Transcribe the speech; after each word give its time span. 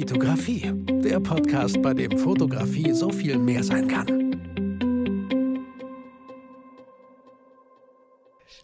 Vitografie, 0.00 0.62
der 1.02 1.18
Podcast, 1.18 1.82
bei 1.82 1.92
dem 1.92 2.16
Fotografie 2.16 2.92
so 2.92 3.10
viel 3.10 3.36
mehr 3.36 3.64
sein 3.64 3.88
kann. 3.88 4.06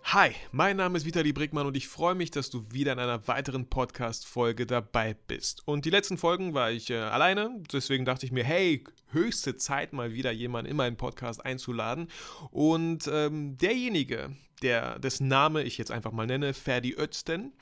Hi, 0.04 0.30
mein 0.52 0.76
Name 0.76 0.96
ist 0.96 1.04
Vitali 1.04 1.32
Brickmann 1.32 1.66
und 1.66 1.76
ich 1.76 1.88
freue 1.88 2.14
mich, 2.14 2.30
dass 2.30 2.50
du 2.50 2.64
wieder 2.70 2.92
in 2.92 3.00
einer 3.00 3.26
weiteren 3.26 3.68
Podcast-Folge 3.68 4.64
dabei 4.64 5.16
bist. 5.26 5.66
Und 5.66 5.84
die 5.86 5.90
letzten 5.90 6.18
Folgen 6.18 6.54
war 6.54 6.70
ich 6.70 6.90
äh, 6.90 6.98
alleine, 6.98 7.50
deswegen 7.72 8.04
dachte 8.04 8.26
ich 8.26 8.30
mir, 8.30 8.44
hey, 8.44 8.84
höchste 9.10 9.56
Zeit, 9.56 9.92
mal 9.92 10.12
wieder 10.12 10.30
jemanden 10.30 10.70
in 10.70 10.76
meinen 10.76 10.96
Podcast 10.96 11.44
einzuladen. 11.44 12.12
Und 12.52 13.10
ähm, 13.12 13.58
derjenige, 13.58 14.30
der, 14.62 15.00
dessen 15.00 15.26
Name 15.26 15.64
ich 15.64 15.78
jetzt 15.78 15.90
einfach 15.90 16.12
mal 16.12 16.28
nenne, 16.28 16.54
Ferdi 16.54 16.94
Özden, 16.96 17.52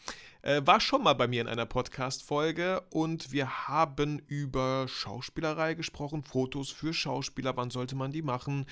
äh, 0.43 0.61
war 0.64 0.80
schon 0.80 1.02
mal 1.02 1.14
bei 1.14 1.29
mir 1.29 1.40
in 1.40 1.48
einer 1.48 1.66
Podcast-Folge 1.66 2.82
und 2.90 3.32
wir 3.32 3.68
haben 3.68 4.18
über 4.26 4.86
Schauspielerei 4.89 5.75
gesprochen, 5.75 6.22
Fotos 6.22 6.71
für 6.71 6.93
Schauspieler, 6.93 7.57
wann 7.57 7.71
sollte 7.71 7.94
man 7.94 8.12
die 8.12 8.22
machen, 8.22 8.66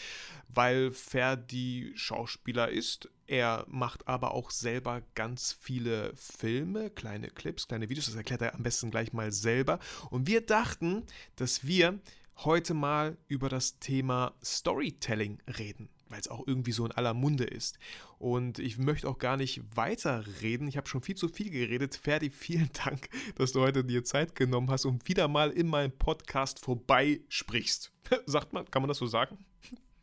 weil 0.49 0.91
Ferdi 0.91 1.93
Schauspieler 1.95 2.69
ist. 2.69 3.09
Er 3.27 3.65
macht 3.69 4.09
aber 4.09 4.35
auch 4.35 4.51
selber 4.51 5.03
ganz 5.15 5.57
viele 5.61 6.13
Filme, 6.17 6.91
kleine 6.91 7.29
Clips, 7.29 7.69
kleine 7.69 7.89
Videos, 7.89 8.07
das 8.07 8.17
erklärt 8.17 8.43
er 8.43 8.55
am 8.55 8.65
besten 8.65 8.91
gleich 8.91 9.13
mal 9.13 9.31
selber. 9.31 9.79
Und 10.11 10.27
wir 10.27 10.41
dachten, 10.41 11.05
dass 11.37 11.65
wir 11.65 12.01
heute 12.39 12.75
mal 12.75 13.17
über 13.29 13.49
das 13.49 13.79
Thema 13.79 14.35
Storytelling 14.43 15.39
reden 15.59 15.89
weil 16.11 16.21
es 16.21 16.29
auch 16.29 16.47
irgendwie 16.47 16.73
so 16.73 16.85
in 16.85 16.93
aller 16.93 17.15
Munde 17.15 17.45
ist. 17.45 17.79
Und 18.19 18.59
ich 18.59 18.77
möchte 18.79 19.09
auch 19.09 19.19
gar 19.19 19.37
nicht 19.37 19.63
weiter 19.75 20.25
reden. 20.43 20.69
Ich 20.69 20.77
habe 20.77 20.89
schon 20.89 21.01
viel 21.03 21.15
zu 21.15 21.29
viel 21.29 21.51
geredet. 21.51 21.97
Ferdi, 21.97 22.31
vielen 22.31 22.69
Dank, 22.85 23.09
dass 23.37 23.53
du 23.53 23.61
heute 23.61 23.85
dir 23.85 24.05
Zeit 24.05 24.35
genommen 24.35 24.71
hast 24.71 24.85
und 24.85 25.09
wieder 25.09 25.29
mal 25.29 25.51
in 25.51 25.69
meinem 25.69 25.93
Podcast 25.93 26.59
vorbeisprichst. 26.59 27.93
Sagt 28.27 28.53
man, 28.53 28.71
kann 28.71 28.83
man 28.83 28.89
das 28.89 28.99
so 28.99 29.07
sagen? 29.07 29.39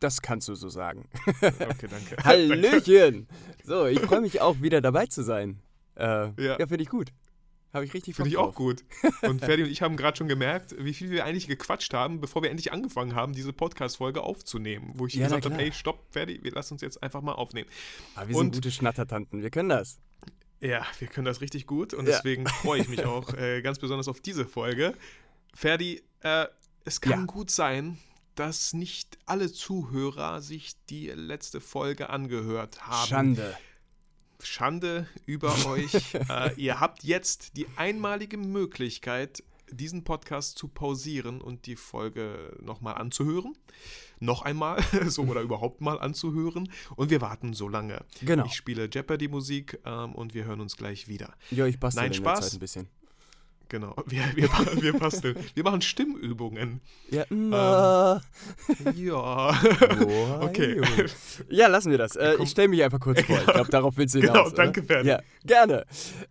Das 0.00 0.22
kannst 0.22 0.48
du 0.48 0.54
so 0.54 0.68
sagen. 0.68 1.08
Okay, 1.42 1.88
danke. 1.90 2.16
Hallöchen! 2.24 3.26
So, 3.64 3.86
ich 3.86 4.00
freue 4.00 4.20
mich 4.20 4.40
auch 4.40 4.60
wieder 4.60 4.80
dabei 4.80 5.06
zu 5.06 5.22
sein. 5.22 5.60
Äh, 5.96 6.04
ja, 6.04 6.32
Ja. 6.38 6.58
ja 6.58 6.66
finde 6.66 6.82
ich 6.82 6.88
gut. 6.88 7.12
Habe 7.72 7.84
ich 7.84 7.92
richtig 7.92 8.16
Finde 8.16 8.30
ich 8.30 8.36
auch 8.38 8.54
gut. 8.54 8.82
Und 9.22 9.40
Ferdi 9.44 9.62
und 9.64 9.68
ich 9.70 9.82
haben 9.82 9.96
gerade 9.98 10.16
schon 10.16 10.26
gemerkt, 10.28 10.74
wie 10.78 10.94
viel 10.94 11.10
wir 11.10 11.24
eigentlich 11.26 11.46
gequatscht 11.48 11.92
haben, 11.92 12.20
bevor 12.20 12.42
wir 12.42 12.50
endlich 12.50 12.72
angefangen 12.72 13.14
haben, 13.14 13.34
diese 13.34 13.52
Podcast-Folge 13.52 14.22
aufzunehmen. 14.22 14.92
Wo 14.94 15.06
ich 15.06 15.14
Ja, 15.14 15.24
gesagt 15.26 15.44
habe, 15.44 15.54
klar. 15.54 15.66
ey, 15.66 15.72
stopp, 15.72 16.06
Ferdi, 16.10 16.40
wir 16.42 16.52
lassen 16.52 16.74
uns 16.74 16.82
jetzt 16.82 17.02
einfach 17.02 17.20
mal 17.20 17.32
aufnehmen. 17.32 17.68
Aber 18.14 18.28
wir 18.28 18.36
Und- 18.36 18.44
sind 18.46 18.54
gute 18.64 18.70
Schnattertanten, 18.70 19.42
wir 19.42 19.50
können 19.50 19.68
das. 19.68 19.98
Ja, 20.60 20.84
wir 20.98 21.08
können 21.08 21.26
das 21.26 21.40
richtig 21.42 21.66
gut 21.66 21.92
und 21.94 22.06
Ja. 22.08 22.16
deswegen 22.16 22.46
freue 22.46 22.80
ich 22.80 22.88
mich 22.88 23.04
auch 23.04 23.32
äh, 23.34 23.60
ganz 23.62 23.78
besonders 23.78 24.08
auf 24.08 24.20
diese 24.20 24.46
Folge. 24.46 24.94
Ferdi, 25.54 26.02
äh, 26.22 26.46
es 26.84 27.00
kann 27.00 27.20
Ja. 27.20 27.24
gut 27.26 27.50
sein, 27.50 27.98
dass 28.34 28.72
nicht 28.72 29.18
alle 29.26 29.52
Zuhörer 29.52 30.40
sich 30.40 30.72
die 30.90 31.08
letzte 31.08 31.60
Folge 31.60 32.08
angehört 32.10 32.80
haben. 32.86 33.08
Schande. 33.08 33.56
Schande 34.42 35.06
über 35.26 35.54
euch. 35.66 36.14
äh, 36.14 36.52
ihr 36.56 36.80
habt 36.80 37.04
jetzt 37.04 37.56
die 37.56 37.66
einmalige 37.76 38.36
Möglichkeit, 38.36 39.42
diesen 39.70 40.04
Podcast 40.04 40.56
zu 40.58 40.68
pausieren 40.68 41.40
und 41.40 41.66
die 41.66 41.76
Folge 41.76 42.56
nochmal 42.62 42.94
anzuhören. 42.94 43.56
Noch 44.20 44.42
einmal, 44.42 44.82
so 45.06 45.22
oder 45.24 45.42
überhaupt 45.42 45.80
mal 45.80 46.00
anzuhören. 46.00 46.70
Und 46.96 47.10
wir 47.10 47.20
warten 47.20 47.52
so 47.52 47.68
lange. 47.68 48.04
Genau. 48.22 48.46
Ich 48.46 48.54
spiele 48.54 48.88
Jeopardy-Musik 48.90 49.80
ähm, 49.84 50.14
und 50.14 50.34
wir 50.34 50.44
hören 50.44 50.60
uns 50.60 50.76
gleich 50.76 51.08
wieder. 51.08 51.34
Ja, 51.50 51.66
ich 51.66 51.78
bastel 51.78 52.02
Nein, 52.02 52.12
in 52.12 52.22
der 52.22 52.30
Spaß. 52.30 52.44
Zeit 52.46 52.52
ein 52.54 52.60
bisschen. 52.60 52.88
Genau, 53.70 53.94
wir, 54.06 54.22
wir, 54.34 54.48
wir 54.82 54.98
basteln. 54.98 55.36
Wir 55.54 55.62
machen 55.62 55.82
Stimmübungen. 55.82 56.80
Ja, 57.10 57.24
na, 57.28 58.22
Ja. 58.94 59.60
Okay. 60.40 60.80
Ja, 61.50 61.66
lassen 61.66 61.90
wir 61.90 61.98
das. 61.98 62.16
Äh, 62.16 62.36
ich 62.42 62.50
stelle 62.50 62.68
mich 62.68 62.82
einfach 62.82 63.00
kurz 63.00 63.20
vor. 63.26 63.36
Ich 63.38 63.46
glaube, 63.46 63.70
darauf 63.70 63.96
willst 63.96 64.14
du 64.14 64.20
Genau, 64.20 64.32
hinaus. 64.32 64.54
danke, 64.54 64.80
oder? 64.80 64.86
Ferdi. 64.86 65.08
Ja, 65.10 65.20
gerne. 65.44 65.84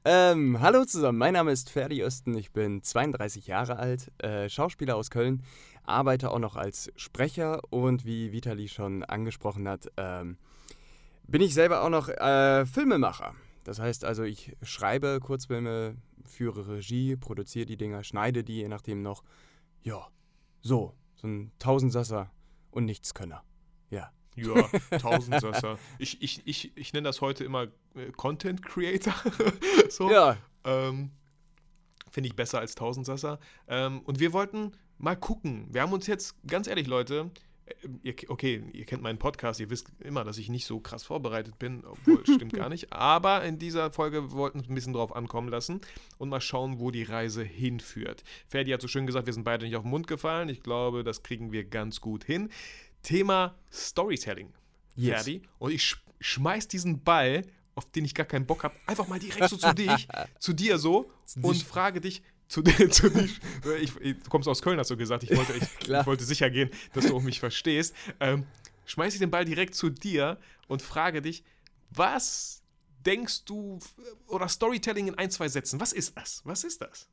Ähm, 0.03 0.59
hallo 0.61 0.85
zusammen, 0.85 1.17
mein 1.19 1.33
Name 1.33 1.51
ist 1.51 1.69
Ferdi 1.69 2.01
Östen. 2.01 2.35
Ich 2.35 2.51
bin 2.51 2.81
32 2.81 3.47
Jahre 3.47 3.77
alt, 3.77 4.11
äh, 4.23 4.49
Schauspieler 4.49 4.95
aus 4.95 5.09
Köln, 5.11 5.43
arbeite 5.83 6.31
auch 6.31 6.39
noch 6.39 6.55
als 6.55 6.91
Sprecher 6.95 7.61
und 7.69 8.03
wie 8.05 8.31
Vitali 8.31 8.67
schon 8.67 9.03
angesprochen 9.03 9.67
hat, 9.67 9.91
ähm, 9.97 10.37
bin 11.27 11.41
ich 11.41 11.53
selber 11.53 11.83
auch 11.83 11.89
noch 11.89 12.09
äh, 12.09 12.65
Filmemacher. 12.65 13.35
Das 13.63 13.79
heißt 13.79 14.05
also, 14.05 14.23
ich 14.23 14.55
schreibe 14.63 15.19
Kurzfilme, 15.21 15.95
führe 16.27 16.67
Regie, 16.67 17.15
produziere 17.15 17.65
die 17.65 17.77
Dinger, 17.77 18.03
schneide 18.03 18.43
die, 18.43 18.57
je 18.57 18.67
nachdem 18.67 19.01
noch. 19.01 19.23
Ja, 19.81 20.07
so, 20.61 20.93
so 21.15 21.27
ein 21.27 21.51
Tausendsasser 21.59 22.31
und 22.71 22.85
Nichtskönner. 22.85 23.43
Ja. 23.89 24.11
Ja, 24.35 24.67
Tausendsasser. 24.99 25.79
Ich, 25.97 26.21
ich, 26.21 26.45
ich, 26.45 26.77
ich 26.77 26.93
nenne 26.93 27.07
das 27.07 27.21
heute 27.21 27.43
immer 27.43 27.67
äh, 27.95 28.11
Content 28.15 28.61
Creator. 28.63 29.15
so. 29.89 30.11
Ja, 30.11 30.37
Ähm, 30.67 31.11
Finde 32.11 32.29
ich 32.29 32.35
besser 32.35 32.59
als 32.59 32.75
Tausendsasser. 32.75 33.39
Ähm, 33.67 34.01
und 34.01 34.19
wir 34.19 34.33
wollten 34.33 34.73
mal 34.97 35.15
gucken. 35.15 35.67
Wir 35.71 35.81
haben 35.81 35.93
uns 35.93 36.07
jetzt, 36.07 36.35
ganz 36.47 36.67
ehrlich, 36.67 36.87
Leute, 36.87 37.31
okay, 38.27 38.63
ihr 38.73 38.85
kennt 38.85 39.01
meinen 39.01 39.19
Podcast, 39.19 39.59
ihr 39.59 39.69
wisst 39.69 39.87
immer, 39.99 40.23
dass 40.23 40.37
ich 40.37 40.49
nicht 40.49 40.65
so 40.65 40.79
krass 40.79 41.03
vorbereitet 41.03 41.59
bin, 41.59 41.83
obwohl, 41.85 42.23
stimmt 42.23 42.53
gar 42.53 42.69
nicht. 42.69 42.93
Aber 42.93 43.43
in 43.43 43.59
dieser 43.59 43.91
Folge 43.91 44.31
wollten 44.31 44.59
wir 44.59 44.61
uns 44.61 44.69
ein 44.69 44.75
bisschen 44.75 44.93
drauf 44.93 45.15
ankommen 45.15 45.49
lassen 45.49 45.81
und 46.17 46.29
mal 46.29 46.41
schauen, 46.41 46.79
wo 46.79 46.91
die 46.91 47.03
Reise 47.03 47.43
hinführt. 47.43 48.23
Ferdi 48.47 48.71
hat 48.71 48.81
so 48.81 48.87
schön 48.87 49.05
gesagt, 49.05 49.25
wir 49.25 49.33
sind 49.33 49.43
beide 49.43 49.65
nicht 49.65 49.75
auf 49.75 49.83
den 49.83 49.91
Mund 49.91 50.07
gefallen. 50.07 50.49
Ich 50.49 50.61
glaube, 50.61 51.03
das 51.03 51.23
kriegen 51.23 51.51
wir 51.51 51.65
ganz 51.65 52.01
gut 52.01 52.23
hin. 52.23 52.49
Thema 53.03 53.55
Storytelling. 53.71 54.53
Yes. 54.95 55.23
Ferdi. 55.23 55.41
Und 55.59 55.71
ich 55.71 55.83
sch 55.83 56.03
schmeiß 56.19 56.67
diesen 56.67 57.03
Ball, 57.03 57.43
auf 57.75 57.85
den 57.91 58.03
ich 58.03 58.15
gar 58.15 58.25
keinen 58.25 58.47
Bock 58.47 58.63
habe, 58.63 58.73
einfach 58.87 59.07
mal 59.07 59.19
direkt 59.19 59.49
so 59.49 59.55
zu 59.55 59.71
dich, 59.75 60.07
zu 60.39 60.51
dir 60.53 60.79
so 60.79 61.11
und 61.43 61.53
dich. 61.53 61.63
frage 61.63 62.01
dich, 62.01 62.23
zu, 62.47 62.63
zu 62.63 63.09
dich, 63.09 63.39
ich, 63.81 63.95
ich, 63.99 64.23
du 64.23 64.29
kommst 64.29 64.47
aus 64.47 64.61
Köln, 64.61 64.79
hast 64.79 64.89
du 64.89 64.97
gesagt, 64.97 65.23
ich 65.23 65.35
wollte, 65.35 65.53
ich, 65.53 65.89
ich 65.89 66.05
wollte 66.05 66.23
sicher 66.23 66.49
gehen, 66.49 66.69
dass 66.93 67.05
du 67.05 67.15
auch 67.15 67.21
mich 67.21 67.39
verstehst. 67.39 67.93
Ähm, 68.19 68.45
schmeiß 68.85 69.13
ich 69.13 69.19
den 69.19 69.31
Ball 69.31 69.45
direkt 69.45 69.75
zu 69.75 69.89
dir 69.89 70.37
und 70.67 70.81
frage 70.81 71.21
dich, 71.21 71.43
was 71.89 72.61
denkst 73.05 73.45
du, 73.45 73.79
oder 74.27 74.47
Storytelling 74.47 75.07
in 75.07 75.15
ein, 75.15 75.31
zwei 75.31 75.47
Sätzen, 75.47 75.79
was 75.79 75.93
ist 75.93 76.17
das? 76.17 76.41
Was 76.45 76.63
ist 76.63 76.81
das? 76.81 77.07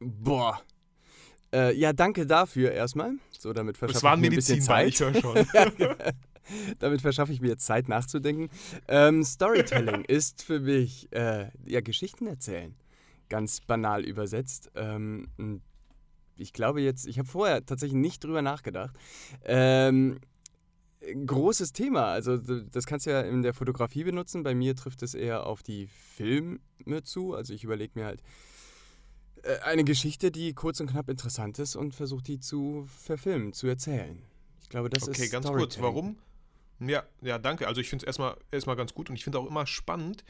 Boah. 0.00 0.60
Äh, 1.52 1.74
ja, 1.76 1.92
danke 1.92 2.26
dafür 2.26 2.72
erstmal. 2.72 3.14
So, 3.38 3.52
damit 3.52 3.78
verschaffe 3.78 4.06
ich 4.14 4.20
mir 4.20 4.26
ein 4.28 4.34
bisschen 4.34 4.60
Zeit. 4.60 4.88
ich 4.88 5.00
höre 5.00 5.14
schon. 5.14 5.46
damit 6.78 7.00
verschaffe 7.00 7.32
ich 7.32 7.40
mir 7.40 7.48
jetzt 7.48 7.64
Zeit 7.64 7.88
nachzudenken. 7.88 8.50
Ähm, 8.86 9.24
Storytelling 9.24 10.04
ist 10.08 10.42
für 10.42 10.60
mich 10.60 11.10
äh, 11.12 11.46
ja 11.64 11.80
Geschichten 11.80 12.26
erzählen. 12.26 12.74
Ganz 13.28 13.60
banal 13.60 14.04
übersetzt. 14.04 14.70
Ähm, 14.74 15.28
ich 16.36 16.52
glaube 16.52 16.80
jetzt, 16.80 17.06
ich 17.06 17.18
habe 17.18 17.28
vorher 17.28 17.64
tatsächlich 17.64 17.98
nicht 17.98 18.24
drüber 18.24 18.42
nachgedacht. 18.42 18.96
Ähm, 19.44 20.20
großes 21.26 21.72
Thema. 21.72 22.06
Also 22.06 22.36
das 22.36 22.86
kannst 22.86 23.06
du 23.06 23.10
ja 23.10 23.20
in 23.20 23.42
der 23.42 23.54
Fotografie 23.54 24.04
benutzen. 24.04 24.42
Bei 24.42 24.54
mir 24.54 24.74
trifft 24.74 25.02
es 25.02 25.14
eher 25.14 25.46
auf 25.46 25.62
die 25.62 25.86
Filme 25.86 26.58
zu. 27.02 27.34
Also 27.34 27.54
ich 27.54 27.64
überlege 27.64 27.92
mir 27.98 28.06
halt 28.06 28.22
äh, 29.42 29.58
eine 29.60 29.84
Geschichte, 29.84 30.30
die 30.30 30.54
kurz 30.54 30.80
und 30.80 30.90
knapp 30.90 31.08
interessant 31.08 31.58
ist 31.58 31.76
und 31.76 31.94
versuche 31.94 32.22
die 32.22 32.40
zu 32.40 32.88
verfilmen, 32.98 33.52
zu 33.52 33.66
erzählen. 33.66 34.22
Ich 34.62 34.68
glaube, 34.68 34.90
das 34.90 35.08
okay, 35.08 35.24
ist 35.24 35.32
ganz 35.32 35.46
kurz, 35.46 35.80
warum? 35.80 36.18
Ja, 36.80 37.02
ja, 37.22 37.38
danke. 37.38 37.66
Also 37.66 37.80
ich 37.80 37.88
finde 37.88 38.04
es 38.04 38.06
erstmal, 38.06 38.36
erstmal 38.50 38.76
ganz 38.76 38.94
gut 38.94 39.10
und 39.10 39.16
ich 39.16 39.24
finde 39.24 39.38
auch 39.38 39.46
immer 39.46 39.66
spannend, 39.66 40.24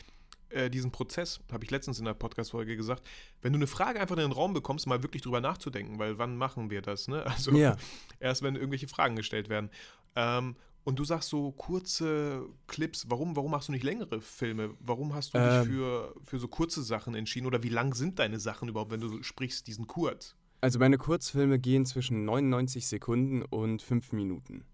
äh, 0.50 0.70
diesen 0.70 0.90
Prozess, 0.90 1.40
habe 1.52 1.64
ich 1.64 1.70
letztens 1.70 1.98
in 1.98 2.04
der 2.04 2.14
Podcast-Folge 2.14 2.76
gesagt, 2.76 3.06
wenn 3.42 3.52
du 3.52 3.58
eine 3.58 3.66
Frage 3.66 4.00
einfach 4.00 4.16
in 4.16 4.22
den 4.22 4.32
Raum 4.32 4.54
bekommst, 4.54 4.86
mal 4.86 5.02
wirklich 5.02 5.22
drüber 5.22 5.40
nachzudenken, 5.40 5.98
weil 5.98 6.18
wann 6.18 6.36
machen 6.36 6.70
wir 6.70 6.82
das, 6.82 7.08
ne? 7.08 7.24
Also 7.26 7.52
Ja. 7.52 7.76
erst 8.20 8.42
wenn 8.42 8.54
irgendwelche 8.56 8.88
Fragen 8.88 9.16
gestellt 9.16 9.48
werden. 9.48 9.70
Ähm, 10.16 10.56
und 10.84 10.98
du 10.98 11.04
sagst 11.04 11.28
so 11.28 11.52
kurze 11.52 12.46
Clips, 12.66 13.06
warum, 13.10 13.36
warum 13.36 13.50
machst 13.50 13.68
du 13.68 13.72
nicht 13.72 13.84
längere 13.84 14.22
Filme? 14.22 14.74
Warum 14.80 15.14
hast 15.14 15.34
du 15.34 15.38
Ähm. 15.38 15.44
dich 15.44 15.68
für, 15.68 16.14
für 16.24 16.38
so 16.38 16.48
kurze 16.48 16.82
Sachen 16.82 17.14
entschieden? 17.14 17.46
Oder 17.46 17.62
wie 17.62 17.68
lang 17.68 17.94
sind 17.94 18.18
deine 18.18 18.40
Sachen 18.40 18.68
überhaupt, 18.70 18.90
wenn 18.90 19.00
du 19.00 19.22
sprichst, 19.22 19.66
diesen 19.66 19.86
kurz? 19.86 20.34
Also 20.62 20.78
meine 20.78 20.96
Kurzfilme 20.98 21.58
gehen 21.58 21.84
zwischen 21.84 22.24
99 22.24 22.86
Sekunden 22.86 23.42
und 23.42 23.82
5 23.82 24.12
Minuten. 24.12 24.64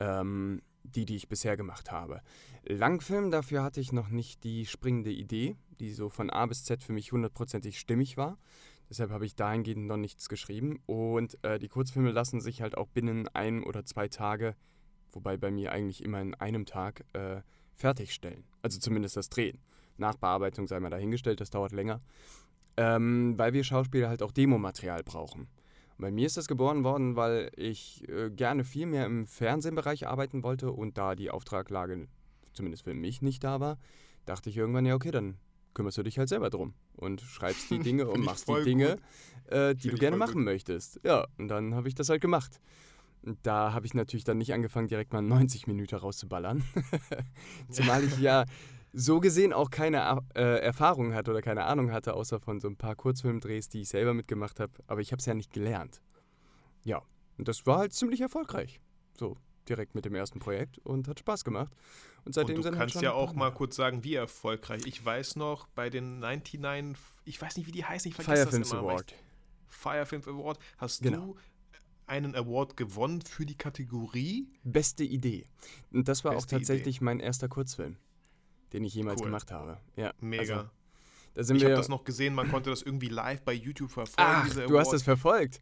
Ähm, 0.00 0.62
die, 0.94 1.04
die 1.04 1.16
ich 1.16 1.28
bisher 1.28 1.56
gemacht 1.56 1.90
habe. 1.92 2.22
Langfilm, 2.64 3.30
dafür 3.30 3.62
hatte 3.62 3.80
ich 3.80 3.92
noch 3.92 4.08
nicht 4.08 4.44
die 4.44 4.66
springende 4.66 5.10
Idee, 5.10 5.56
die 5.80 5.92
so 5.92 6.08
von 6.08 6.30
A 6.30 6.46
bis 6.46 6.64
Z 6.64 6.82
für 6.82 6.92
mich 6.92 7.12
hundertprozentig 7.12 7.78
stimmig 7.78 8.16
war. 8.16 8.38
Deshalb 8.90 9.10
habe 9.10 9.26
ich 9.26 9.36
dahingehend 9.36 9.86
noch 9.86 9.96
nichts 9.96 10.28
geschrieben. 10.28 10.80
Und 10.86 11.42
äh, 11.44 11.58
die 11.58 11.68
Kurzfilme 11.68 12.10
lassen 12.10 12.40
sich 12.40 12.62
halt 12.62 12.76
auch 12.76 12.88
binnen 12.88 13.28
ein 13.28 13.62
oder 13.62 13.84
zwei 13.84 14.08
Tage, 14.08 14.56
wobei 15.12 15.36
bei 15.36 15.50
mir 15.50 15.72
eigentlich 15.72 16.02
immer 16.02 16.20
in 16.20 16.34
einem 16.34 16.64
Tag, 16.66 17.04
äh, 17.12 17.42
fertigstellen. 17.74 18.44
Also 18.62 18.78
zumindest 18.80 19.16
das 19.16 19.28
Drehen. 19.28 19.60
Nachbearbeitung 19.98 20.66
sei 20.66 20.80
mal 20.80 20.90
dahingestellt, 20.90 21.40
das 21.40 21.50
dauert 21.50 21.72
länger. 21.72 22.00
ähm, 22.78 23.34
weil 23.36 23.52
wir 23.52 23.64
Schauspieler 23.64 24.08
halt 24.08 24.22
auch 24.22 24.30
Demomaterial 24.30 25.02
brauchen. 25.02 25.48
Bei 25.98 26.12
mir 26.12 26.26
ist 26.26 26.36
das 26.36 26.46
geboren 26.46 26.84
worden, 26.84 27.16
weil 27.16 27.50
ich 27.56 28.08
äh, 28.08 28.30
gerne 28.30 28.64
viel 28.64 28.86
mehr 28.86 29.04
im 29.04 29.26
Fernsehbereich 29.26 30.06
arbeiten 30.06 30.44
wollte 30.44 30.70
und 30.70 30.96
da 30.96 31.16
die 31.16 31.30
Auftraglage, 31.30 32.06
zumindest 32.52 32.84
für 32.84 32.94
mich, 32.94 33.20
nicht 33.20 33.42
da 33.42 33.58
war, 33.58 33.78
dachte 34.24 34.48
ich 34.48 34.56
irgendwann, 34.56 34.86
ja, 34.86 34.94
okay, 34.94 35.10
dann 35.10 35.38
kümmerst 35.74 35.98
du 35.98 36.02
dich 36.04 36.18
halt 36.18 36.28
selber 36.28 36.50
drum 36.50 36.74
und 36.94 37.20
schreibst 37.20 37.70
die 37.70 37.78
Dinge 37.80 38.08
und 38.08 38.24
machst 38.24 38.48
die 38.48 38.62
Dinge, 38.62 38.98
äh, 39.46 39.74
die 39.74 39.88
Find 39.88 39.94
du 39.94 39.98
gerne 39.98 40.16
machen 40.16 40.34
gut. 40.34 40.44
möchtest. 40.44 41.00
Ja, 41.02 41.26
und 41.36 41.48
dann 41.48 41.74
habe 41.74 41.88
ich 41.88 41.96
das 41.96 42.08
halt 42.08 42.20
gemacht. 42.20 42.60
Da 43.42 43.72
habe 43.72 43.84
ich 43.84 43.94
natürlich 43.94 44.24
dann 44.24 44.38
nicht 44.38 44.52
angefangen, 44.52 44.86
direkt 44.86 45.12
mal 45.12 45.20
90 45.20 45.66
Minuten 45.66 45.96
rauszuballern. 45.96 46.62
Zumal 47.68 48.04
ich 48.04 48.18
ja 48.20 48.44
so 48.92 49.20
gesehen 49.20 49.52
auch 49.52 49.70
keine 49.70 50.22
äh, 50.34 50.60
Erfahrung 50.60 51.14
hatte 51.14 51.30
oder 51.30 51.42
keine 51.42 51.64
Ahnung 51.64 51.92
hatte, 51.92 52.14
außer 52.14 52.40
von 52.40 52.60
so 52.60 52.68
ein 52.68 52.76
paar 52.76 52.94
Kurzfilmdrehs, 52.96 53.68
die 53.68 53.82
ich 53.82 53.88
selber 53.88 54.14
mitgemacht 54.14 54.60
habe. 54.60 54.72
Aber 54.86 55.00
ich 55.00 55.12
habe 55.12 55.20
es 55.20 55.26
ja 55.26 55.34
nicht 55.34 55.52
gelernt. 55.52 56.00
Ja, 56.84 57.02
und 57.36 57.48
das 57.48 57.66
war 57.66 57.78
halt 57.78 57.92
ziemlich 57.92 58.20
erfolgreich. 58.20 58.80
So, 59.18 59.36
direkt 59.68 59.94
mit 59.94 60.04
dem 60.04 60.14
ersten 60.14 60.38
Projekt 60.38 60.78
und 60.78 61.08
hat 61.08 61.18
Spaß 61.20 61.44
gemacht. 61.44 61.72
Und 62.24 62.34
seitdem 62.34 62.56
Und 62.56 62.58
du 62.58 62.62
sind 62.62 62.78
halt 62.78 62.90
kannst 62.90 63.02
ja 63.02 63.12
auch 63.12 63.34
mal 63.34 63.52
kurz 63.52 63.76
sagen, 63.76 64.04
wie 64.04 64.14
erfolgreich. 64.14 64.82
Ich 64.86 65.04
weiß 65.04 65.36
noch, 65.36 65.66
bei 65.68 65.90
den 65.90 66.18
99, 66.18 66.96
ich 67.24 67.40
weiß 67.40 67.56
nicht, 67.56 67.66
wie 67.66 67.72
die 67.72 67.84
heißen, 67.84 68.08
ich 68.10 68.14
vergesse 68.14 68.34
Fire 68.36 68.44
das 68.44 68.54
Films 68.54 68.72
immer. 68.72 68.80
Award. 68.80 69.14
Fire 69.68 70.06
Films 70.06 70.28
Award. 70.28 70.58
Hast 70.78 71.02
Genau. 71.02 71.18
du 71.18 71.36
einen 72.06 72.34
Award 72.34 72.76
gewonnen 72.76 73.20
für 73.20 73.44
die 73.44 73.56
Kategorie? 73.56 74.48
Beste 74.64 75.04
Idee. 75.04 75.44
Und 75.92 76.08
das 76.08 76.24
war 76.24 76.32
Beste 76.32 76.46
auch 76.56 76.58
tatsächlich 76.58 77.00
mein 77.00 77.20
erster 77.20 77.48
Kurzfilm, 77.48 77.96
den 78.72 78.84
ich 78.84 78.94
jemals 78.94 79.20
Cool. 79.20 79.26
gemacht 79.26 79.50
habe. 79.52 79.78
Ja, 79.96 80.12
Mega. 80.20 80.40
Also, 80.56 80.68
da 81.34 81.42
sind 81.44 81.56
ich 81.56 81.64
habe 81.64 81.74
das 81.74 81.88
noch 81.88 82.04
gesehen, 82.04 82.34
man 82.34 82.50
konnte 82.50 82.70
das 82.70 82.82
irgendwie 82.82 83.08
live 83.08 83.42
bei 83.42 83.52
YouTube 83.52 83.90
verfolgen. 83.90 84.16
Ach, 84.18 84.48
du 84.66 84.78
hast 84.78 84.92
das 84.92 85.02
verfolgt. 85.02 85.60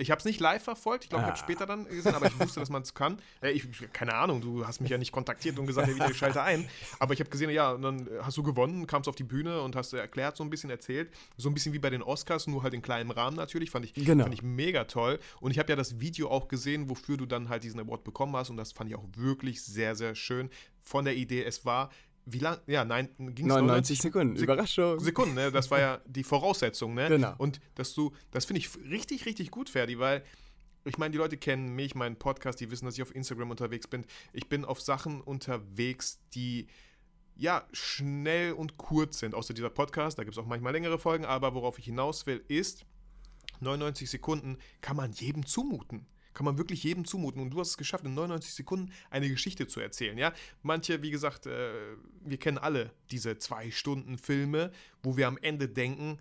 Ich 0.00 0.12
habe 0.12 0.20
es 0.20 0.24
nicht 0.24 0.38
live 0.38 0.62
verfolgt, 0.62 1.02
ich 1.02 1.10
glaube, 1.10 1.22
ich 1.24 1.26
habe 1.30 1.36
Ah. 1.40 1.42
später 1.42 1.66
dann 1.66 1.84
gesehen, 1.88 2.14
aber 2.14 2.26
ich 2.26 2.38
wusste, 2.38 2.60
dass 2.60 2.70
man 2.70 2.82
es 2.82 2.94
kann. 2.94 3.18
Äh, 3.42 3.50
ich, 3.50 3.66
keine 3.92 4.14
Ahnung, 4.14 4.40
du 4.40 4.64
hast 4.64 4.80
mich 4.80 4.90
ja 4.92 4.96
nicht 4.96 5.10
kontaktiert 5.10 5.58
und 5.58 5.66
gesagt, 5.66 5.88
ja, 5.88 5.94
wieder, 5.96 6.08
ich 6.08 6.16
schalte 6.16 6.40
ein. 6.40 6.68
Aber 7.00 7.14
ich 7.14 7.18
habe 7.20 7.28
gesehen, 7.30 7.50
ja, 7.50 7.72
und 7.72 7.82
dann 7.82 8.08
hast 8.22 8.36
du 8.36 8.44
gewonnen, 8.44 8.86
kamst 8.86 9.08
auf 9.08 9.16
die 9.16 9.24
Bühne 9.24 9.60
und 9.60 9.74
hast 9.74 9.92
erklärt, 9.94 10.36
so 10.36 10.44
ein 10.44 10.50
bisschen 10.50 10.70
erzählt. 10.70 11.10
So 11.36 11.48
ein 11.50 11.54
bisschen 11.54 11.72
wie 11.72 11.80
bei 11.80 11.90
den 11.90 12.04
Oscars, 12.04 12.46
nur 12.46 12.62
halt 12.62 12.74
in 12.74 12.82
kleinem 12.82 13.10
Rahmen 13.10 13.36
natürlich. 13.36 13.72
Fand 13.72 13.86
ich, 13.86 13.94
Genau. 13.94 14.22
fand 14.22 14.34
ich 14.34 14.42
mega 14.44 14.84
toll. 14.84 15.18
Und 15.40 15.50
ich 15.50 15.58
habe 15.58 15.68
ja 15.70 15.74
das 15.74 15.98
Video 15.98 16.30
auch 16.30 16.46
gesehen, 16.46 16.88
wofür 16.88 17.16
du 17.16 17.26
dann 17.26 17.48
halt 17.48 17.64
diesen 17.64 17.80
Award 17.80 18.04
bekommen 18.04 18.36
hast. 18.36 18.50
Und 18.50 18.56
das 18.56 18.70
fand 18.70 18.88
ich 18.90 18.94
auch 18.96 19.04
wirklich 19.16 19.60
sehr, 19.64 19.96
sehr 19.96 20.14
schön. 20.14 20.48
Von 20.80 21.06
der 21.06 21.16
Idee, 21.16 21.42
es 21.42 21.64
war, 21.64 21.90
wie 22.30 22.38
lang? 22.38 22.58
Ja, 22.66 22.84
nein, 22.84 23.08
ging 23.34 23.46
99 23.46 24.00
Sekunden. 24.00 24.36
Sek- 24.36 24.44
Überraschung. 24.44 25.00
Sekunden, 25.00 25.34
ne? 25.34 25.50
Das 25.52 25.70
war 25.70 25.80
ja 25.80 26.00
die 26.06 26.24
Voraussetzung, 26.24 26.94
ne? 26.94 27.08
Genau. 27.08 27.34
Und 27.38 27.60
dass 27.74 27.94
du, 27.94 28.12
das 28.30 28.44
finde 28.44 28.60
ich 28.60 28.68
richtig, 28.90 29.26
richtig 29.26 29.50
gut, 29.50 29.68
Ferdi, 29.68 29.98
weil 29.98 30.24
ich 30.84 30.96
meine, 30.98 31.12
die 31.12 31.18
Leute 31.18 31.36
kennen 31.36 31.74
mich, 31.74 31.94
meinen 31.94 32.16
Podcast, 32.16 32.60
die 32.60 32.70
wissen, 32.70 32.86
dass 32.86 32.94
ich 32.94 33.02
auf 33.02 33.14
Instagram 33.14 33.50
unterwegs 33.50 33.86
bin. 33.86 34.04
Ich 34.32 34.48
bin 34.48 34.64
auf 34.64 34.80
Sachen 34.80 35.20
unterwegs, 35.20 36.18
die 36.34 36.66
ja 37.36 37.66
schnell 37.72 38.52
und 38.52 38.78
kurz 38.78 39.18
sind. 39.18 39.34
Außer 39.34 39.54
dieser 39.54 39.70
Podcast, 39.70 40.18
da 40.18 40.24
gibt 40.24 40.36
es 40.36 40.42
auch 40.42 40.46
manchmal 40.46 40.72
längere 40.72 40.98
Folgen, 40.98 41.24
aber 41.24 41.54
worauf 41.54 41.78
ich 41.78 41.84
hinaus 41.84 42.26
will, 42.26 42.42
ist, 42.48 42.84
99 43.60 44.08
Sekunden 44.08 44.58
kann 44.80 44.96
man 44.96 45.12
jedem 45.12 45.44
zumuten. 45.46 46.06
Kann 46.38 46.44
man 46.44 46.56
wirklich 46.56 46.84
jedem 46.84 47.04
zumuten. 47.04 47.42
Und 47.42 47.50
du 47.50 47.58
hast 47.58 47.70
es 47.70 47.76
geschafft, 47.76 48.04
in 48.04 48.14
99 48.14 48.54
Sekunden 48.54 48.92
eine 49.10 49.28
Geschichte 49.28 49.66
zu 49.66 49.80
erzählen. 49.80 50.16
Ja, 50.16 50.32
manche, 50.62 51.02
wie 51.02 51.10
gesagt, 51.10 51.46
äh, 51.46 51.72
wir 52.24 52.36
kennen 52.36 52.58
alle 52.58 52.92
diese 53.10 53.38
zwei 53.38 53.72
Stunden 53.72 54.18
Filme, 54.18 54.70
wo 55.02 55.16
wir 55.16 55.26
am 55.26 55.36
Ende 55.38 55.68
denken, 55.68 56.20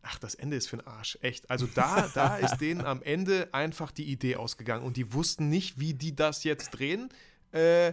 ach, 0.00 0.18
das 0.18 0.34
Ende 0.34 0.56
ist 0.56 0.68
für 0.68 0.78
den 0.78 0.86
Arsch. 0.86 1.18
Echt. 1.20 1.50
Also 1.50 1.66
da, 1.66 2.08
da 2.14 2.36
ist 2.38 2.56
denen 2.56 2.80
am 2.80 3.02
Ende 3.02 3.52
einfach 3.52 3.90
die 3.90 4.04
Idee 4.04 4.36
ausgegangen 4.36 4.82
und 4.82 4.96
die 4.96 5.12
wussten 5.12 5.50
nicht, 5.50 5.78
wie 5.78 5.92
die 5.92 6.16
das 6.16 6.42
jetzt 6.42 6.70
drehen. 6.70 7.10
Äh, 7.52 7.92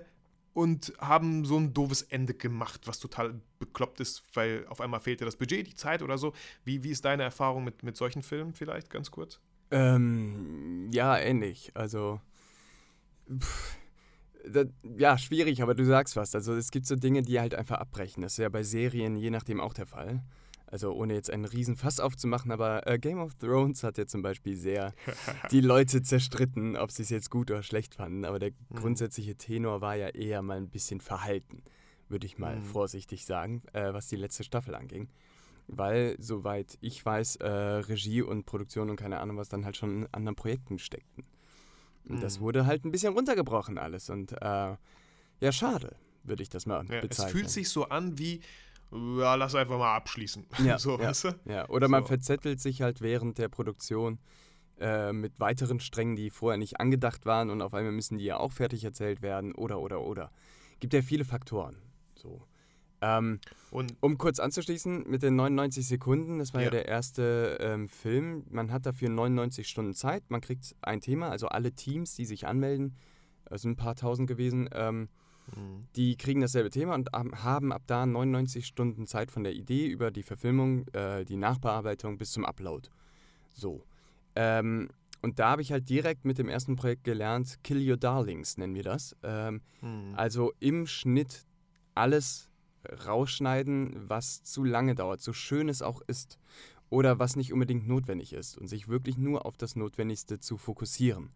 und 0.53 0.93
haben 0.99 1.43
so 1.43 1.57
ein 1.57 1.73
doofes 1.73 2.01
Ende 2.03 2.33
gemacht, 2.33 2.87
was 2.87 2.99
total 2.99 3.41
bekloppt 3.59 3.99
ist, 3.99 4.23
weil 4.35 4.65
auf 4.67 4.79
einmal 4.79 5.01
fehlte 5.01 5.25
das 5.25 5.35
Budget, 5.35 5.67
die 5.67 5.75
Zeit 5.75 6.01
oder 6.01 6.17
so. 6.17 6.31
Wie, 6.63 6.81
wie 6.83 6.91
ist 6.91 7.03
deine 7.03 7.23
Erfahrung 7.23 7.65
mit, 7.65 7.83
mit 7.83 7.97
solchen 7.97 8.23
Filmen 8.23 8.53
vielleicht 8.53 8.89
ganz 8.89 9.11
kurz? 9.11 9.41
Ähm, 9.71 10.89
ja, 10.91 11.17
ähnlich. 11.17 11.71
Also, 11.73 12.19
pff, 13.29 13.77
da, 14.47 14.63
ja, 14.97 15.17
schwierig, 15.17 15.61
aber 15.61 15.75
du 15.75 15.85
sagst 15.85 16.15
was. 16.15 16.33
Also, 16.35 16.53
es 16.53 16.71
gibt 16.71 16.85
so 16.85 16.95
Dinge, 16.95 17.21
die 17.21 17.39
halt 17.39 17.53
einfach 17.55 17.77
abbrechen. 17.79 18.21
Das 18.23 18.33
ist 18.33 18.37
ja 18.39 18.49
bei 18.49 18.63
Serien 18.63 19.15
je 19.15 19.29
nachdem 19.29 19.59
auch 19.59 19.73
der 19.73 19.85
Fall. 19.87 20.23
Also, 20.69 20.91
ohne 20.93 21.13
jetzt 21.13 21.29
einen 21.31 21.45
riesen 21.45 21.77
Fass 21.77 21.99
aufzumachen, 22.01 22.51
aber 22.51 22.85
äh, 22.87 22.99
Game 22.99 23.19
of 23.19 23.35
Thrones 23.35 23.83
hat 23.83 23.97
ja 23.97 24.05
zum 24.05 24.21
Beispiel 24.21 24.55
sehr 24.57 24.93
die 25.51 25.61
Leute 25.61 26.01
zerstritten, 26.01 26.75
ob 26.75 26.91
sie 26.91 27.03
es 27.03 27.09
jetzt 27.09 27.29
gut 27.31 27.49
oder 27.51 27.63
schlecht 27.63 27.95
fanden. 27.95 28.25
Aber 28.25 28.39
der 28.39 28.51
Mhm. 28.69 28.75
grundsätzliche 28.75 29.35
Tenor 29.35 29.79
war 29.81 29.95
ja 29.95 30.09
eher 30.09 30.41
mal 30.41 30.57
ein 30.57 30.69
bisschen 30.69 30.99
verhalten, 30.99 31.63
würde 32.09 32.25
ich 32.25 32.37
mal 32.37 32.57
Mhm. 32.57 32.63
vorsichtig 32.65 33.25
sagen, 33.25 33.63
äh, 33.73 33.93
was 33.93 34.07
die 34.07 34.17
letzte 34.17 34.43
Staffel 34.43 34.75
anging. 34.75 35.07
Weil, 35.67 36.15
soweit 36.19 36.77
ich 36.81 37.05
weiß, 37.05 37.37
äh, 37.37 37.47
Regie 37.47 38.21
und 38.21 38.45
Produktion 38.45 38.89
und 38.89 38.95
keine 38.95 39.19
Ahnung 39.19 39.37
was 39.37 39.49
dann 39.49 39.65
halt 39.65 39.75
schon 39.75 40.03
in 40.03 40.07
anderen 40.13 40.35
Projekten 40.35 40.79
steckten. 40.79 41.25
Und 42.07 42.23
das 42.23 42.37
Mhm. 42.37 42.43
wurde 42.43 42.65
halt 42.65 42.85
ein 42.85 42.91
bisschen 42.91 43.13
runtergebrochen 43.13 43.77
alles. 43.77 44.09
Und 44.09 44.31
äh, 44.31 44.77
ja, 45.39 45.51
schade, 45.51 45.97
würde 46.23 46.41
ich 46.41 46.49
das 46.49 46.65
mal 46.65 46.85
Ja, 46.89 46.95
es 46.99 47.01
bezeichnen. 47.01 47.31
fühlt 47.31 47.49
sich 47.49 47.69
so 47.69 47.89
an 47.89 48.17
wie, 48.17 48.39
ja, 48.91 49.35
lass 49.35 49.55
einfach 49.55 49.77
mal 49.77 49.95
abschließen. 49.95 50.45
Ja, 50.65 50.79
so, 50.79 50.91
ja. 50.97 51.09
weißt 51.09 51.23
du? 51.25 51.39
Ja, 51.45 51.67
oder 51.69 51.89
man 51.89 52.03
So. 52.03 52.07
verzettelt 52.07 52.61
sich 52.61 52.81
halt 52.81 53.01
während 53.01 53.37
der 53.37 53.49
Produktion 53.49 54.19
äh, 54.79 55.11
mit 55.11 55.39
weiteren 55.39 55.79
Strängen, 55.81 56.15
die 56.15 56.29
vorher 56.29 56.57
nicht 56.57 56.79
angedacht 56.79 57.25
waren 57.25 57.49
und 57.49 57.61
auf 57.61 57.73
einmal 57.73 57.91
müssen 57.91 58.17
die 58.17 58.25
ja 58.25 58.37
auch 58.37 58.53
fertig 58.53 58.83
erzählt 58.85 59.21
werden 59.21 59.53
oder 59.53 59.79
oder 59.79 60.01
oder. 60.01 60.31
Gibt 60.79 60.93
ja 60.93 61.01
viele 61.01 61.25
Faktoren. 61.25 61.75
So. 62.15 62.41
Ähm, 63.01 63.39
um 64.01 64.17
kurz 64.17 64.39
anzuschließen, 64.39 65.03
mit 65.07 65.21
den 65.21 65.35
99 65.35 65.87
Sekunden, 65.87 66.39
das 66.39 66.53
war 66.53 66.61
ja, 66.61 66.65
Ja. 66.65 66.71
der 66.71 66.87
erste 66.87 67.57
ähm, 67.61 67.87
Film. 67.89 68.43
Man 68.49 68.71
hat 68.71 68.85
dafür 68.85 69.09
99 69.09 69.67
Stunden 69.67 69.93
Zeit, 69.93 70.23
man 70.29 70.41
kriegt 70.41 70.75
ein 70.81 70.99
Thema, 71.01 71.29
also 71.29 71.47
alle 71.47 71.71
Teams, 71.73 72.15
die 72.15 72.25
sich 72.25 72.47
anmelden, 72.47 72.95
sind 73.51 73.71
ein 73.71 73.75
paar 73.75 73.95
tausend 73.95 74.27
gewesen, 74.27 74.69
ähm, 74.73 75.09
Mhm. 75.55 75.85
die 75.95 76.17
kriegen 76.17 76.41
dasselbe 76.41 76.69
Thema 76.69 76.93
und 76.95 77.09
haben 77.13 77.71
ab 77.71 77.83
da 77.87 78.05
99 78.05 78.65
Stunden 78.67 79.07
Zeit 79.07 79.31
von 79.31 79.43
der 79.45 79.53
Idee 79.53 79.87
über 79.87 80.11
die 80.11 80.23
Verfilmung, 80.23 80.85
äh, 80.89 81.23
die 81.23 81.37
Nachbearbeitung 81.37 82.17
bis 82.17 82.31
zum 82.33 82.43
Upload. 82.43 82.89
So. 83.53 83.85
Ähm, 84.35 84.89
und 85.21 85.39
da 85.39 85.51
habe 85.51 85.61
ich 85.61 85.71
halt 85.71 85.87
direkt 85.89 86.25
mit 86.25 86.37
dem 86.37 86.49
ersten 86.49 86.75
Projekt 86.75 87.03
gelernt, 87.05 87.59
Kill 87.63 87.89
Your 87.89 87.95
Darlings 87.97 88.57
nennen 88.57 88.75
wir 88.75 88.83
das. 88.83 89.15
Ähm, 89.23 89.61
Mhm. 89.81 90.15
also 90.15 90.51
im 90.59 90.85
Schnitt 90.85 91.45
alles 91.95 92.49
rausschneiden, 93.05 94.09
was 94.09 94.43
zu 94.43 94.63
lange 94.63 94.95
dauert, 94.95 95.21
so 95.21 95.33
schön 95.33 95.69
es 95.69 95.81
auch 95.81 96.01
ist. 96.07 96.39
Oder 96.89 97.19
was 97.19 97.35
nicht 97.35 97.51
unbedingt 97.51 97.85
notwendig 97.87 98.31
ist 98.31 98.57
und 98.57 98.67
sich 98.69 98.87
wirklich 98.87 99.17
nur 99.17 99.45
auf 99.45 99.57
das 99.57 99.75
Notwendigste 99.75 100.39
zu 100.39 100.57
fokussieren. 100.57 101.31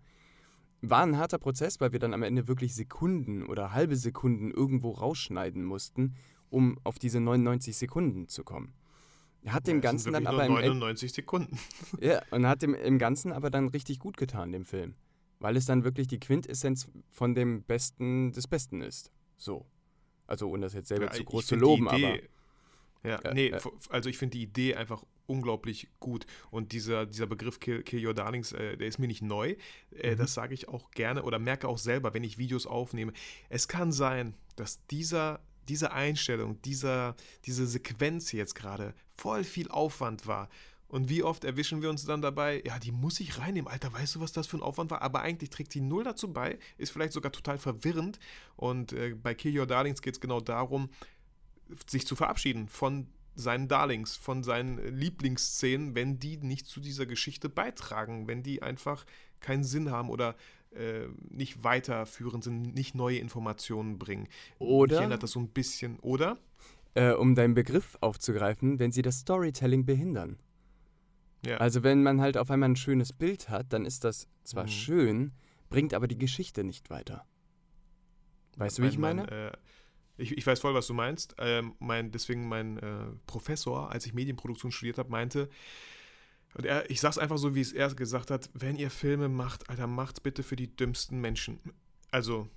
War 0.81 1.03
ein 1.03 1.17
harter 1.17 1.39
Prozess, 1.39 1.81
weil 1.81 1.91
wir 1.91 1.99
dann 1.99 2.13
am 2.13 2.23
Ende 2.23 2.47
wirklich 2.47 2.73
Sekunden 2.73 3.43
oder 3.45 3.73
halbe 3.73 3.97
Sekunden 3.97 4.49
irgendwo 4.51 4.91
rausschneiden 4.91 5.63
mussten, 5.65 6.15
um 6.49 6.79
auf 6.85 6.99
diese 6.99 7.19
99 7.19 7.75
Sekunden 7.75 8.29
zu 8.29 8.43
kommen. 8.45 8.73
Hat 9.45 9.67
dem 9.67 9.77
Ja, 9.77 9.81
Ganzen 9.81 10.13
dann 10.13 10.25
aber 10.25 10.47
nur 10.47 10.59
im, 10.59 10.71
End- 10.71 10.79
99 10.79 11.11
Sekunden. 11.13 11.57
ja, 11.99 12.21
und 12.31 12.47
hat 12.47 12.61
dem 12.61 12.73
im 12.73 12.97
Ganzen 12.97 13.31
aber 13.33 13.49
dann 13.49 13.67
richtig 13.67 13.99
gut 13.99 14.15
getan, 14.17 14.51
dem 14.53 14.65
Film. 14.65 14.95
Weil 15.39 15.57
es 15.57 15.65
dann 15.65 15.83
wirklich 15.83 16.07
die 16.07 16.19
Quintessenz 16.19 16.89
von 17.09 17.35
dem 17.35 17.63
Besten 17.63 18.31
des 18.31 18.47
Besten 18.47 18.81
ist. 18.81 19.11
So. 19.37 19.65
Also, 20.31 20.49
ohne 20.49 20.63
das 20.63 20.73
jetzt 20.73 20.87
selber 20.87 21.05
Ja, 21.05 21.11
zu 21.11 21.23
groß 21.23 21.45
zu 21.47 21.55
loben, 21.55 21.87
aber. 21.87 21.97
Idee- 21.97 22.29
Ja, 23.03 23.19
Ja, 23.23 23.33
nee, 23.33 23.49
ja. 23.49 23.59
also 23.89 24.09
ich 24.09 24.17
finde 24.19 24.37
die 24.37 24.43
Idee 24.43 24.75
einfach 24.75 25.03
unglaublich 25.25 25.87
gut. 25.99 26.25
Und 26.51 26.71
dieser, 26.71 27.05
dieser 27.07 27.25
Begriff 27.25 27.59
Kill, 27.59 27.81
Kill 27.83 28.05
Your 28.05 28.13
Darlings, 28.13 28.51
äh, 28.51 28.77
der 28.77 28.87
ist 28.87 28.99
mir 28.99 29.07
nicht 29.07 29.21
neu. 29.23 29.55
Äh, 29.95 30.11
Mhm. 30.13 30.17
Das 30.17 30.33
sage 30.35 30.53
ich 30.53 30.67
auch 30.67 30.91
gerne 30.91 31.23
oder 31.23 31.39
merke 31.39 31.67
auch 31.67 31.77
selber, 31.79 32.13
wenn 32.13 32.23
ich 32.23 32.37
Videos 32.37 32.65
aufnehme. 32.67 33.13
Es 33.49 33.67
kann 33.67 33.91
sein, 33.91 34.35
dass 34.55 34.85
dieser, 34.87 35.39
diese 35.67 35.93
Einstellung, 35.93 36.61
dieser, 36.63 37.15
diese 37.45 37.65
Sequenz 37.65 38.31
jetzt 38.33 38.53
gerade 38.55 38.93
voll 39.17 39.43
viel 39.43 39.69
Aufwand 39.69 40.27
war. 40.27 40.49
Und 40.91 41.07
wie 41.07 41.23
oft 41.23 41.45
erwischen 41.45 41.81
wir 41.81 41.89
uns 41.89 42.05
dann 42.05 42.21
dabei, 42.21 42.61
ja, 42.65 42.77
die 42.77 42.91
muss 42.91 43.19
ich 43.21 43.39
reinnehmen. 43.39 43.71
Alter, 43.71 43.93
weißt 43.93 44.15
du, 44.15 44.19
was 44.19 44.33
das 44.33 44.47
für 44.47 44.57
ein 44.57 44.61
Aufwand 44.61 44.91
war? 44.91 45.01
Aber 45.01 45.21
eigentlich 45.21 45.49
trägt 45.49 45.71
sie 45.71 45.79
null 45.79 46.03
dazu 46.03 46.31
bei, 46.31 46.59
ist 46.77 46.91
vielleicht 46.91 47.13
sogar 47.13 47.31
total 47.31 47.57
verwirrend. 47.57 48.19
Und 48.57 48.91
äh, 48.91 49.15
bei 49.15 49.33
Kill 49.33 49.57
Your 49.57 49.65
Darlings 49.65 50.01
geht 50.01 50.15
es 50.15 50.19
genau 50.19 50.41
darum, 50.41 50.89
sich 51.87 52.05
zu 52.05 52.17
verabschieden 52.17 52.67
von 52.67 53.07
seinen 53.35 53.69
Darlings, 53.69 54.17
von 54.17 54.43
seinen 54.43 54.77
Lieblingsszenen, 54.97 55.95
wenn 55.95 56.19
die 56.19 56.35
nicht 56.35 56.67
zu 56.67 56.81
dieser 56.81 57.05
Geschichte 57.05 57.47
beitragen, 57.47 58.27
wenn 58.27 58.43
die 58.43 58.61
einfach 58.61 59.05
keinen 59.39 59.63
Sinn 59.63 59.91
haben 59.91 60.09
oder 60.09 60.35
äh, 60.75 61.07
nicht 61.29 61.63
weiterführend 61.63 62.43
sind, 62.43 62.75
nicht 62.75 62.95
neue 62.95 63.19
Informationen 63.19 63.97
bringen. 63.97 64.23
Mich 64.59 64.67
Oder 64.67 64.97
erinnert 64.97 65.23
das 65.23 65.31
so 65.31 65.39
ein 65.39 65.47
bisschen, 65.47 65.99
oder? 65.99 66.37
äh, 66.95 67.11
um 67.11 67.35
deinen 67.35 67.53
Begriff 67.53 67.97
aufzugreifen, 68.01 68.79
wenn 68.79 68.91
sie 68.91 69.01
das 69.01 69.19
Storytelling 69.19 69.85
behindern. 69.85 70.37
Ja. 71.45 71.57
Also 71.57 71.83
wenn 71.83 72.03
man 72.03 72.21
halt 72.21 72.37
auf 72.37 72.51
einmal 72.51 72.69
ein 72.69 72.75
schönes 72.75 73.13
Bild 73.13 73.49
hat, 73.49 73.73
dann 73.73 73.85
ist 73.85 74.03
das 74.03 74.27
zwar 74.43 74.65
Mhm. 74.65 74.69
schön, 74.69 75.31
bringt 75.69 75.93
aber 75.93 76.07
die 76.07 76.17
Geschichte 76.17 76.63
nicht 76.63 76.89
weiter. 76.89 77.25
Weißt 78.57 78.77
du, 78.77 78.83
wie 78.83 78.87
ich 78.87 78.97
Mein- 78.97 79.17
meine? 79.17 79.27
mein, 79.29 79.39
äh, 79.39 79.51
ich, 80.17 80.37
ich 80.37 80.45
weiß 80.45 80.59
voll, 80.59 80.73
was 80.75 80.87
du 80.87 80.93
meinst. 80.93 81.35
Ähm, 81.39 81.73
mein, 81.79 82.11
deswegen 82.11 82.47
mein 82.47 82.77
äh, 82.77 83.05
Professor, 83.25 83.91
als 83.91 84.05
ich 84.05 84.13
Medienproduktion 84.13 84.71
studiert 84.71 84.97
habe, 84.97 85.09
meinte, 85.09 85.49
und 86.53 86.65
er, 86.65 86.89
ich 86.91 86.99
sag's 86.99 87.17
einfach 87.17 87.37
so, 87.37 87.55
wie 87.55 87.61
es 87.61 87.71
er 87.71 87.93
gesagt 87.95 88.29
hat, 88.29 88.49
wenn 88.53 88.75
ihr 88.75 88.91
Filme 88.91 89.29
macht, 89.29 89.69
Alter, 89.69 89.87
macht's 89.87 90.19
bitte 90.19 90.43
für 90.43 90.57
die 90.57 90.75
dümmsten 90.75 91.21
Menschen. 91.21 91.59
Also, 92.11 92.49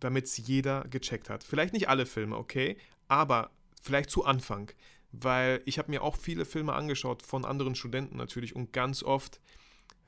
damit's 0.00 0.36
jeder 0.36 0.82
gecheckt 0.90 1.30
hat. 1.30 1.44
Vielleicht 1.44 1.72
nicht 1.72 1.88
alle 1.88 2.06
Filme, 2.06 2.36
okay, 2.36 2.76
aber 3.08 3.50
vielleicht 3.80 4.10
zu 4.10 4.24
Anfang. 4.24 4.72
Weil 5.12 5.62
ich 5.64 5.78
habe 5.78 5.90
mir 5.90 6.02
auch 6.02 6.16
viele 6.16 6.44
Filme 6.44 6.74
angeschaut 6.74 7.22
von 7.22 7.44
anderen 7.44 7.74
Studenten 7.74 8.16
natürlich 8.16 8.54
und 8.54 8.72
ganz 8.72 9.02
oft 9.02 9.40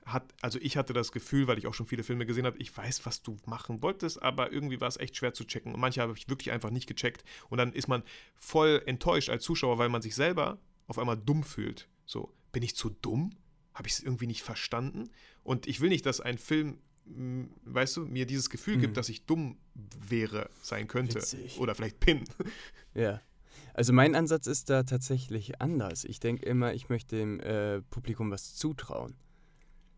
hat, 0.04 0.34
also 0.40 0.58
ich 0.62 0.76
hatte 0.76 0.92
das 0.92 1.12
Gefühl, 1.12 1.46
weil 1.46 1.58
ich 1.58 1.66
auch 1.66 1.74
schon 1.74 1.86
viele 1.86 2.02
Filme 2.02 2.24
gesehen 2.26 2.46
habe, 2.46 2.58
ich 2.58 2.74
weiß, 2.74 3.04
was 3.04 3.22
du 3.22 3.36
machen 3.44 3.82
wolltest, 3.82 4.22
aber 4.22 4.52
irgendwie 4.52 4.80
war 4.80 4.88
es 4.88 4.96
echt 4.96 5.16
schwer 5.16 5.34
zu 5.34 5.44
checken. 5.44 5.74
Und 5.74 5.80
manche 5.80 6.00
habe 6.00 6.14
ich 6.16 6.28
wirklich 6.28 6.50
einfach 6.50 6.70
nicht 6.70 6.86
gecheckt. 6.86 7.24
Und 7.50 7.58
dann 7.58 7.72
ist 7.72 7.88
man 7.88 8.02
voll 8.36 8.82
enttäuscht 8.86 9.28
als 9.28 9.44
Zuschauer, 9.44 9.78
weil 9.78 9.90
man 9.90 10.00
sich 10.02 10.14
selber 10.14 10.58
auf 10.86 10.98
einmal 10.98 11.18
dumm 11.18 11.42
fühlt. 11.42 11.88
So, 12.06 12.32
bin 12.52 12.62
ich 12.62 12.74
zu 12.74 12.88
dumm? 12.90 13.30
Habe 13.74 13.86
ich 13.86 13.94
es 13.94 14.00
irgendwie 14.02 14.26
nicht 14.26 14.42
verstanden? 14.42 15.10
Und 15.42 15.66
ich 15.66 15.80
will 15.80 15.90
nicht, 15.90 16.06
dass 16.06 16.20
ein 16.20 16.38
Film, 16.38 16.78
weißt 17.04 17.98
du, 17.98 18.06
mir 18.06 18.24
dieses 18.26 18.48
Gefühl 18.48 18.76
Mhm. 18.76 18.80
gibt, 18.80 18.96
dass 18.96 19.10
ich 19.10 19.26
dumm 19.26 19.58
wäre, 19.74 20.48
sein 20.62 20.88
könnte. 20.88 21.16
Witzig. 21.16 21.58
Oder 21.58 21.74
vielleicht 21.74 22.00
bin. 22.00 22.24
Ja. 22.94 23.20
Also 23.78 23.92
mein 23.92 24.16
Ansatz 24.16 24.48
ist 24.48 24.70
da 24.70 24.82
tatsächlich 24.82 25.60
anders. 25.60 26.02
Ich 26.02 26.18
denke 26.18 26.44
immer, 26.44 26.74
ich 26.74 26.88
möchte 26.88 27.14
dem 27.14 27.38
äh, 27.38 27.80
Publikum 27.80 28.28
was 28.28 28.56
zutrauen. 28.56 29.14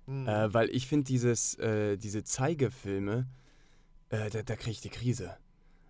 Hm. 0.06 0.28
Äh, 0.28 0.52
weil 0.52 0.68
ich 0.68 0.86
finde 0.86 1.04
dieses, 1.04 1.54
äh, 1.54 1.96
diese 1.96 2.22
Zeigefilme, 2.22 3.26
äh, 4.10 4.28
da, 4.28 4.42
da 4.42 4.56
kriege 4.56 4.72
ich 4.72 4.82
die 4.82 4.90
Krise. 4.90 5.34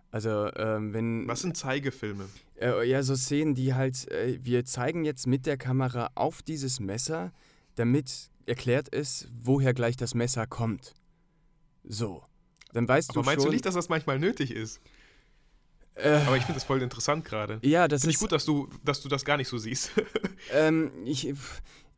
Also 0.09 0.49
ähm, 0.55 0.93
wenn... 0.93 1.27
Was 1.27 1.41
sind 1.41 1.57
Zeigefilme? 1.57 2.29
Äh, 2.61 2.87
ja, 2.87 3.03
so 3.03 3.13
Szenen, 3.17 3.55
die 3.55 3.73
halt, 3.73 4.09
äh, 4.09 4.39
wir 4.41 4.63
zeigen 4.63 5.03
jetzt 5.03 5.27
mit 5.27 5.45
der 5.45 5.57
Kamera 5.57 6.11
auf 6.15 6.41
dieses 6.41 6.79
Messer, 6.79 7.33
damit 7.75 8.29
erklärt 8.45 8.87
ist, 8.87 9.27
woher 9.33 9.73
gleich 9.73 9.97
das 9.97 10.15
Messer 10.15 10.47
kommt. 10.47 10.93
So. 11.83 12.23
Dann 12.71 12.87
weißt 12.87 13.09
Aber 13.09 13.19
du 13.19 13.25
meinst 13.25 13.41
schon. 13.41 13.49
du 13.49 13.53
nicht, 13.53 13.65
dass 13.65 13.75
das 13.75 13.89
manchmal 13.89 14.17
nötig 14.17 14.51
ist? 14.51 14.79
Äh, 15.95 16.21
Aber 16.25 16.37
ich 16.37 16.43
finde 16.43 16.55
das 16.59 16.63
voll 16.63 16.81
interessant 16.81 17.25
gerade. 17.25 17.59
ja, 17.63 17.87
das 17.87 18.01
Finde 18.01 18.11
ich 18.11 18.15
ist 18.15 18.21
gut, 18.21 18.31
dass 18.31 18.45
du, 18.45 18.67
dass 18.83 19.01
du 19.01 19.09
das 19.09 19.25
gar 19.25 19.37
nicht 19.37 19.47
so 19.47 19.57
siehst. 19.57 19.91
Ähm, 20.53 20.91
ich 21.05 21.31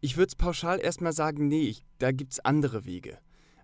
ich 0.01 0.17
würde 0.17 0.27
es 0.27 0.35
pauschal 0.35 0.81
erstmal 0.81 1.13
sagen, 1.13 1.47
nee, 1.47 1.61
ich, 1.61 1.85
da 1.99 2.11
gibt 2.11 2.33
es 2.33 2.39
andere 2.41 2.83
Wege. 2.83 3.17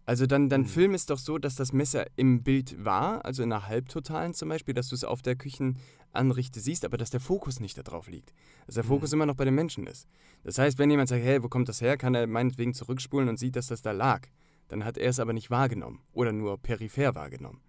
Also 0.06 0.26
dann, 0.26 0.48
dann 0.48 0.62
Hm. 0.62 0.68
Film 0.70 0.94
ist 0.94 1.10
doch 1.10 1.18
so, 1.20 1.38
dass 1.38 1.56
das 1.56 1.74
Messer 1.74 2.06
im 2.16 2.44
Bild 2.44 2.84
war, 2.84 3.26
also 3.26 3.44
in 3.44 3.52
einer 3.52 3.68
Halbtotalen 3.68 4.34
zum 4.34 4.48
Beispiel, 4.48 4.74
dass 4.74 4.88
du 4.88 4.96
es 4.96 5.04
auf 5.04 5.22
der 5.22 5.36
Küchenanrichte 5.36 6.62
siehst, 6.62 6.86
aber 6.86 6.96
dass 6.98 7.10
der 7.10 7.20
Fokus 7.20 7.60
nicht 7.60 7.78
darauf 7.78 8.08
liegt. 8.08 8.34
Dass 8.66 8.76
der. 8.76 8.86
Fokus 8.86 9.12
immer 9.12 9.26
noch 9.26 9.36
bei 9.36 9.44
den 9.46 9.54
Menschen 9.54 9.86
ist. 9.86 10.08
Das 10.44 10.58
heißt, 10.58 10.78
wenn 10.80 10.90
jemand 10.90 11.10
sagt, 11.10 11.24
hey, 11.24 11.44
wo 11.44 11.50
kommt 11.50 11.68
das 11.68 11.82
her, 11.82 11.98
kann 11.98 12.16
er 12.16 12.26
meinetwegen 12.26 12.74
zurückspulen 12.74 13.28
und 13.28 13.38
sieht, 13.38 13.58
dass 13.58 13.68
das 13.68 13.82
da 13.82 13.92
lag. 13.92 14.28
Dann 14.70 14.86
hat 14.86 14.98
er 14.98 15.10
es 15.10 15.20
aber 15.20 15.34
nicht 15.34 15.52
wahrgenommen 15.52 16.00
oder 16.14 16.32
nur 16.32 16.58
peripher 16.58 17.16
wahrgenommen. 17.16 17.60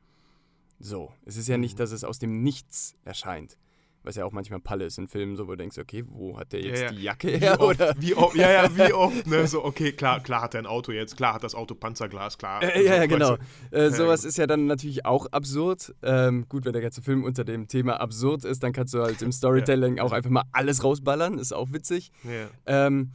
So, 0.81 1.13
es 1.27 1.37
ist 1.37 1.47
ja 1.49 1.59
nicht, 1.59 1.73
Hm. 1.73 1.79
dass 1.79 1.93
es 1.93 2.05
aus 2.05 2.19
dem 2.19 2.43
Nichts 2.43 2.95
erscheint. 3.05 3.57
Was 4.03 4.17
ja 4.17 4.25
auch 4.25 4.33
manchmal 4.33 4.61
Palle 4.61 4.87
ist 4.87 4.97
in 4.97 5.09
Filmen, 5.09 5.37
so 5.37 5.47
wo 5.47 5.51
du 5.51 5.59
denkst, 5.59 5.77
okay, 5.77 6.05
wo 6.09 6.39
hat 6.39 6.55
der 6.55 6.63
Ja, 6.63 6.69
jetzt 6.69 6.83
ja. 6.85 6.91
die 6.91 7.03
Jacke 7.03 7.29
Wie 7.35 7.37
her? 7.39 7.61
oft, 7.61 7.81
Oder? 7.81 7.95
wie 7.99 8.15
oft, 8.15 8.35
ja, 8.35 8.51
ja, 8.51 8.75
wie 8.75 8.95
oft, 8.95 9.27
ne? 9.27 9.47
So, 9.47 9.63
okay, 9.63 9.93
klar, 9.93 10.21
klar 10.21 10.41
hat 10.41 10.55
er 10.55 10.61
ein 10.63 10.67
Auto 10.67 10.91
jetzt, 10.91 11.19
klar 11.19 11.35
hat 11.35 11.45
das 11.45 11.55
Auto 11.55 11.75
Panzerglas, 11.75 12.39
klar. 12.39 12.63
Äh, 12.63 12.83
ja, 12.87 12.95
ja, 12.97 13.03
so, 13.03 13.09
genau. 13.09 13.37
Äh, 13.71 13.91
sowas 13.91 14.25
ist 14.25 14.39
ja 14.39 14.47
dann 14.47 14.65
natürlich 14.65 15.05
auch 15.05 15.27
absurd. 15.33 15.95
Ähm, 16.03 16.47
gut, 16.49 16.65
wenn 16.65 16.73
der 16.73 16.81
ganze 16.81 17.03
Film 17.03 17.25
unter 17.25 17.45
dem 17.45 17.69
Thema 17.69 18.01
absurd 18.01 18.47
ist, 18.47 18.63
dann 18.63 18.73
kannst 18.73 18.95
du 18.95 19.03
halt 19.03 19.21
im 19.21 19.33
Storytelling 19.33 19.99
auch 20.01 20.13
einfach 20.13 20.31
mal 20.31 20.45
alles 20.53 20.83
rausballern. 20.83 21.37
Ist 21.39 21.53
auch 21.53 21.71
witzig. 21.73 22.11
Ja. 22.25 22.49
Ähm, 22.87 23.11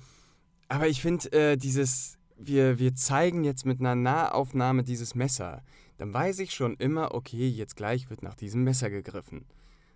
aber 0.67 0.87
ich 0.87 1.01
finde, 1.01 1.31
äh, 1.31 1.57
dieses, 1.57 2.19
wir, 2.37 2.77
wir 2.77 2.93
zeigen 2.93 3.43
jetzt 3.43 3.65
mit 3.65 3.79
einer 3.79 3.95
Nahaufnahme 3.95 4.83
dieses 4.83 5.15
Messer, 5.15 5.63
dann 5.97 6.13
weiß 6.13 6.39
ich 6.39 6.53
schon 6.53 6.75
immer, 6.75 7.13
okay, 7.13 7.47
jetzt 7.47 7.75
gleich 7.75 8.09
wird 8.09 8.21
nach 8.23 8.35
diesem 8.35 8.63
Messer 8.63 8.89
gegriffen. 8.89 9.45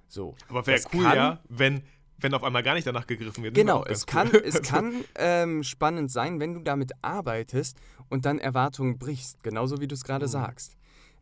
So. 0.08 0.36
Aber 0.48 0.66
wäre 0.68 0.82
cool, 0.94 1.04
kann- 1.04 1.16
ja, 1.16 1.40
wenn, 1.50 1.84
wenn 2.18 2.34
auf 2.34 2.44
einmal 2.44 2.64
gar 2.64 2.74
nicht 2.74 2.88
danach 2.88 3.06
gegriffen 3.08 3.44
wird. 3.44 3.54
Genau, 3.56 3.84
es 3.86 4.04
auch 4.04 4.06
kann, 4.08 4.30
cool. 4.34 4.42
es 4.46 4.62
kann 4.62 4.94
ähm, 5.16 5.64
spannend 5.64 6.12
sein, 6.12 6.40
wenn 6.40 6.54
du 6.54 6.62
damit 6.62 6.92
arbeitest 7.02 7.78
und 8.10 8.26
dann 8.26 8.40
Erwartungen 8.40 8.98
brichst, 8.98 9.44
genauso 9.44 9.80
wie 9.82 9.88
du 9.88 9.94
es 9.96 10.04
gerade 10.04 10.26
Mhm. 10.26 10.32
sagst. 10.32 10.78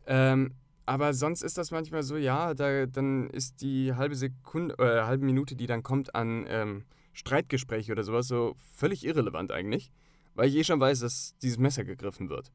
Ähm, 0.06 0.54
aber 0.86 1.12
sonst 1.12 1.42
ist 1.42 1.58
das 1.58 1.70
manchmal 1.70 2.02
so, 2.02 2.16
ja, 2.16 2.54
da, 2.54 2.86
dann 2.86 3.28
ist 3.28 3.60
die 3.60 3.92
halbe 3.94 4.14
Sekunde, 4.16 4.74
äh, 4.78 5.02
halbe 5.04 5.26
Minute, 5.26 5.54
die 5.54 5.66
dann 5.66 5.82
kommt 5.82 6.14
an 6.14 6.46
ähm, 6.48 6.84
Streitgespräch 7.12 7.92
oder 7.92 8.04
sowas, 8.04 8.26
so 8.28 8.54
völlig 8.74 9.04
irrelevant 9.04 9.52
eigentlich, 9.52 9.90
weil 10.34 10.48
ich 10.48 10.56
eh 10.56 10.64
schon 10.64 10.80
weiß, 10.80 11.00
dass 11.00 11.34
dieses 11.42 11.58
Messer 11.58 11.84
gegriffen 11.84 12.30
wird. 12.30 12.50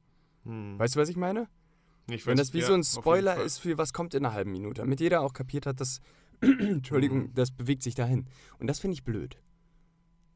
Hm. 0.45 0.79
Weißt 0.79 0.95
du, 0.95 0.99
was 0.99 1.09
ich 1.09 1.15
meine? 1.17 1.47
Ich 2.10 2.25
Wenn 2.25 2.33
weiß- 2.33 2.38
das 2.38 2.53
wie 2.53 2.60
ja, 2.60 2.67
so 2.67 2.74
ein 2.74 2.83
Spoiler 2.83 3.41
ist 3.41 3.60
für 3.60 3.77
was 3.77 3.93
kommt 3.93 4.13
in 4.13 4.25
einer 4.25 4.33
halben 4.33 4.51
Minute, 4.51 4.81
damit 4.81 5.00
jeder 5.00 5.22
auch 5.22 5.33
kapiert 5.33 5.65
hat, 5.65 5.79
dass, 5.79 6.00
Entschuldigung, 6.41 7.19
Mhm. 7.29 7.33
das 7.33 7.51
bewegt 7.51 7.83
sich 7.83 7.95
dahin. 7.95 8.27
Und 8.60 8.67
das 8.67 8.79
finde 8.79 8.93
ich 8.95 9.03
blöd. 9.03 9.38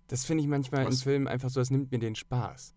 Das 0.07 0.23
finde 0.25 0.41
ich 0.43 0.47
manchmal 0.47 0.83
in 0.83 0.87
Was- 0.87 1.03
Filmen 1.03 1.27
einfach 1.27 1.49
so, 1.49 1.59
es 1.59 1.69
nimmt 1.69 1.91
mir 1.91 1.99
den 1.99 2.15
Spaß. 2.15 2.73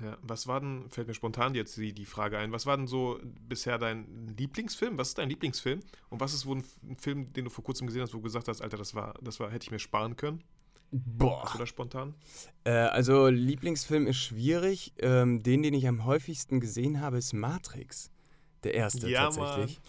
Ja, 0.00 0.16
was 0.22 0.46
war 0.46 0.60
denn, 0.60 0.88
fällt 0.88 1.06
mir 1.08 1.14
spontan 1.14 1.54
jetzt 1.54 1.76
die, 1.76 1.92
die 1.92 2.06
Frage 2.06 2.38
ein, 2.38 2.50
was 2.50 2.66
war 2.66 2.76
denn 2.76 2.86
so 2.86 3.20
bisher 3.48 3.78
dein 3.78 4.26
Lieblingsfilm? 4.36 4.96
Was 4.98 5.08
ist 5.08 5.18
dein 5.18 5.28
Lieblingsfilm? 5.28 5.80
Und 6.08 6.20
was 6.20 6.32
ist 6.34 6.46
wohl 6.46 6.58
ein, 6.58 6.64
ein 6.88 6.96
Film, 6.96 7.32
den 7.32 7.44
du 7.44 7.50
vor 7.50 7.62
kurzem 7.62 7.86
gesehen 7.86 8.02
hast, 8.02 8.12
wo 8.14 8.18
du 8.18 8.22
gesagt 8.24 8.48
hast, 8.48 8.62
Alter, 8.62 8.78
das 8.78 8.94
war, 8.94 9.14
das 9.22 9.38
war, 9.38 9.50
hätte 9.50 9.64
ich 9.64 9.70
mir 9.70 9.78
sparen 9.78 10.16
können? 10.16 10.42
Boah. 10.92 11.50
Das 11.58 11.68
spontan? 11.68 12.14
Äh, 12.64 12.70
also 12.72 13.28
Lieblingsfilm 13.28 14.06
ist 14.06 14.18
schwierig. 14.18 14.92
Ähm, 14.98 15.42
den, 15.42 15.62
den 15.62 15.74
ich 15.74 15.86
am 15.88 16.04
häufigsten 16.04 16.60
gesehen 16.60 17.00
habe, 17.00 17.18
ist 17.18 17.32
Matrix. 17.32 18.10
Der 18.64 18.74
erste 18.74 19.08
Ja, 19.08 19.28
tatsächlich. 19.30 19.80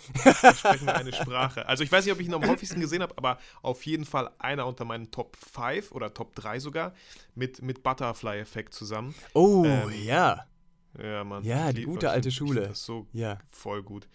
Sprechen 0.57 0.89
eine 0.89 1.13
Sprache. 1.13 1.67
Also 1.67 1.83
ich 1.83 1.91
weiß 1.91 2.05
nicht, 2.05 2.13
ob 2.13 2.19
ich 2.19 2.27
ihn 2.27 2.33
am 2.33 2.41
häufigsten 2.47 2.79
gesehen 2.79 3.01
habe, 3.03 3.15
aber 3.17 3.37
auf 3.61 3.85
jeden 3.85 4.05
Fall 4.05 4.31
einer 4.39 4.65
unter 4.65 4.83
meinen 4.85 5.11
Top 5.11 5.35
5 5.37 5.91
oder 5.91 6.13
Top 6.13 6.35
3 6.35 6.59
sogar 6.59 6.93
mit, 7.35 7.61
mit 7.61 7.83
Butterfly-Effekt 7.83 8.73
zusammen. 8.73 9.13
Oh, 9.33 9.63
Ähm, 9.65 9.91
ja. 10.03 10.47
Ja, 11.01 11.23
Mann. 11.23 11.43
Ja, 11.43 11.71
die 11.71 11.83
gute 11.83 12.09
alte 12.09 12.31
find- 12.31 12.33
ich 12.33 12.35
Schule. 12.55 12.67
Das 12.69 12.83
so 12.83 13.07
Ja. 13.13 13.37
voll 13.51 13.83
gut. 13.83 14.07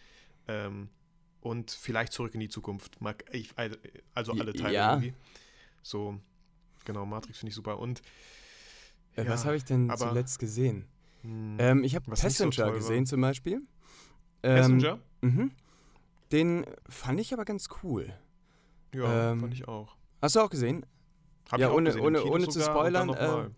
Ähm, 0.48 0.88
und 1.40 1.70
vielleicht 1.70 2.12
zurück 2.12 2.34
in 2.34 2.40
die 2.40 2.48
Zukunft. 2.48 2.98
Also 4.14 4.32
alle 4.32 4.52
Teile 4.54 4.74
Ja. 4.74 4.90
irgendwie. 4.94 5.14
So, 5.82 6.18
genau, 6.84 7.06
Matrix 7.06 7.38
finde 7.38 7.50
ich 7.50 7.54
super. 7.54 7.78
Und 7.78 8.02
Äh, 9.16 9.24
ja, 9.24 9.30
was 9.30 9.44
habe 9.44 9.56
ich 9.56 9.64
denn 9.64 9.90
zuletzt 9.96 10.38
gesehen? 10.38 10.84
hm, 11.22 11.56
Ähm, 11.58 11.84
ich 11.84 11.94
habe 11.96 12.08
nicht 12.10 12.20
so 12.20 12.26
Passenger 12.28 12.50
toll 12.50 12.66
war. 12.66 12.74
gesehen 12.74 13.06
zum 13.06 13.20
Beispiel. 13.20 13.62
Ähm, 14.42 14.56
Passenger? 14.56 14.98
Mhm. 15.22 15.50
Den 16.32 16.66
fand 16.88 17.20
ich 17.20 17.32
aber 17.32 17.44
ganz 17.44 17.68
cool. 17.82 18.12
Ja, 18.94 19.32
ähm, 19.32 19.40
fand 19.40 19.54
ich 19.54 19.66
auch. 19.68 19.96
Hast 20.22 20.36
du 20.36 20.40
auch 20.40 20.50
gesehen? 20.50 20.84
Hab 21.50 21.58
ja, 21.60 21.66
ich 21.66 21.72
auch 21.72 21.76
ohne- 21.76 21.90
gesehen, 21.90 22.04
ohne- 22.04 22.24
ohne 22.24 22.48
zu 22.48 22.60
spoilern, 22.60 23.06
mal. 23.08 23.50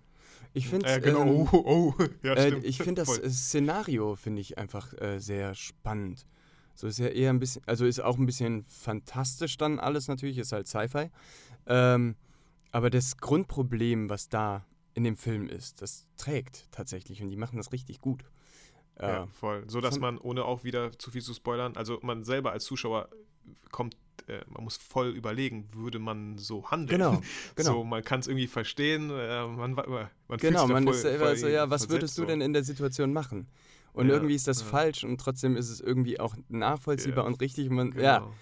Ich 0.52 0.68
finde 0.68 0.86
äh, 0.88 1.00
genau, 1.00 1.22
ähm, 1.22 1.48
oh, 1.52 1.94
oh, 1.98 2.04
ja, 2.22 2.34
Äh, 2.34 2.58
ich 2.58 2.78
finde 2.78 3.02
das 3.02 3.08
Voll. 3.08 3.24
äh, 3.24 3.30
Szenario 3.30 4.16
finde 4.16 4.40
ich 4.40 4.58
einfach 4.58 4.92
äh, 5.00 5.18
sehr 5.18 5.54
spannend. 5.54 6.26
So 6.74 6.86
ist 6.86 6.98
ja 6.98 7.08
eher 7.08 7.30
ein 7.30 7.38
bisschen, 7.38 7.62
also 7.66 7.84
ist 7.84 8.00
auch 8.00 8.16
ein 8.18 8.26
bisschen 8.26 8.62
fantastisch 8.64 9.56
dann 9.58 9.78
alles 9.78 10.08
natürlich, 10.08 10.38
ist 10.38 10.52
halt 10.52 10.66
Sci-Fi. 10.66 11.10
Ähm, 11.66 12.16
aber 12.72 12.90
das 12.90 13.16
Grundproblem, 13.18 14.08
was 14.08 14.28
da 14.28 14.64
in 14.94 15.04
dem 15.04 15.16
Film 15.16 15.48
ist, 15.48 15.82
das 15.82 16.06
trägt 16.16 16.70
tatsächlich 16.72 17.22
und 17.22 17.28
die 17.28 17.36
machen 17.36 17.56
das 17.58 17.72
richtig 17.72 18.00
gut. 18.00 18.24
Ja, 19.08 19.26
voll. 19.32 19.64
So 19.68 19.80
dass 19.80 19.98
man, 19.98 20.18
ohne 20.18 20.44
auch 20.44 20.64
wieder 20.64 20.92
zu 20.98 21.10
viel 21.10 21.22
zu 21.22 21.34
spoilern, 21.34 21.76
also 21.76 21.98
man 22.02 22.24
selber 22.24 22.52
als 22.52 22.64
Zuschauer 22.64 23.08
kommt, 23.70 23.96
äh, 24.26 24.40
man 24.48 24.64
muss 24.64 24.76
voll 24.76 25.08
überlegen, 25.08 25.68
würde 25.72 25.98
man 25.98 26.38
so 26.38 26.70
handeln. 26.70 26.98
Genau, 26.98 27.20
genau. 27.54 27.72
So, 27.72 27.84
man 27.84 28.04
kann 28.04 28.20
es 28.20 28.26
irgendwie 28.26 28.46
verstehen, 28.46 29.10
äh, 29.10 29.46
man, 29.46 29.72
man 29.72 30.08
genau, 30.38 30.66
man 30.66 30.84
voll, 30.84 30.94
ist 30.94 31.02
selber 31.02 31.26
voll 31.26 31.36
so, 31.36 31.48
ja, 31.48 31.70
was 31.70 31.82
versetzt, 31.82 31.90
würdest 31.90 32.18
du 32.18 32.22
so. 32.22 32.26
denn 32.26 32.40
in 32.40 32.52
der 32.52 32.64
Situation 32.64 33.12
machen? 33.12 33.48
Und 33.92 34.06
Ja, 34.08 34.14
irgendwie 34.14 34.34
ist 34.34 34.46
das 34.46 34.60
ja. 34.60 34.66
falsch 34.66 35.02
und 35.04 35.18
trotzdem 35.18 35.56
ist 35.56 35.68
es 35.68 35.80
irgendwie 35.80 36.20
auch 36.20 36.36
nachvollziehbar 36.48 37.24
Ja, 37.24 37.28
und 37.28 37.40
richtig. 37.40 37.70
Man, 37.70 37.92
Ja, 37.98 38.18
Genau. 38.18 38.32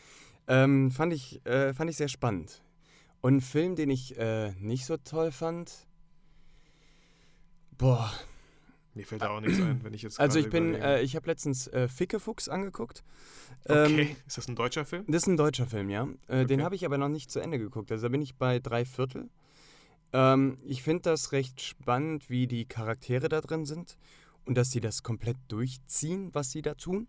Ähm, 0.50 0.90
fand, 0.90 1.12
ich, 1.12 1.44
äh, 1.44 1.74
fand 1.74 1.90
ich 1.90 1.96
sehr 1.98 2.08
spannend. 2.08 2.62
Und 3.20 3.36
ein 3.36 3.40
Film, 3.40 3.76
den 3.76 3.90
ich 3.90 4.16
äh, 4.18 4.52
nicht 4.52 4.86
so 4.86 4.96
toll 4.96 5.30
fand. 5.30 5.86
Boah, 7.76 8.12
Mir 8.98 9.06
fällt 9.06 9.22
da 9.22 9.30
auch 9.30 9.40
nichts 9.40 9.60
ein, 9.60 9.78
wenn 9.84 9.94
ich 9.94 10.02
jetzt. 10.02 10.18
Also 10.18 10.40
ich 10.40 10.50
bin, 10.50 10.74
äh, 10.74 11.00
ich 11.02 11.14
habe 11.14 11.28
letztens 11.28 11.68
äh, 11.68 11.86
Fickefuchs 11.86 12.48
angeguckt. 12.48 13.04
okay, 13.68 14.00
Ähm, 14.10 14.16
ist 14.26 14.38
das 14.38 14.48
ein 14.48 14.56
deutscher 14.56 14.84
Film? 14.84 15.04
das 15.06 15.22
ist 15.22 15.28
ein 15.28 15.36
deutscher 15.36 15.66
Film, 15.68 15.88
ja. 15.88 16.08
Äh, 16.26 16.46
Den 16.46 16.58
Okay. 16.58 16.62
habe 16.64 16.74
ich 16.74 16.84
aber 16.84 16.98
noch 16.98 17.08
nicht 17.08 17.30
zu 17.30 17.38
Ende 17.38 17.60
geguckt. 17.60 17.92
Also 17.92 18.06
da 18.06 18.08
bin 18.10 18.20
ich 18.22 18.34
bei 18.34 18.58
drei 18.58 18.84
Viertel. 18.84 19.30
Ähm, 20.12 20.58
ich 20.64 20.82
finde 20.82 21.02
das 21.02 21.30
recht 21.30 21.60
spannend, 21.60 22.28
wie 22.28 22.48
die 22.48 22.64
Charaktere 22.64 23.28
da 23.28 23.40
drin 23.40 23.66
sind 23.66 23.96
und 24.44 24.56
dass 24.56 24.72
sie 24.72 24.80
das 24.80 25.04
komplett 25.04 25.36
durchziehen, 25.46 26.30
was 26.34 26.50
sie 26.50 26.62
da 26.62 26.74
tun. 26.74 27.06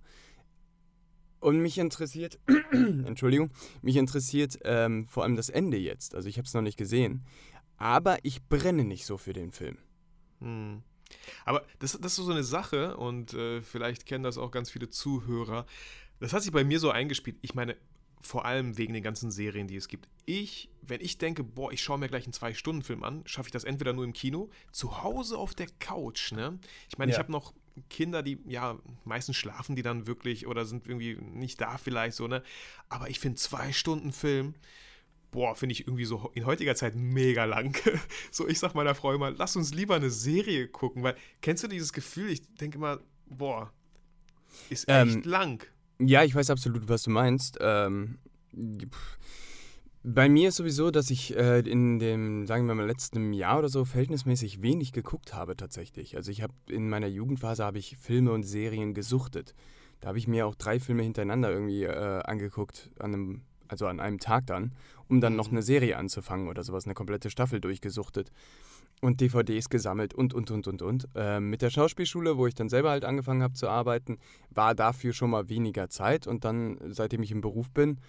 Und 1.40 1.60
mich 1.60 1.80
interessiert, 1.80 2.38
Entschuldigung, 2.72 3.50
mich 3.82 3.96
interessiert 3.96 4.60
ähm, 4.64 5.08
vor 5.08 5.24
allem 5.24 5.36
das 5.38 5.50
Ende 5.50 5.78
jetzt. 5.78 6.14
Also 6.14 6.30
ich 6.30 6.38
habe 6.38 6.46
es 6.46 6.54
noch 6.54 6.62
nicht 6.62 6.78
gesehen. 6.78 7.24
Aber 7.78 8.18
ich 8.24 8.44
brenne 8.44 8.84
nicht 8.84 9.06
so 9.08 9.18
für 9.18 9.34
den 9.34 9.52
Film. 9.54 9.78
Hm. 10.40 10.84
Aber 11.46 11.66
das, 11.80 11.94
das 12.00 12.18
ist 12.18 12.26
so 12.26 12.32
eine 12.32 12.44
Sache 12.44 12.98
und 12.98 13.34
äh, 13.34 13.62
vielleicht 13.62 14.06
kennen 14.06 14.24
das 14.24 14.38
auch 14.38 14.52
ganz 14.52 14.70
viele 14.70 14.90
Zuhörer. 14.90 15.66
Das 16.20 16.34
hat 16.34 16.44
sich 16.44 16.52
bei 16.52 16.64
mir 16.64 16.80
so 16.80 16.92
eingespielt. 16.92 17.38
Ich 17.42 17.56
meine, 17.56 17.76
vor 18.22 18.46
allem 18.46 18.78
wegen 18.78 18.94
den 18.94 19.04
ganzen 19.04 19.32
Serien, 19.32 19.68
die 19.68 19.78
es 19.78 19.88
gibt. 19.88 20.10
Ich, 20.26 20.70
wenn 20.82 21.00
ich 21.02 21.18
denke, 21.18 21.44
boah, 21.44 21.72
ich 21.72 21.82
schaue 21.82 21.98
mir 21.98 22.10
gleich 22.10 22.26
einen 22.26 22.34
Zwei-Stunden-Film 22.34 23.04
an, 23.04 23.24
schaffe 23.26 23.48
ich 23.48 23.54
das 23.54 23.64
entweder 23.64 23.94
nur 23.94 24.04
im 24.04 24.14
Kino, 24.14 24.50
zu 24.72 25.04
Hause 25.04 25.38
auf 25.38 25.56
der 25.56 25.68
Couch, 25.80 26.34
ne? 26.34 26.60
Ich 26.90 26.98
meine, 26.98 27.12
ich 27.12 27.18
Ja. 27.18 27.24
habe 27.24 27.32
noch 27.32 27.54
Kinder, 27.90 28.22
die, 28.22 28.38
ja, 28.46 28.78
meistens 29.06 29.38
schlafen 29.38 29.78
die 29.78 29.84
dann 29.84 30.06
wirklich 30.06 30.48
oder 30.48 30.66
sind 30.66 30.86
irgendwie 30.86 31.16
nicht 31.16 31.62
da 31.62 31.78
vielleicht 31.78 32.18
so, 32.18 32.28
ne? 32.28 32.44
Aber 32.90 33.10
ich 33.10 33.20
finde 33.22 33.38
zwei 33.38 33.72
Stunden 33.72 34.12
Film, 34.12 34.54
boah, 35.32 35.56
finde 35.56 35.74
ich 35.74 35.88
irgendwie 35.88 36.06
so 36.06 36.32
in 36.34 36.46
heutiger 36.46 36.76
Zeit 36.76 36.96
mega 36.96 37.46
lang. 37.46 37.78
so, 38.32 38.48
ich 38.48 38.60
sag 38.60 38.74
meiner 38.76 38.96
Frau 38.96 39.14
immer, 39.14 39.32
lass 39.32 39.56
uns 39.56 39.74
lieber 39.74 39.96
eine 39.96 40.10
Serie 40.10 40.68
gucken, 40.68 41.04
weil, 41.04 41.16
kennst 41.42 41.64
du 41.64 41.68
dieses 41.68 41.94
Gefühl? 41.94 42.30
Ich 42.30 42.42
denke 42.56 42.78
immer, 42.78 43.00
boah, 43.28 43.72
ist 44.70 44.88
echt 44.88 45.16
Ähm, 45.16 45.22
lang. 45.24 45.66
Ja, 46.00 46.24
ich 46.24 46.34
weiß 46.34 46.50
absolut, 46.50 46.88
was 46.88 47.04
du 47.04 47.10
meinst. 47.10 47.58
Ähm, 47.62 48.20
bei 50.04 50.30
mir 50.30 50.50
ist 50.50 50.56
sowieso, 50.56 50.92
dass 50.92 51.10
ich 51.10 51.36
äh, 51.36 51.60
in 51.60 52.00
dem, 52.00 52.48
sagen 52.48 52.68
wir 52.68 52.76
mal, 52.76 52.86
letzten 52.86 53.34
Jahr 53.34 53.60
oder 53.60 53.70
so 53.70 53.84
verhältnismäßig 53.84 54.62
wenig 54.62 54.94
geguckt 54.94 55.34
habe 55.34 55.58
tatsächlich. 55.58 56.16
Also 56.16 56.32
ich 56.32 56.42
habe 56.42 56.54
in 56.70 56.90
meiner 56.90 57.08
Jugendphase 57.08 57.66
habe 57.66 57.80
ich 57.80 57.98
Filme 57.98 58.32
und 58.32 58.44
Serien 58.44 58.94
gesuchtet. 58.94 59.56
Da 60.00 60.10
habe 60.10 60.18
ich 60.18 60.28
mir 60.28 60.48
auch 60.48 60.56
drei 60.56 60.80
Filme 60.80 61.04
hintereinander 61.04 61.52
irgendwie 61.52 61.84
äh, 61.84 62.22
angeguckt, 62.24 62.90
an 63.00 63.14
einem, 63.14 63.42
also 63.70 63.88
an 63.88 64.00
einem 64.02 64.20
Tag 64.20 64.46
dann, 64.48 64.74
um 65.08 65.22
dann 65.22 65.36
noch 65.36 65.50
eine 65.50 65.62
Serie 65.62 65.98
anzufangen 65.98 66.50
oder 66.50 66.64
sowas, 66.64 66.86
eine 66.86 66.94
komplette 66.94 67.30
Staffel 67.30 67.62
durchgesuchtet 67.62 68.32
und 69.02 69.22
DVDs 69.22 69.70
gesammelt 69.70 70.14
und, 70.14 70.34
und, 70.34 70.52
und, 70.52 70.68
und, 70.68 70.82
und. 70.82 71.08
Ähm, 71.16 71.50
mit 71.50 71.62
der 71.62 71.70
Schauspielschule, 71.70 72.38
wo 72.38 72.48
ich 72.48 72.56
dann 72.56 72.68
selber 72.68 72.90
halt 72.90 73.06
angefangen 73.06 73.42
habe 73.42 73.54
zu 73.54 73.70
arbeiten, 73.70 74.18
war 74.50 74.76
dafür 74.76 75.14
schon 75.14 75.30
mal 75.30 75.48
weniger 75.48 75.90
Zeit 75.90 76.28
und 76.28 76.44
dann, 76.44 76.78
seitdem 76.90 77.24
ich 77.24 77.32
im 77.32 77.40
Beruf 77.42 77.72
bin, 77.72 78.00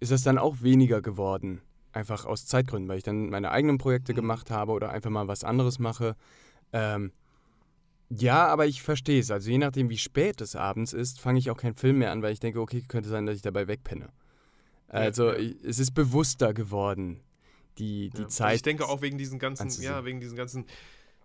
ist 0.00 0.10
das 0.10 0.22
dann 0.24 0.38
auch 0.38 0.62
weniger 0.62 1.00
geworden. 1.00 1.60
Einfach 1.92 2.24
aus 2.24 2.46
Zeitgründen, 2.46 2.88
weil 2.88 2.98
ich 2.98 3.04
dann 3.04 3.30
meine 3.30 3.52
eigenen 3.52 3.78
Projekte 3.78 4.12
Mhm. 4.12 4.16
gemacht 4.16 4.50
habe 4.50 4.72
oder 4.72 4.90
einfach 4.90 5.10
mal 5.10 5.28
was 5.28 5.44
anderes 5.44 5.78
mache. 5.78 6.16
Ähm, 6.72 7.12
ja, 8.10 8.46
aber 8.48 8.66
ich 8.66 8.82
verstehe 8.82 9.20
es. 9.20 9.30
Also 9.30 9.50
je 9.50 9.58
nachdem, 9.58 9.88
wie 9.90 9.98
spät 9.98 10.40
es 10.40 10.56
abends 10.56 10.92
ist, 10.92 11.20
fange 11.20 11.38
ich 11.38 11.50
auch 11.50 11.56
keinen 11.56 11.74
Film 11.74 11.98
mehr 11.98 12.10
an, 12.10 12.22
weil 12.22 12.32
ich 12.32 12.40
denke, 12.40 12.60
okay, 12.60 12.82
könnte 12.86 13.08
sein, 13.08 13.26
dass 13.26 13.36
ich 13.36 13.42
dabei 13.42 13.68
wegpenne. 13.68 14.08
Also 14.94 15.28
ja. 15.32 15.36
ich, 15.38 15.56
es 15.64 15.78
ist 15.78 15.92
bewusster 15.92 16.54
geworden, 16.54 17.20
die, 17.78 18.10
die 18.10 18.22
Ja. 18.22 18.28
Zeit. 18.28 18.46
Also 18.46 18.56
ich 18.56 18.62
denke 18.62 18.88
auch 18.88 19.02
wegen 19.02 19.18
diesen 19.18 19.38
ganzen, 19.38 19.64
anzusehen. 19.64 19.92
ja, 19.92 20.04
wegen 20.04 20.20
diesen 20.20 20.36
ganzen 20.36 20.64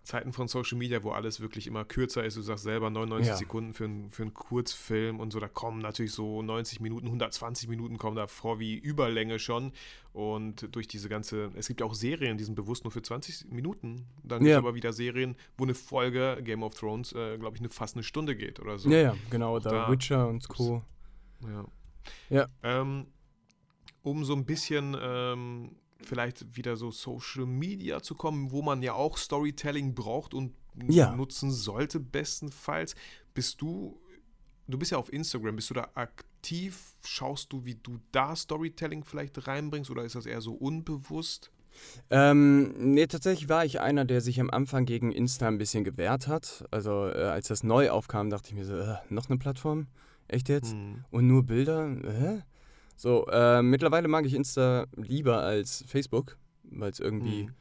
Zeiten 0.02 0.32
von 0.32 0.48
Social 0.48 0.78
Media, 0.78 1.02
wo 1.04 1.10
alles 1.10 1.40
wirklich 1.40 1.66
immer 1.66 1.84
kürzer 1.84 2.24
ist. 2.24 2.34
Du 2.36 2.40
sagst 2.40 2.64
selber 2.64 2.88
99 2.88 3.28
Ja. 3.28 3.36
Sekunden 3.36 3.74
für, 3.74 3.84
einen- 3.84 4.10
für 4.10 4.22
einen 4.22 4.32
Kurzfilm 4.32 5.20
und 5.20 5.30
so. 5.30 5.38
Da 5.40 5.46
kommen 5.46 5.78
natürlich 5.80 6.12
so 6.12 6.40
90 6.42 6.80
Minuten, 6.80 7.06
120 7.06 7.68
Minuten 7.68 7.98
kommen 7.98 8.16
da 8.16 8.26
vor 8.26 8.58
wie 8.58 8.76
Überlänge 8.76 9.38
schon. 9.38 9.72
Und 10.14 10.74
durch 10.74 10.88
diese 10.88 11.10
ganze, 11.10 11.50
es 11.54 11.68
gibt 11.68 11.80
ja 11.80 11.86
auch 11.86 11.94
Serien, 11.94 12.38
die 12.38 12.44
sind 12.44 12.54
bewusst 12.54 12.82
nur 12.84 12.90
für 12.90 13.02
20 13.02 13.52
Minuten. 13.52 14.06
Dann 14.24 14.38
gibt 14.38 14.48
es 14.48 14.52
Ja. 14.52 14.58
aber 14.58 14.74
wieder 14.74 14.92
Serien, 14.94 15.36
wo 15.58 15.64
eine 15.64 15.74
Folge 15.74 16.38
Game 16.42 16.62
of 16.62 16.74
Thrones, 16.74 17.12
äh, 17.12 17.36
glaube 17.36 17.56
ich, 17.56 17.60
eine, 17.60 17.68
fast 17.68 17.94
eine 17.94 18.02
Stunde 18.02 18.34
geht 18.34 18.58
oder 18.58 18.78
so. 18.78 18.88
Ja, 18.90 18.98
ja, 18.98 19.16
genau, 19.28 19.58
da, 19.60 19.70
da 19.70 19.92
Witcher 19.92 20.26
und 20.28 20.48
Co. 20.48 20.82
Ja. 21.46 21.64
Ja. 22.30 22.48
Ähm, 22.62 23.06
um 24.02 24.24
so 24.24 24.34
ein 24.34 24.44
bisschen 24.44 24.96
ähm, 25.00 25.76
vielleicht 26.02 26.56
wieder 26.56 26.76
so 26.76 26.90
Social 26.90 27.46
Media 27.46 28.02
zu 28.02 28.14
kommen, 28.14 28.50
wo 28.50 28.62
man 28.62 28.82
ja 28.82 28.94
auch 28.94 29.18
Storytelling 29.18 29.94
braucht 29.94 30.34
und 30.34 30.54
Ja. 30.88 31.14
nutzen 31.14 31.50
sollte, 31.50 32.00
bestenfalls. 32.00 32.94
Bist 33.34 33.60
du, 33.60 34.00
du 34.68 34.78
bist 34.78 34.92
ja 34.92 34.98
auf 34.98 35.12
Instagram, 35.12 35.56
bist 35.56 35.70
du 35.70 35.74
da 35.74 35.88
aktiv? 35.94 36.94
Schaust 37.04 37.52
du, 37.52 37.64
wie 37.64 37.74
du 37.74 37.98
da 38.12 38.34
Storytelling 38.34 39.04
vielleicht 39.04 39.46
reinbringst 39.46 39.90
oder 39.90 40.04
ist 40.04 40.14
das 40.14 40.26
eher 40.26 40.40
so 40.40 40.52
unbewusst? 40.54 41.50
Ähm, 42.10 42.72
nee, 42.94 43.06
tatsächlich 43.06 43.48
war 43.48 43.64
ich 43.64 43.80
einer, 43.80 44.04
der 44.04 44.20
sich 44.20 44.40
am 44.40 44.50
Anfang 44.50 44.86
gegen 44.86 45.12
Insta 45.12 45.46
ein 45.48 45.58
bisschen 45.58 45.84
gewehrt 45.84 46.26
hat. 46.28 46.64
Also 46.70 47.08
äh, 47.08 47.24
als 47.24 47.48
das 47.48 47.62
neu 47.62 47.90
aufkam, 47.90 48.30
dachte 48.30 48.48
ich 48.50 48.54
mir 48.54 48.64
so, 48.64 48.76
äh, 48.76 48.96
noch 49.08 49.28
eine 49.28 49.38
Plattform? 49.38 49.86
Echt 50.28 50.48
jetzt? 50.48 50.72
Hm. 50.72 51.04
Und 51.10 51.26
nur 51.26 51.44
Bilder? 51.44 51.88
Hä? 51.88 52.42
So, 53.00 53.24
äh, 53.28 53.62
mittlerweile 53.62 54.08
mag 54.08 54.26
ich 54.26 54.34
Insta 54.34 54.86
lieber 54.94 55.40
als 55.40 55.82
Facebook, 55.88 56.36
weil 56.64 56.90
es 56.90 57.00
irgendwie 57.00 57.44
Hm. 57.44 57.54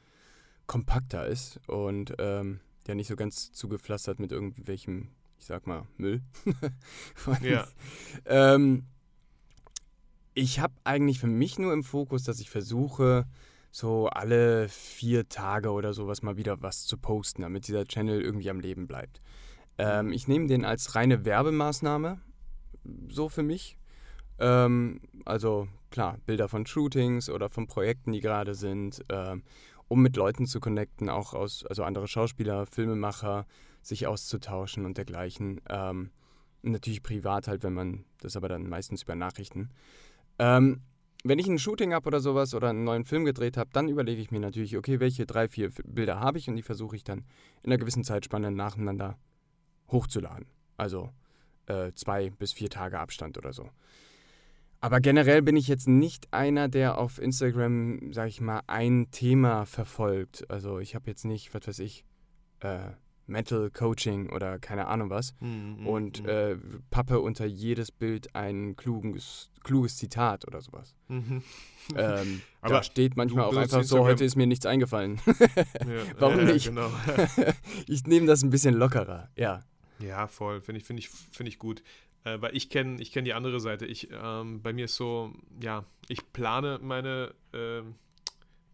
kompakter 0.68 1.28
ist 1.28 1.62
und 1.70 2.14
ähm, 2.20 2.60
ja 2.86 2.94
nicht 2.94 3.08
so 3.08 3.16
ganz 3.16 3.54
zugepflastert 3.54 4.20
mit 4.20 4.34
irgendwelchem, 4.34 5.08
ich 5.38 5.46
sag 5.46 5.66
mal, 5.66 5.88
Müll. 5.96 6.24
Ja. 7.42 7.66
ähm, 8.26 8.84
ich 10.34 10.60
habe 10.60 10.74
eigentlich 10.84 11.20
für 11.22 11.28
mich 11.28 11.58
nur 11.58 11.72
im 11.72 11.84
Fokus, 11.86 12.24
dass 12.24 12.42
ich 12.42 12.50
versuche, 12.50 13.26
so 13.72 14.08
alle 14.08 14.68
vier 14.68 15.30
Tage 15.30 15.72
oder 15.72 15.94
sowas 15.94 16.22
mal 16.22 16.36
wieder 16.36 16.62
was 16.62 16.84
zu 16.84 16.98
posten, 16.98 17.44
damit 17.44 17.70
dieser 17.70 17.86
Channel 17.86 18.20
irgendwie 18.22 18.50
am 18.50 18.60
Leben 18.60 18.88
bleibt. 18.88 19.22
Ähm, 19.78 20.12
ich 20.12 20.28
nehme 20.28 20.48
den 20.48 20.66
als 20.66 20.96
reine 20.96 21.24
Werbemaßnahme, 21.24 22.20
so 23.08 23.30
für 23.30 23.44
mich. 23.44 23.78
Ähm, 24.40 25.02
also 25.26 25.68
klar, 25.92 26.18
Bilder 26.26 26.48
von 26.48 26.66
Shootings 26.66 27.30
oder 27.30 27.50
von 27.50 27.68
Projekten, 27.68 28.12
die 28.12 28.22
gerade 28.22 28.56
sind, 28.56 29.04
ähm, 29.10 29.44
um 29.88 30.02
mit 30.02 30.16
Leuten 30.16 30.46
zu 30.46 30.60
connecten, 30.60 31.10
auch 31.10 31.34
aus, 31.34 31.66
also 31.66 31.84
andere 31.84 32.08
Schauspieler, 32.08 32.66
Filmemacher, 32.66 33.46
sich 33.82 34.08
auszutauschen 34.08 34.86
und 34.86 34.98
dergleichen. 34.98 35.62
Ähm, 35.70 36.12
natürlich 36.62 37.04
privat 37.04 37.48
halt, 37.48 37.64
wenn 37.64 37.74
man, 37.74 38.06
das 38.22 38.36
aber 38.36 38.50
dann 38.50 38.68
meistens 38.68 39.04
über 39.04 39.16
Nachrichten. 39.16 39.70
Ähm, 40.38 40.82
wenn 41.24 41.40
ich 41.40 41.48
ein 41.48 41.60
Shooting 41.60 41.94
habe 41.94 42.08
oder 42.08 42.22
sowas 42.22 42.54
oder 42.54 42.70
einen 42.70 42.86
neuen 42.86 43.04
Film 43.04 43.26
gedreht 43.26 43.58
habe, 43.58 43.70
dann 43.74 43.90
überlege 43.90 44.22
ich 44.22 44.32
mir 44.32 44.40
natürlich, 44.40 44.78
okay, 44.78 45.00
welche 45.00 45.26
drei, 45.26 45.50
vier 45.50 45.70
Bilder 45.84 46.20
habe 46.20 46.38
ich 46.38 46.48
und 46.48 46.56
die 46.56 46.62
versuche 46.62 46.96
ich 46.96 47.04
dann 47.04 47.26
in 47.62 47.72
einer 47.72 47.78
gewissen 47.78 48.04
Zeitspanne 48.04 48.52
nacheinander 48.52 49.18
hochzuladen. 49.90 50.48
Also 50.78 51.12
äh, 51.66 51.92
zwei 51.94 52.30
bis 52.30 52.54
vier 52.54 52.70
Tage 52.70 53.00
Abstand 53.00 53.38
oder 53.38 53.52
so. 53.52 53.70
Aber 54.82 55.02
generell 55.02 55.42
bin 55.42 55.58
ich 55.58 55.68
jetzt 55.68 55.88
nicht 55.88 56.34
einer, 56.34 56.70
der 56.70 56.98
auf 56.98 57.22
Instagram, 57.22 58.14
sag 58.14 58.30
ich 58.30 58.40
mal, 58.40 58.62
ein 58.68 59.12
Thema 59.12 59.66
verfolgt. 59.66 60.50
Also 60.50 60.80
ich 60.80 60.96
habe 60.96 61.10
jetzt 61.10 61.26
nicht, 61.26 61.54
was 61.54 61.68
weiß 61.68 61.80
ich, 61.80 62.06
äh, 62.62 62.92
Mental 63.30 63.70
Coaching 63.70 64.30
oder 64.30 64.58
keine 64.58 64.88
Ahnung 64.88 65.10
was 65.10 65.34
Hm, 65.40 65.78
hm, 65.78 65.88
und 65.88 66.20
hm. 66.20 66.28
äh, 66.28 66.56
pappe 66.90 67.20
unter 67.20 67.46
jedes 67.46 67.92
Bild 67.92 68.36
ein 68.36 68.76
kluges, 68.76 69.52
kluges 69.64 69.98
Zitat 69.98 70.48
oder 70.48 70.62
sowas. 70.62 70.96
Mhm. 71.08 71.44
Ähm, 71.96 72.42
Aber 72.62 72.76
da 72.76 72.84
steht 72.84 73.16
manchmal 73.16 73.46
auch 73.46 73.56
einfach 73.56 73.84
so, 73.84 74.00
heute 74.00 74.26
ist 74.26 74.36
mir 74.36 74.48
nichts 74.48 74.66
eingefallen. 74.66 75.22
Ja, 75.26 76.04
Warum 76.18 76.40
ja, 76.40 76.54
nicht? 76.54 76.68
Genau. 76.68 76.90
ich 77.88 78.06
nehme 78.06 78.26
das 78.26 78.44
ein 78.44 78.50
bisschen 78.50 78.76
lockerer, 78.76 79.30
ja. 79.36 79.62
Ja, 80.00 80.28
voll. 80.28 80.62
Finde 80.62 80.80
ich, 80.80 80.86
finde 80.86 81.02
ich, 81.02 81.10
finde 81.10 81.50
ich 81.50 81.60
gut. 81.60 81.84
Äh, 82.24 82.42
weil 82.42 82.56
ich 82.56 82.70
kenne 82.70 83.02
ich 83.02 83.12
kenn 83.12 83.26
die 83.26 83.34
andere 83.34 83.60
Seite. 83.60 83.86
Ich, 83.86 84.10
ähm, 84.12 84.62
bei 84.62 84.74
mir 84.74 84.86
ist 84.86 84.96
so, 84.96 85.34
ja, 85.62 85.86
ich 86.08 86.32
plane 86.34 86.80
meine 86.82 87.34
ähm, 87.54 87.96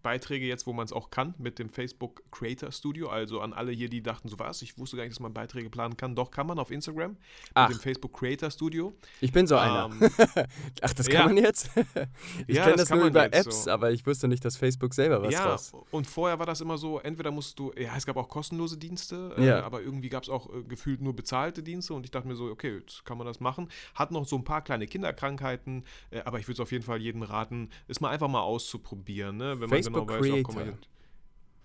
Beiträge 0.06 0.46
jetzt, 0.46 0.68
wo 0.68 0.74
man 0.74 0.86
es 0.86 0.94
auch 0.94 1.10
kann, 1.10 1.34
mit 1.40 1.58
dem 1.58 1.68
Facebook 1.68 2.22
Creator 2.32 2.72
Studio. 2.72 3.10
Also 3.10 3.42
an 3.42 3.54
alle 3.54 3.72
hier, 3.72 3.90
die 3.90 4.04
dachten, 4.04 4.30
so 4.30 4.38
was, 4.38 4.62
ich 4.62 4.78
wusste 4.78 4.98
gar 4.98 5.04
nicht, 5.04 5.14
dass 5.16 5.20
man 5.20 5.34
Beiträge 5.34 5.68
planen 5.72 5.98
kann. 5.98 6.16
Doch, 6.16 6.30
kann 6.30 6.46
man 6.46 6.60
auf 6.60 6.70
Instagram 6.70 7.18
Ach. 7.56 7.70
mit 7.70 7.80
dem 7.80 7.82
Facebook 7.82 8.14
Creator 8.14 8.52
Studio. 8.52 8.94
Ich 9.20 9.32
bin 9.32 9.48
so 9.48 9.58
einer. 9.58 9.90
Ähm, 9.92 10.10
Ach, 10.82 10.94
das 10.94 11.08
ja. 11.08 11.14
kann 11.22 11.34
man 11.34 11.44
jetzt? 11.44 11.72
ich 12.48 12.56
Ja, 12.56 12.66
kenne 12.66 12.76
das 12.76 12.90
das 12.90 12.98
nur 12.98 13.08
über 13.08 13.26
Apps, 13.34 13.64
so. 13.64 13.72
aber 13.72 13.92
ich 13.92 14.06
wusste 14.06 14.28
nicht, 14.28 14.46
dass 14.46 14.58
Facebook 14.58 14.94
selber 14.94 15.24
was 15.24 15.34
ja, 15.34 15.46
raus. 15.54 15.74
und 15.90 16.06
vorher 16.06 16.38
war 16.38 16.46
das 16.46 16.62
immer 16.62 16.78
so, 16.78 17.00
entweder 17.00 17.32
musst 17.32 17.58
du, 17.58 17.72
ja, 17.76 17.96
es 17.98 18.06
gab 18.06 18.16
auch 18.18 18.30
kostenlose 18.30 18.78
Dienste, 18.78 19.34
Ja. 19.40 19.60
äh, 19.60 19.62
aber 19.64 19.82
irgendwie 19.82 20.10
gab 20.10 20.22
es 20.22 20.30
auch 20.30 20.54
äh, 20.54 20.62
gefühlt 20.68 21.02
nur 21.02 21.16
bezahlte 21.16 21.64
Dienste 21.64 21.96
und 21.96 22.06
ich 22.06 22.12
dachte 22.12 22.28
mir 22.28 22.36
so, 22.36 22.46
okay, 22.46 22.76
jetzt 22.78 23.04
kann 23.06 23.18
man 23.18 23.26
das 23.26 23.40
machen. 23.40 23.70
Hat 23.96 24.12
noch 24.12 24.26
so 24.28 24.36
ein 24.36 24.44
paar 24.44 24.62
kleine 24.64 24.86
Kinderkrankheiten, 24.86 25.84
äh, 26.12 26.22
aber 26.26 26.38
ich 26.40 26.46
würde 26.48 26.54
es 26.54 26.60
auf 26.60 26.72
jeden 26.72 26.84
Fall 26.84 27.02
jedem 27.02 27.24
raten, 27.24 27.70
es 27.88 28.02
mal 28.02 28.10
einfach 28.10 28.28
mal 28.28 28.42
auszuprobieren, 28.42 29.38
ne? 29.38 29.60
wenn 29.60 29.70
Facebook 29.70 29.95
genau 29.96 30.44
guck 30.44 30.56
mal 30.56 30.64
Creator. 30.64 30.78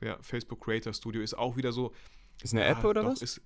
hier, 0.00 0.08
ja, 0.08 0.18
Facebook 0.20 0.64
Creator 0.64 0.92
Studio 0.92 1.22
ist 1.22 1.36
auch 1.36 1.56
wieder 1.56 1.72
so. 1.72 1.92
Ist 2.42 2.54
eine 2.54 2.64
App 2.64 2.78
ah, 2.84 2.88
oder 2.88 3.02
doch, 3.02 3.10
was? 3.10 3.22
Ist, 3.22 3.42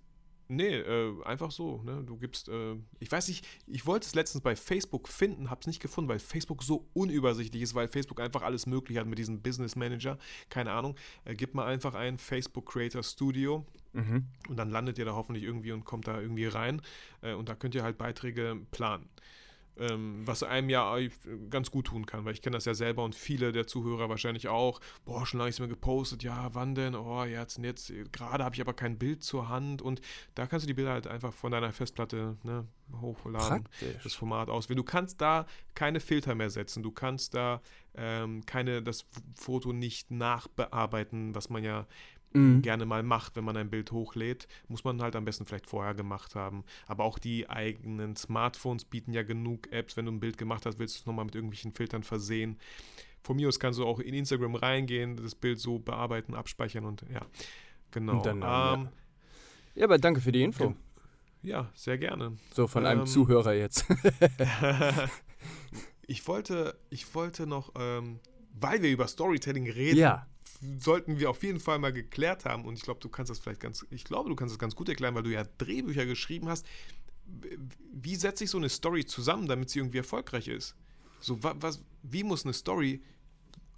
Nee, 0.48 0.76
äh, 0.76 1.24
einfach 1.24 1.50
so. 1.50 1.80
Ne? 1.82 2.02
Du 2.04 2.18
gibst, 2.18 2.48
äh, 2.48 2.76
ich 2.98 3.10
weiß 3.10 3.28
nicht, 3.28 3.46
ich 3.66 3.86
wollte 3.86 4.06
es 4.06 4.14
letztens 4.14 4.42
bei 4.42 4.54
Facebook 4.56 5.08
finden, 5.08 5.48
habe 5.50 5.60
es 5.60 5.66
nicht 5.66 5.80
gefunden, 5.80 6.08
weil 6.08 6.18
Facebook 6.18 6.62
so 6.62 6.86
unübersichtlich 6.92 7.62
ist, 7.62 7.74
weil 7.74 7.88
Facebook 7.88 8.20
einfach 8.20 8.42
alles 8.42 8.66
möglich 8.66 8.98
hat 8.98 9.06
mit 9.06 9.18
diesem 9.18 9.40
Business 9.40 9.74
Manager. 9.74 10.18
Keine 10.50 10.72
Ahnung. 10.72 10.96
Äh, 11.24 11.34
gib 11.34 11.54
mal 11.54 11.66
einfach 11.66 11.94
ein 11.94 12.18
Facebook 12.18 12.66
Creator 12.66 13.02
Studio. 13.02 13.64
Mhm. 13.94 14.26
Und 14.48 14.56
dann 14.56 14.70
landet 14.70 14.98
ihr 14.98 15.06
da 15.06 15.14
hoffentlich 15.14 15.44
irgendwie 15.44 15.72
und 15.72 15.84
kommt 15.84 16.08
da 16.08 16.20
irgendwie 16.20 16.46
rein. 16.46 16.82
Äh, 17.22 17.32
und 17.32 17.48
da 17.48 17.54
könnt 17.54 17.74
ihr 17.74 17.82
halt 17.82 17.96
Beiträge 17.96 18.60
planen 18.70 19.08
ähm, 19.78 20.22
was 20.26 20.42
einem 20.42 20.70
ja 20.70 20.96
ganz 21.50 21.70
gut 21.70 21.86
tun 21.86 22.06
kann, 22.06 22.24
weil 22.24 22.34
ich 22.34 22.42
kenne 22.42 22.56
das 22.56 22.64
ja 22.64 22.74
selber 22.74 23.04
und 23.04 23.14
viele 23.14 23.52
der 23.52 23.66
Zuhörer 23.66 24.08
wahrscheinlich 24.08 24.48
auch. 24.48 24.80
Boah, 25.04 25.26
schon 25.26 25.38
lange 25.38 25.48
nichts 25.48 25.58
mehr 25.58 25.68
gepostet, 25.68 26.22
ja, 26.22 26.54
wann 26.54 26.74
denn? 26.74 26.94
Oh, 26.94 27.24
jetzt, 27.24 27.58
jetzt, 27.58 27.92
gerade 28.12 28.44
habe 28.44 28.54
ich 28.54 28.60
aber 28.60 28.74
kein 28.74 28.98
Bild 28.98 29.22
zur 29.22 29.48
Hand 29.48 29.82
und 29.82 30.00
da 30.34 30.46
kannst 30.46 30.64
du 30.64 30.68
die 30.68 30.74
Bilder 30.74 30.92
halt 30.92 31.06
einfach 31.06 31.32
von 31.32 31.52
deiner 31.52 31.72
Festplatte 31.72 32.36
ne, 32.42 32.66
hochladen, 33.00 33.64
Praktisch. 33.64 34.02
das 34.02 34.14
Format 34.14 34.48
auswählen. 34.48 34.76
Du 34.76 34.84
kannst 34.84 35.20
da 35.20 35.46
keine 35.74 36.00
Filter 36.00 36.34
mehr 36.34 36.50
setzen, 36.50 36.82
du 36.82 36.92
kannst 36.92 37.34
da 37.34 37.60
ähm, 37.96 38.44
keine, 38.46 38.82
das 38.82 39.06
Foto 39.34 39.72
nicht 39.72 40.10
nachbearbeiten, 40.10 41.34
was 41.34 41.50
man 41.50 41.64
ja 41.64 41.86
mhm. 42.34 42.62
gerne 42.62 42.84
mal 42.84 43.02
macht, 43.02 43.36
wenn 43.36 43.44
man 43.44 43.56
ein 43.56 43.70
Bild 43.70 43.92
hochlädt. 43.92 44.46
Muss 44.68 44.84
man 44.84 45.00
halt 45.00 45.16
am 45.16 45.24
besten 45.24 45.46
vielleicht 45.46 45.66
vorher 45.66 45.94
gemacht 45.94 46.34
haben. 46.34 46.64
Aber 46.86 47.04
auch 47.04 47.18
die 47.18 47.48
eigenen 47.48 48.16
Smartphones 48.16 48.84
bieten 48.84 49.12
ja 49.12 49.22
genug 49.22 49.72
Apps. 49.72 49.96
Wenn 49.96 50.06
du 50.06 50.12
ein 50.12 50.20
Bild 50.20 50.36
gemacht 50.36 50.66
hast, 50.66 50.78
willst 50.78 50.96
du 50.96 51.00
es 51.00 51.06
nochmal 51.06 51.24
mit 51.24 51.34
irgendwelchen 51.34 51.72
Filtern 51.72 52.02
versehen. 52.02 52.58
Von 53.22 53.36
mir 53.36 53.48
aus 53.48 53.58
kannst 53.58 53.78
du 53.78 53.86
auch 53.86 54.00
in 54.00 54.12
Instagram 54.12 54.54
reingehen, 54.54 55.16
das 55.16 55.34
Bild 55.34 55.58
so 55.58 55.78
bearbeiten, 55.78 56.34
abspeichern 56.34 56.84
und 56.84 57.06
ja, 57.10 57.22
genau. 57.90 58.20
Dann, 58.20 58.36
ähm, 58.36 58.42
ja. 58.42 58.88
ja, 59.76 59.84
aber 59.84 59.96
danke 59.96 60.20
für 60.20 60.30
die 60.30 60.42
Info. 60.42 60.74
Ja, 61.42 61.70
sehr 61.74 61.96
gerne. 61.96 62.36
So, 62.52 62.66
von 62.66 62.84
einem 62.84 63.00
ähm, 63.00 63.06
Zuhörer 63.06 63.54
jetzt. 63.54 63.86
ich, 66.06 66.26
wollte, 66.28 66.78
ich 66.90 67.14
wollte 67.14 67.46
noch, 67.46 67.72
ähm, 67.78 68.20
weil 68.52 68.82
wir 68.82 68.90
über 68.90 69.06
Storytelling 69.06 69.70
reden, 69.70 69.98
ja 69.98 70.26
sollten 70.78 71.18
wir 71.18 71.30
auf 71.30 71.42
jeden 71.42 71.60
Fall 71.60 71.78
mal 71.78 71.92
geklärt 71.92 72.44
haben. 72.44 72.64
Und 72.64 72.74
ich 72.74 72.82
glaube, 72.82 73.00
du 73.00 73.08
kannst 73.08 73.30
das 73.30 73.38
vielleicht 73.38 73.60
ganz, 73.60 73.86
ich 73.90 74.04
glaube, 74.04 74.28
du 74.28 74.36
kannst 74.36 74.52
das 74.52 74.58
ganz 74.58 74.74
gut 74.74 74.88
erklären, 74.88 75.14
weil 75.14 75.22
du 75.22 75.32
ja 75.32 75.44
Drehbücher 75.58 76.06
geschrieben 76.06 76.48
hast. 76.48 76.66
Wie 77.92 78.16
setze 78.16 78.44
ich 78.44 78.50
so 78.50 78.58
eine 78.58 78.68
Story 78.68 79.06
zusammen, 79.06 79.46
damit 79.46 79.70
sie 79.70 79.78
irgendwie 79.78 79.98
erfolgreich 79.98 80.48
ist? 80.48 80.74
So, 81.20 81.38
was, 81.42 81.82
wie 82.02 82.22
muss 82.22 82.44
eine 82.44 82.52
Story 82.52 83.02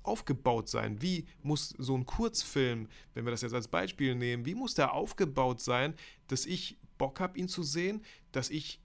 aufgebaut 0.02 0.68
sein? 0.68 1.00
Wie 1.00 1.26
muss 1.42 1.74
so 1.78 1.96
ein 1.96 2.06
Kurzfilm, 2.06 2.88
wenn 3.14 3.24
wir 3.24 3.30
das 3.30 3.42
jetzt 3.42 3.54
als 3.54 3.68
Beispiel 3.68 4.14
nehmen, 4.14 4.44
wie 4.46 4.54
muss 4.54 4.74
der 4.74 4.92
aufgebaut 4.92 5.60
sein, 5.60 5.94
dass 6.28 6.46
ich 6.46 6.78
Bock 6.98 7.20
habe, 7.20 7.38
ihn 7.38 7.48
zu 7.48 7.62
sehen, 7.62 8.02
dass 8.32 8.50
ich 8.50 8.80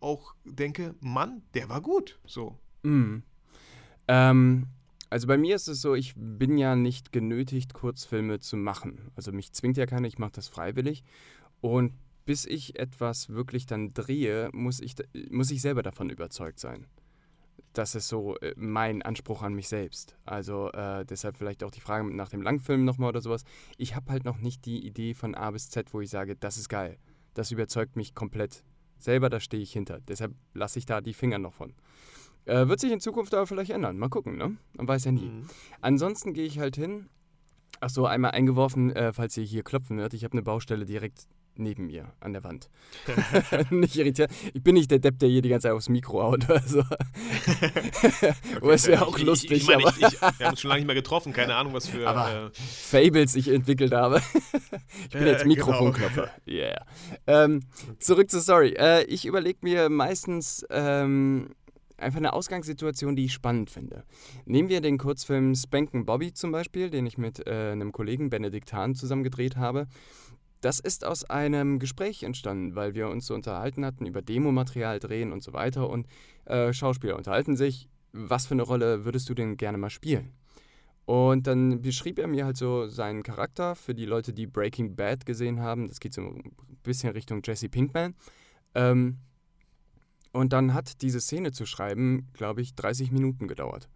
auch 0.00 0.34
denke, 0.44 0.94
Mann, 1.00 1.42
der 1.54 1.68
war 1.68 1.80
gut. 1.80 2.18
So. 2.26 2.58
Mm. 2.82 3.18
Ähm, 4.08 4.66
also 5.10 5.26
bei 5.26 5.38
mir 5.38 5.54
ist 5.54 5.68
es 5.68 5.80
so, 5.80 5.94
ich 5.94 6.14
bin 6.16 6.58
ja 6.58 6.74
nicht 6.74 7.12
genötigt, 7.12 7.74
Kurzfilme 7.74 8.40
zu 8.40 8.56
machen. 8.56 9.10
Also 9.14 9.32
mich 9.32 9.52
zwingt 9.52 9.76
ja 9.76 9.86
keiner, 9.86 10.08
ich 10.08 10.18
mache 10.18 10.32
das 10.32 10.48
freiwillig. 10.48 11.04
Und 11.60 11.92
bis 12.24 12.44
ich 12.44 12.78
etwas 12.78 13.30
wirklich 13.30 13.66
dann 13.66 13.94
drehe, 13.94 14.50
muss 14.52 14.80
ich, 14.80 14.96
muss 15.30 15.50
ich 15.50 15.62
selber 15.62 15.82
davon 15.82 16.10
überzeugt 16.10 16.58
sein. 16.58 16.86
Das 17.72 17.94
ist 17.94 18.08
so 18.08 18.36
äh, 18.38 18.54
mein 18.56 19.02
Anspruch 19.02 19.42
an 19.42 19.54
mich 19.54 19.68
selbst. 19.68 20.16
Also 20.24 20.72
äh, 20.72 21.04
deshalb 21.04 21.36
vielleicht 21.36 21.62
auch 21.62 21.70
die 21.70 21.80
Frage 21.80 22.04
nach 22.14 22.28
dem 22.28 22.42
Langfilm 22.42 22.84
nochmal 22.84 23.10
oder 23.10 23.20
sowas. 23.20 23.44
Ich 23.76 23.94
habe 23.94 24.10
halt 24.10 24.24
noch 24.24 24.38
nicht 24.38 24.64
die 24.64 24.84
Idee 24.86 25.14
von 25.14 25.34
A 25.34 25.50
bis 25.50 25.70
Z, 25.70 25.92
wo 25.94 26.00
ich 26.00 26.10
sage, 26.10 26.36
das 26.36 26.56
ist 26.56 26.68
geil. 26.68 26.98
Das 27.34 27.50
überzeugt 27.52 27.96
mich 27.96 28.14
komplett. 28.14 28.64
Selber, 28.98 29.28
da 29.28 29.40
stehe 29.40 29.62
ich 29.62 29.72
hinter. 29.72 30.00
Deshalb 30.00 30.34
lasse 30.54 30.78
ich 30.78 30.86
da 30.86 31.00
die 31.00 31.14
Finger 31.14 31.38
noch 31.38 31.52
von. 31.52 31.74
Äh, 32.46 32.68
wird 32.68 32.80
sich 32.80 32.92
in 32.92 33.00
Zukunft 33.00 33.34
aber 33.34 33.46
vielleicht 33.46 33.70
ändern. 33.70 33.98
Mal 33.98 34.08
gucken, 34.08 34.36
ne? 34.36 34.56
Man 34.76 34.88
weiß 34.88 35.04
ja 35.04 35.12
nie. 35.12 35.26
Mhm. 35.26 35.48
Ansonsten 35.80 36.32
gehe 36.32 36.46
ich 36.46 36.58
halt 36.58 36.76
hin. 36.76 37.08
Ach 37.80 37.90
so, 37.90 38.06
einmal 38.06 38.30
eingeworfen, 38.30 38.94
äh, 38.94 39.12
falls 39.12 39.36
ihr 39.36 39.44
hier 39.44 39.62
klopfen 39.62 39.98
hört. 39.98 40.14
Ich 40.14 40.24
habe 40.24 40.32
eine 40.32 40.42
Baustelle 40.42 40.84
direkt 40.86 41.26
neben 41.58 41.86
mir 41.86 42.12
an 42.20 42.32
der 42.32 42.44
Wand. 42.44 42.70
nicht 43.70 43.96
irritiert. 43.96 44.30
Ich 44.54 44.62
bin 44.62 44.74
nicht 44.74 44.90
der 44.90 44.98
Depp, 44.98 45.18
der 45.18 45.28
hier 45.28 45.42
die 45.42 45.48
ganze 45.48 45.68
Zeit 45.68 45.72
aufs 45.72 45.88
Mikro 45.88 46.22
haut 46.22 46.44
oder 46.48 46.62
so. 46.62 46.80
okay, 48.60 48.70
es 48.70 48.86
wäre 48.86 49.06
auch 49.06 49.18
lustig. 49.18 49.50
Ich, 49.50 49.62
ich, 49.62 49.68
mein, 49.68 49.80
ich, 49.80 49.86
ich, 49.86 50.20
wir 50.20 50.46
haben 50.46 50.50
uns 50.50 50.60
schon 50.60 50.68
lange 50.68 50.80
nicht 50.80 50.86
mehr 50.86 50.94
getroffen. 50.94 51.32
Keine 51.32 51.56
Ahnung, 51.56 51.74
was 51.74 51.88
für 51.88 52.06
aber 52.06 52.46
äh, 52.46 52.50
Fables 52.54 53.34
ich 53.34 53.48
entwickelt 53.48 53.92
habe. 53.92 54.22
ich 55.04 55.10
bin 55.10 55.26
jetzt 55.26 55.42
genau. 55.42 55.54
Mikrofonklopfer. 55.54 56.30
Genau. 56.44 56.58
Yeah. 56.58 56.86
Ähm, 57.26 57.62
zurück 57.98 58.30
zur 58.30 58.40
Story. 58.40 58.74
Äh, 58.78 59.04
ich 59.04 59.26
überlege 59.26 59.58
mir 59.62 59.88
meistens 59.88 60.64
ähm, 60.70 61.50
einfach 61.98 62.18
eine 62.18 62.32
Ausgangssituation, 62.32 63.16
die 63.16 63.26
ich 63.26 63.32
spannend 63.32 63.70
finde. 63.70 64.04
Nehmen 64.44 64.68
wir 64.68 64.80
den 64.80 64.98
Kurzfilm 64.98 65.54
Spanken 65.54 66.06
Bobby 66.06 66.32
zum 66.32 66.52
Beispiel, 66.52 66.90
den 66.90 67.06
ich 67.06 67.18
mit 67.18 67.46
äh, 67.46 67.72
einem 67.72 67.92
Kollegen 67.92 68.30
Benedikt 68.30 68.72
Hahn 68.72 68.94
zusammen 68.94 69.24
gedreht 69.24 69.56
habe. 69.56 69.86
Das 70.60 70.80
ist 70.80 71.04
aus 71.04 71.24
einem 71.24 71.78
Gespräch 71.78 72.22
entstanden, 72.22 72.74
weil 72.74 72.94
wir 72.94 73.08
uns 73.08 73.26
so 73.26 73.34
unterhalten 73.34 73.84
hatten 73.84 74.06
über 74.06 74.22
Demomaterial 74.22 74.98
drehen 74.98 75.32
und 75.32 75.42
so 75.42 75.52
weiter 75.52 75.88
und 75.88 76.06
äh, 76.46 76.72
Schauspieler 76.72 77.16
unterhalten 77.16 77.56
sich, 77.56 77.88
was 78.12 78.46
für 78.46 78.54
eine 78.54 78.62
Rolle 78.62 79.04
würdest 79.04 79.28
du 79.28 79.34
denn 79.34 79.56
gerne 79.56 79.78
mal 79.78 79.90
spielen? 79.90 80.32
Und 81.04 81.46
dann 81.46 81.82
beschrieb 81.82 82.18
er 82.18 82.26
mir 82.26 82.44
halt 82.44 82.56
so 82.56 82.88
seinen 82.88 83.22
Charakter 83.22 83.76
für 83.76 83.94
die 83.94 84.06
Leute, 84.06 84.32
die 84.32 84.46
Breaking 84.46 84.96
Bad 84.96 85.24
gesehen 85.24 85.60
haben. 85.60 85.86
Das 85.86 86.00
geht 86.00 86.12
so 86.12 86.22
ein 86.22 86.56
bisschen 86.82 87.12
Richtung 87.12 87.42
Jesse 87.44 87.68
Pinkman. 87.68 88.14
Ähm, 88.74 89.18
und 90.36 90.52
dann 90.52 90.74
hat 90.74 91.02
diese 91.02 91.20
Szene 91.20 91.52
zu 91.52 91.66
schreiben, 91.66 92.28
glaube 92.32 92.60
ich, 92.60 92.74
30 92.74 93.10
Minuten 93.10 93.48
gedauert. 93.48 93.88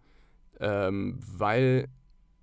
Ähm, 0.59 1.19
weil 1.25 1.87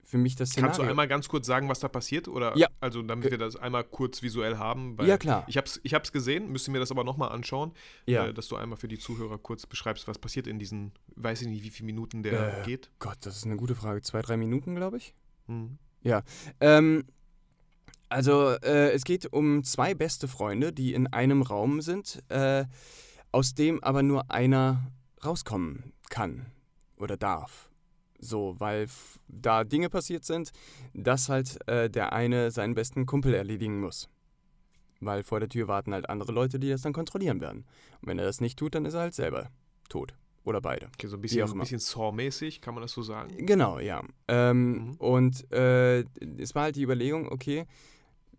für 0.02 0.16
mich 0.16 0.36
das 0.36 0.50
Szenario... 0.50 0.68
Kannst 0.68 0.80
du 0.80 0.88
einmal 0.88 1.06
ganz 1.06 1.28
kurz 1.28 1.46
sagen, 1.46 1.68
was 1.68 1.80
da 1.80 1.88
passiert? 1.88 2.28
Oder 2.28 2.56
ja. 2.56 2.68
Also 2.80 3.02
damit 3.02 3.30
wir 3.30 3.36
das 3.36 3.56
einmal 3.56 3.84
kurz 3.84 4.22
visuell 4.22 4.56
haben. 4.56 4.96
ja, 5.02 5.18
klar. 5.18 5.44
Ich 5.48 5.58
habe 5.58 5.66
es 5.66 5.80
ich 5.82 5.92
hab's 5.92 6.12
gesehen, 6.12 6.50
müsste 6.50 6.70
mir 6.70 6.78
das 6.78 6.90
aber 6.90 7.04
nochmal 7.04 7.30
anschauen, 7.30 7.72
ja. 8.06 8.28
Äh, 8.28 8.34
dass 8.34 8.48
du 8.48 8.56
einmal 8.56 8.78
für 8.78 8.88
die 8.88 8.98
Zuhörer 8.98 9.36
kurz 9.36 9.66
beschreibst, 9.66 10.08
was 10.08 10.18
passiert 10.18 10.46
in 10.46 10.58
diesen, 10.58 10.92
weiß 11.16 11.42
ich 11.42 11.48
nicht, 11.48 11.62
wie 11.62 11.70
viele 11.70 11.86
Minuten 11.86 12.22
der 12.22 12.62
äh, 12.62 12.64
geht. 12.64 12.90
Gott, 13.00 13.18
das 13.20 13.36
ist 13.36 13.44
eine 13.44 13.56
gute 13.56 13.74
Frage. 13.74 14.00
Zwei, 14.00 14.22
drei 14.22 14.38
Minuten, 14.38 14.74
glaube 14.74 14.96
ich. 14.96 15.12
Mhm. 15.46 15.76
Ja. 16.02 16.22
Ähm, 16.60 17.04
also 18.08 18.52
äh, 18.62 18.92
es 18.92 19.04
geht 19.04 19.30
um 19.32 19.62
zwei 19.64 19.92
beste 19.94 20.28
Freunde, 20.28 20.72
die 20.72 20.94
in 20.94 21.06
einem 21.08 21.42
Raum 21.42 21.82
sind. 21.82 22.22
Äh, 22.28 22.64
aus 23.32 23.54
dem 23.54 23.82
aber 23.82 24.02
nur 24.02 24.30
einer 24.30 24.90
rauskommen 25.24 25.92
kann 26.10 26.46
oder 26.96 27.16
darf. 27.16 27.70
So, 28.20 28.56
weil 28.58 28.88
da 29.28 29.64
Dinge 29.64 29.90
passiert 29.90 30.24
sind, 30.24 30.50
dass 30.92 31.28
halt 31.28 31.58
äh, 31.68 31.88
der 31.88 32.12
eine 32.12 32.50
seinen 32.50 32.74
besten 32.74 33.06
Kumpel 33.06 33.34
erledigen 33.34 33.80
muss. 33.80 34.08
Weil 35.00 35.22
vor 35.22 35.38
der 35.38 35.48
Tür 35.48 35.68
warten 35.68 35.94
halt 35.94 36.10
andere 36.10 36.32
Leute, 36.32 36.58
die 36.58 36.70
das 36.70 36.82
dann 36.82 36.92
kontrollieren 36.92 37.40
werden. 37.40 37.64
Und 38.00 38.08
wenn 38.08 38.18
er 38.18 38.24
das 38.24 38.40
nicht 38.40 38.58
tut, 38.58 38.74
dann 38.74 38.84
ist 38.84 38.94
er 38.94 39.02
halt 39.02 39.14
selber 39.14 39.50
tot. 39.88 40.14
Oder 40.42 40.60
beide. 40.60 40.86
Okay, 40.86 41.06
so 41.06 41.16
ein 41.16 41.20
bisschen, 41.20 41.48
ein 41.48 41.58
bisschen 41.58 41.78
Saw-mäßig, 41.78 42.60
kann 42.60 42.74
man 42.74 42.82
das 42.82 42.92
so 42.92 43.02
sagen? 43.02 43.46
Genau, 43.46 43.78
ja. 43.78 44.02
Ähm, 44.28 44.72
mhm. 44.72 44.94
Und 44.94 45.52
äh, 45.52 46.00
es 46.38 46.54
war 46.54 46.64
halt 46.64 46.76
die 46.76 46.82
Überlegung, 46.82 47.30
okay, 47.30 47.66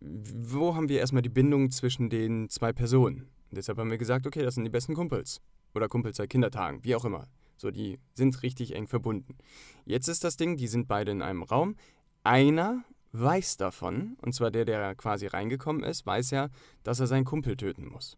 wo 0.02 0.76
haben 0.76 0.90
wir 0.90 1.00
erstmal 1.00 1.22
die 1.22 1.30
Bindung 1.30 1.72
zwischen 1.72 2.10
den 2.10 2.50
zwei 2.50 2.74
Personen? 2.74 3.30
Und 3.50 3.58
deshalb 3.58 3.78
haben 3.78 3.92
wir 3.92 3.98
gesagt, 3.98 4.28
okay, 4.28 4.44
das 4.44 4.56
sind 4.56 4.64
die 4.64 4.70
besten 4.70 4.94
Kumpels. 4.94 5.42
Oder 5.74 5.88
Kumpels 5.88 6.18
seit 6.18 6.30
Kindertagen, 6.30 6.84
wie 6.84 6.96
auch 6.96 7.06
immer. 7.06 7.28
So, 7.58 7.72
die 7.72 8.00
sind 8.14 8.42
richtig 8.42 8.76
eng 8.76 8.88
verbunden. 8.88 9.38
Jetzt 9.86 10.08
ist 10.08 10.24
das 10.24 10.38
Ding, 10.38 10.56
die 10.56 10.68
sind 10.68 10.88
beide 10.88 11.12
in 11.12 11.22
einem 11.22 11.44
Raum. 11.44 11.76
Einer 12.24 12.84
weiß 13.12 13.58
davon, 13.58 14.18
und 14.22 14.34
zwar 14.34 14.52
der, 14.52 14.66
der 14.66 14.96
quasi 14.96 15.28
reingekommen 15.28 15.84
ist, 15.84 16.06
weiß 16.06 16.32
ja, 16.32 16.50
dass 16.84 17.00
er 17.00 17.08
seinen 17.08 17.26
Kumpel 17.26 17.58
töten 17.58 17.88
muss. 17.88 18.18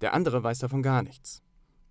Der 0.00 0.14
andere 0.14 0.42
weiß 0.42 0.60
davon 0.60 0.82
gar 0.82 1.02
nichts. 1.02 1.42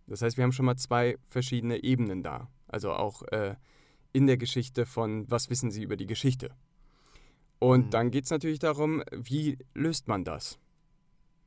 Das 0.07 0.21
heißt, 0.21 0.37
wir 0.37 0.43
haben 0.43 0.51
schon 0.51 0.65
mal 0.65 0.75
zwei 0.75 1.17
verschiedene 1.25 1.83
Ebenen 1.83 2.23
da. 2.23 2.49
Also 2.67 2.93
auch 2.93 3.23
äh, 3.23 3.55
in 4.13 4.27
der 4.27 4.37
Geschichte 4.37 4.85
von, 4.85 5.29
was 5.29 5.49
wissen 5.49 5.71
Sie 5.71 5.83
über 5.83 5.97
die 5.97 6.07
Geschichte. 6.07 6.49
Und 7.59 7.87
mhm. 7.87 7.89
dann 7.91 8.11
geht 8.11 8.25
es 8.25 8.31
natürlich 8.31 8.59
darum, 8.59 9.03
wie 9.11 9.57
löst 9.73 10.07
man 10.07 10.23
das? 10.23 10.59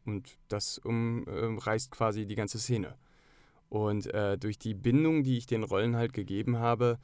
Und 0.04 0.36
das 0.48 0.78
umreißt 0.78 1.90
quasi 1.90 2.26
die 2.26 2.34
ganze 2.34 2.58
Szene. 2.58 2.96
Und 3.68 4.06
äh, 4.12 4.38
durch 4.38 4.58
die 4.58 4.74
Bindung, 4.74 5.22
die 5.22 5.38
ich 5.38 5.46
den 5.46 5.64
Rollen 5.64 5.96
halt 5.96 6.12
gegeben 6.12 6.58
habe, 6.58 6.98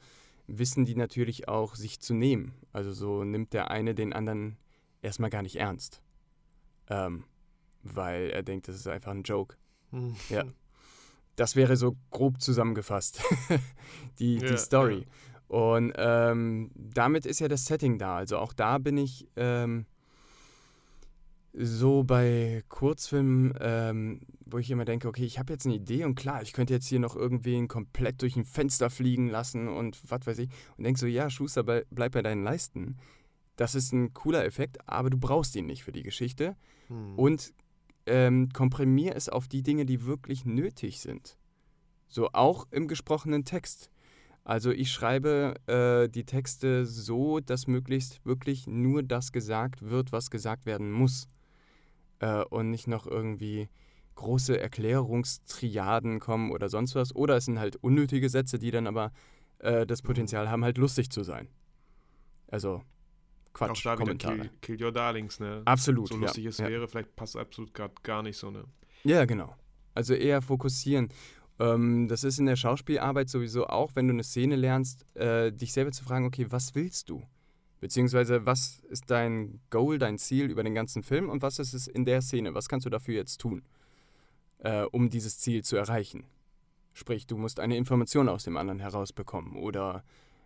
wissen 0.47 0.85
die 0.85 0.95
natürlich 0.95 1.47
auch, 1.47 1.75
sich 1.75 1.99
zu 1.99 2.13
nehmen. 2.13 2.53
Also 2.71 2.93
so 2.93 3.23
nimmt 3.23 3.53
der 3.53 3.71
eine 3.71 3.95
den 3.95 4.13
anderen 4.13 4.57
erstmal 5.01 5.29
gar 5.29 5.41
nicht 5.41 5.55
ernst. 5.55 6.01
Ähm, 6.89 7.25
weil 7.83 8.29
er 8.29 8.43
denkt, 8.43 8.67
das 8.67 8.75
ist 8.75 8.87
einfach 8.87 9.11
ein 9.11 9.23
Joke. 9.23 9.57
Mhm. 9.91 10.15
Ja. 10.29 10.43
Das 11.35 11.55
wäre 11.55 11.77
so 11.77 11.95
grob 12.11 12.41
zusammengefasst, 12.41 13.23
die, 14.19 14.35
ja, 14.37 14.47
die 14.47 14.57
Story. 14.57 14.99
Ja. 14.99 15.57
Und 15.57 15.93
ähm, 15.97 16.71
damit 16.75 17.25
ist 17.25 17.39
ja 17.39 17.47
das 17.47 17.65
Setting 17.65 17.97
da. 17.97 18.17
Also 18.17 18.37
auch 18.37 18.53
da 18.53 18.77
bin 18.77 18.97
ich 18.97 19.27
ähm, 19.35 19.85
so 21.53 22.03
bei 22.03 22.63
Kurzfilmen, 22.69 23.53
ähm, 23.59 24.21
wo 24.45 24.57
ich 24.57 24.71
immer 24.71 24.85
denke, 24.85 25.07
okay, 25.07 25.25
ich 25.25 25.37
habe 25.37 25.53
jetzt 25.53 25.65
eine 25.65 25.75
Idee 25.75 26.05
und 26.05 26.15
klar, 26.15 26.41
ich 26.41 26.53
könnte 26.53 26.73
jetzt 26.73 26.87
hier 26.87 26.99
noch 26.99 27.15
irgendwen 27.15 27.67
komplett 27.67 28.21
durch 28.21 28.35
ein 28.35 28.45
Fenster 28.45 28.89
fliegen 28.89 29.27
lassen 29.27 29.67
und 29.67 29.99
was 30.09 30.25
weiß 30.25 30.39
ich. 30.39 30.49
Und 30.77 30.85
denk 30.85 30.97
so, 30.97 31.07
ja, 31.07 31.29
Schuster, 31.29 31.63
bleib 31.63 32.13
bei 32.13 32.21
deinen 32.21 32.43
Leisten. 32.43 32.97
Das 33.57 33.75
ist 33.75 33.91
ein 33.91 34.13
cooler 34.13 34.45
Effekt, 34.45 34.77
aber 34.87 35.09
du 35.09 35.17
brauchst 35.17 35.55
ihn 35.55 35.65
nicht 35.65 35.83
für 35.83 35.91
die 35.91 36.03
Geschichte. 36.03 36.55
Hm. 36.87 37.17
Und 37.17 37.53
ähm, 38.05 38.49
komprimier 38.53 39.15
es 39.15 39.29
auf 39.29 39.47
die 39.47 39.61
Dinge, 39.61 39.85
die 39.85 40.05
wirklich 40.05 40.45
nötig 40.45 40.99
sind. 40.99 41.37
So 42.07 42.29
auch 42.33 42.67
im 42.71 42.87
gesprochenen 42.87 43.45
Text. 43.45 43.91
Also 44.43 44.71
ich 44.71 44.91
schreibe 44.91 45.55
äh, 45.67 46.09
die 46.09 46.25
Texte 46.25 46.85
so, 46.85 47.39
dass 47.39 47.67
möglichst 47.67 48.25
wirklich 48.25 48.67
nur 48.67 49.03
das 49.03 49.31
gesagt 49.31 49.83
wird, 49.83 50.11
was 50.11 50.31
gesagt 50.31 50.65
werden 50.65 50.91
muss. 50.91 51.27
Äh, 52.21 52.43
und 52.45 52.69
nicht 52.69 52.87
noch 52.87 53.07
irgendwie 53.07 53.67
große 54.15 54.59
Erklärungstriaden 54.59 56.19
kommen 56.19 56.51
oder 56.51 56.69
sonst 56.69 56.95
was. 56.95 57.15
Oder 57.15 57.37
es 57.37 57.45
sind 57.45 57.59
halt 57.59 57.77
unnötige 57.77 58.29
Sätze, 58.29 58.59
die 58.59 58.71
dann 58.71 58.87
aber 58.87 59.11
äh, 59.59 59.85
das 59.87 60.01
Potenzial 60.03 60.49
haben, 60.49 60.63
halt 60.63 60.77
lustig 60.77 61.09
zu 61.09 61.23
sein. 61.23 61.47
Also 62.47 62.83
Quatsch, 63.53 63.71
Auch 63.71 63.81
da 63.83 63.95
Kommentare. 63.95 64.37
Kill, 64.37 64.77
Kill, 64.77 64.83
Your 64.83 64.91
Darlings, 64.91 65.39
ne? 65.39 65.61
Absolut, 65.65 66.09
So 66.09 66.15
lustig 66.15 66.43
ja, 66.43 66.49
es 66.51 66.57
ja. 66.59 66.69
wäre, 66.69 66.87
vielleicht 66.87 67.15
passt 67.15 67.35
absolut 67.35 67.73
gerade 67.73 67.93
gar 68.03 68.21
nicht 68.23 68.37
so, 68.37 68.51
ne? 68.51 68.65
Ja, 69.03 69.25
genau. 69.25 69.55
Also 69.93 70.13
eher 70.13 70.41
fokussieren. 70.41 71.09
Ähm, 71.59 72.07
das 72.07 72.23
ist 72.23 72.39
in 72.39 72.45
der 72.45 72.55
Schauspielarbeit 72.55 73.29
sowieso 73.29 73.67
auch, 73.67 73.95
wenn 73.95 74.07
du 74.07 74.13
eine 74.13 74.23
Szene 74.23 74.55
lernst, 74.55 75.05
äh, 75.15 75.51
dich 75.51 75.73
selber 75.73 75.91
zu 75.91 76.03
fragen, 76.03 76.25
okay, 76.25 76.45
was 76.49 76.75
willst 76.75 77.09
du? 77.09 77.23
Beziehungsweise, 77.81 78.45
was 78.45 78.79
ist 78.89 79.09
dein 79.09 79.59
Goal, 79.71 79.97
dein 79.97 80.19
Ziel 80.19 80.51
über 80.51 80.63
den 80.63 80.75
ganzen 80.75 81.01
Film 81.01 81.29
und 81.29 81.41
was 81.41 81.57
ist 81.57 81.73
es 81.73 81.87
in 81.87 82.05
der 82.05 82.21
Szene? 82.21 82.53
Was 82.53 82.69
kannst 82.69 82.85
du 82.85 82.91
dafür 82.91 83.15
jetzt 83.15 83.41
tun, 83.41 83.63
äh, 84.59 84.83
um 84.83 85.09
dieses 85.09 85.39
Ziel 85.39 85.63
zu 85.63 85.77
erreichen? 85.77 86.23
Sprich, 86.93 87.25
du 87.25 87.37
musst 87.37 87.59
eine 87.59 87.75
Information 87.75 88.29
aus 88.29 88.43
dem 88.43 88.55
anderen 88.55 88.79
herausbekommen 88.79 89.55
oder 89.55 90.03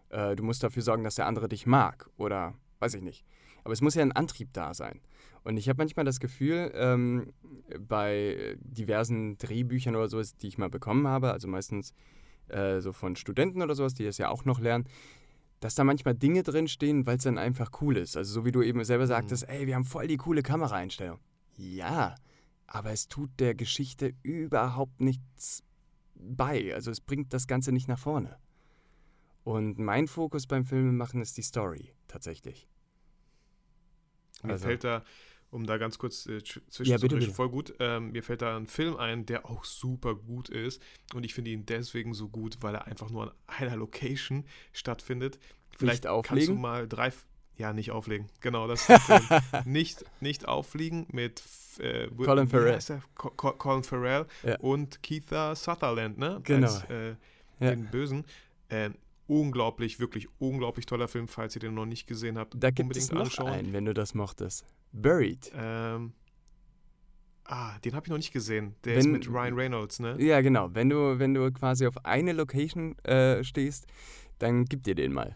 äh, 0.10 0.38
du 0.38 0.44
musst 0.44 0.64
dafür 0.64 0.82
sorgen, 0.82 1.04
dass 1.04 1.16
der 1.16 1.28
andere 1.28 1.50
dich 1.50 1.66
mag 1.66 2.10
oder 2.16 2.56
weiß 2.80 2.94
ich 2.94 3.02
nicht. 3.02 3.26
Aber 3.66 3.74
es 3.74 3.82
muss 3.82 3.96
ja 3.96 4.02
ein 4.02 4.14
Antrieb 4.14 4.54
da 4.54 4.74
sein. 4.74 5.02
Und 5.44 5.58
ich 5.58 5.68
habe 5.68 5.78
manchmal 5.78 6.06
das 6.06 6.22
Gefühl, 6.22 6.72
ähm, 6.74 7.34
bei 7.80 8.56
diversen 8.62 9.38
Drehbüchern 9.38 9.98
oder 9.98 10.08
sowas, 10.08 10.38
die 10.38 10.48
ich 10.48 10.58
mal 10.58 10.70
bekommen 10.70 11.08
habe, 11.08 11.34
also 11.34 11.50
meistens 11.50 11.94
äh, 12.48 12.80
so 12.80 12.94
von 12.94 13.18
Studenten 13.18 13.62
oder 13.62 13.76
sowas, 13.76 13.94
die 13.94 14.06
das 14.06 14.18
ja 14.18 14.30
auch 14.30 14.46
noch 14.46 14.60
lernen, 14.60 14.86
dass 15.60 15.76
da 15.76 15.84
manchmal 15.84 16.16
Dinge 16.16 16.44
drinstehen, 16.44 17.06
weil 17.06 17.18
es 17.18 17.24
dann 17.24 17.38
einfach 17.38 17.72
cool 17.82 17.98
ist. 17.98 18.18
Also 18.18 18.34
so 18.34 18.46
wie 18.46 18.52
du 18.52 18.62
eben 18.62 18.84
selber 18.84 19.08
sagtest, 19.08 19.44
mhm. 19.44 19.54
ey, 19.54 19.68
wir 19.68 19.76
haben 19.76 19.86
voll 19.86 20.08
die 20.08 20.18
coole 20.18 20.44
Kameraeinstellung. 20.44 21.20
Ja, 21.58 22.16
aber 22.68 22.92
es 22.92 23.08
tut 23.08 23.30
der 23.40 23.56
Geschichte 23.56 24.14
überhaupt 24.24 25.02
nichts 25.02 25.64
bei. 26.16 26.74
Also 26.74 26.92
es 26.92 27.02
bringt 27.02 27.34
das 27.34 27.48
Ganze 27.48 27.72
nicht 27.72 27.88
nach 27.88 28.00
vorne. 28.00 28.38
Und 29.44 29.78
mein 29.78 30.08
Fokus 30.08 30.48
beim 30.48 30.66
Filmemachen 30.66 31.22
ist 31.22 31.38
die 31.38 31.44
Story, 31.44 31.94
tatsächlich. 32.08 32.68
Mir 34.44 34.54
also. 34.54 34.68
fällt 34.68 34.84
da, 34.84 35.04
um 35.56 35.66
da 35.66 35.78
ganz 35.78 35.98
kurz 35.98 36.26
äh, 36.28 36.44
zwischenzureden, 36.44 37.22
ja, 37.22 37.34
voll 37.34 37.50
gut, 37.50 37.74
ähm, 37.80 38.12
mir 38.12 38.24
fällt 38.24 38.42
da 38.42 38.58
ein 38.58 38.68
Film 38.68 38.98
ein, 38.98 39.26
der 39.26 39.50
auch 39.50 39.64
super 39.64 40.14
gut 40.14 40.50
ist. 40.50 40.82
Und 41.14 41.24
ich 41.24 41.34
finde 41.34 41.52
ihn 41.52 41.66
deswegen 41.66 42.14
so 42.14 42.28
gut, 42.28 42.58
weil 42.60 42.76
er 42.76 42.88
einfach 42.88 43.10
nur 43.10 43.24
an 43.24 43.32
einer 43.48 43.78
Location 43.78 44.46
stattfindet. 44.74 45.40
Vielleicht 45.78 46.04
kannst 46.24 46.48
du 46.50 46.56
mal 46.56 46.88
drei. 46.88 47.12
Ja, 47.58 47.72
nicht 47.72 47.92
auflegen. 47.92 48.28
Genau, 48.42 48.68
das 48.68 48.90
ist 48.90 49.10
nicht, 49.66 50.04
nicht 50.20 50.46
auffliegen 50.46 51.08
mit 51.12 51.42
äh, 51.80 52.08
Colin 52.08 52.50
Farrell. 52.50 52.80
Colin 53.16 53.84
Farrell 53.84 54.26
ja. 54.44 54.60
und 54.60 55.02
Keitha 55.02 55.56
Sutherland, 55.56 56.18
ne? 56.18 56.42
Genau. 56.44 56.68
Als, 56.68 56.84
äh, 56.90 57.16
ja. 57.62 57.70
Den 57.70 57.86
Bösen. 57.86 58.26
Äh, 58.68 58.90
unglaublich, 59.28 60.00
wirklich 60.00 60.28
unglaublich 60.40 60.86
toller 60.86 61.08
Film, 61.08 61.28
falls 61.28 61.56
ihr 61.56 61.60
den 61.60 61.74
noch 61.74 61.86
nicht 61.86 62.08
gesehen 62.08 62.38
habt. 62.38 62.54
Da 62.58 62.72
gibt 62.72 62.96
es 62.96 63.12
noch 63.12 63.22
anschauen. 63.22 63.48
einen, 63.48 63.74
wenn 63.74 63.86
du 63.86 63.94
das 63.94 64.14
mochtest. 64.14 64.66
Buried. 64.92 65.52
Ähm, 65.56 66.14
ah, 67.46 67.78
den 67.80 67.96
habe 67.96 68.06
ich 68.06 68.10
noch 68.10 68.18
nicht 68.18 68.32
gesehen. 68.32 68.76
Der 68.84 68.94
wenn, 68.94 69.00
ist 69.00 69.08
mit 69.08 69.30
Ryan 69.30 69.56
Reynolds, 69.56 70.00
ne? 70.00 70.16
Ja, 70.20 70.42
genau. 70.42 70.70
Wenn 70.74 70.90
du, 70.90 71.20
wenn 71.20 71.34
du 71.34 71.52
quasi 71.52 71.88
auf 71.88 72.06
eine 72.06 72.34
Location 72.34 72.98
äh, 73.00 73.44
stehst, 73.44 73.88
dann 74.40 74.66
gib 74.66 74.84
dir 74.84 74.96
den 74.96 75.14
mal. 75.14 75.36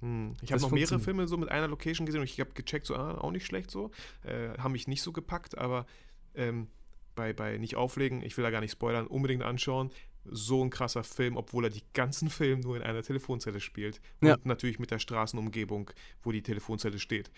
Hm. 0.00 0.34
Ich 0.42 0.52
habe 0.52 0.62
noch 0.62 0.70
mehrere 0.70 0.98
Filme 0.98 1.26
so 1.26 1.36
mit 1.36 1.48
einer 1.48 1.68
Location 1.68 2.06
gesehen 2.06 2.20
und 2.20 2.28
ich 2.28 2.40
habe 2.40 2.50
gecheckt, 2.54 2.86
so, 2.86 2.94
ah, 2.94 3.18
auch 3.18 3.30
nicht 3.30 3.46
schlecht 3.46 3.70
so. 3.70 3.90
Äh, 4.24 4.58
haben 4.58 4.72
mich 4.72 4.88
nicht 4.88 5.02
so 5.02 5.12
gepackt, 5.12 5.58
aber 5.58 5.86
ähm, 6.34 6.68
bei, 7.14 7.32
bei 7.32 7.58
nicht 7.58 7.76
auflegen, 7.76 8.22
ich 8.22 8.36
will 8.36 8.44
da 8.44 8.50
gar 8.50 8.60
nicht 8.60 8.72
spoilern, 8.72 9.06
unbedingt 9.06 9.42
anschauen 9.42 9.90
so 10.24 10.62
ein 10.62 10.70
krasser 10.70 11.04
Film, 11.04 11.36
obwohl 11.36 11.64
er 11.64 11.70
die 11.70 11.82
ganzen 11.92 12.30
Filme 12.30 12.62
nur 12.62 12.76
in 12.76 12.82
einer 12.82 13.02
Telefonzelle 13.02 13.60
spielt. 13.60 14.00
Und 14.20 14.28
ja. 14.28 14.38
natürlich 14.44 14.78
mit 14.78 14.90
der 14.90 14.98
Straßenumgebung, 14.98 15.90
wo 16.22 16.32
die 16.32 16.42
Telefonzelle 16.42 16.98
steht. 16.98 17.30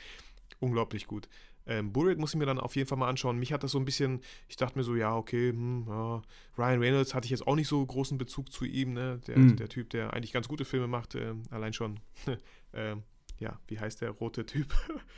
Unglaublich 0.61 1.07
gut. 1.07 1.29
Ähm, 1.67 1.93
Buried 1.93 2.19
muss 2.19 2.35
ich 2.35 2.39
mir 2.39 2.47
dann 2.47 2.61
auf 2.61 2.77
jeden 2.77 2.89
Fall 2.89 2.99
mal 2.99 3.09
anschauen. 3.09 3.39
Mich 3.39 3.53
hat 3.53 3.63
das 3.63 3.73
so 3.73 3.79
ein 3.79 3.85
bisschen, 3.85 4.21
ich 4.49 4.57
dachte 4.57 4.77
mir 4.77 4.85
so, 4.85 4.95
ja, 4.95 5.17
okay, 5.17 5.51
hm, 5.51 5.87
ja. 5.89 6.23
Ryan 6.59 6.81
Reynolds 6.81 7.15
hatte 7.15 7.25
ich 7.25 7.31
jetzt 7.31 7.47
auch 7.47 7.57
nicht 7.57 7.69
so 7.69 7.85
großen 7.85 8.19
Bezug 8.19 8.53
zu 8.53 8.65
ihm, 8.65 8.93
ne? 8.93 9.21
Der, 9.27 9.39
mhm. 9.39 9.57
der 9.57 9.69
Typ, 9.69 9.91
der 9.91 10.13
eigentlich 10.13 10.33
ganz 10.33 10.47
gute 10.47 10.65
Filme 10.65 10.87
macht, 10.87 11.15
äh, 11.15 11.35
allein 11.51 11.73
schon, 11.73 12.01
äh, 12.73 12.97
ja, 13.39 13.59
wie 13.67 13.81
heißt 13.81 14.03
der 14.03 14.11
rote 14.11 14.45
Typ? 14.45 14.75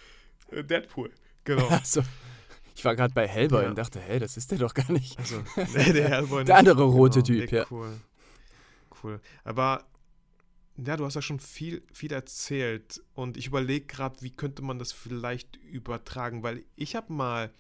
Deadpool, 0.53 1.11
genau. 1.45 1.67
Also. 1.71 2.03
Ich 2.77 2.85
war 2.85 2.95
gerade 2.95 3.15
bei 3.15 3.27
Hellboy 3.27 3.63
ja. 3.63 3.71
und 3.71 3.79
dachte, 3.79 3.99
hey, 3.99 4.19
das 4.19 4.37
ist 4.37 4.51
der 4.51 4.59
doch 4.59 4.75
gar 4.75 4.93
nicht. 4.93 5.19
Also, 5.19 5.37
nee, 5.75 5.95
der 5.95 6.11
Hellboy 6.11 6.45
Der 6.45 6.59
andere 6.59 6.85
rote 6.85 7.23
genau, 7.23 7.41
Typ, 7.41 7.51
ja. 7.51 7.65
Cool. 7.71 7.89
Cool. 9.03 9.19
Aber 9.45 9.85
ja, 10.85 10.97
du 10.97 11.05
hast 11.05 11.15
ja 11.15 11.23
schon 11.23 11.41
viel, 11.41 11.83
viel 11.93 12.13
erzählt 12.13 13.03
und 13.15 13.37
ich 13.37 13.47
überlege 13.47 13.87
gerade, 13.87 14.21
wie 14.21 14.31
könnte 14.31 14.63
man 14.63 14.79
das 14.79 14.93
vielleicht 14.93 15.57
übertragen, 15.57 16.43
weil 16.43 16.65
ich 16.77 16.95
habe 16.95 17.13
mal, 17.13 17.51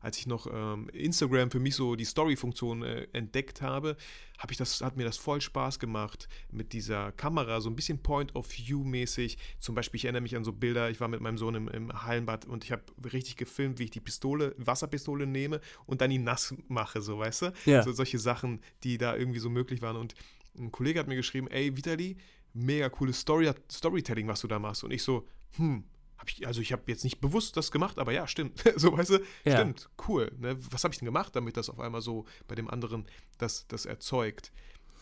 als 0.00 0.18
ich 0.18 0.26
noch 0.26 0.48
ähm, 0.52 0.88
Instagram 0.88 1.52
für 1.52 1.60
mich 1.60 1.76
so 1.76 1.94
die 1.94 2.04
Story-Funktion 2.04 2.82
äh, 2.82 3.06
entdeckt 3.12 3.62
habe, 3.62 3.96
habe 4.38 4.52
ich 4.52 4.58
das, 4.58 4.80
hat 4.80 4.96
mir 4.96 5.04
das 5.04 5.16
voll 5.16 5.40
Spaß 5.40 5.78
gemacht 5.78 6.28
mit 6.50 6.72
dieser 6.72 7.12
Kamera, 7.12 7.60
so 7.60 7.70
ein 7.70 7.76
bisschen 7.76 8.02
Point 8.02 8.34
of 8.34 8.50
View-mäßig. 8.50 9.38
Zum 9.60 9.76
Beispiel, 9.76 9.98
ich 9.98 10.04
erinnere 10.06 10.22
mich 10.22 10.34
an 10.34 10.42
so 10.42 10.52
Bilder, 10.52 10.90
ich 10.90 11.00
war 11.00 11.06
mit 11.06 11.20
meinem 11.20 11.38
Sohn 11.38 11.54
im, 11.54 11.68
im 11.68 12.02
Hallenbad 12.02 12.44
und 12.44 12.64
ich 12.64 12.72
habe 12.72 12.82
richtig 13.12 13.36
gefilmt, 13.36 13.78
wie 13.78 13.84
ich 13.84 13.90
die 13.90 14.00
Pistole, 14.00 14.54
Wasserpistole 14.58 15.28
nehme 15.28 15.60
und 15.86 16.00
dann 16.00 16.10
die 16.10 16.18
nass 16.18 16.54
mache, 16.66 17.00
so 17.00 17.18
weißt 17.18 17.42
du? 17.42 17.52
Ja. 17.66 17.84
So 17.84 17.92
solche 17.92 18.18
Sachen, 18.18 18.60
die 18.82 18.98
da 18.98 19.16
irgendwie 19.16 19.38
so 19.38 19.48
möglich 19.48 19.80
waren. 19.80 19.96
Und 19.96 20.14
ein 20.58 20.72
Kollege 20.72 21.00
hat 21.00 21.08
mir 21.08 21.16
geschrieben, 21.16 21.48
ey, 21.48 21.76
Vitali, 21.76 22.16
mega 22.54 22.88
cooles 22.88 23.20
Story 23.20 23.52
Storytelling, 23.70 24.28
was 24.28 24.40
du 24.40 24.48
da 24.48 24.58
machst. 24.58 24.84
Und 24.84 24.92
ich 24.92 25.02
so, 25.02 25.26
hm, 25.56 25.84
hab 26.16 26.30
ich, 26.30 26.46
also 26.46 26.60
ich 26.60 26.72
habe 26.72 26.82
jetzt 26.86 27.04
nicht 27.04 27.20
bewusst 27.20 27.56
das 27.56 27.70
gemacht, 27.70 27.98
aber 27.98 28.12
ja, 28.12 28.26
stimmt. 28.26 28.62
so, 28.76 28.96
weißt 28.96 29.10
du, 29.10 29.18
ja. 29.44 29.56
stimmt, 29.56 29.90
cool. 30.08 30.32
Ne? 30.38 30.56
Was 30.70 30.84
habe 30.84 30.94
ich 30.94 30.98
denn 30.98 31.06
gemacht, 31.06 31.36
damit 31.36 31.56
das 31.56 31.68
auf 31.68 31.80
einmal 31.80 32.00
so 32.00 32.24
bei 32.48 32.54
dem 32.54 32.70
anderen 32.70 33.06
das, 33.38 33.66
das 33.68 33.84
erzeugt, 33.84 34.52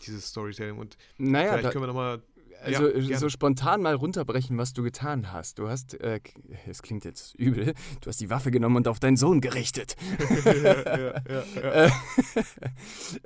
dieses 0.05 0.27
Storytelling? 0.27 0.77
Und 0.77 0.97
naja, 1.17 1.53
vielleicht 1.53 1.71
können 1.71 1.83
wir 1.83 1.87
nochmal 1.87 2.21
also 2.61 2.89
ja, 2.89 3.17
so 3.17 3.29
spontan 3.29 3.81
mal 3.81 3.95
runterbrechen, 3.95 4.57
was 4.57 4.73
du 4.73 4.83
getan 4.83 5.31
hast. 5.31 5.59
Du 5.59 5.69
hast, 5.69 5.99
äh, 5.99 6.19
es 6.67 6.81
klingt 6.81 7.05
jetzt 7.05 7.35
übel, 7.35 7.73
du 8.01 8.07
hast 8.07 8.21
die 8.21 8.29
Waffe 8.29 8.51
genommen 8.51 8.77
und 8.77 8.87
auf 8.87 8.99
deinen 8.99 9.17
Sohn 9.17 9.41
gerichtet. 9.41 9.95
ja, 10.45 11.85
äh, 11.85 11.89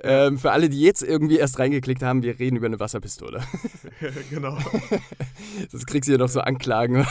ähm, 0.00 0.38
für 0.38 0.52
alle, 0.52 0.68
die 0.68 0.80
jetzt 0.80 1.02
irgendwie 1.02 1.36
erst 1.36 1.58
reingeklickt 1.58 2.02
haben, 2.02 2.22
wir 2.22 2.38
reden 2.38 2.56
über 2.56 2.66
eine 2.66 2.80
Wasserpistole. 2.80 3.42
genau. 4.30 4.58
Das 5.70 5.86
kriegst 5.86 6.08
du 6.08 6.12
ja 6.12 6.18
noch 6.18 6.28
so 6.28 6.40
Anklagen. 6.40 7.06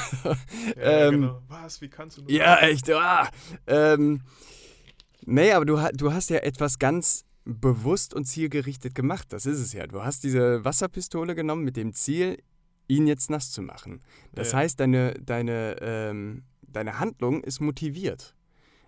ähm, 0.78 1.22
genau. 1.22 1.42
Was, 1.48 1.82
wie 1.82 1.90
kannst 1.90 2.18
du 2.18 2.22
nur 2.22 2.32
Ja, 2.32 2.58
echt. 2.60 2.92
Ah. 2.92 3.30
Ähm, 3.68 4.22
nee, 5.26 5.52
aber 5.52 5.66
du, 5.66 5.80
du 5.94 6.14
hast 6.14 6.30
ja 6.30 6.38
etwas 6.38 6.80
ganz 6.80 7.27
bewusst 7.48 8.14
und 8.14 8.26
zielgerichtet 8.26 8.94
gemacht. 8.94 9.32
Das 9.32 9.46
ist 9.46 9.60
es 9.60 9.74
ja. 9.74 9.88
Du 9.88 10.04
hast 10.04 10.24
diese 10.24 10.64
Wasserpistole 10.64 11.34
genommen 11.36 11.64
mit 11.64 11.78
dem 11.78 11.94
Ziel, 11.94 12.38
ihn 12.88 13.08
jetzt 13.08 13.30
nass 13.30 13.52
zu 13.52 13.62
machen. 13.62 14.02
Das 14.34 14.52
ja. 14.52 14.60
heißt, 14.60 14.80
deine, 14.80 15.14
deine, 15.14 15.78
ähm, 15.82 16.44
deine 16.68 17.00
Handlung 17.00 17.44
ist 17.44 17.60
motiviert. 17.60 18.36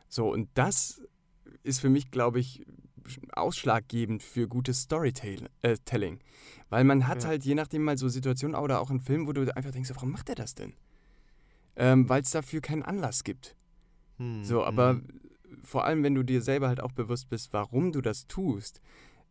So, 0.07 0.31
und 0.31 0.49
das 0.53 1.01
ist 1.63 1.79
für 1.79 1.89
mich, 1.89 2.11
glaube 2.11 2.39
ich, 2.39 2.65
ausschlaggebend 3.31 4.21
für 4.21 4.47
gutes 4.47 4.81
Storytelling. 4.81 5.47
Äh, 5.61 5.77
Weil 6.69 6.83
man 6.83 7.07
hat 7.07 7.23
ja. 7.23 7.29
halt 7.29 7.45
je 7.45 7.55
nachdem 7.55 7.83
mal 7.83 7.97
so 7.97 8.07
Situationen 8.07 8.55
oder 8.55 8.81
auch 8.81 8.89
einen 8.89 9.01
Film, 9.01 9.27
wo 9.27 9.33
du 9.33 9.55
einfach 9.55 9.71
denkst, 9.71 9.89
warum 9.95 10.11
macht 10.11 10.29
er 10.29 10.35
das 10.35 10.55
denn? 10.55 10.73
Ähm, 11.75 12.07
Weil 12.09 12.21
es 12.21 12.31
dafür 12.31 12.61
keinen 12.61 12.83
Anlass 12.83 13.23
gibt. 13.23 13.55
Hm, 14.17 14.43
so, 14.43 14.63
aber 14.63 14.91
hm 14.91 15.28
vor 15.63 15.85
allem 15.85 16.03
wenn 16.03 16.15
du 16.15 16.23
dir 16.23 16.41
selber 16.41 16.67
halt 16.67 16.81
auch 16.81 16.91
bewusst 16.91 17.29
bist, 17.29 17.53
warum 17.53 17.91
du 17.91 18.01
das 18.01 18.27
tust, 18.27 18.81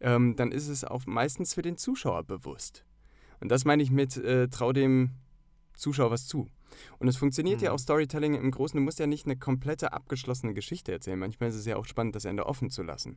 ähm, 0.00 0.36
dann 0.36 0.52
ist 0.52 0.68
es 0.68 0.84
auch 0.84 1.06
meistens 1.06 1.54
für 1.54 1.62
den 1.62 1.76
Zuschauer 1.76 2.24
bewusst. 2.24 2.84
Und 3.40 3.50
das 3.50 3.64
meine 3.64 3.82
ich 3.82 3.90
mit 3.90 4.16
äh, 4.16 4.48
trau 4.48 4.72
dem 4.72 5.10
Zuschauer 5.74 6.10
was 6.10 6.26
zu. 6.26 6.48
Und 6.98 7.08
es 7.08 7.16
funktioniert 7.16 7.60
Mhm. 7.60 7.64
ja 7.64 7.72
auch 7.72 7.78
Storytelling 7.78 8.34
im 8.34 8.50
Großen. 8.50 8.76
Du 8.76 8.82
musst 8.82 8.98
ja 8.98 9.06
nicht 9.06 9.26
eine 9.26 9.36
komplette 9.36 9.92
abgeschlossene 9.92 10.54
Geschichte 10.54 10.92
erzählen. 10.92 11.18
Manchmal 11.18 11.48
ist 11.48 11.54
es 11.56 11.64
ja 11.66 11.76
auch 11.76 11.86
spannend, 11.86 12.14
das 12.16 12.24
Ende 12.24 12.46
offen 12.46 12.70
zu 12.70 12.82
lassen. 12.82 13.16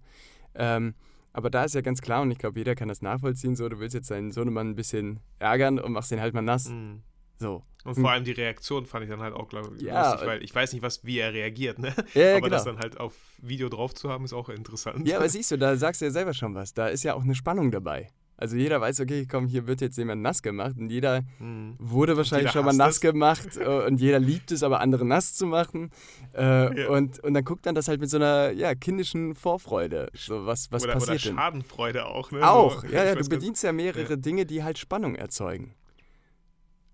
Ähm, 0.56 0.93
aber 1.34 1.50
da 1.50 1.63
ist 1.63 1.76
ja 1.76 1.82
ganz 1.82 2.02
klar, 2.02 2.21
und 2.21 2.32
ich 2.32 2.38
glaube, 2.38 2.60
jeder 2.60 2.76
kann 2.76 2.88
das 2.88 3.02
nachvollziehen, 3.02 3.56
so, 3.56 3.67
du 3.69 3.80
willst 3.80 3.93
jetzt 3.95 4.12
deinen 4.12 4.32
Sohnemann 4.32 4.69
ein 4.69 4.76
bisschen 4.76 5.19
ärgern 5.39 5.80
und 5.80 5.91
machst 5.93 6.12
den 6.12 6.19
halt 6.21 6.34
mal 6.34 6.41
nass. 6.41 6.69
Mhm. 6.69 7.04
So. 7.42 7.64
Und 7.84 7.96
vor 7.96 8.12
allem 8.12 8.24
die 8.24 8.32
Reaktion 8.34 8.86
fand 8.86 9.04
ich 9.06 9.10
dann 9.10 9.22
halt 9.22 9.34
auch, 9.34 9.50
glaube 9.50 9.72
ich, 9.76 9.82
Ja, 9.82 10.12
lustig, 10.12 10.28
weil 10.28 10.44
ich 10.44 10.54
weiß 10.54 10.72
nicht, 10.74 10.84
was, 10.84 11.04
wie 11.04 11.18
er 11.18 11.34
reagiert, 11.34 11.80
ne? 11.80 11.94
Ja, 12.14 12.22
ja 12.22 12.32
Aber 12.34 12.42
genau. 12.42 12.50
das 12.56 12.66
dann 12.66 12.78
halt 12.78 13.00
auf 13.00 13.16
Video 13.42 13.70
drauf 13.70 13.96
zu 13.96 14.10
haben, 14.12 14.24
ist 14.24 14.34
auch 14.34 14.50
interessant. 14.50 15.08
Ja, 15.08 15.18
aber 15.18 15.28
siehst 15.36 15.50
du, 15.50 15.58
da 15.58 15.76
sagst 15.76 16.02
du 16.02 16.06
ja 16.06 16.12
selber 16.12 16.36
schon 16.36 16.54
was. 16.54 16.76
Da 16.76 16.88
ist 16.90 17.04
ja 17.04 17.16
auch 17.16 17.24
eine 17.24 17.34
Spannung 17.34 17.72
dabei. 17.72 18.10
Also 18.38 18.56
jeder 18.56 18.82
weiß, 18.82 19.00
okay, 19.02 19.28
komm, 19.30 19.46
hier 19.48 19.66
wird 19.68 19.82
jetzt 19.82 19.98
jemand 19.98 20.22
nass 20.24 20.42
gemacht 20.44 20.76
und 20.78 20.90
jeder 20.92 21.22
Mhm. 21.40 21.76
wurde 21.80 22.18
wahrscheinlich 22.18 22.50
jeder 22.54 22.54
schon 22.54 22.66
mal 22.66 22.74
nass 22.76 22.96
es. 22.96 23.02
gemacht 23.02 23.58
und 23.88 24.00
jeder 24.00 24.20
liebt 24.20 24.52
es, 24.52 24.62
aber 24.64 24.80
andere 24.80 25.04
nass 25.06 25.34
zu 25.36 25.48
machen. 25.48 25.90
Äh, 26.36 26.82
Ja. 26.84 26.90
und, 26.90 27.20
und 27.24 27.34
dann 27.34 27.44
guckt 27.44 27.66
man 27.66 27.74
das 27.76 27.88
halt 27.88 28.00
mit 28.00 28.10
so 28.12 28.18
einer 28.18 28.52
ja, 28.52 28.76
kindischen 28.76 29.34
Vorfreude. 29.34 30.10
So, 30.16 30.46
was, 30.46 30.72
was 30.72 30.84
oder, 30.84 30.96
oder 30.98 31.00
passiert 31.06 31.26
denn? 31.26 31.36
Schadenfreude 31.36 32.06
auch, 32.06 32.32
ne? 32.32 32.48
Auch, 32.48 32.82
So, 32.82 32.88
ja, 32.88 33.06
ja, 33.06 33.16
du 33.16 33.28
bedienst 33.28 33.64
ja 33.64 33.72
mehrere 33.74 34.18
Dinge, 34.20 34.46
die 34.46 34.64
halt 34.64 34.78
Spannung 34.78 35.16
erzeugen. 35.16 35.74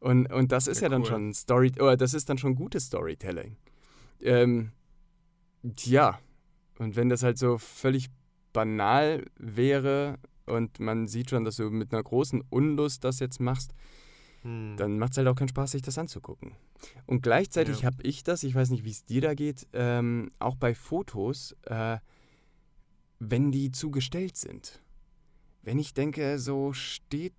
Und, 0.07 0.31
und 0.31 0.51
das 0.53 0.67
ist 0.67 0.77
ja, 0.79 0.83
Ja, 0.85 0.89
dann 0.89 1.01
cool. 1.01 1.07
schon 1.07 1.33
Story, 1.33 1.71
oder 1.79 1.97
das 1.97 2.13
ist 2.13 2.29
dann 2.29 2.37
schon 2.37 2.55
gutes 2.55 2.85
Storytelling. 2.85 3.57
Ähm, 4.21 4.71
tja, 5.75 6.17
und 6.79 6.95
wenn 6.95 7.09
das 7.09 7.23
halt 7.23 7.37
so 7.37 7.57
völlig 7.57 8.07
banal 8.53 9.25
wäre 9.37 10.17
und 10.45 10.79
man 10.79 11.07
sieht 11.07 11.29
schon, 11.29 11.43
dass 11.43 11.57
du 11.57 11.69
mit 11.69 11.91
einer 11.93 12.03
großen 12.03 12.41
Unlust 12.49 13.03
das 13.03 13.19
jetzt 13.19 13.39
machst, 13.41 13.73
Hm. 14.43 14.75
dann 14.77 14.97
macht 14.97 15.11
es 15.11 15.17
halt 15.17 15.27
auch 15.27 15.35
keinen 15.35 15.49
Spaß, 15.49 15.71
sich 15.71 15.81
das 15.81 15.97
anzugucken. 15.97 16.53
Und 17.05 17.21
gleichzeitig 17.21 17.81
Ja. 17.81 17.87
habe 17.87 18.01
ich 18.03 18.23
das, 18.23 18.43
ich 18.43 18.55
weiß 18.55 18.69
nicht, 18.69 18.85
wie 18.85 18.91
es 18.91 19.03
dir 19.03 19.19
da 19.21 19.33
geht, 19.33 19.67
ähm, 19.73 20.29
auch 20.39 20.55
bei 20.55 20.73
Fotos, 20.73 21.55
äh, 21.63 21.97
wenn 23.19 23.51
die 23.51 23.71
zugestellt 23.71 24.37
sind. 24.37 24.81
Wenn 25.63 25.79
ich 25.79 25.93
denke, 25.93 26.39
so 26.39 26.71
steht 26.71 27.33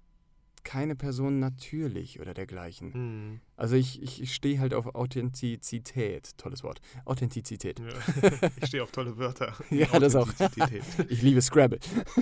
keine 0.68 0.94
Person 0.94 1.38
natürlich 1.38 2.20
oder 2.20 2.35
dergleichen. 2.35 2.92
Hm. 2.92 3.40
Also 3.57 3.74
ich, 3.74 4.02
ich, 4.02 4.20
ich 4.20 4.35
stehe 4.35 4.61
halt 4.61 4.74
auf 4.74 4.94
Authentizität. 4.94 6.37
Tolles 6.37 6.62
Wort. 6.62 6.83
Authentizität. 7.07 7.81
Ja. 7.81 8.50
Ich 8.61 8.68
stehe 8.68 8.83
auf 8.83 8.90
tolle 8.90 9.16
Wörter. 9.16 9.54
Ja, 9.70 9.87
das 9.98 10.14
auch. 10.14 10.28
Ich 11.09 11.22
liebe 11.22 11.40
Scrabble. 11.40 11.78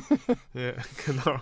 ja, 0.55 0.75
genau. 1.05 1.41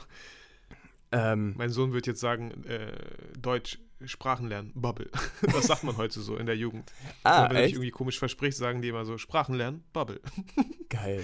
Ähm, 1.13 1.53
Mein 1.59 1.69
Sohn 1.69 1.93
wird 1.93 2.07
jetzt 2.07 2.21
sagen, 2.21 2.65
äh, 2.65 2.97
Deutsch, 3.39 3.79
Sprachen 4.07 4.49
lernen, 4.49 4.73
Bubble. 4.75 5.11
Das 5.43 5.67
sagt 5.67 5.85
man 5.85 5.99
heute 5.99 6.21
so 6.21 6.39
in 6.39 6.47
der 6.47 6.57
Jugend. 6.57 6.91
ah, 7.25 7.51
wenn 7.51 7.57
echt? 7.57 7.75
irgendwie 7.75 7.91
komisch 7.91 8.19
versprichst, 8.19 8.59
sagen 8.59 8.81
die 8.81 8.89
immer 8.89 9.05
so, 9.05 9.19
Sprachen 9.19 9.57
lernen, 9.57 9.85
Bubble. 9.93 10.21
Geil. 10.89 11.23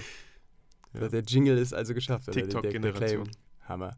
Ja. 0.93 1.07
Der 1.07 1.23
Jingle 1.23 1.57
ist 1.57 1.73
also 1.73 1.95
geschafft. 1.95 2.31
TikTok-Generation. 2.31 3.31
Hammer. 3.67 3.97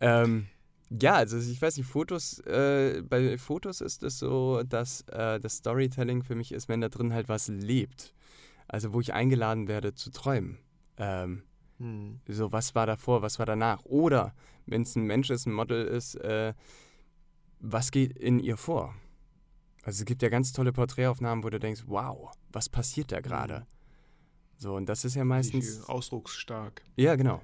Ähm, 0.00 0.48
ja, 1.00 1.14
also 1.14 1.38
ich 1.38 1.60
weiß 1.60 1.76
nicht, 1.76 1.86
Fotos, 1.86 2.40
äh, 2.40 3.02
bei 3.08 3.38
Fotos 3.38 3.80
ist 3.80 4.02
es 4.02 4.18
so, 4.18 4.62
dass 4.62 5.02
äh, 5.08 5.40
das 5.40 5.56
Storytelling 5.58 6.22
für 6.22 6.34
mich 6.34 6.52
ist, 6.52 6.68
wenn 6.68 6.80
da 6.80 6.88
drin 6.88 7.12
halt 7.12 7.28
was 7.28 7.48
lebt. 7.48 8.14
Also 8.68 8.92
wo 8.92 9.00
ich 9.00 9.12
eingeladen 9.12 9.68
werde 9.68 9.94
zu 9.94 10.10
träumen. 10.10 10.58
Ähm, 10.96 11.42
Hm. 11.78 12.20
so, 12.28 12.52
was 12.52 12.76
war 12.76 12.86
davor, 12.86 13.22
was 13.22 13.40
war 13.40 13.46
danach? 13.46 13.84
Oder, 13.84 14.34
wenn 14.66 14.82
es 14.82 14.94
ein 14.94 15.02
Mensch 15.02 15.30
ist, 15.30 15.46
ein 15.46 15.52
Model 15.52 15.84
ist, 15.84 16.14
äh, 16.14 16.54
was 17.58 17.90
geht 17.90 18.16
in 18.16 18.38
ihr 18.38 18.56
vor? 18.56 18.94
Also 19.82 20.02
es 20.02 20.04
gibt 20.04 20.22
ja 20.22 20.28
ganz 20.28 20.52
tolle 20.52 20.72
Porträtaufnahmen, 20.72 21.42
wo 21.42 21.50
du 21.50 21.58
denkst, 21.58 21.82
wow, 21.86 22.30
was 22.52 22.68
passiert 22.68 23.10
da 23.10 23.20
gerade? 23.20 23.60
Mhm. 23.60 23.66
So, 24.58 24.74
und 24.76 24.88
das 24.88 25.04
ist 25.04 25.16
ja 25.16 25.24
meistens... 25.24 25.82
Ausdrucksstark. 25.88 26.82
Ja, 26.94 27.16
genau. 27.16 27.42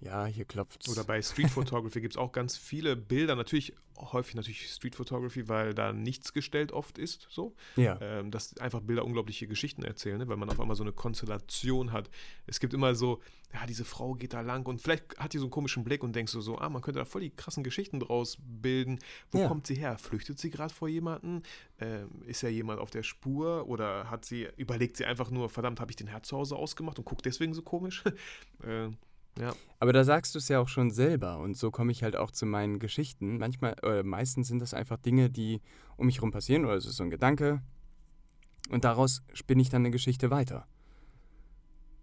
Ja, 0.00 0.26
hier 0.26 0.44
klopft's. 0.44 0.88
Oder 0.88 1.02
bei 1.02 1.20
Street 1.22 1.50
Photography 1.50 2.00
gibt 2.00 2.14
es 2.14 2.18
auch 2.18 2.30
ganz 2.30 2.56
viele 2.56 2.94
Bilder. 2.94 3.34
Natürlich, 3.34 3.74
häufig 3.96 4.36
natürlich 4.36 4.70
Street 4.70 4.94
Photography, 4.94 5.48
weil 5.48 5.74
da 5.74 5.92
nichts 5.92 6.32
gestellt 6.32 6.70
oft 6.70 6.98
ist, 6.98 7.26
so. 7.30 7.56
Ja. 7.74 7.98
Ähm, 8.00 8.30
dass 8.30 8.56
einfach 8.58 8.80
Bilder 8.80 9.04
unglaubliche 9.04 9.48
Geschichten 9.48 9.82
erzählen, 9.82 10.18
ne? 10.18 10.28
weil 10.28 10.36
man 10.36 10.48
auf 10.50 10.60
einmal 10.60 10.76
so 10.76 10.84
eine 10.84 10.92
Konstellation 10.92 11.90
hat. 11.90 12.10
Es 12.46 12.60
gibt 12.60 12.74
immer 12.74 12.94
so, 12.94 13.20
ja, 13.52 13.66
diese 13.66 13.84
Frau 13.84 14.14
geht 14.14 14.34
da 14.34 14.40
lang 14.40 14.66
und 14.66 14.80
vielleicht 14.80 15.18
hat 15.18 15.32
die 15.32 15.38
so 15.38 15.46
einen 15.46 15.50
komischen 15.50 15.82
Blick 15.82 16.04
und 16.04 16.14
denkst 16.14 16.32
du 16.32 16.40
so, 16.40 16.58
ah, 16.58 16.68
man 16.68 16.80
könnte 16.80 17.00
da 17.00 17.04
voll 17.04 17.22
die 17.22 17.30
krassen 17.30 17.64
Geschichten 17.64 17.98
draus 17.98 18.38
bilden. 18.40 19.00
Wo 19.32 19.38
Ja. 19.38 19.48
kommt 19.48 19.66
sie 19.66 19.74
her? 19.74 19.98
Flüchtet 19.98 20.38
sie 20.38 20.50
gerade 20.50 20.72
vor 20.72 20.88
jemanden? 20.88 21.42
Ähm, 21.80 22.22
ist 22.24 22.42
ja 22.42 22.48
jemand 22.50 22.78
auf 22.78 22.90
der 22.90 23.02
Spur? 23.02 23.66
Oder 23.66 24.08
hat 24.10 24.24
sie, 24.24 24.46
überlegt 24.56 24.96
sie 24.96 25.06
einfach 25.06 25.32
nur, 25.32 25.48
verdammt, 25.48 25.80
habe 25.80 25.90
ich 25.90 25.96
den 25.96 26.06
Herd 26.06 26.24
zu 26.24 26.36
Hause 26.36 26.54
ausgemacht 26.54 26.98
und 27.00 27.04
guckt 27.04 27.26
deswegen 27.26 27.52
so 27.52 27.62
komisch? 27.62 28.04
äh, 28.62 28.90
ja. 29.38 29.54
Aber 29.80 29.92
da 29.92 30.02
sagst 30.04 30.34
du 30.34 30.38
es 30.38 30.48
ja 30.48 30.58
auch 30.60 30.68
schon 30.68 30.90
selber 30.90 31.38
und 31.38 31.56
so 31.56 31.70
komme 31.70 31.92
ich 31.92 32.02
halt 32.02 32.16
auch 32.16 32.30
zu 32.32 32.46
meinen 32.46 32.78
Geschichten. 32.80 33.38
Manchmal, 33.38 33.74
oder 33.82 34.02
meistens 34.02 34.48
sind 34.48 34.58
das 34.60 34.74
einfach 34.74 34.96
Dinge, 34.98 35.30
die 35.30 35.60
um 35.96 36.06
mich 36.06 36.16
herum 36.16 36.32
passieren 36.32 36.64
oder 36.64 36.74
es 36.74 36.84
ist 36.86 36.96
so 36.96 37.04
ein 37.04 37.10
Gedanke 37.10 37.62
und 38.70 38.84
daraus 38.84 39.22
spinne 39.34 39.62
ich 39.62 39.70
dann 39.70 39.82
eine 39.82 39.90
Geschichte 39.92 40.30
weiter. 40.30 40.66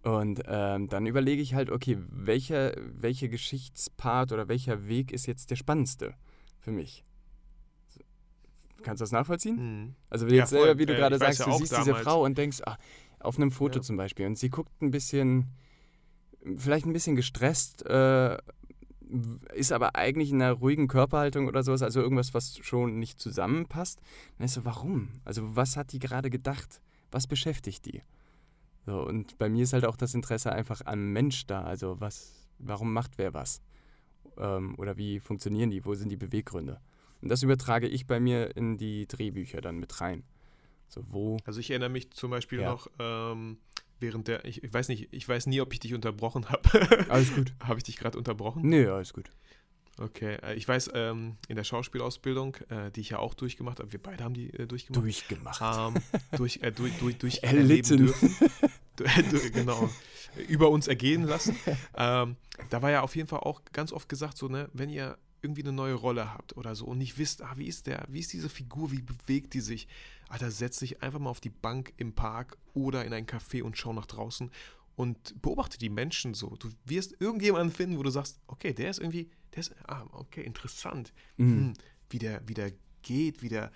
Und 0.03 0.43
ähm, 0.45 0.87
dann 0.87 1.05
überlege 1.07 1.41
ich 1.41 1.55
halt, 1.55 1.71
okay, 1.71 1.97
welcher, 2.09 2.73
welcher 2.77 3.27
Geschichtspart 3.27 4.31
oder 4.31 4.47
welcher 4.47 4.87
Weg 4.87 5.11
ist 5.11 5.25
jetzt 5.25 5.49
der 5.49 5.55
spannendste 5.55 6.13
für 6.59 6.71
mich? 6.71 7.03
Kannst 8.83 9.01
du 9.01 9.03
das 9.03 9.11
nachvollziehen? 9.11 9.55
Mhm. 9.85 9.95
Also 10.11 10.27
Ja, 10.27 10.33
jetzt 10.35 10.49
selber, 10.51 10.77
wie 10.77 10.85
du 10.85 10.93
Äh, 10.93 10.97
gerade 10.97 11.17
sagst, 11.17 11.39
ja 11.39 11.45
du 11.45 11.51
siehst 11.57 11.71
diese 11.71 11.85
damals- 11.85 12.03
Frau 12.03 12.23
und 12.23 12.37
denkst, 12.37 12.61
ah, 12.65 12.77
auf 13.19 13.37
einem 13.37 13.49
Foto 13.51 13.79
Ja. 13.79 13.81
zum 13.81 13.97
Beispiel, 13.97 14.27
und 14.27 14.37
sie 14.37 14.49
guckt 14.49 14.79
ein 14.81 14.91
bisschen, 14.91 15.47
vielleicht 16.57 16.85
ein 16.85 16.93
bisschen 16.93 17.15
gestresst, 17.15 17.85
äh, 17.85 18.37
ist 19.53 19.71
aber 19.71 19.95
eigentlich 19.95 20.31
in 20.31 20.41
einer 20.41 20.53
ruhigen 20.53 20.87
Körperhaltung 20.87 21.47
oder 21.47 21.63
sowas, 21.63 21.81
also 21.81 22.01
irgendwas, 22.01 22.33
was 22.33 22.57
schon 22.59 22.97
nicht 22.99 23.19
zusammenpasst. 23.19 23.99
Dann 24.37 24.45
ist 24.45 24.53
so, 24.55 24.65
warum? 24.65 25.09
Also 25.23 25.55
was 25.55 25.77
hat 25.77 25.91
die 25.91 25.99
gerade 25.99 26.29
gedacht? 26.29 26.81
Was 27.11 27.27
beschäftigt 27.27 27.85
die? 27.85 28.01
So, 28.85 29.01
und 29.05 29.37
bei 29.37 29.49
mir 29.49 29.63
ist 29.63 29.73
halt 29.73 29.85
auch 29.85 29.97
das 29.97 30.13
Interesse 30.13 30.51
einfach 30.51 30.81
am 30.85 31.11
Mensch 31.13 31.45
da. 31.45 31.63
Also 31.63 31.99
was, 31.99 32.47
warum 32.59 32.93
macht 32.93 33.17
wer 33.17 33.33
was? 33.33 33.61
Ähm, 34.37 34.75
oder 34.77 34.97
wie 34.97 35.19
funktionieren 35.19 35.69
die? 35.71 35.85
Wo 35.85 35.93
sind 35.93 36.09
die 36.09 36.17
Beweggründe? 36.17 36.79
Und 37.21 37.29
das 37.29 37.41
übertrage 37.43 37.87
ich 37.87 38.05
bei 38.05 38.19
mir 38.19 38.55
in 38.55 38.77
die 38.77 39.07
Drehbücher 39.07 39.61
dann 39.61 39.77
mit 39.77 40.01
rein. 40.01 40.23
So, 40.87 41.01
wo. 41.09 41.37
Also 41.45 41.59
ich 41.59 41.69
erinnere 41.71 41.89
mich 41.89 42.11
zum 42.11 42.31
Beispiel 42.31 42.59
Ja. 42.61 42.71
noch 42.71 42.87
ähm, 42.99 43.57
während 43.99 44.27
der, 44.27 44.45
ich, 44.45 44.63
ich 44.63 44.73
weiß 44.73 44.87
nicht, 44.89 45.09
ich 45.11 45.27
weiß 45.27 45.47
nie, 45.47 45.61
ob 45.61 45.73
ich 45.73 45.79
dich 45.79 45.93
unterbrochen 45.93 46.49
habe. 46.49 47.05
Alles 47.09 47.33
gut. 47.33 47.53
habe 47.63 47.77
ich 47.77 47.83
dich 47.83 47.97
gerade 47.97 48.17
unterbrochen? 48.17 48.61
Nö, 48.63 48.91
alles 48.91 49.13
gut. 49.13 49.29
Okay, 49.97 50.37
äh, 50.43 50.55
ich 50.55 50.67
weiß, 50.67 50.91
ähm, 50.93 51.37
in 51.47 51.55
der 51.55 51.63
Schauspielausbildung, 51.63 52.55
äh, 52.69 52.91
die 52.91 53.01
ich 53.01 53.11
ja 53.11 53.19
auch 53.19 53.33
durchgemacht 53.33 53.79
habe, 53.79 53.91
wir 53.93 54.01
beide 54.01 54.23
haben 54.23 54.33
die 54.33 54.49
äh, 54.53 54.67
durchgemacht. 54.67 55.03
Durchgemacht. 55.03 55.61
Ähm, 55.95 56.01
durch, 56.37 56.59
äh, 56.61 56.71
durch, 56.71 56.97
durch, 56.99 57.17
durch 57.17 57.43
Erlitten. 57.43 57.99
erleben 57.99 58.35
dürfen. 58.97 59.51
Genau. 59.53 59.89
Über 60.49 60.69
uns 60.69 60.87
ergehen 60.87 61.23
lassen. 61.23 61.55
Ähm, 61.95 62.35
da 62.69 62.81
war 62.81 62.91
ja 62.91 63.01
auf 63.01 63.15
jeden 63.15 63.27
Fall 63.29 63.39
auch 63.39 63.61
ganz 63.71 63.93
oft 63.93 64.09
gesagt, 64.09 64.37
so, 64.37 64.49
ne, 64.49 64.69
wenn 64.73 64.89
ihr 64.89 65.17
irgendwie 65.45 65.61
eine 65.61 65.71
neue 65.71 65.93
Rolle 65.93 66.33
habt 66.33 66.57
oder 66.57 66.75
so 66.75 66.85
und 66.85 66.97
nicht 66.97 67.17
wisst, 67.17 67.41
ah, 67.41 67.53
wie 67.55 67.67
ist 67.67 67.87
der, 67.87 68.05
wie 68.09 68.19
ist 68.19 68.33
diese 68.33 68.49
Figur, 68.49 68.91
wie 68.91 69.01
bewegt 69.01 69.53
die 69.53 69.61
sich, 69.61 69.87
Alter, 70.27 70.51
setz 70.51 70.79
dich 70.79 71.03
einfach 71.03 71.19
mal 71.19 71.29
auf 71.29 71.39
die 71.39 71.49
Bank 71.49 71.93
im 71.97 72.13
Park 72.13 72.57
oder 72.73 73.05
in 73.05 73.13
ein 73.13 73.27
Café 73.27 73.61
und 73.61 73.77
schau 73.77 73.93
nach 73.93 74.07
draußen 74.07 74.51
und 74.95 75.41
beobachte 75.41 75.77
die 75.77 75.89
Menschen 75.89 76.33
so. 76.33 76.55
Du 76.57 76.69
wirst 76.85 77.15
irgendjemanden 77.19 77.71
finden, 77.71 77.97
wo 77.97 78.03
du 78.03 78.09
sagst, 78.09 78.39
okay, 78.47 78.73
der 78.73 78.89
ist 78.89 78.99
irgendwie, 78.99 79.29
der 79.53 79.59
ist, 79.59 79.75
ah, 79.87 80.05
okay, 80.11 80.43
interessant. 80.43 81.13
Mhm. 81.37 81.51
Hm, 81.51 81.73
wie 82.09 82.19
der, 82.19 82.41
wie 82.47 82.53
der 82.53 82.71
geht, 83.01 83.41
wie 83.41 83.49
der, 83.49 83.71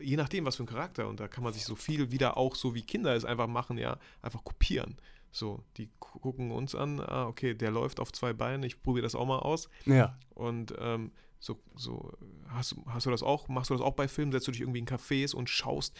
je 0.00 0.16
nachdem, 0.16 0.44
was 0.44 0.56
für 0.56 0.64
ein 0.64 0.66
Charakter. 0.66 1.08
Und 1.08 1.20
da 1.20 1.28
kann 1.28 1.44
man 1.44 1.52
sich 1.52 1.64
so 1.64 1.74
viel 1.74 2.10
wieder 2.10 2.36
auch 2.36 2.54
so 2.54 2.74
wie 2.74 2.82
Kinder 2.82 3.14
es 3.14 3.24
einfach 3.24 3.46
machen, 3.46 3.78
ja, 3.78 3.98
einfach 4.22 4.44
kopieren. 4.44 4.96
So, 5.30 5.62
die 5.76 5.90
gu- 6.00 6.18
gucken 6.20 6.50
uns 6.50 6.74
an, 6.74 7.00
ah, 7.00 7.26
okay, 7.26 7.54
der 7.54 7.70
läuft 7.70 8.00
auf 8.00 8.12
zwei 8.12 8.32
Beinen, 8.32 8.62
ich 8.62 8.82
probiere 8.82 9.02
das 9.04 9.14
auch 9.14 9.26
mal 9.26 9.38
aus. 9.38 9.68
Ja. 9.84 10.18
Und 10.34 10.74
ähm, 10.78 11.12
so, 11.38 11.60
so 11.76 12.12
hast, 12.48 12.72
du- 12.72 12.84
hast 12.86 13.06
du 13.06 13.10
das 13.10 13.22
auch, 13.22 13.48
machst 13.48 13.70
du 13.70 13.74
das 13.74 13.82
auch 13.82 13.94
bei 13.94 14.08
Filmen? 14.08 14.32
Setzt 14.32 14.48
du 14.48 14.52
dich 14.52 14.60
irgendwie 14.62 14.78
in 14.80 14.86
Cafés 14.86 15.34
und 15.34 15.48
schaust? 15.50 15.94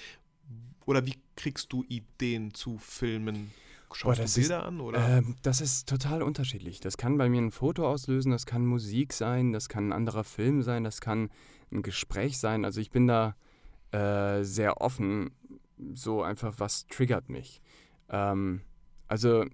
Oder 0.86 1.04
wie 1.06 1.14
kriegst 1.36 1.72
du 1.72 1.84
Ideen 1.84 2.54
zu 2.54 2.78
Filmen? 2.78 3.52
Schaust 3.92 4.18
das 4.20 4.34
du 4.34 4.40
ist- 4.40 4.48
Bilder 4.48 4.64
an? 4.66 4.80
Oder? 4.80 5.18
Ähm, 5.18 5.36
das 5.42 5.60
ist 5.60 5.88
total 5.88 6.22
unterschiedlich. 6.22 6.80
Das 6.80 6.96
kann 6.96 7.16
bei 7.18 7.28
mir 7.28 7.40
ein 7.42 7.50
Foto 7.50 7.86
auslösen, 7.88 8.32
das 8.32 8.46
kann 8.46 8.64
Musik 8.66 9.12
sein, 9.12 9.52
das 9.52 9.68
kann 9.68 9.88
ein 9.88 9.92
anderer 9.92 10.24
Film 10.24 10.62
sein, 10.62 10.84
das 10.84 11.00
kann 11.00 11.30
ein 11.70 11.82
Gespräch 11.82 12.38
sein. 12.38 12.64
Also 12.64 12.80
ich 12.80 12.90
bin 12.90 13.06
da 13.06 13.36
äh, 13.92 14.42
sehr 14.44 14.80
offen, 14.80 15.30
so 15.94 16.22
einfach, 16.22 16.54
was 16.58 16.86
triggert 16.86 17.28
mich. 17.28 17.60
Ähm, 18.10 18.62
also 19.08 19.44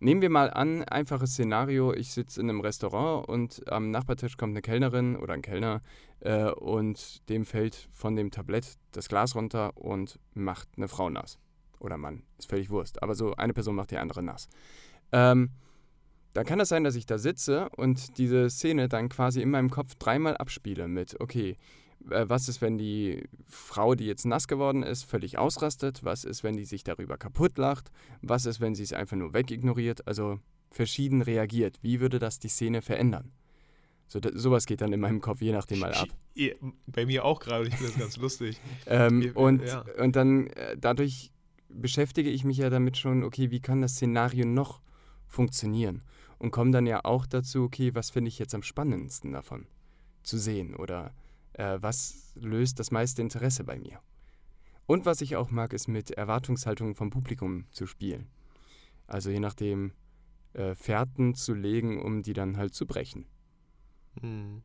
Nehmen 0.00 0.22
wir 0.22 0.30
mal 0.30 0.50
an, 0.50 0.84
einfaches 0.84 1.32
Szenario, 1.32 1.92
ich 1.92 2.10
sitze 2.10 2.40
in 2.40 2.48
einem 2.48 2.60
Restaurant 2.60 3.28
und 3.28 3.70
am 3.70 3.90
Nachbartisch 3.90 4.36
kommt 4.36 4.52
eine 4.52 4.62
Kellnerin 4.62 5.16
oder 5.16 5.34
ein 5.34 5.42
Kellner 5.42 5.82
äh, 6.20 6.50
und 6.50 7.28
dem 7.28 7.44
fällt 7.44 7.88
von 7.92 8.16
dem 8.16 8.30
Tablett 8.30 8.76
das 8.92 9.08
Glas 9.08 9.34
runter 9.34 9.76
und 9.76 10.18
macht 10.34 10.68
eine 10.76 10.88
Frau 10.88 11.10
nass. 11.10 11.38
Oder 11.78 11.98
Mann, 11.98 12.22
ist 12.38 12.48
völlig 12.48 12.70
Wurst. 12.70 13.02
Aber 13.02 13.14
so 13.14 13.34
eine 13.34 13.52
Person 13.52 13.74
macht 13.74 13.90
die 13.90 13.98
andere 13.98 14.22
nass. 14.22 14.48
Ähm, 15.12 15.50
dann 16.32 16.46
kann 16.46 16.58
es 16.58 16.64
das 16.64 16.70
sein, 16.70 16.84
dass 16.84 16.96
ich 16.96 17.06
da 17.06 17.18
sitze 17.18 17.68
und 17.76 18.18
diese 18.18 18.50
Szene 18.50 18.88
dann 18.88 19.08
quasi 19.08 19.40
in 19.40 19.50
meinem 19.50 19.70
Kopf 19.70 19.94
dreimal 19.96 20.36
abspiele 20.36 20.88
mit, 20.88 21.20
okay, 21.20 21.56
was 22.06 22.48
ist, 22.48 22.60
wenn 22.60 22.78
die 22.78 23.24
Frau, 23.46 23.94
die 23.94 24.06
jetzt 24.06 24.24
nass 24.24 24.48
geworden 24.48 24.82
ist, 24.82 25.04
völlig 25.04 25.38
ausrastet? 25.38 26.04
Was 26.04 26.24
ist, 26.24 26.44
wenn 26.44 26.56
die 26.56 26.64
sich 26.64 26.84
darüber 26.84 27.16
kaputt 27.16 27.58
lacht? 27.58 27.90
Was 28.22 28.46
ist, 28.46 28.60
wenn 28.60 28.74
sie 28.74 28.82
es 28.82 28.92
einfach 28.92 29.16
nur 29.16 29.32
wegignoriert? 29.32 30.06
Also 30.06 30.38
verschieden 30.70 31.22
reagiert. 31.22 31.78
Wie 31.82 32.00
würde 32.00 32.18
das 32.18 32.38
die 32.38 32.48
Szene 32.48 32.82
verändern? 32.82 33.32
So, 34.06 34.20
da, 34.20 34.30
sowas 34.34 34.66
geht 34.66 34.80
dann 34.80 34.92
in 34.92 35.00
meinem 35.00 35.20
Kopf 35.20 35.40
je 35.40 35.52
nachdem 35.52 35.78
mal 35.78 35.94
ab. 35.94 36.08
Bei 36.86 37.06
mir 37.06 37.24
auch 37.24 37.40
gerade, 37.40 37.66
ich 37.66 37.74
finde 37.74 37.92
das 37.92 38.00
ganz 38.00 38.16
lustig. 38.16 38.60
ähm, 38.86 39.32
und, 39.34 39.62
ja. 39.62 39.84
und 39.98 40.14
dann 40.16 40.48
äh, 40.48 40.76
dadurch 40.78 41.32
beschäftige 41.68 42.30
ich 42.30 42.44
mich 42.44 42.58
ja 42.58 42.70
damit 42.70 42.96
schon, 42.96 43.24
okay, 43.24 43.50
wie 43.50 43.60
kann 43.60 43.80
das 43.80 43.92
Szenario 43.94 44.44
noch 44.44 44.80
funktionieren? 45.26 46.02
Und 46.38 46.50
komme 46.50 46.70
dann 46.70 46.86
ja 46.86 47.04
auch 47.04 47.26
dazu, 47.26 47.64
okay, 47.64 47.94
was 47.94 48.10
finde 48.10 48.28
ich 48.28 48.38
jetzt 48.38 48.54
am 48.54 48.62
spannendsten 48.62 49.32
davon 49.32 49.66
zu 50.22 50.36
sehen 50.38 50.74
oder 50.74 51.14
äh, 51.54 51.78
was 51.80 52.32
löst 52.36 52.78
das 52.78 52.90
meiste 52.90 53.22
Interesse 53.22 53.64
bei 53.64 53.78
mir. 53.78 54.00
Und 54.86 55.06
was 55.06 55.20
ich 55.20 55.36
auch 55.36 55.50
mag, 55.50 55.72
ist 55.72 55.88
mit 55.88 56.10
Erwartungshaltungen 56.10 56.94
vom 56.94 57.10
Publikum 57.10 57.64
zu 57.70 57.86
spielen. 57.86 58.28
Also 59.06 59.30
je 59.30 59.40
nachdem 59.40 59.92
äh, 60.52 60.74
Fährten 60.74 61.34
zu 61.34 61.54
legen, 61.54 62.02
um 62.02 62.22
die 62.22 62.32
dann 62.32 62.56
halt 62.56 62.74
zu 62.74 62.86
brechen. 62.86 63.26
Hm. 64.20 64.62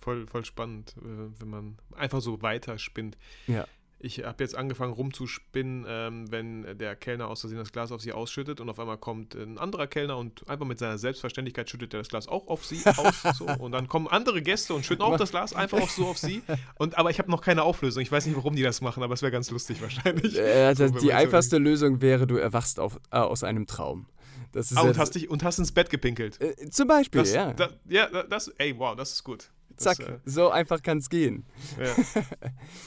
Voll, 0.00 0.26
voll 0.26 0.44
spannend, 0.44 0.96
äh, 0.98 1.40
wenn 1.40 1.48
man 1.48 1.78
einfach 1.94 2.20
so 2.20 2.40
weiterspinnt. 2.42 3.18
Ja. 3.46 3.66
Ich 4.02 4.24
habe 4.24 4.42
jetzt 4.42 4.56
angefangen 4.56 4.94
rumzuspinnen, 4.94 5.84
ähm, 5.86 6.32
wenn 6.32 6.78
der 6.78 6.96
Kellner 6.96 7.28
aus 7.28 7.40
Versehen 7.40 7.58
das 7.58 7.70
Glas 7.70 7.92
auf 7.92 8.00
sie 8.00 8.12
ausschüttet 8.12 8.58
und 8.60 8.70
auf 8.70 8.78
einmal 8.78 8.96
kommt 8.96 9.34
ein 9.34 9.58
anderer 9.58 9.86
Kellner 9.86 10.16
und 10.16 10.48
einfach 10.48 10.64
mit 10.64 10.78
seiner 10.78 10.96
Selbstverständlichkeit 10.96 11.68
schüttet 11.68 11.92
er 11.92 12.00
das 12.00 12.08
Glas 12.08 12.26
auch 12.26 12.48
auf 12.48 12.64
sie 12.64 12.84
aus. 12.86 13.14
So. 13.40 13.46
Und 13.46 13.72
dann 13.72 13.88
kommen 13.88 14.08
andere 14.08 14.42
Gäste 14.42 14.74
und 14.74 14.84
schütten 14.84 15.02
auch 15.02 15.16
das 15.16 15.30
Glas 15.30 15.52
einfach 15.52 15.80
auch 15.80 15.88
so 15.88 16.06
auf 16.06 16.18
sie. 16.18 16.42
Und, 16.78 16.98
aber 16.98 17.10
ich 17.10 17.18
habe 17.18 17.30
noch 17.30 17.42
keine 17.42 17.62
Auflösung. 17.62 18.02
Ich 18.02 18.10
weiß 18.10 18.26
nicht, 18.26 18.36
warum 18.36 18.56
die 18.56 18.62
das 18.62 18.80
machen, 18.80 19.02
aber 19.02 19.14
es 19.14 19.22
wäre 19.22 19.30
ganz 19.30 19.50
lustig 19.50 19.80
wahrscheinlich. 19.80 20.36
Äh, 20.38 20.74
so, 20.74 20.88
die 20.88 21.12
einfachste 21.12 21.56
so 21.56 21.62
Lösung 21.62 22.00
wäre, 22.00 22.26
du 22.26 22.36
erwachst 22.36 22.80
auf, 22.80 22.98
äh, 23.10 23.18
aus 23.18 23.44
einem 23.44 23.66
Traum. 23.66 24.06
Das 24.52 24.72
ist 24.72 24.78
ah, 24.78 24.82
und, 24.82 24.98
hast 24.98 25.14
dich, 25.14 25.30
und 25.30 25.44
hast 25.44 25.58
ins 25.58 25.72
Bett 25.72 25.90
gepinkelt. 25.90 26.40
Äh, 26.40 26.70
zum 26.70 26.88
Beispiel, 26.88 27.20
das, 27.20 27.32
ja. 27.32 27.52
Das, 27.52 27.70
ja, 27.88 28.08
das, 28.24 28.48
ey, 28.58 28.76
wow, 28.78 28.96
das 28.96 29.12
ist 29.12 29.24
gut. 29.24 29.50
Zack, 29.82 29.98
das, 29.98 30.08
äh, 30.08 30.18
so 30.24 30.50
einfach 30.50 30.82
kann 30.82 30.98
es 30.98 31.08
gehen. 31.08 31.44
Ja. 31.78 32.22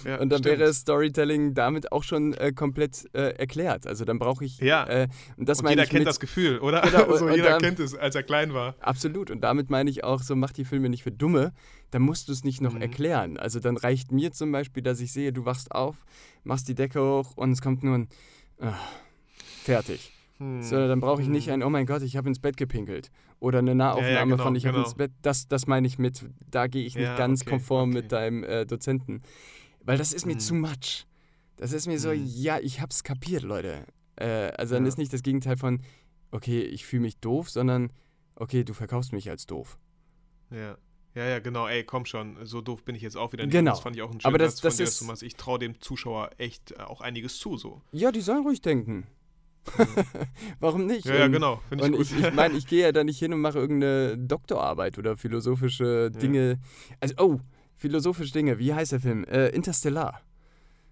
Ja, 0.06 0.20
und 0.20 0.30
dann 0.30 0.40
stimmt. 0.40 0.60
wäre 0.60 0.74
Storytelling 0.74 1.54
damit 1.54 1.92
auch 1.92 2.04
schon 2.04 2.34
äh, 2.34 2.52
komplett 2.52 3.08
äh, 3.14 3.36
erklärt. 3.38 3.88
Also 3.88 4.04
dann 4.04 4.20
brauche 4.20 4.44
ich. 4.44 4.60
Ja. 4.60 4.86
Äh, 4.86 5.08
und 5.38 5.48
das 5.48 5.62
und 5.62 5.70
jeder 5.70 5.86
kennt 5.86 6.00
mit, 6.00 6.08
das 6.08 6.20
Gefühl, 6.20 6.60
oder? 6.60 6.82
Genau, 6.82 7.06
und, 7.08 7.20
so, 7.20 7.30
jeder 7.30 7.52
dann, 7.52 7.62
kennt 7.62 7.80
es, 7.80 7.96
als 7.96 8.16
er 8.16 8.24
klein 8.24 8.54
war. 8.54 8.76
Absolut. 8.80 9.32
Und 9.32 9.42
damit 9.42 9.70
meine 9.70 9.90
ich 9.90 10.04
auch, 10.04 10.22
so 10.22 10.36
mach 10.36 10.52
die 10.52 10.66
Filme 10.66 10.90
nicht 10.90 11.04
für 11.04 11.12
Dumme. 11.12 11.54
Dann 11.92 12.02
musst 12.02 12.28
du 12.28 12.34
es 12.34 12.44
nicht 12.44 12.62
noch 12.62 12.74
mhm. 12.74 12.82
erklären. 12.82 13.38
Also 13.38 13.60
dann 13.60 13.78
reicht 13.78 14.12
mir 14.12 14.32
zum 14.32 14.52
Beispiel, 14.52 14.84
dass 14.84 15.00
ich 15.00 15.14
sehe, 15.14 15.32
du 15.32 15.46
wachst 15.46 15.72
auf, 15.72 16.06
machst 16.44 16.68
die 16.68 16.76
Decke 16.76 17.02
hoch 17.02 17.38
und 17.38 17.52
es 17.52 17.62
kommt 17.62 17.84
nur 17.84 17.96
ein. 17.96 18.10
Ah, 18.60 18.74
fertig. 19.64 20.13
Hm. 20.38 20.62
So, 20.62 20.88
dann 20.88 21.00
brauche 21.00 21.22
ich 21.22 21.28
nicht 21.28 21.48
hm. 21.48 21.54
ein, 21.54 21.64
oh 21.64 21.70
mein 21.70 21.86
Gott, 21.86 22.02
ich 22.02 22.18
habe 22.18 22.28
ins 22.28 22.40
Bett 22.40 22.58
gepinkelt. 22.58 23.12
Oder 23.40 23.60
eine 23.60 23.76
Nahaufnahme 23.76 24.12
ja, 24.12 24.20
ja, 24.20 24.24
genau, 24.24 24.44
von, 24.44 24.56
ich 24.56 24.64
genau. 24.64 24.76
habe 24.76 24.86
ins 24.86 24.96
Bett. 24.96 25.12
Das, 25.22 25.48
das 25.48 25.68
meine 25.68 25.88
ich 25.88 26.00
mit, 26.00 26.26
da 26.50 26.68
gehe 26.68 26.86
ich 26.86 26.96
nicht 26.96 27.04
ja, 27.04 27.18
ganz 27.18 27.42
okay, 27.42 27.52
konform 27.52 27.90
okay. 27.90 28.02
mit 28.02 28.12
deinem 28.12 28.44
äh, 28.44 28.66
Dozenten. 28.66 29.22
Weil 29.84 29.98
das 29.98 30.14
ist 30.14 30.26
mir 30.26 30.34
hm. 30.34 30.40
zu 30.40 30.56
much. 30.56 31.06
Das 31.58 31.72
ist 31.72 31.88
mir 31.88 32.00
so, 32.00 32.12
hm. 32.12 32.24
ja, 32.26 32.60
ich 32.60 32.82
habe 32.82 32.90
es 32.92 33.04
kapiert, 33.04 33.44
Leute. 33.44 33.86
Äh, 34.16 34.52
also 34.58 34.76
dann 34.76 34.86
ist 34.86 34.98
nicht 34.98 35.14
das 35.14 35.24
Gegenteil 35.24 35.58
von, 35.58 35.82
okay, 36.32 36.62
ich 36.62 36.86
fühle 36.86 37.04
mich 37.04 37.18
doof, 37.18 37.50
sondern, 37.50 37.92
okay, 38.36 38.64
du 38.64 38.74
verkaufst 38.74 39.14
mich 39.14 39.30
als 39.30 39.46
doof. 39.46 39.78
Ja. 40.50 40.78
Ja, 41.16 41.26
ja, 41.26 41.40
genau, 41.40 41.68
ey, 41.68 41.84
komm 41.84 42.06
schon, 42.06 42.44
so 42.44 42.62
doof 42.62 42.84
bin 42.84 42.96
ich 42.96 43.04
jetzt 43.04 43.18
auch 43.18 43.34
wieder 43.34 43.46
nicht. 43.46 43.52
Genau. 43.52 43.72
Das 43.72 43.82
fand 43.82 43.96
ich 43.96 44.02
auch 44.02 44.10
ein 44.10 44.20
schöner 44.20 44.30
Aber 44.30 44.40
das, 44.40 44.56
das 44.56 44.78
dir, 44.78 44.84
ist, 44.84 44.98
Thomas. 44.98 45.22
Ich 45.22 45.36
traue 45.36 45.60
dem 45.60 45.80
Zuschauer 45.80 46.32
echt 46.40 46.72
äh, 46.72 46.82
auch 46.82 47.02
einiges 47.02 47.38
zu, 47.38 47.56
so. 47.56 47.82
Ja, 47.92 48.12
die 48.12 48.22
sollen 48.22 48.44
ruhig 48.44 48.62
denken. 48.62 49.06
Warum 50.60 50.86
nicht? 50.86 51.06
Ja, 51.06 51.16
ja 51.16 51.28
genau. 51.28 51.62
Und 51.70 51.82
ich, 51.82 52.12
ich, 52.12 52.20
ich 52.20 52.34
meine, 52.36 52.56
ich 52.56 52.68
gehe 52.68 52.82
ja 52.82 52.92
da 52.92 53.04
nicht 53.04 53.20
hin 53.20 53.34
und 53.34 53.42
mache 53.42 53.60
irgendeine 53.60 54.18
Doktorarbeit 54.18 54.98
oder 54.98 55.18
philosophische 55.18 56.12
Dinge. 56.12 56.52
Ja. 56.52 56.96
Also, 57.00 57.16
oh, 57.18 57.40
philosophische 57.76 58.34
Dinge. 58.34 58.60
Wie 58.60 58.74
heißt 58.74 58.92
der 58.92 59.00
Film? 59.00 59.24
Äh, 59.26 59.50
Interstellar. 59.50 60.22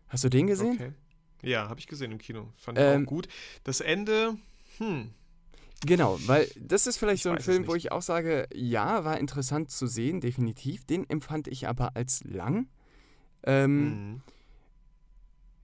Hast 0.08 0.24
du 0.24 0.30
den 0.30 0.48
gesehen? 0.48 0.74
Okay. 0.74 0.92
Ja, 1.44 1.70
habe 1.70 1.80
ich 1.80 1.88
gesehen 1.88 2.12
im 2.12 2.18
Kino. 2.18 2.50
Fand 2.58 2.78
ich 2.78 2.84
ähm, 2.84 3.04
auch 3.04 3.08
gut. 3.08 3.28
Das 3.64 3.82
Ende, 3.82 4.36
hm. 4.78 5.12
Genau, 5.86 6.20
weil 6.28 6.48
das 6.60 6.86
ist 6.86 6.98
vielleicht 6.98 7.18
ich 7.18 7.24
so 7.24 7.32
ein 7.32 7.40
Film, 7.40 7.68
wo 7.68 7.74
ich 7.74 7.92
auch 7.92 8.04
sage, 8.04 8.48
ja, 8.54 9.04
war 9.04 9.18
interessant 9.18 9.72
zu 9.72 9.88
sehen, 9.88 10.22
definitiv. 10.22 10.86
Den 10.86 11.10
empfand 11.10 11.48
ich 11.48 11.68
aber 11.68 11.96
als 11.96 12.24
lang. 12.24 12.68
Ähm, 13.44 13.80
mhm. 13.80 14.22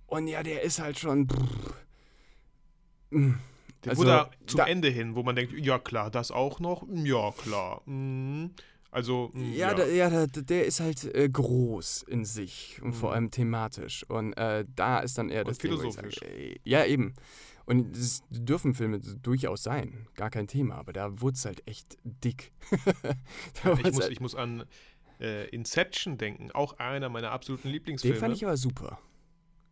Und 0.07 0.27
ja, 0.27 0.41
der 0.41 0.63
ist 0.63 0.79
halt 0.79 0.97
schon. 0.97 1.27
Der 1.27 1.35
also, 3.11 4.03
wurde 4.03 4.29
zum 4.45 4.61
Ende 4.61 4.89
hin, 4.89 5.15
wo 5.15 5.23
man 5.23 5.35
denkt, 5.35 5.53
ja 5.53 5.79
klar, 5.79 6.11
das 6.11 6.31
auch 6.31 6.59
noch, 6.59 6.85
ja 6.89 7.31
klar. 7.31 7.81
Mhm. 7.85 8.51
Also, 8.89 9.29
mh, 9.33 9.45
ja, 9.49 9.69
ja. 9.69 9.73
Da, 9.73 9.85
ja 9.85 10.09
der, 10.09 10.43
der, 10.43 10.65
ist 10.65 10.79
halt 10.79 11.03
äh, 11.13 11.29
groß 11.29 12.03
in 12.03 12.25
sich 12.25 12.79
und 12.81 12.89
mhm. 12.89 12.93
vor 12.93 13.13
allem 13.13 13.31
thematisch. 13.31 14.03
Und 14.09 14.33
äh, 14.33 14.65
da 14.75 14.99
ist 14.99 15.17
dann 15.17 15.29
eher 15.29 15.43
das 15.43 15.57
und 15.57 15.61
philosophisch. 15.61 16.15
Ding, 16.15 16.29
sage, 16.29 16.53
äh, 16.53 16.59
ja, 16.63 16.85
eben. 16.85 17.13
Und 17.65 17.97
das 17.97 18.23
dürfen 18.29 18.73
Filme 18.73 18.99
durchaus 18.99 19.63
sein, 19.63 20.07
gar 20.15 20.29
kein 20.29 20.47
Thema, 20.47 20.75
aber 20.75 20.93
da 20.93 21.19
wurde 21.19 21.35
es 21.35 21.43
halt 21.43 21.67
echt 21.67 21.97
dick. 22.03 22.53
ich, 22.71 23.63
muss, 23.65 23.99
halt 23.99 24.11
ich 24.11 24.19
muss 24.21 24.35
an 24.35 24.63
äh, 25.19 25.49
Inception 25.49 26.17
denken, 26.17 26.49
auch 26.51 26.79
einer 26.79 27.09
meiner 27.09 27.31
absoluten 27.31 27.67
Lieblingsfilme. 27.67 28.15
Den 28.15 28.19
fand 28.21 28.35
ich 28.35 28.45
aber 28.45 28.55
super. 28.55 28.99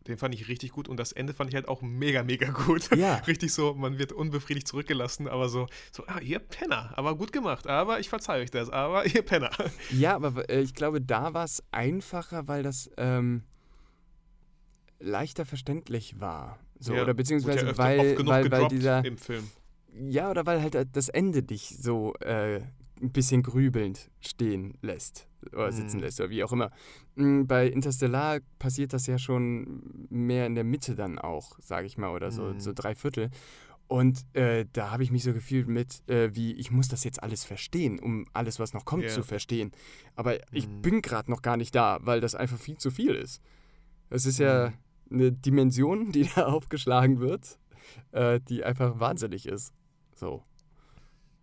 Den 0.08 0.18
fand 0.18 0.36
ich 0.36 0.47
richtig 0.47 0.72
gut 0.72 0.88
und 0.88 0.97
das 0.97 1.12
Ende 1.12 1.34
fand 1.34 1.49
ich 1.49 1.56
halt 1.56 1.68
auch 1.68 1.82
mega, 1.82 2.24
mega 2.24 2.49
gut. 2.49 2.89
Ja. 2.95 3.16
richtig 3.28 3.51
so, 3.51 3.74
man 3.74 3.97
wird 3.97 4.14
unbefriedigt 4.14 4.68
zurückgelassen, 4.68 5.28
aber 5.28 5.49
so, 5.49 5.68
so, 5.91 6.06
ah, 6.08 6.20
ihr 6.20 6.39
Penner, 6.39 6.93
aber 6.95 7.18
gut 7.18 7.34
gemacht, 7.34 7.68
aber 7.68 7.99
ich 7.99 8.08
verzeihe 8.08 8.41
euch 8.41 8.51
das, 8.51 8.70
aber 8.70 9.06
ihr 9.14 9.22
Penner. 9.22 9.51
Ja, 9.91 10.16
aber 10.16 10.49
äh, 10.49 10.62
ich 10.62 10.74
glaube, 10.74 11.01
da 11.01 11.34
war 11.34 11.43
es 11.43 11.64
einfacher, 11.72 12.47
weil 12.47 12.64
das 12.64 12.89
ähm, 12.97 13.43
leichter 14.99 15.45
verständlich 15.45 16.20
war. 16.20 16.60
So, 16.80 16.93
ja, 16.93 17.01
oder 17.01 17.14
beziehungsweise 17.14 17.66
ja 17.66 17.78
weil, 17.78 18.26
weil, 18.26 18.51
weil 18.51 18.68
dieser. 18.68 19.03
Im 19.03 19.18
Film. 19.18 19.49
Ja, 19.97 20.30
oder 20.30 20.45
weil 20.45 20.62
halt 20.62 20.76
das 20.93 21.10
Ende 21.10 21.41
dich 21.41 21.76
so 21.80 22.14
äh, 22.20 22.62
ein 23.01 23.12
bisschen 23.12 23.43
grübelnd 23.43 24.10
stehen 24.20 24.78
lässt 24.82 25.28
oder 25.54 25.72
sitzen 25.72 25.98
mhm. 25.98 26.04
lässt 26.04 26.20
oder 26.20 26.30
wie 26.30 26.43
auch 26.43 26.52
immer. 26.52 26.72
Mm, 27.16 27.46
bei 27.46 27.68
Interstellar 27.68 28.39
passiert 28.60 28.93
das 28.93 29.08
ja 29.08 29.18
schon 29.18 30.08
mehr 30.10 30.46
in 30.46 30.56
der 30.56 30.64
Mitte 30.64 30.96
dann 30.96 31.20
auch, 31.20 31.60
sage 31.60 31.88
ich 31.88 31.98
mal, 31.98 32.10
oder 32.10 32.32
so, 32.32 32.43
mhm. 32.43 32.60
so 32.60 32.74
drei 32.74 32.96
Viertel. 32.96 33.30
Und 33.88 34.26
äh, 34.36 34.66
da 34.74 34.89
habe 34.89 35.04
ich 35.04 35.12
mich 35.12 35.24
so 35.24 35.34
gefühlt 35.34 35.68
mit, 35.68 36.08
äh, 36.10 36.36
wie 36.36 36.54
ich 36.54 36.72
muss 36.72 36.88
das 36.88 37.04
jetzt 37.04 37.22
alles 37.22 37.43
verstehen, 37.43 38.00
um 38.00 38.26
alles, 38.34 38.60
was 38.60 38.74
noch 38.74 38.84
kommt, 38.84 39.04
yeah. 39.04 39.14
zu 39.14 39.22
verstehen. 39.22 39.72
Aber 40.16 40.34
mhm. 40.34 40.39
ich 40.52 40.68
bin 40.68 41.02
gerade 41.02 41.30
noch 41.30 41.43
gar 41.43 41.56
nicht 41.56 41.76
da, 41.76 42.00
weil 42.02 42.20
das 42.20 42.34
einfach 42.34 42.58
viel 42.58 42.78
zu 42.78 42.89
viel 42.89 43.14
ist. 43.14 43.41
Es 44.10 44.26
ist 44.26 44.39
ja 44.39 44.74
mhm. 45.10 45.20
eine 45.20 45.32
Dimension, 45.32 46.12
die 46.12 46.28
da 46.36 46.48
aufgeschlagen 46.48 47.20
wird, 47.20 47.60
äh, 48.12 48.39
die 48.39 48.64
einfach 48.64 49.00
wahnsinnig 49.00 49.46
ist. 49.46 49.72
So. 50.16 50.43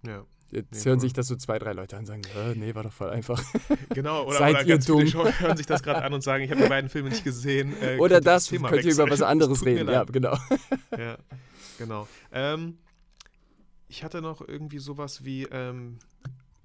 Ja. 0.04 0.24
Jetzt 0.52 0.84
nee, 0.84 0.90
hören 0.90 1.00
sich 1.00 1.14
das 1.14 1.28
so 1.28 1.36
zwei, 1.36 1.58
drei 1.58 1.72
Leute 1.72 1.96
an 1.96 2.00
und 2.00 2.06
sagen, 2.06 2.22
äh, 2.36 2.54
nee, 2.54 2.74
war 2.74 2.82
doch 2.82 2.92
voll 2.92 3.08
einfach. 3.08 3.42
Genau, 3.94 4.26
oder, 4.26 4.36
Seid 4.38 4.54
oder 4.56 4.66
ihr 4.66 4.78
dumm? 4.78 5.06
hören 5.06 5.56
sich 5.56 5.64
das 5.64 5.82
gerade 5.82 6.02
an 6.02 6.12
und 6.12 6.22
sagen, 6.22 6.44
ich 6.44 6.50
habe 6.50 6.62
die 6.62 6.68
beiden 6.68 6.90
Filme 6.90 7.08
nicht 7.08 7.24
gesehen. 7.24 7.74
Äh, 7.80 7.96
oder 7.96 8.20
das, 8.20 8.48
das 8.48 8.62
könnt 8.62 8.84
ihr 8.84 8.92
über 8.92 9.08
was 9.08 9.22
anderes 9.22 9.64
reden. 9.64 9.88
Ja, 9.88 10.04
genau. 10.04 10.36
Ja, 10.98 11.16
genau. 11.78 12.06
Ähm, 12.32 12.76
ich 13.88 14.04
hatte 14.04 14.20
noch 14.20 14.46
irgendwie 14.46 14.78
sowas 14.78 15.24
wie, 15.24 15.44
ähm, 15.44 15.98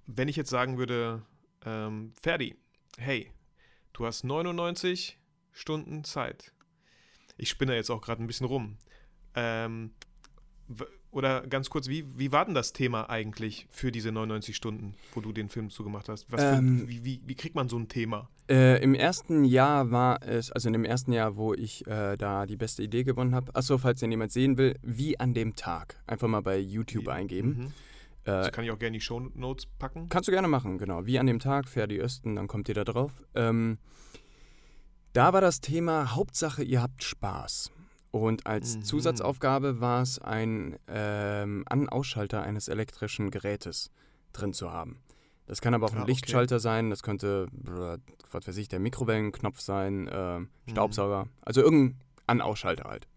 wenn 0.05 0.27
ich 0.27 0.35
jetzt 0.35 0.49
sagen 0.49 0.77
würde, 0.77 1.21
ähm, 1.65 2.11
Ferdi, 2.21 2.57
hey, 2.97 3.31
du 3.93 4.05
hast 4.05 4.25
99 4.25 5.17
Stunden 5.53 6.03
Zeit. 6.03 6.51
Ich 7.37 7.49
spinne 7.49 7.73
jetzt 7.73 7.89
auch 7.89 8.01
gerade 8.01 8.21
ein 8.21 8.27
bisschen 8.27 8.47
rum. 8.47 8.77
Ähm, 9.33 9.91
oder 11.17 11.41
ganz 11.47 11.69
kurz, 11.69 11.87
wie, 11.89 12.05
wie 12.15 12.31
war 12.31 12.45
denn 12.45 12.53
das 12.53 12.71
Thema 12.73 13.09
eigentlich 13.09 13.65
für 13.69 13.91
diese 13.91 14.11
99 14.11 14.55
Stunden, 14.55 14.93
wo 15.13 15.21
du 15.21 15.31
den 15.33 15.49
Film 15.49 15.69
zugemacht 15.69 16.07
hast? 16.09 16.31
Was 16.31 16.41
Ähm, 16.41 16.79
für, 16.81 16.87
wie, 16.89 17.03
wie, 17.03 17.21
wie 17.25 17.35
kriegt 17.35 17.55
man 17.55 17.67
so 17.69 17.77
ein 17.77 17.87
Thema? 17.87 18.29
Äh, 18.49 18.81
Im 18.83 18.93
ersten 18.93 19.43
Jahr 19.43 19.91
war 19.91 20.21
es, 20.23 20.51
also 20.51 20.69
in 20.69 20.73
dem 20.73 20.85
ersten 20.85 21.11
Jahr, 21.11 21.35
wo 21.35 21.53
ich 21.53 21.85
äh, 21.87 22.15
da 22.17 22.45
die 22.45 22.55
beste 22.55 22.83
Idee 22.83 23.03
gewonnen 23.03 23.35
habe, 23.35 23.53
achso, 23.55 23.77
falls 23.77 23.99
den 23.99 24.11
jemand 24.11 24.31
sehen 24.31 24.57
will, 24.57 24.75
wie 24.83 25.19
an 25.19 25.33
dem 25.33 25.55
Tag. 25.55 26.01
Einfach 26.07 26.27
mal 26.27 26.41
bei 26.41 26.57
YouTube 26.59 27.05
Wie- 27.07 27.09
eingeben. 27.09 27.49
Mhm. 27.49 27.65
Äh, 27.65 27.71
Das 28.23 28.51
kann 28.51 28.63
ich 28.63 28.71
auch 28.71 28.79
gerne 28.79 28.93
die 28.97 29.01
Show 29.01 29.19
Notes 29.19 29.65
packen. 29.79 30.07
Kannst 30.09 30.27
du 30.27 30.31
gerne 30.31 30.47
machen, 30.47 30.77
genau. 30.77 31.05
Wie 31.05 31.17
an 31.19 31.25
dem 31.27 31.39
Tag, 31.39 31.67
Ferdi 31.67 31.97
Östen, 31.99 32.35
dann 32.35 32.47
kommt 32.47 32.69
ihr 32.69 32.75
da 32.75 32.83
drauf. 32.83 33.11
Ähm, 33.35 33.79
da 35.13 35.33
war 35.33 35.41
das 35.41 35.61
Thema 35.61 36.15
Hauptsache, 36.15 36.63
ihr 36.63 36.81
habt 36.81 37.03
Spaß. 37.03 37.71
Und 38.11 38.47
als 38.47 38.77
Mhm. 38.77 38.83
Zusatzaufgabe 38.83 39.79
war 39.81 40.01
es 40.01 40.19
ein 40.19 40.77
ähm, 40.87 41.63
An-Ausschalter 41.69 42.41
eines 42.41 42.67
elektrischen 42.67 43.31
Gerätes 43.31 43.91
drin 44.33 44.53
zu 44.53 44.71
haben. 44.71 44.99
Das 45.45 45.61
kann 45.61 45.73
aber 45.73 45.85
auch 45.87 45.93
Ah, 45.93 45.97
ein 45.97 46.01
okay. 46.03 46.11
Lichtschalter 46.11 46.59
sein, 46.59 46.89
das 46.89 47.03
könnte, 47.03 47.47
brr, 47.51 47.99
was 48.31 48.47
weiß 48.47 48.57
ich, 48.57 48.67
der 48.67 48.79
Mikrowellenknopf 48.79 49.59
sein, 49.59 50.03
Mhm. 50.03 50.07
äh, 50.67 50.71
Staubsauger, 50.71 51.27
also 51.41 51.61
irgendein 51.61 51.99
An-Ausschalter 52.27 52.89
halt. 52.89 53.07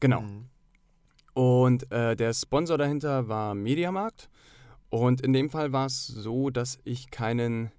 Genau. 0.00 0.22
Mhm. 0.22 0.48
Und 1.34 1.90
äh, 1.92 2.14
der 2.16 2.32
Sponsor 2.34 2.78
dahinter 2.78 3.28
war 3.28 3.54
Mediamarkt. 3.54 4.28
Und 4.90 5.20
in 5.22 5.32
dem 5.32 5.50
Fall 5.50 5.72
war 5.72 5.86
es 5.86 6.06
so, 6.06 6.50
dass 6.50 6.78
ich 6.84 7.10
keinen 7.10 7.72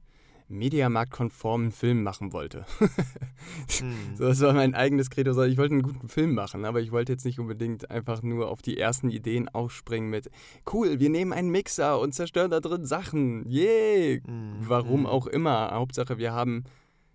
Mediamarkt-konformen 0.48 1.72
Film 1.72 2.04
machen 2.04 2.34
wollte. 2.34 2.66
Mhm. 3.82 4.16
so, 4.16 4.26
das 4.26 4.42
war 4.42 4.54
mein 4.54 4.74
eigenes 4.74 5.10
Credo. 5.10 5.32
Ich 5.44 5.58
wollte 5.58 5.74
einen 5.74 5.82
guten 5.84 6.08
Film 6.08 6.34
machen, 6.34 6.66
aber 6.66 6.82
ich 6.82 6.92
wollte 6.92 7.12
jetzt 7.12 7.26
nicht 7.26 7.40
unbedingt 7.40 7.92
einfach 7.92 8.22
nur 8.24 8.50
auf 8.50 8.62
die 8.62 8.80
ersten 8.80 9.10
Ideen 9.10 9.50
aufspringen 9.50 10.10
mit 10.10 10.30
cool, 10.74 11.00
wir 11.00 11.10
nehmen 11.10 11.32
einen 11.34 11.50
Mixer 11.50 12.00
und 12.00 12.14
zerstören 12.14 12.50
da 12.52 12.60
drin 12.60 12.86
Sachen. 12.86 13.48
Yay! 13.48 14.22
Mhm. 14.26 14.56
Warum 14.62 15.02
Mhm. 15.02 15.06
auch 15.06 15.28
immer. 15.28 15.72
Hauptsache, 15.72 16.18
wir 16.18 16.34
haben 16.34 16.64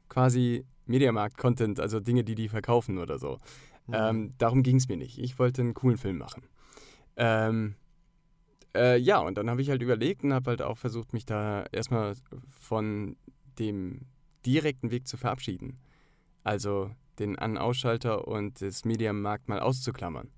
quasi 0.09 0.65
Mediamarkt-Content, 0.87 1.81
also 1.81 2.01
Dinge, 2.01 2.25
die 2.25 2.35
die 2.35 2.49
verkaufen 2.49 2.99
oder 2.99 3.19
so. 3.19 3.39
Mhm. 3.87 3.95
Ähm, 3.95 4.35
darum 4.39 4.63
ging 4.63 4.77
es 4.77 4.89
mir 4.89 4.97
nicht. 4.97 5.19
Ich 5.19 5.39
wollte 5.39 5.63
einen 5.63 5.75
coolen 5.75 5.99
Film 5.99 6.19
machen. 6.19 6.43
Ähm, 7.17 7.75
äh, 8.75 8.97
ja, 8.99 9.19
und 9.19 9.37
dann 9.37 9.51
habe 9.51 9.63
ich 9.63 9.71
halt 9.71 9.83
überlegt 9.83 10.25
und 10.25 10.33
habe 10.33 10.51
halt 10.51 10.63
auch 10.63 10.79
versucht, 10.79 11.13
mich 11.13 11.27
da 11.27 11.65
erstmal 11.73 12.15
von 12.49 13.17
dem 13.59 14.07
direkten 14.47 14.91
Weg 14.91 15.07
zu 15.07 15.17
verabschieden. 15.17 15.79
Also 16.45 16.91
den 17.19 17.39
An-Ausschalter 17.39 18.27
und 18.27 18.63
das 18.63 18.85
Mediamarkt 18.85 19.49
mal 19.49 19.61
auszuklammern. 19.61 20.31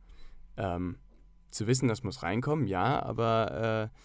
Ähm, 0.57 0.97
zu 1.51 1.67
wissen, 1.67 1.89
das 1.89 2.03
muss 2.03 2.23
reinkommen, 2.23 2.67
ja, 2.67 3.03
aber 3.03 3.91
äh, 3.93 3.99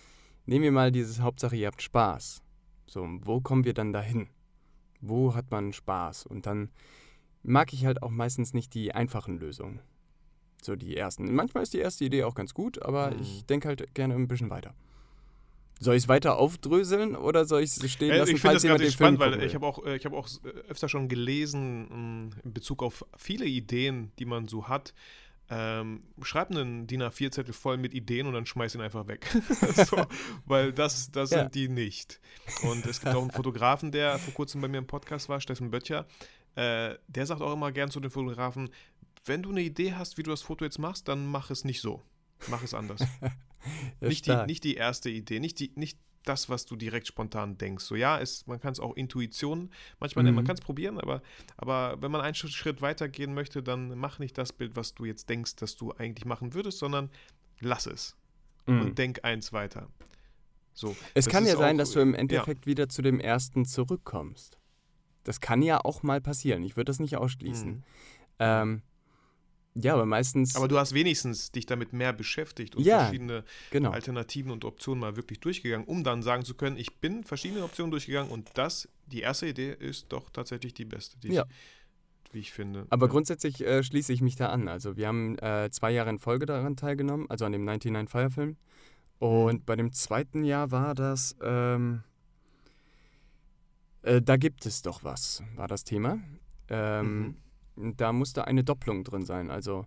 nehmen 0.46 0.64
wir 0.64 0.72
mal 0.72 0.92
dieses 0.92 1.22
Hauptsache, 1.22 1.56
ihr 1.56 1.68
habt 1.68 1.82
Spaß. 1.82 2.44
So, 2.86 3.08
wo 3.22 3.42
kommen 3.42 3.66
wir 3.66 3.74
dann 3.74 3.94
dahin? 3.94 4.30
Wo 5.02 5.34
hat 5.34 5.52
man 5.52 5.74
Spaß? 5.74 6.26
Und 6.26 6.46
dann 6.46 6.70
mag 7.44 7.74
ich 7.74 7.86
halt 7.86 8.04
auch 8.04 8.10
meistens 8.10 8.54
nicht 8.54 8.74
die 8.74 8.94
einfachen 8.94 9.40
Lösungen. 9.40 9.80
So 10.68 10.76
die 10.76 10.96
ersten. 10.98 11.34
Manchmal 11.34 11.64
ist 11.64 11.74
die 11.74 11.80
erste 11.80 12.04
Idee 12.06 12.24
auch 12.26 12.36
ganz 12.36 12.54
gut, 12.54 12.82
aber 12.84 13.12
Mhm. 13.12 13.22
ich 13.22 13.46
denke 13.46 13.68
halt 13.70 13.94
gerne 13.96 14.14
ein 14.16 14.28
bisschen 14.28 14.50
weiter. 14.50 14.76
Soll 15.80 15.96
ich 15.96 16.04
es 16.04 16.10
weiter 16.10 16.38
aufdröseln 16.38 17.16
oder 17.16 17.46
soll 17.46 17.62
ich 17.62 17.78
es 17.78 17.92
stehen 17.92 18.12
Äh, 18.12 18.18
lassen, 18.18 18.36
ich 18.36 18.42
finde 18.42 18.54
falls 18.54 18.62
das 18.64 18.70
gerade 18.70 18.84
Film 18.84 18.92
spannend, 18.92 19.20
weil 19.20 19.44
ich 19.44 19.56
habe 19.56 19.66
auch, 19.66 19.86
äh, 19.86 19.96
ich 19.96 20.06
hab 20.06 20.14
auch 20.14 20.28
äh, 20.44 20.50
öfter 20.70 20.90
schon 20.90 21.08
gelesen 21.08 22.28
mh, 22.30 22.36
in 22.44 22.54
Bezug 22.54 22.84
auf 22.84 23.06
viele 23.16 23.46
Ideen, 23.46 24.12
die 24.20 24.26
man 24.26 24.48
so 24.48 24.68
hat. 24.68 24.94
Ähm, 25.50 26.04
schreib 26.24 26.52
einen 26.52 26.88
DIN 26.88 27.02
A4-Zettel 27.04 27.54
voll 27.54 27.78
mit 27.78 27.94
Ideen 27.94 28.28
und 28.28 28.34
dann 28.34 28.46
schmeiß 28.46 28.76
ihn 28.76 28.82
einfach 28.82 29.08
weg. 29.08 29.28
so, 29.88 30.06
weil 30.46 30.74
das, 30.74 31.10
das 31.12 31.30
Ja. 31.32 31.44
sind 31.44 31.56
die 31.56 31.70
nicht. 31.70 32.20
Und 32.64 32.86
es 32.86 33.00
gibt 33.00 33.16
auch 33.16 33.22
einen 33.22 33.32
Fotografen, 33.32 33.94
der 33.94 34.20
vor 34.20 34.34
kurzem 34.34 34.60
bei 34.60 34.68
mir 34.68 34.80
im 34.80 34.88
Podcast 34.88 35.30
war, 35.30 35.40
Steffen 35.40 35.72
Böttcher. 35.72 36.06
Äh, 36.56 36.96
der 37.08 37.26
sagt 37.28 37.42
auch 37.42 37.54
immer 37.54 37.72
gern 37.72 37.90
zu 37.92 38.00
den 38.02 38.10
Fotografen, 38.12 38.70
wenn 39.28 39.44
du 39.44 39.50
eine 39.50 39.62
Idee 39.62 39.94
hast, 39.94 40.18
wie 40.18 40.24
du 40.24 40.30
das 40.32 40.42
Foto 40.42 40.64
jetzt 40.66 40.80
machst, 40.80 41.08
dann 41.08 41.26
mach 41.28 41.50
es 41.52 41.64
nicht 41.66 41.82
so. 41.82 42.02
Mach 42.50 42.64
es 42.64 42.74
anders 42.74 43.02
Ja, 44.02 44.08
nicht, 44.08 44.26
die, 44.28 44.46
nicht 44.46 44.64
die 44.64 44.76
erste 44.76 45.10
Idee, 45.10 45.40
nicht, 45.40 45.60
die, 45.60 45.72
nicht 45.76 45.98
das, 46.24 46.50
was 46.50 46.66
du 46.66 46.76
direkt 46.76 47.08
spontan 47.08 47.58
denkst. 47.58 47.84
So 47.86 47.96
ja, 47.96 48.20
es, 48.20 48.46
man 48.48 48.60
kann 48.60 48.72
es 48.74 48.80
auch 48.80 48.96
Intuition 48.96 49.72
manchmal 50.00 50.24
nennen, 50.24 50.36
man 50.36 50.44
Mhm. 50.44 50.48
kann 50.48 50.56
es 50.56 50.62
probieren, 50.62 51.00
aber, 51.00 51.22
aber 51.58 52.02
wenn 52.02 52.12
man 52.12 52.22
einen 52.22 52.36
Schritt- 52.36 52.82
weiter 52.82 53.08
gehen 53.10 53.34
möchte, 53.34 53.64
dann 53.64 53.98
mach 53.98 54.20
nicht 54.20 54.38
das 54.38 54.54
Bild, 54.54 54.76
was 54.76 54.94
du 54.94 55.06
jetzt 55.06 55.30
denkst, 55.30 55.56
dass 55.56 55.76
du 55.76 55.92
eigentlich 55.94 56.26
machen 56.26 56.54
würdest, 56.54 56.80
sondern 56.80 57.10
lass 57.60 57.88
es 57.88 58.16
Mhm. 58.68 58.82
und 58.82 58.98
denk 58.98 59.24
eins 59.24 59.52
weiter. 59.54 59.88
So, 60.74 60.96
Es 61.16 61.28
kann 61.28 61.44
ist 61.46 61.52
ja 61.54 61.58
sein, 61.58 61.76
auch- 61.76 61.80
dass 61.80 61.92
du 61.92 62.00
im 62.02 62.14
ja. 62.14 62.20
Endeffekt 62.20 62.68
wieder 62.68 62.88
zu 62.90 63.02
dem 63.02 63.20
ersten 63.20 63.66
zurückkommst. 63.66 64.60
Das 65.24 65.42
kann 65.42 65.62
ja 65.62 65.84
auch 65.84 66.04
mal 66.04 66.22
passieren. 66.22 66.62
Ich 66.64 66.76
würde 66.78 66.86
das 66.92 67.00
nicht 67.00 67.18
ausschließen. 67.18 67.72
Mhm. 67.72 67.84
Ähm, 68.40 68.82
ja, 69.80 69.94
aber 69.94 70.06
meistens. 70.06 70.56
Aber 70.56 70.68
du 70.68 70.78
hast 70.78 70.94
wenigstens 70.94 71.52
dich 71.52 71.66
damit 71.66 71.94
mehr 71.94 72.14
beschäftigt 72.14 72.76
und 72.76 72.84
Ja, 72.86 73.00
verschiedene 73.00 73.44
genau. 73.72 73.92
Alternativen 73.92 74.52
und 74.52 74.66
Optionen 74.66 75.00
mal 75.02 75.16
wirklich 75.16 75.40
durchgegangen, 75.40 75.88
um 75.88 76.04
dann 76.04 76.22
sagen 76.24 76.44
zu 76.46 76.56
können, 76.56 76.78
ich 76.78 76.98
bin 76.98 77.24
verschiedene 77.24 77.64
Optionen 77.64 77.92
durchgegangen 77.92 78.32
und 78.32 78.50
das, 78.56 78.88
die 79.08 79.22
erste 79.22 79.48
Idee 79.48 79.74
ist 79.74 80.08
doch 80.10 80.30
tatsächlich 80.30 80.74
die 80.74 80.86
beste, 80.86 81.18
die 81.20 81.30
Ja. 81.34 81.46
ich, 81.46 82.34
wie 82.34 82.40
ich 82.40 82.52
finde. 82.52 82.86
Aber 82.90 83.06
Ja. 83.08 83.12
grundsätzlich 83.12 83.62
äh, 83.66 83.84
schließe 83.84 84.12
ich 84.14 84.22
mich 84.22 84.36
da 84.36 84.48
an. 84.50 84.68
Also 84.68 84.98
wir 84.98 85.08
haben 85.08 85.38
äh, 85.40 85.70
zwei 85.72 85.92
Jahre 85.92 86.10
in 86.10 86.20
Folge 86.20 86.46
daran 86.46 86.76
teilgenommen, 86.76 87.30
also 87.30 87.46
an 87.46 87.52
dem 87.52 87.64
99 87.66 88.10
Fire 88.10 88.30
Film. 88.30 88.58
Und 89.20 89.66
bei 89.66 89.76
dem 89.76 89.92
zweiten 89.94 90.44
Jahr 90.44 90.70
war 90.72 90.94
das, 90.94 91.36
ähm, 91.42 92.04
äh, 94.04 94.22
da 94.22 94.38
gibt 94.38 94.66
es 94.66 94.82
doch 94.82 95.04
was, 95.04 95.44
war 95.56 95.68
das 95.68 95.84
Thema. 95.84 96.20
Ähm, 96.70 97.36
Da 97.78 98.12
musste 98.14 98.46
eine 98.48 98.64
Doppelung 98.64 99.04
drin 99.04 99.26
sein. 99.26 99.52
Also 99.52 99.86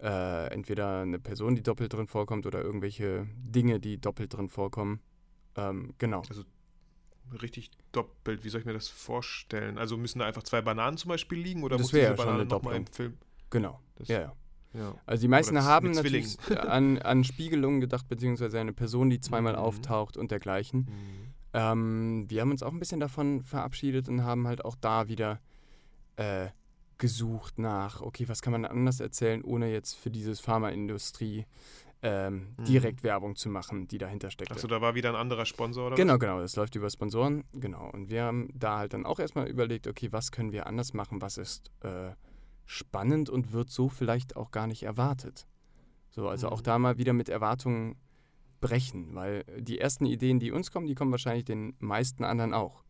äh, 0.00 0.46
entweder 0.52 1.00
eine 1.02 1.18
Person, 1.18 1.54
die 1.54 1.62
doppelt 1.62 1.92
drin 1.92 2.06
vorkommt, 2.06 2.46
oder 2.46 2.62
irgendwelche 2.62 3.26
Dinge, 3.36 3.80
die 3.80 4.00
doppelt 4.00 4.34
drin 4.34 4.48
vorkommen. 4.48 5.00
Ähm, 5.56 5.94
genau. 5.98 6.22
Richtig 7.42 7.70
doppelt, 7.92 8.42
wie 8.44 8.48
soll 8.48 8.60
ich 8.60 8.66
mir 8.66 8.72
das 8.72 8.88
vorstellen? 8.88 9.76
Also 9.76 9.98
müssen 9.98 10.20
da 10.20 10.26
einfach 10.26 10.44
zwei 10.44 10.62
Bananen 10.62 10.96
zum 10.96 11.10
Beispiel 11.10 11.38
liegen 11.38 11.62
oder 11.62 11.76
Das 11.76 11.86
muss 11.88 11.92
wäre 11.92 12.12
diese 12.12 12.12
ja 12.12 12.16
schon 12.16 12.24
Banane 12.26 12.42
eine 12.42 12.48
nochmal 12.48 12.74
Doppelung. 12.78 12.86
im 12.86 12.92
Film? 12.92 13.18
Genau. 13.50 13.80
Das, 13.96 14.08
Ja, 14.08 14.20
ja. 14.20 14.32
ja. 14.72 14.94
Also 15.04 15.20
die 15.22 15.28
meisten 15.28 15.62
haben 15.62 15.90
natürlich 15.90 16.38
an, 16.48 16.96
an 16.98 17.24
Spiegelungen 17.24 17.80
gedacht, 17.80 18.08
beziehungsweise 18.08 18.58
eine 18.58 18.72
Person, 18.72 19.10
die 19.10 19.20
zweimal 19.20 19.54
Mhm. 19.54 19.58
auftaucht 19.58 20.16
und 20.16 20.30
dergleichen. 20.30 20.80
Mhm. 20.80 21.34
Ähm, 21.52 22.24
wir 22.30 22.40
haben 22.40 22.50
uns 22.50 22.62
auch 22.62 22.72
ein 22.72 22.78
bisschen 22.78 23.00
davon 23.00 23.42
verabschiedet 23.42 24.08
und 24.08 24.22
haben 24.24 24.46
halt 24.46 24.64
auch 24.64 24.76
da 24.80 25.08
wieder 25.08 25.40
äh, 26.16 26.48
gesucht 26.98 27.58
nach, 27.58 28.00
okay, 28.00 28.28
was 28.28 28.42
kann 28.42 28.52
man 28.52 28.64
anders 28.64 29.00
erzählen, 29.00 29.42
ohne 29.42 29.70
jetzt 29.70 29.94
für 29.94 30.10
dieses 30.10 30.40
Pharmaindustrie 30.40 31.46
ähm, 32.02 32.54
Mhm. 32.56 32.64
direkt 32.64 33.02
Werbung 33.02 33.34
zu 33.34 33.48
machen, 33.48 33.88
die 33.88 33.98
dahinter 33.98 34.30
steckt. 34.30 34.52
Achso, 34.52 34.68
da 34.68 34.80
war 34.80 34.94
wieder 34.94 35.08
ein 35.08 35.16
anderer 35.16 35.46
Sponsor 35.46 35.88
oder 35.88 35.96
Genau, 35.96 36.16
genau, 36.18 36.38
das 36.40 36.54
läuft 36.54 36.76
über 36.76 36.88
Sponsoren, 36.90 37.42
genau. 37.52 37.90
Und 37.90 38.08
wir 38.08 38.22
haben 38.22 38.48
da 38.54 38.78
halt 38.78 38.92
dann 38.92 39.04
auch 39.04 39.18
erstmal 39.18 39.48
überlegt, 39.48 39.86
okay, 39.88 40.12
was 40.12 40.30
können 40.30 40.52
wir 40.52 40.66
anders 40.68 40.92
machen, 40.94 41.20
was 41.20 41.38
ist 41.38 41.72
äh, 41.80 42.12
spannend 42.66 43.30
und 43.30 43.52
wird 43.52 43.70
so 43.70 43.88
vielleicht 43.88 44.36
auch 44.36 44.50
gar 44.52 44.66
nicht 44.68 44.84
erwartet. 44.84 45.46
So, 46.10 46.28
also 46.28 46.50
auch 46.50 46.60
Mhm. 46.60 46.64
da 46.64 46.78
mal 46.78 46.98
wieder 46.98 47.12
mit 47.14 47.28
Erwartungen 47.28 47.96
brechen, 48.60 49.14
weil 49.14 49.44
die 49.58 49.78
ersten 49.78 50.04
Ideen, 50.06 50.38
die 50.40 50.50
uns 50.52 50.70
kommen, 50.70 50.86
die 50.86 50.94
kommen 50.94 51.10
wahrscheinlich 51.10 51.44
den 51.44 51.74
meisten 51.78 52.24
anderen 52.24 52.54
auch. 52.54 52.82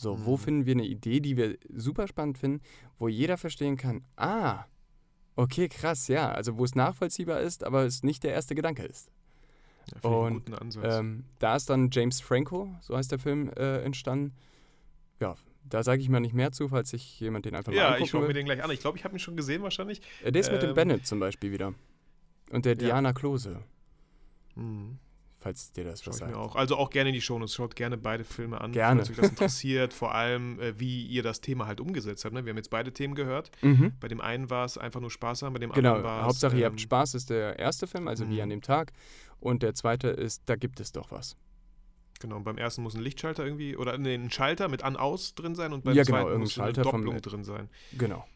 So, 0.00 0.24
wo 0.24 0.32
Mhm. 0.36 0.38
finden 0.38 0.66
wir 0.66 0.74
eine 0.74 0.86
Idee, 0.86 1.18
die 1.18 1.36
wir 1.36 1.58
super 1.74 2.06
spannend 2.06 2.38
finden, 2.38 2.62
wo 3.00 3.08
jeder 3.08 3.36
verstehen 3.36 3.76
kann, 3.76 4.04
ah, 4.16 4.64
okay, 5.34 5.68
krass, 5.68 6.06
ja, 6.06 6.30
also 6.30 6.56
wo 6.56 6.64
es 6.64 6.76
nachvollziehbar 6.76 7.40
ist, 7.40 7.64
aber 7.64 7.82
es 7.84 8.04
nicht 8.04 8.22
der 8.22 8.32
erste 8.32 8.54
Gedanke 8.54 8.84
ist. 8.84 9.10
Ja, 10.04 10.08
Und, 10.08 10.34
guten 10.44 10.54
Ansatz. 10.54 10.94
Ähm, 10.98 11.24
da 11.40 11.56
ist 11.56 11.68
dann 11.68 11.90
James 11.90 12.20
Franco, 12.20 12.70
so 12.80 12.96
heißt 12.96 13.10
der 13.10 13.18
Film, 13.18 13.50
äh, 13.56 13.82
entstanden. 13.82 14.34
Ja, 15.18 15.34
da 15.64 15.82
sage 15.82 16.00
ich 16.00 16.08
mal 16.08 16.20
nicht 16.20 16.34
mehr 16.34 16.52
zu, 16.52 16.68
falls 16.68 16.90
sich 16.90 17.18
jemand 17.18 17.44
den 17.46 17.56
einfach 17.56 17.72
mal 17.72 17.78
ja, 17.78 17.98
ich 17.98 18.08
schaue 18.08 18.24
mir 18.26 18.34
den 18.34 18.44
gleich 18.46 18.62
an. 18.62 18.70
Ich 18.70 18.78
glaube, 18.80 18.98
ich 18.98 19.04
habe 19.04 19.16
ihn 19.16 19.18
schon 19.18 19.36
gesehen 19.36 19.62
wahrscheinlich. 19.62 20.00
Äh, 20.22 20.30
der 20.30 20.40
ist 20.40 20.52
mit 20.52 20.62
dem 20.62 20.68
ähm, 20.70 20.74
Bennett 20.76 21.06
zum 21.06 21.18
Beispiel 21.18 21.50
wieder. 21.50 21.74
Und 22.52 22.64
der 22.66 22.74
Ja. 22.74 22.78
Diana 22.78 23.12
Klose, 23.12 23.62
Mhm. 24.54 24.98
Falls 25.48 25.72
dir 25.72 25.84
das 25.84 26.02
Schau 26.02 26.10
was 26.10 26.18
sagt. 26.18 26.34
auch. 26.34 26.56
Also 26.56 26.76
auch 26.76 26.90
gerne 26.90 27.10
in 27.10 27.14
die 27.14 27.20
Shownotes. 27.20 27.54
Schaut 27.54 27.74
gerne 27.74 27.96
beide 27.96 28.24
Filme 28.24 28.60
an, 28.60 28.72
Gerne. 28.72 29.00
falls 29.04 29.10
euch 29.10 29.16
das 29.16 29.30
interessiert. 29.30 29.92
Vor 29.94 30.14
allem, 30.14 30.60
äh, 30.60 30.78
wie 30.78 31.06
ihr 31.06 31.22
das 31.22 31.40
Thema 31.40 31.66
halt 31.66 31.80
umgesetzt 31.80 32.24
habt. 32.24 32.34
Ne? 32.34 32.44
Wir 32.44 32.50
haben 32.50 32.56
jetzt 32.58 32.70
beide 32.70 32.92
Themen 32.92 33.14
gehört. 33.14 33.50
Mhm. 33.62 33.92
Bei 34.00 34.08
dem 34.08 34.20
einen 34.20 34.50
war 34.50 34.64
es 34.64 34.76
einfach 34.78 35.00
nur 35.00 35.10
Spaß 35.10 35.42
haben, 35.42 35.52
bei 35.54 35.58
dem 35.58 35.72
Genau, 35.72 35.94
anderen 35.94 36.04
war 36.04 36.20
es. 36.20 36.26
Hauptsache 36.26 36.58
ihr 36.58 36.66
habt 36.66 36.74
ähm, 36.74 36.78
Spaß 36.78 37.14
ist 37.14 37.30
der 37.30 37.58
erste 37.58 37.86
Film, 37.86 38.08
also 38.08 38.28
wie 38.28 38.34
mhm. 38.36 38.40
an 38.42 38.48
dem 38.50 38.62
Tag. 38.62 38.92
Und 39.40 39.62
der 39.62 39.74
zweite 39.74 40.08
ist, 40.08 40.42
da 40.46 40.56
gibt 40.56 40.80
es 40.80 40.92
doch 40.92 41.10
was. 41.10 41.36
Genau, 42.20 42.40
beim 42.40 42.58
ersten 42.58 42.82
muss 42.82 42.94
ein 42.94 43.00
Lichtschalter 43.02 43.44
irgendwie, 43.44 43.76
oder 43.76 43.96
nee, 43.96 44.14
ein 44.14 44.30
Schalter 44.30 44.68
mit 44.68 44.82
An-Aus 44.82 45.34
drin 45.36 45.54
sein 45.54 45.72
und 45.72 45.84
beim 45.84 45.94
Ja, 45.94 46.02
genau, 46.02 46.24
zweiten 46.24 46.40
muss 46.40 46.52
Schalter 46.52 46.82
eine 46.82 46.90
vom- 46.90 47.02
Doppelung 47.04 47.22
drin 47.22 47.44
sein. 47.44 47.68
Genau. 47.96 48.26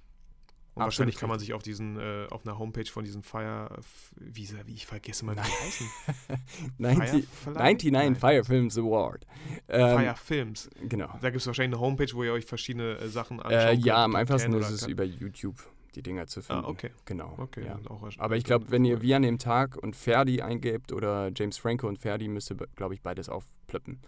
Und 0.74 0.84
wahrscheinlich 0.84 1.16
kann 1.16 1.28
man 1.28 1.38
sich 1.38 1.52
auf 1.52 1.62
diesen, 1.62 1.98
äh, 1.98 2.26
auf 2.30 2.46
einer 2.46 2.58
Homepage 2.58 2.86
von 2.86 3.04
diesen 3.04 3.22
Fire, 3.22 3.68
wie, 4.16 4.48
wie 4.64 4.72
ich 4.72 4.86
vergesse 4.86 5.24
mal, 5.24 5.36
wie 5.36 5.40
heißen. 5.40 5.86
90, 6.78 7.26
99 7.46 8.18
Fire 8.18 8.44
Films 8.44 8.78
Award. 8.78 9.26
Ähm, 9.68 9.98
Fire 9.98 10.16
Films. 10.16 10.70
Genau. 10.88 11.10
Da 11.20 11.28
gibt 11.28 11.42
es 11.42 11.46
wahrscheinlich 11.46 11.76
eine 11.76 11.86
Homepage, 11.86 12.12
wo 12.14 12.24
ihr 12.24 12.32
euch 12.32 12.46
verschiedene 12.46 12.96
äh, 12.98 13.08
Sachen 13.08 13.40
anschaut. 13.40 13.52
Äh, 13.52 13.74
ja, 13.74 14.04
am 14.04 14.16
einfachsten 14.16 14.54
ist 14.54 14.70
es 14.70 14.86
über 14.86 15.04
YouTube 15.04 15.62
die 15.94 16.02
Dinger 16.02 16.26
zu 16.26 16.42
finden. 16.42 16.64
Ah, 16.64 16.68
okay. 16.68 16.90
Genau. 17.04 17.34
Okay, 17.38 17.66
ja. 17.66 17.78
Aber 18.18 18.36
ich 18.36 18.44
glaube, 18.44 18.70
wenn 18.70 18.84
ihr 18.84 19.02
Wie 19.02 19.14
an 19.14 19.22
dem 19.22 19.38
Tag 19.38 19.76
und 19.76 19.94
Ferdi 19.94 20.40
eingebt 20.40 20.92
oder 20.92 21.30
James 21.34 21.58
Franco 21.58 21.86
und 21.86 21.98
Ferdi, 21.98 22.28
müsste, 22.28 22.56
glaube 22.76 22.94
ich, 22.94 23.02
beides 23.02 23.28
aufplöppen 23.28 24.00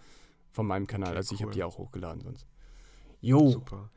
von 0.49 0.65
meinem 0.65 0.87
Kanal. 0.87 1.09
Okay, 1.09 1.17
also 1.17 1.35
ich 1.35 1.41
cool. 1.41 1.47
habe 1.47 1.55
die 1.55 1.63
auch 1.63 1.77
hochgeladen 1.77 2.21
sonst. 2.21 2.47
Jo. 3.21 3.49
Super. 3.49 3.89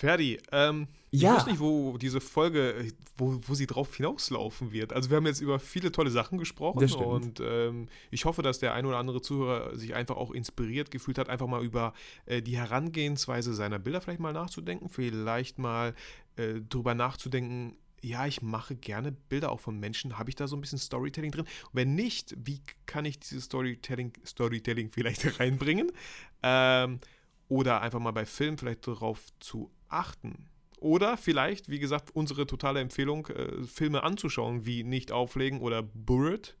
Ferdi, 0.00 0.38
ähm, 0.50 0.88
ja. 1.10 1.32
ich 1.32 1.36
weiß 1.36 1.46
nicht, 1.46 1.60
wo 1.60 1.98
diese 1.98 2.22
Folge, 2.22 2.90
wo, 3.18 3.38
wo 3.46 3.52
sie 3.52 3.66
drauf 3.66 3.94
hinauslaufen 3.94 4.72
wird. 4.72 4.94
Also 4.94 5.10
wir 5.10 5.18
haben 5.18 5.26
jetzt 5.26 5.42
über 5.42 5.58
viele 5.58 5.92
tolle 5.92 6.10
Sachen 6.10 6.38
gesprochen 6.38 6.90
und 6.94 7.38
ähm, 7.40 7.86
ich 8.10 8.24
hoffe, 8.24 8.40
dass 8.40 8.58
der 8.60 8.72
ein 8.72 8.86
oder 8.86 8.96
andere 8.96 9.20
Zuhörer 9.20 9.76
sich 9.76 9.94
einfach 9.94 10.16
auch 10.16 10.30
inspiriert 10.30 10.90
gefühlt 10.90 11.18
hat, 11.18 11.28
einfach 11.28 11.46
mal 11.46 11.62
über 11.62 11.92
äh, 12.24 12.40
die 12.40 12.56
Herangehensweise 12.56 13.52
seiner 13.52 13.78
Bilder 13.78 14.00
vielleicht 14.00 14.20
mal 14.20 14.32
nachzudenken, 14.32 14.88
vielleicht 14.88 15.58
mal 15.58 15.94
äh, 16.36 16.62
drüber 16.66 16.94
nachzudenken, 16.94 17.76
ja, 18.02 18.26
ich 18.26 18.40
mache 18.40 18.76
gerne 18.76 19.12
Bilder 19.12 19.52
auch 19.52 19.60
von 19.60 19.78
Menschen. 19.78 20.18
Habe 20.18 20.30
ich 20.30 20.36
da 20.36 20.46
so 20.46 20.56
ein 20.56 20.62
bisschen 20.62 20.78
Storytelling 20.78 21.32
drin? 21.32 21.44
Und 21.44 21.74
wenn 21.74 21.94
nicht, 21.94 22.34
wie 22.42 22.62
kann 22.86 23.04
ich 23.04 23.18
dieses 23.18 23.44
Storytelling, 23.44 24.14
Storytelling 24.24 24.90
vielleicht 24.90 25.38
reinbringen? 25.38 25.92
Ähm, 26.42 27.00
oder 27.48 27.82
einfach 27.82 27.98
mal 27.98 28.12
bei 28.12 28.24
Filmen 28.24 28.56
vielleicht 28.56 28.86
darauf 28.86 29.20
zu 29.40 29.70
achten. 29.90 30.46
Oder 30.80 31.18
vielleicht, 31.18 31.68
wie 31.68 31.78
gesagt, 31.78 32.10
unsere 32.14 32.46
totale 32.46 32.80
Empfehlung, 32.80 33.26
äh, 33.26 33.64
Filme 33.64 34.02
anzuschauen, 34.02 34.64
wie 34.64 34.82
Nicht 34.82 35.12
auflegen 35.12 35.60
oder 35.60 35.82
Buried, 35.82 36.56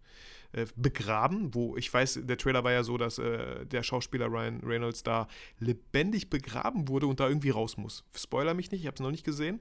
äh, 0.52 0.66
begraben, 0.76 1.54
wo 1.54 1.76
ich 1.76 1.92
weiß, 1.92 2.20
der 2.24 2.36
Trailer 2.36 2.62
war 2.62 2.72
ja 2.72 2.82
so, 2.82 2.98
dass 2.98 3.18
äh, 3.18 3.64
der 3.64 3.82
Schauspieler 3.82 4.26
Ryan 4.26 4.60
Reynolds 4.60 5.02
da 5.02 5.26
lebendig 5.58 6.28
begraben 6.28 6.88
wurde 6.88 7.06
und 7.06 7.18
da 7.18 7.28
irgendwie 7.28 7.50
raus 7.50 7.76
muss. 7.78 8.04
Spoiler 8.14 8.52
mich 8.52 8.70
nicht, 8.70 8.82
ich 8.82 8.86
habe 8.86 8.96
es 8.96 9.00
noch 9.00 9.10
nicht 9.10 9.24
gesehen. 9.24 9.60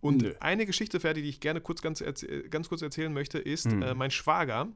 Und 0.00 0.22
Nö. 0.22 0.34
eine 0.40 0.66
Geschichte, 0.66 1.00
Ferdi, 1.00 1.22
die 1.22 1.30
ich 1.30 1.40
gerne 1.40 1.60
kurz, 1.60 1.80
ganz, 1.80 2.04
ganz 2.50 2.68
kurz 2.68 2.82
erzählen 2.82 3.12
möchte, 3.12 3.38
ist, 3.38 3.72
mhm. 3.72 3.96
mein 3.96 4.10
Schwager, 4.10 4.68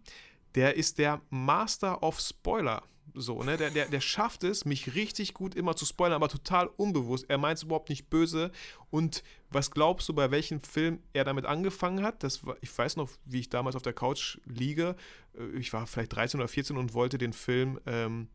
der 0.55 0.77
ist 0.77 0.99
der 0.99 1.21
Master 1.29 2.03
of 2.03 2.19
Spoiler. 2.19 2.83
So, 3.15 3.43
ne? 3.43 3.57
Der, 3.57 3.71
der, 3.71 3.87
der 3.87 4.01
schafft 4.01 4.45
es, 4.45 4.65
mich 4.65 4.95
richtig 4.95 5.35
gut 5.35 5.55
immer 5.55 5.77
zu 5.77 5.85
spoilern, 5.85 6.15
aber 6.15 6.29
total 6.29 6.69
unbewusst. 6.77 7.27
Er 7.29 7.39
meint 7.39 7.59
es 7.59 7.65
überhaupt 7.65 7.89
nicht 7.89 8.11
böse. 8.11 8.51
Und 8.91 9.23
was 9.51 9.71
glaubst 9.71 10.09
du, 10.09 10.15
bei 10.15 10.31
welchem 10.31 10.61
Film 10.61 11.01
er 11.13 11.25
damit 11.25 11.47
angefangen 11.47 12.03
hat? 12.03 12.23
Das 12.23 12.47
war, 12.47 12.57
ich 12.61 12.77
weiß 12.77 12.97
noch, 12.97 13.11
wie 13.25 13.41
ich 13.41 13.49
damals 13.49 13.77
auf 13.77 13.83
der 13.83 13.93
Couch 13.93 14.39
liege. 14.45 14.97
Äh, 15.37 15.59
ich 15.59 15.73
war 15.73 15.87
vielleicht 15.87 16.15
13 16.15 16.41
oder 16.41 16.49
14 16.49 16.77
und 16.77 16.95
wollte 16.95 17.19
den 17.19 17.33
Film 17.33 17.81
ähm, 17.87 18.29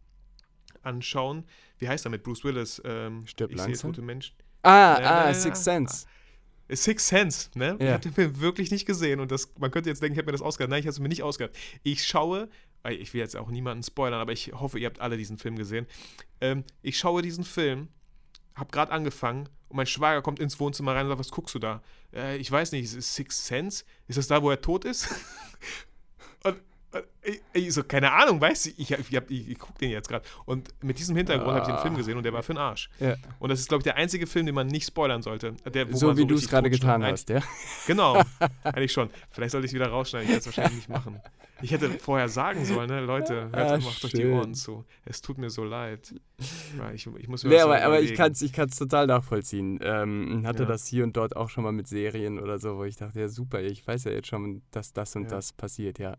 anschauen. 0.81 1.45
Wie 1.77 1.89
heißt 1.89 2.05
er 2.05 2.11
mit 2.11 2.23
Bruce 2.23 2.43
Willis? 2.43 2.81
Ähm, 2.85 3.25
Stirb 3.27 3.51
ich 3.51 3.57
langsam. 3.57 3.93
Sehe 3.93 4.03
Menschen. 4.03 4.35
Ah, 4.63 4.97
äh, 4.99 5.03
ah, 5.03 5.33
Six 5.33 5.63
Sense. 5.63 6.05
Six 6.67 7.07
Sense, 7.07 7.49
ne? 7.53 7.77
Ja. 7.79 7.85
Ich 7.85 7.91
habe 7.91 8.03
den 8.03 8.13
Film 8.13 8.39
wirklich 8.39 8.71
nicht 8.71 8.87
gesehen 8.87 9.19
und 9.19 9.31
das, 9.31 9.53
man 9.59 9.69
könnte 9.69 9.89
jetzt 9.89 10.01
denken, 10.01 10.13
ich 10.13 10.17
habe 10.17 10.25
mir 10.25 10.31
das 10.31 10.41
ausgedacht. 10.41 10.71
Nein, 10.71 10.79
ich 10.79 10.85
habe 10.85 10.93
es 10.93 10.99
mir 10.99 11.09
nicht 11.09 11.21
ausgedacht. 11.21 11.55
Ich 11.83 12.07
schaue, 12.07 12.49
ich 12.89 13.13
will 13.13 13.21
jetzt 13.21 13.35
auch 13.35 13.49
niemanden 13.49 13.83
spoilern, 13.83 14.19
aber 14.19 14.31
ich 14.31 14.53
hoffe, 14.53 14.79
ihr 14.79 14.87
habt 14.87 14.99
alle 14.99 15.17
diesen 15.17 15.37
Film 15.37 15.55
gesehen. 15.55 15.87
Ähm, 16.41 16.63
ich 16.81 16.97
schaue 16.97 17.21
diesen 17.21 17.43
Film, 17.43 17.89
habe 18.55 18.71
gerade 18.71 18.91
angefangen 18.91 19.49
und 19.69 19.77
mein 19.77 19.87
Schwager 19.87 20.21
kommt 20.21 20.39
ins 20.39 20.59
Wohnzimmer 20.59 20.95
rein 20.95 21.05
und 21.05 21.09
sagt, 21.09 21.19
was 21.19 21.31
guckst 21.31 21.55
du 21.55 21.59
da? 21.59 21.81
Äh, 22.13 22.37
ich 22.37 22.51
weiß 22.51 22.71
nicht, 22.71 22.83
ist 22.83 22.95
es 22.95 23.15
Six 23.15 23.47
Sense? 23.47 23.83
Ist 24.07 24.17
das 24.17 24.27
da, 24.27 24.41
wo 24.41 24.49
er 24.49 24.61
tot 24.61 24.85
ist? 24.85 25.09
und 26.43 26.57
ich, 27.23 27.41
ich, 27.53 27.73
so, 27.73 27.83
keine 27.83 28.11
Ahnung, 28.11 28.39
weißt 28.39 28.67
du, 28.67 28.69
ich, 28.77 28.91
ich, 28.91 29.11
ich, 29.11 29.49
ich 29.49 29.59
gucke 29.59 29.77
den 29.79 29.91
jetzt 29.91 30.07
gerade. 30.07 30.25
Und 30.45 30.69
mit 30.83 30.99
diesem 30.99 31.15
Hintergrund 31.15 31.49
ah. 31.49 31.59
habe 31.59 31.69
ich 31.69 31.75
den 31.75 31.81
Film 31.81 31.95
gesehen 31.95 32.17
und 32.17 32.23
der 32.23 32.33
war 32.33 32.43
für 32.43 32.53
den 32.53 32.59
Arsch. 32.59 32.89
Ja. 32.99 33.15
Und 33.39 33.49
das 33.49 33.59
ist, 33.59 33.67
glaube 33.67 33.81
ich, 33.81 33.85
der 33.85 33.95
einzige 33.95 34.27
Film, 34.27 34.45
den 34.45 34.55
man 34.55 34.67
nicht 34.67 34.87
spoilern 34.87 35.21
sollte. 35.21 35.53
Der, 35.73 35.87
so 35.93 36.15
wie 36.15 36.21
so 36.21 36.27
du 36.27 36.35
es 36.35 36.47
gerade 36.47 36.69
getan 36.69 37.03
hast, 37.03 37.29
ja? 37.29 37.41
Genau, 37.87 38.21
eigentlich 38.63 38.91
schon. 38.91 39.09
Vielleicht 39.31 39.51
sollte 39.51 39.65
ich 39.65 39.71
es 39.71 39.75
wieder 39.75 39.87
rausschneiden, 39.87 40.27
ich 40.27 40.33
werde 40.33 40.39
es 40.39 40.45
wahrscheinlich 40.45 40.75
nicht 40.75 40.89
machen. 40.89 41.19
Ich 41.61 41.71
hätte 41.71 41.89
vorher 41.91 42.27
sagen 42.27 42.65
sollen, 42.65 42.89
ne, 42.89 43.01
Leute, 43.01 43.49
hört, 43.51 43.55
ah, 43.55 43.77
macht 43.77 44.03
euch 44.03 44.11
die 44.11 44.25
Ohren 44.25 44.53
zu. 44.53 44.83
Es 45.05 45.21
tut 45.21 45.37
mir 45.37 45.49
so 45.49 45.63
leid. 45.63 46.13
Ich, 46.93 47.07
ich 47.07 47.27
muss 47.27 47.43
mir 47.43 47.51
nee, 47.51 47.59
aber, 47.59 47.81
aber 47.81 48.01
ich 48.01 48.13
kann 48.13 48.33
es 48.33 48.41
ich 48.41 48.51
total 48.51 49.07
nachvollziehen. 49.07 49.79
Ähm, 49.81 50.43
hatte 50.45 50.63
ja. 50.63 50.69
das 50.69 50.85
hier 50.85 51.03
und 51.03 51.15
dort 51.15 51.35
auch 51.35 51.49
schon 51.49 51.63
mal 51.63 51.71
mit 51.71 51.87
Serien 51.87 52.39
oder 52.39 52.59
so, 52.59 52.77
wo 52.77 52.83
ich 52.83 52.97
dachte, 52.97 53.21
ja 53.21 53.29
super, 53.29 53.61
ich 53.61 53.87
weiß 53.87 54.03
ja 54.03 54.11
jetzt 54.11 54.27
schon, 54.27 54.63
dass 54.71 54.91
das 54.91 55.15
und 55.15 55.23
ja. 55.23 55.29
das 55.29 55.53
passiert, 55.53 55.97
ja. 55.97 56.17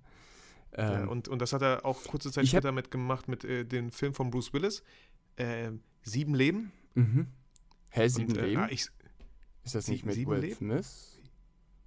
Ähm, 0.73 0.93
ja, 0.93 1.05
und, 1.07 1.29
und 1.29 1.41
das 1.41 1.53
hat 1.53 1.63
er 1.63 1.85
auch 1.85 2.03
kurze 2.05 2.31
Zeit 2.31 2.47
später 2.49 2.73
mitgemacht 2.73 3.29
mit 3.29 3.45
äh, 3.45 3.65
dem 3.65 3.91
Film 3.91 4.15
von 4.15 4.31
Bruce 4.31 4.53
Willis. 4.53 4.83
Äh, 5.37 5.73
Sieben 6.03 6.35
Leben. 6.35 6.73
Mhm. 6.95 7.27
Hä, 7.91 8.09
Sieben 8.09 8.33
und, 8.33 8.39
äh, 8.39 8.47
Leben? 8.47 8.63
Ah, 8.63 8.69
ich, 8.71 8.89
ist 9.65 9.75
das 9.75 9.89
nicht 9.89 10.05
mit 10.05 10.17
Will 10.17 10.39
Leben? 10.39 10.55
Smith? 10.55 11.21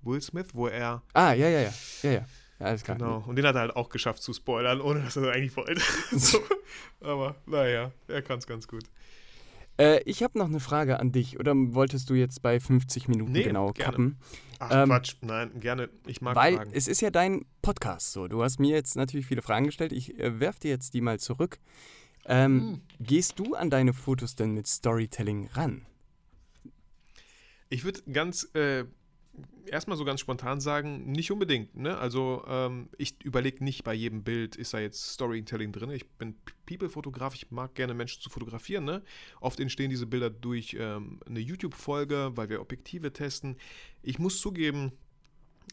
Will 0.02 0.22
Smith, 0.22 0.48
wo 0.54 0.68
er. 0.68 1.02
Ah, 1.14 1.34
ja, 1.34 1.48
ja, 1.50 1.62
ja. 1.62 1.74
Ja, 2.04 2.12
ja. 2.12 2.26
Alles 2.60 2.84
klar. 2.84 2.98
Genau, 2.98 3.24
und 3.26 3.38
den 3.38 3.46
hat 3.46 3.56
er 3.56 3.62
halt 3.62 3.76
auch 3.76 3.90
geschafft 3.90 4.22
zu 4.22 4.34
spoilern, 4.34 4.82
ohne 4.82 5.02
dass 5.02 5.16
er 5.16 5.24
das 5.24 5.36
eigentlich 5.36 5.56
wollte. 5.56 5.82
so. 6.12 6.40
Aber 7.00 7.36
naja, 7.46 7.92
er 8.08 8.22
kann 8.22 8.40
es 8.40 8.48
ganz 8.48 8.68
gut. 8.68 8.84
Äh, 9.80 10.02
ich 10.04 10.24
habe 10.24 10.38
noch 10.38 10.48
eine 10.48 10.60
Frage 10.60 11.00
an 11.00 11.14
dich. 11.14 11.40
Oder 11.40 11.54
wolltest 11.56 12.10
du 12.10 12.14
jetzt 12.14 12.42
bei 12.42 12.60
50 12.60 13.08
Minuten 13.08 13.32
nee, 13.32 13.44
genau 13.44 13.72
gerne. 13.72 13.92
kappen? 13.92 14.20
Ach 14.60 14.72
ähm, 14.72 14.90
Quatsch, 14.90 15.16
nein, 15.22 15.58
gerne. 15.62 15.90
Ich 16.06 16.20
mag 16.20 16.36
weil 16.36 16.58
Fragen. 16.58 16.72
es 16.74 16.90
ist 16.90 17.00
ja 17.00 17.12
dein 17.12 17.46
Podcast 17.62 18.12
so. 18.12 18.28
Du 18.28 18.44
hast 18.44 18.60
mir 18.60 18.76
jetzt 18.76 18.98
natürlich 18.98 19.26
viele 19.26 19.42
Fragen 19.42 19.68
gestellt. 19.68 19.94
Ich 19.94 20.20
äh, 20.20 20.40
werfe 20.42 20.60
dir 20.60 20.72
jetzt 20.72 20.94
die 20.94 21.02
mal 21.02 21.18
zurück. 21.18 21.60
Ähm, 22.26 22.60
hm. 22.60 22.82
Gehst 23.00 23.40
du 23.40 23.56
an 23.56 23.70
deine 23.70 23.94
Fotos 23.94 24.36
denn 24.36 24.52
mit 24.52 24.68
Storytelling 24.68 25.48
ran? 25.54 25.86
Ich 27.70 27.86
würde 27.86 28.02
ganz 28.12 28.54
äh, 28.56 28.84
erstmal 29.66 29.98
so 29.98 30.06
ganz 30.06 30.20
spontan 30.20 30.60
sagen, 30.60 31.12
nicht 31.12 31.32
unbedingt. 31.32 31.76
Ne? 31.76 31.98
Also 31.98 32.44
ähm, 32.48 32.90
ich 32.98 33.24
überlege 33.24 33.64
nicht 33.64 33.84
bei 33.84 33.94
jedem 33.94 34.24
Bild, 34.24 34.56
ist 34.56 34.74
da 34.74 34.80
jetzt 34.80 35.14
Storytelling 35.14 35.72
drin. 35.72 35.92
Ich 35.92 36.08
bin 36.10 36.36
People-Fotograf, 36.66 37.36
ich 37.36 37.52
mag 37.52 37.76
gerne 37.76 37.94
Menschen 37.94 38.22
zu 38.22 38.30
fotografieren. 38.30 38.86
Ne? 38.86 39.04
Oft 39.42 39.60
entstehen 39.60 39.90
diese 39.90 40.06
Bilder 40.06 40.30
durch 40.30 40.76
ähm, 40.80 41.20
eine 41.26 41.40
YouTube-Folge, 41.40 42.32
weil 42.36 42.50
wir 42.50 42.62
Objektive 42.62 43.14
testen. 43.14 43.58
Ich 44.02 44.20
muss 44.20 44.40
zugeben, 44.40 44.92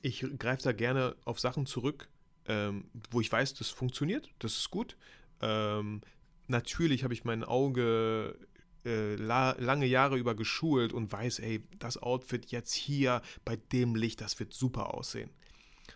ich 0.02 0.24
greife 0.38 0.62
da 0.62 0.72
gerne 0.72 1.16
auf 1.24 1.40
Sachen 1.40 1.66
zurück, 1.66 2.08
ähm, 2.46 2.90
wo 3.10 3.20
ich 3.20 3.30
weiß, 3.30 3.54
das 3.54 3.70
funktioniert, 3.70 4.30
das 4.38 4.56
ist 4.56 4.70
gut. 4.70 4.96
Ähm, 5.40 6.00
natürlich 6.48 7.04
habe 7.04 7.14
ich 7.14 7.24
mein 7.24 7.44
Auge 7.44 8.38
äh, 8.86 9.16
la 9.16 9.56
lange 9.58 9.86
Jahre 9.86 10.16
über 10.16 10.34
geschult 10.34 10.92
und 10.92 11.12
weiß, 11.12 11.40
ey, 11.40 11.62
das 11.78 12.00
Outfit 12.00 12.46
jetzt 12.52 12.72
hier 12.72 13.20
bei 13.44 13.56
dem 13.56 13.96
Licht, 13.96 14.20
das 14.20 14.38
wird 14.38 14.54
super 14.54 14.94
aussehen. 14.94 15.30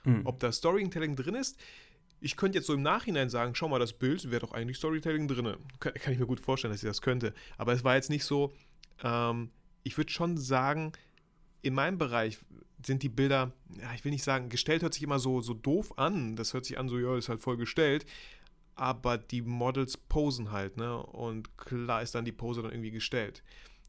Mhm. 0.04 0.22
Ob 0.24 0.40
da 0.40 0.50
Storytelling 0.50 1.14
drin 1.14 1.36
ist, 1.36 1.58
ich 2.20 2.36
könnte 2.36 2.58
jetzt 2.58 2.66
so 2.66 2.74
im 2.74 2.82
Nachhinein 2.82 3.30
sagen, 3.30 3.54
schau 3.54 3.68
mal, 3.68 3.78
das 3.78 3.92
Bild 3.92 4.30
wäre 4.30 4.40
doch 4.40 4.52
eigentlich 4.52 4.76
Storytelling 4.76 5.28
drin. 5.28 5.56
Kann, 5.78 5.94
kann, 5.94 6.12
ich 6.12 6.18
mir 6.18 6.26
gut 6.26 6.40
vorstellen, 6.40 6.72
dass 6.72 6.82
ich 6.82 6.88
das 6.88 7.00
könnte. 7.00 7.32
Aber 7.56 7.72
es 7.72 7.84
war 7.84 7.94
jetzt 7.94 8.10
nicht 8.10 8.24
so, 8.24 8.52
ähm, 9.02 9.50
ich 9.84 9.96
würde 9.96 10.10
schon 10.10 10.36
sagen, 10.36 10.92
in 11.62 11.74
meinem 11.74 11.96
Bereich 11.96 12.38
sind 12.84 13.02
die 13.02 13.08
Bilder, 13.08 13.52
ja, 13.80 13.94
ich 13.94 14.04
will 14.04 14.12
nicht 14.12 14.24
sagen, 14.24 14.48
gestellt 14.48 14.82
hört 14.82 14.94
sich 14.94 15.02
immer 15.02 15.18
so, 15.18 15.40
so 15.40 15.54
doof 15.54 15.96
an. 15.96 16.36
Das 16.36 16.54
hört 16.54 16.64
sich 16.64 16.78
an, 16.78 16.88
so, 16.88 16.98
ja, 16.98 17.16
ist 17.16 17.28
halt 17.28 17.40
voll 17.40 17.56
gestellt 17.56 18.04
aber 18.80 19.18
die 19.18 19.42
Models 19.42 19.98
posen 19.98 20.52
halt, 20.52 20.78
ne? 20.78 20.96
Und 21.02 21.58
klar 21.58 22.00
ist 22.00 22.14
dann 22.14 22.24
die 22.24 22.32
Pose 22.32 22.62
dann 22.62 22.72
irgendwie 22.72 22.90
gestellt. 22.90 23.42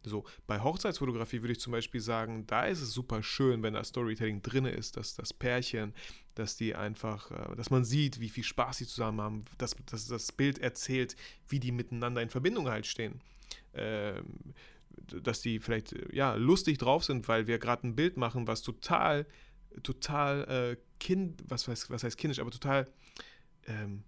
So, 0.04 0.26
bei 0.48 0.60
Hochzeitsfotografie 0.60 1.42
würde 1.42 1.54
ich 1.54 1.62
zum 1.62 1.72
Beispiel 1.72 2.02
sagen, 2.02 2.46
da 2.46 2.66
ist 2.66 2.82
es 2.82 2.92
super 2.92 3.24
schön, 3.24 3.64
wenn 3.64 3.76
da 3.76 3.84
Storytelling 3.84 4.42
drin 4.42 4.66
ist, 4.66 4.98
dass 4.98 5.16
das 5.16 5.32
Pärchen, 5.32 5.94
dass 6.36 6.58
die 6.58 6.76
einfach, 6.76 7.32
äh, 7.32 7.56
dass 7.56 7.70
man 7.70 7.86
sieht, 7.86 8.20
wie 8.20 8.28
viel 8.28 8.44
Spaß 8.44 8.80
sie 8.80 8.88
zusammen 8.88 9.22
haben, 9.22 9.44
dass, 9.60 9.76
dass 9.86 10.08
das 10.08 10.32
Bild 10.34 10.60
erzählt, 10.60 11.16
wie 11.48 11.62
die 11.62 11.72
miteinander 11.72 12.22
in 12.22 12.30
Verbindung 12.30 12.68
halt 12.68 12.86
stehen. 12.86 13.22
Ähm, 13.74 14.54
dass 15.24 15.42
die 15.42 15.60
vielleicht 15.60 15.96
ja 16.12 16.34
lustig 16.34 16.80
drauf 16.80 17.06
sind, 17.06 17.30
weil 17.30 17.48
wir 17.48 17.60
gerade 17.60 17.88
ein 17.88 17.96
Bild 17.96 18.18
machen, 18.18 18.46
was 18.46 18.62
total, 18.62 19.26
total 19.84 20.44
äh, 20.50 20.78
kind, 21.00 21.42
was, 21.48 21.70
was 21.70 22.04
heißt 22.04 22.18
kindisch, 22.18 22.40
aber 22.40 22.52
total 22.52 22.88
ähm, 23.68 24.04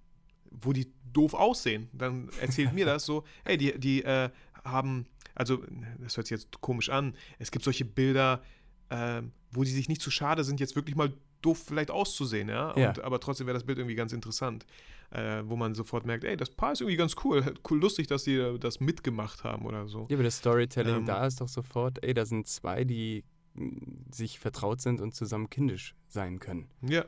wo 0.61 0.73
die 0.73 0.91
doof 1.11 1.33
aussehen. 1.33 1.89
Dann 1.93 2.29
erzählt 2.41 2.73
mir 2.73 2.85
das 2.85 3.05
so, 3.05 3.23
hey, 3.45 3.57
die, 3.57 3.79
die 3.79 4.03
äh, 4.03 4.29
haben, 4.63 5.05
also 5.35 5.63
das 5.99 6.17
hört 6.17 6.27
sich 6.27 6.37
jetzt 6.37 6.61
komisch 6.61 6.89
an, 6.89 7.15
es 7.39 7.51
gibt 7.51 7.63
solche 7.63 7.85
Bilder, 7.85 8.41
äh, 8.89 9.21
wo 9.51 9.63
die 9.63 9.71
sich 9.71 9.89
nicht 9.89 10.01
zu 10.01 10.11
schade 10.11 10.43
sind, 10.43 10.59
jetzt 10.59 10.75
wirklich 10.75 10.95
mal 10.95 11.13
doof 11.41 11.61
vielleicht 11.67 11.91
auszusehen, 11.91 12.49
ja, 12.49 12.71
Und, 12.71 12.81
ja. 12.81 13.03
aber 13.03 13.19
trotzdem 13.19 13.47
wäre 13.47 13.53
das 13.53 13.65
Bild 13.65 13.77
irgendwie 13.77 13.95
ganz 13.95 14.13
interessant, 14.13 14.65
äh, 15.11 15.43
wo 15.45 15.55
man 15.55 15.75
sofort 15.75 16.05
merkt, 16.05 16.23
ey, 16.23 16.37
das 16.37 16.49
Paar 16.49 16.71
ist 16.71 16.81
irgendwie 16.81 16.95
ganz 16.95 17.15
cool, 17.23 17.53
cool 17.69 17.79
lustig, 17.79 18.07
dass 18.07 18.23
die 18.23 18.57
das 18.59 18.79
mitgemacht 18.79 19.43
haben 19.43 19.65
oder 19.65 19.87
so. 19.87 20.07
Ja, 20.09 20.15
aber 20.15 20.23
das 20.23 20.37
Storytelling 20.37 20.95
ähm, 20.95 21.05
da 21.05 21.25
ist 21.25 21.41
doch 21.41 21.49
sofort, 21.49 22.03
ey, 22.03 22.13
da 22.13 22.25
sind 22.25 22.47
zwei, 22.47 22.85
die 22.85 23.25
sich 24.11 24.39
vertraut 24.39 24.81
sind 24.81 25.01
und 25.01 25.13
zusammen 25.13 25.49
kindisch 25.49 25.95
sein 26.07 26.39
können. 26.39 26.67
Ja, 26.81 27.05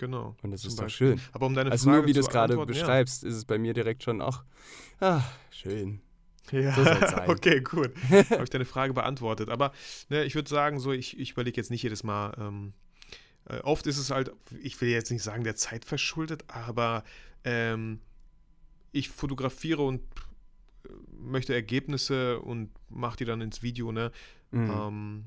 genau. 0.00 0.34
Und 0.42 0.50
das 0.50 0.64
ist 0.64 0.80
doch 0.80 0.88
schön. 0.88 1.20
Aber 1.32 1.46
um 1.46 1.54
deine 1.54 1.70
Also 1.70 1.84
Frage 1.84 1.98
nur 1.98 2.06
wie 2.06 2.12
du 2.12 2.20
es 2.20 2.28
gerade 2.28 2.54
beantworten, 2.54 2.72
ja. 2.72 2.80
beschreibst, 2.80 3.22
ist 3.22 3.36
es 3.36 3.44
bei 3.44 3.58
mir 3.58 3.74
direkt 3.74 4.02
schon 4.02 4.20
auch, 4.20 4.42
ah, 5.00 5.22
schön. 5.50 6.00
Ja, 6.50 6.74
So 6.74 6.82
okay, 7.28 7.60
gut. 7.60 7.92
Habe 8.30 8.42
ich 8.42 8.50
deine 8.50 8.64
Frage 8.64 8.92
beantwortet. 8.92 9.50
Aber 9.50 9.72
ne, 10.08 10.24
ich 10.24 10.34
würde 10.34 10.48
sagen, 10.48 10.80
so, 10.80 10.90
ich, 10.90 11.18
ich 11.18 11.32
überlege 11.32 11.56
jetzt 11.56 11.70
nicht 11.70 11.82
jedes 11.82 12.02
Mal. 12.02 12.34
Ähm, 12.38 12.72
äh, 13.44 13.58
oft 13.58 13.86
ist 13.86 13.98
es 13.98 14.10
halt, 14.10 14.32
ich 14.60 14.80
will 14.80 14.88
jetzt 14.88 15.10
nicht 15.10 15.22
sagen, 15.22 15.44
der 15.44 15.54
Zeit 15.54 15.84
verschuldet, 15.84 16.44
aber 16.48 17.04
ähm, 17.44 18.00
ich 18.92 19.10
fotografiere 19.10 19.82
und 19.82 20.00
äh, 20.86 20.92
möchte 21.12 21.54
Ergebnisse 21.54 22.40
und 22.40 22.70
mache 22.88 23.18
die 23.18 23.24
dann 23.26 23.40
ins 23.40 23.62
Video, 23.62 23.92
ne? 23.92 24.10
Mhm. 24.50 24.70
Ähm, 24.70 25.24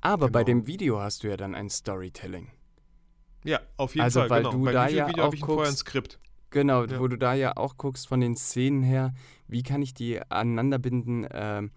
Aber 0.00 0.30
bei 0.30 0.44
genau. 0.44 0.60
dem 0.60 0.66
Video 0.66 1.00
hast 1.00 1.24
du 1.24 1.28
ja 1.28 1.36
dann 1.36 1.54
ein 1.54 1.68
Storytelling. 1.68 2.48
Ja, 3.44 3.60
auf 3.76 3.94
jeden 3.94 4.04
Also, 4.04 4.20
Fall, 4.20 4.30
weil 4.30 4.42
genau. 4.42 4.52
du 4.52 4.64
Beim 4.64 4.74
da 4.74 4.88
YouTube 4.88 5.16
ja 5.16 5.22
auch 5.22 5.26
habe 5.26 5.36
ich 5.36 5.40
vorher 5.44 5.64
ein 5.66 5.70
guckst- 5.74 5.78
Skript. 5.78 6.18
Genau, 6.50 6.84
Ja. 6.84 6.98
wo 6.98 7.08
du 7.08 7.16
da 7.18 7.34
ja 7.34 7.56
auch 7.56 7.76
guckst 7.76 8.08
von 8.08 8.20
den 8.20 8.34
Szenen 8.36 8.82
her, 8.82 9.12
wie 9.48 9.62
kann 9.62 9.82
ich 9.82 9.92
die 9.94 10.20
aneinander 10.30 10.78
binden, 10.78 11.26
ähm, 11.30 11.70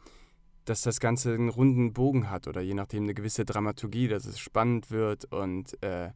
dass 0.65 0.81
das 0.81 0.99
Ganze 0.99 1.33
einen 1.33 1.49
runden 1.49 1.91
Bogen 1.91 2.29
hat 2.29 2.47
oder 2.47 2.61
je 2.61 2.73
nachdem 2.73 3.03
eine 3.03 3.13
gewisse 3.13 3.43
Dramaturgie, 3.45 4.07
dass 4.07 4.25
es 4.25 4.39
spannend 4.39 4.89
wird 4.91 5.25
und 5.25 5.81
äh, 5.83 6.11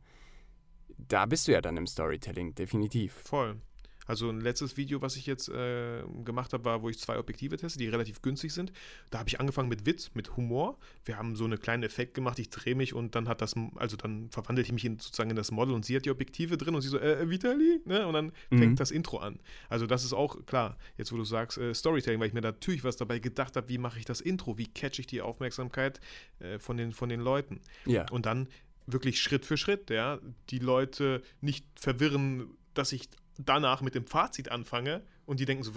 da 0.97 1.25
bist 1.25 1.47
du 1.47 1.51
ja 1.51 1.59
dann 1.61 1.75
im 1.75 1.87
Storytelling, 1.87 2.55
definitiv. 2.55 3.13
Voll. 3.25 3.59
Also 4.05 4.29
ein 4.29 4.39
letztes 4.41 4.77
Video, 4.77 5.01
was 5.01 5.15
ich 5.15 5.25
jetzt 5.25 5.49
äh, 5.49 6.03
gemacht 6.23 6.53
habe, 6.53 6.65
war, 6.65 6.81
wo 6.81 6.89
ich 6.89 6.99
zwei 6.99 7.17
Objektive 7.17 7.57
teste, 7.57 7.79
die 7.79 7.87
relativ 7.87 8.21
günstig 8.21 8.53
sind. 8.53 8.71
Da 9.09 9.19
habe 9.19 9.29
ich 9.29 9.39
angefangen 9.39 9.69
mit 9.69 9.85
Witz, 9.85 10.11
mit 10.13 10.35
Humor. 10.37 10.77
Wir 11.03 11.17
haben 11.17 11.35
so 11.35 11.45
einen 11.45 11.59
kleinen 11.59 11.83
Effekt 11.83 12.13
gemacht, 12.13 12.39
ich 12.39 12.49
drehe 12.49 12.75
mich 12.75 12.93
und 12.93 13.15
dann 13.15 13.27
hat 13.27 13.41
das, 13.41 13.55
also 13.75 13.97
dann 13.97 14.29
verwandelt 14.31 14.67
ich 14.67 14.73
mich 14.73 14.85
in, 14.85 14.99
sozusagen 14.99 15.29
in 15.29 15.35
das 15.35 15.51
Model 15.51 15.73
und 15.73 15.85
sie 15.85 15.95
hat 15.95 16.05
die 16.05 16.11
Objektive 16.11 16.57
drin 16.57 16.75
und 16.75 16.81
sie 16.81 16.89
so, 16.89 16.99
äh, 16.99 17.29
Vitali? 17.29 17.81
Ne? 17.85 18.05
Und 18.07 18.13
dann 18.13 18.31
Mhm. 18.49 18.57
fängt 18.59 18.79
das 18.79 18.91
Intro 18.91 19.17
an. 19.17 19.39
Also 19.69 19.87
das 19.87 20.03
ist 20.03 20.13
auch, 20.13 20.45
klar, 20.45 20.77
jetzt 20.97 21.11
wo 21.11 21.17
du 21.17 21.23
sagst, 21.23 21.57
äh, 21.57 21.73
Storytelling, 21.73 22.19
weil 22.19 22.27
ich 22.27 22.33
mir 22.33 22.41
natürlich 22.41 22.83
was 22.83 22.97
dabei 22.97 23.19
gedacht 23.19 23.55
habe, 23.55 23.69
wie 23.69 23.77
mache 23.77 23.99
ich 23.99 24.05
das 24.05 24.21
Intro, 24.21 24.57
wie 24.57 24.67
catche 24.67 25.01
ich 25.01 25.07
die 25.07 25.21
Aufmerksamkeit 25.21 25.99
äh, 26.39 26.59
von, 26.59 26.77
den, 26.77 26.91
von 26.91 27.09
den 27.09 27.21
Leuten. 27.21 27.61
Ja. 27.85 28.05
Und 28.11 28.25
dann 28.25 28.47
wirklich 28.87 29.19
Schritt 29.19 29.45
für 29.45 29.57
Schritt, 29.57 29.89
ja, 29.89 30.19
die 30.51 30.59
Leute 30.59 31.23
nicht 31.41 31.65
verwirren, 31.75 32.47
dass 32.75 32.91
ich 32.91 33.09
danach 33.37 33.81
mit 33.81 33.95
dem 33.95 34.07
Fazit 34.07 34.49
anfange 34.49 35.01
und 35.25 35.39
die 35.39 35.45
denken 35.45 35.63
so, 35.63 35.73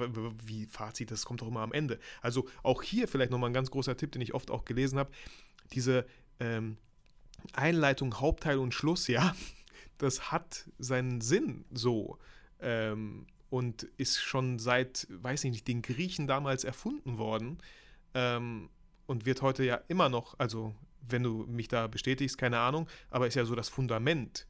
wie 0.47 0.67
Fazit, 0.67 1.11
das 1.11 1.25
kommt 1.25 1.43
doch 1.43 1.49
immer 1.49 1.61
am 1.61 1.73
Ende. 1.73 1.99
Also 2.21 2.49
auch 2.63 2.83
hier 2.83 3.09
vielleicht 3.09 3.31
nochmal 3.31 3.51
ein 3.51 3.55
ganz 3.55 3.71
großer 3.71 3.97
Tipp, 3.97 4.13
den 4.13 4.23
ich 4.23 4.35
oft 4.35 4.51
auch 4.51 4.65
gelesen 4.65 4.99
habe, 4.99 5.11
diese 5.73 6.07
ähm, 6.41 6.77
Einleitung, 7.53 8.21
Hauptteil 8.21 8.59
und 8.59 8.75
Schluss, 8.75 9.09
ja, 9.09 9.35
das 9.99 10.31
hat 10.31 10.69
seinen 10.79 11.21
Sinn 11.21 11.65
so 11.73 12.19
ähm, 12.61 13.27
und 13.51 13.85
ist 13.97 14.21
schon 14.21 14.59
seit, 14.59 15.07
weiß 15.11 15.45
ich 15.45 15.51
nicht, 15.51 15.69
den 15.69 15.83
Griechen 15.83 16.27
damals 16.27 16.65
erfunden 16.65 17.19
worden 17.19 17.59
ähm, 18.15 18.69
und 19.07 19.27
wird 19.27 19.43
heute 19.43 19.65
ja 19.65 19.81
immer 19.89 20.09
noch, 20.09 20.39
also 20.39 20.75
wenn 21.01 21.23
du 21.23 21.47
mich 21.47 21.69
da 21.69 21.87
bestätigst, 21.87 22.39
keine 22.39 22.59
Ahnung, 22.59 22.89
aber 23.11 23.27
ist 23.27 23.35
ja 23.35 23.45
so 23.45 23.55
das 23.55 23.69
Fundament, 23.69 24.47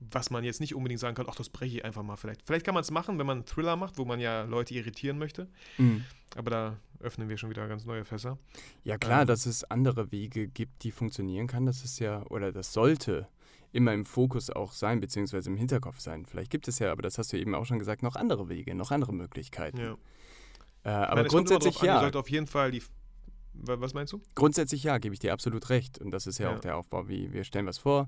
was 0.00 0.30
man 0.30 0.44
jetzt 0.44 0.60
nicht 0.60 0.74
unbedingt 0.74 1.00
sagen 1.00 1.14
kann, 1.14 1.26
ach, 1.28 1.34
das 1.36 1.50
breche 1.50 1.76
ich 1.78 1.84
einfach 1.84 2.02
mal 2.02 2.16
vielleicht. 2.16 2.42
Vielleicht 2.46 2.64
kann 2.64 2.74
man 2.74 2.80
es 2.82 2.90
machen, 2.90 3.18
wenn 3.18 3.26
man 3.26 3.38
einen 3.38 3.46
Thriller 3.46 3.76
macht, 3.76 3.98
wo 3.98 4.04
man 4.04 4.18
ja 4.20 4.42
Leute 4.44 4.74
irritieren 4.74 5.18
möchte, 5.18 5.48
Mhm. 5.78 6.04
aber 6.36 6.50
da 6.50 6.76
öffnen 7.00 7.28
wir 7.28 7.36
schon 7.36 7.50
wieder 7.50 7.66
ganz 7.68 7.84
neue 7.86 8.04
Fässer. 8.04 8.38
Ja 8.84 8.96
klar, 8.98 9.22
Ähm. 9.22 9.26
dass 9.26 9.46
es 9.46 9.64
andere 9.64 10.10
Wege 10.10 10.48
gibt, 10.48 10.82
die 10.84 10.90
funktionieren 10.90 11.46
kann, 11.46 11.66
das 11.66 11.84
ist 11.84 11.98
ja, 11.98 12.24
oder 12.30 12.50
das 12.52 12.72
sollte 12.72 13.28
immer 13.72 13.92
im 13.94 14.04
Fokus 14.04 14.50
auch 14.50 14.72
sein, 14.72 15.00
beziehungsweise 15.00 15.48
im 15.50 15.56
Hinterkopf 15.56 16.00
sein. 16.00 16.26
Vielleicht 16.26 16.50
gibt 16.50 16.66
es 16.66 16.78
ja, 16.80 16.90
aber 16.90 17.02
das 17.02 17.18
hast 17.18 17.32
du 17.32 17.38
eben 17.38 17.54
auch 17.54 17.66
schon 17.66 17.78
gesagt, 17.78 18.02
noch 18.02 18.16
andere 18.16 18.48
Wege, 18.48 18.74
noch 18.74 18.90
andere 18.90 19.12
Möglichkeiten. 19.14 19.78
Ja. 19.78 19.96
Äh, 20.82 20.88
aber 20.88 21.16
meine, 21.16 21.28
grundsätzlich 21.28 21.78
an, 21.80 21.86
ja. 21.86 22.00
sollt 22.00 22.16
auf 22.16 22.30
jeden 22.30 22.46
Fall 22.46 22.70
die. 22.70 22.82
Wa- 23.52 23.80
Was 23.80 23.94
meinst 23.94 24.12
du? 24.12 24.20
Grundsätzlich 24.34 24.82
ja, 24.84 24.98
gebe 24.98 25.12
ich 25.14 25.18
dir 25.20 25.32
absolut 25.32 25.68
recht. 25.70 25.98
Und 25.98 26.10
das 26.12 26.26
ist 26.26 26.38
ja, 26.38 26.50
Ja. 26.50 26.56
auch 26.56 26.60
der 26.60 26.76
Aufbau, 26.76 27.08
wie 27.08 27.32
wir 27.32 27.44
stellen 27.44 27.66
was 27.66 27.78
vor, 27.78 28.06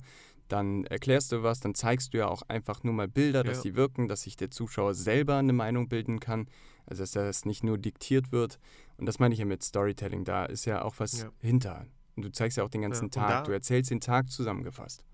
dann 0.49 0.85
erklärst 0.85 1.33
du 1.33 1.43
was, 1.43 1.61
dann 1.61 1.75
zeigst 1.75 2.13
du 2.13 2.19
ja 2.19 2.29
auch 2.29 2.43
einfach 2.49 2.83
nur 2.83 2.93
mal 2.95 3.09
Bilder, 3.09 3.43
dass 3.45 3.59
Ja. 3.59 3.63
die 3.71 3.77
wirken, 3.77 4.09
dass 4.09 4.23
sich 4.23 4.37
der 4.37 4.51
Zuschauer 4.51 4.95
selber 4.95 5.37
eine 5.37 5.53
Meinung 5.53 5.89
bilden 5.89 6.21
kann. 6.21 6.49
Also 6.87 7.03
dass 7.05 7.13
das 7.13 7.45
nicht 7.45 7.63
nur 7.65 7.79
diktiert 7.79 8.33
wird. 8.33 8.59
Und 8.97 9.07
das 9.07 9.19
meine 9.19 9.33
ich 9.35 9.39
ja 9.39 9.47
mit 9.47 9.63
Storytelling. 9.63 10.25
Da 10.25 10.45
ist 10.45 10.65
ja 10.65 10.83
auch 10.83 10.97
was 10.99 11.23
Ja. 11.23 11.31
hinter. 11.41 11.87
Und 12.17 12.25
du 12.25 12.33
zeigst 12.33 12.59
ja 12.59 12.65
auch 12.65 12.69
den 12.69 12.83
ganzen 12.83 13.05
und 13.05 13.15
Tag. 13.15 13.45
du 13.45 13.53
erzählst 13.53 13.91
den 13.91 14.01
Tag 14.01 14.31
zusammengefasst. 14.31 15.05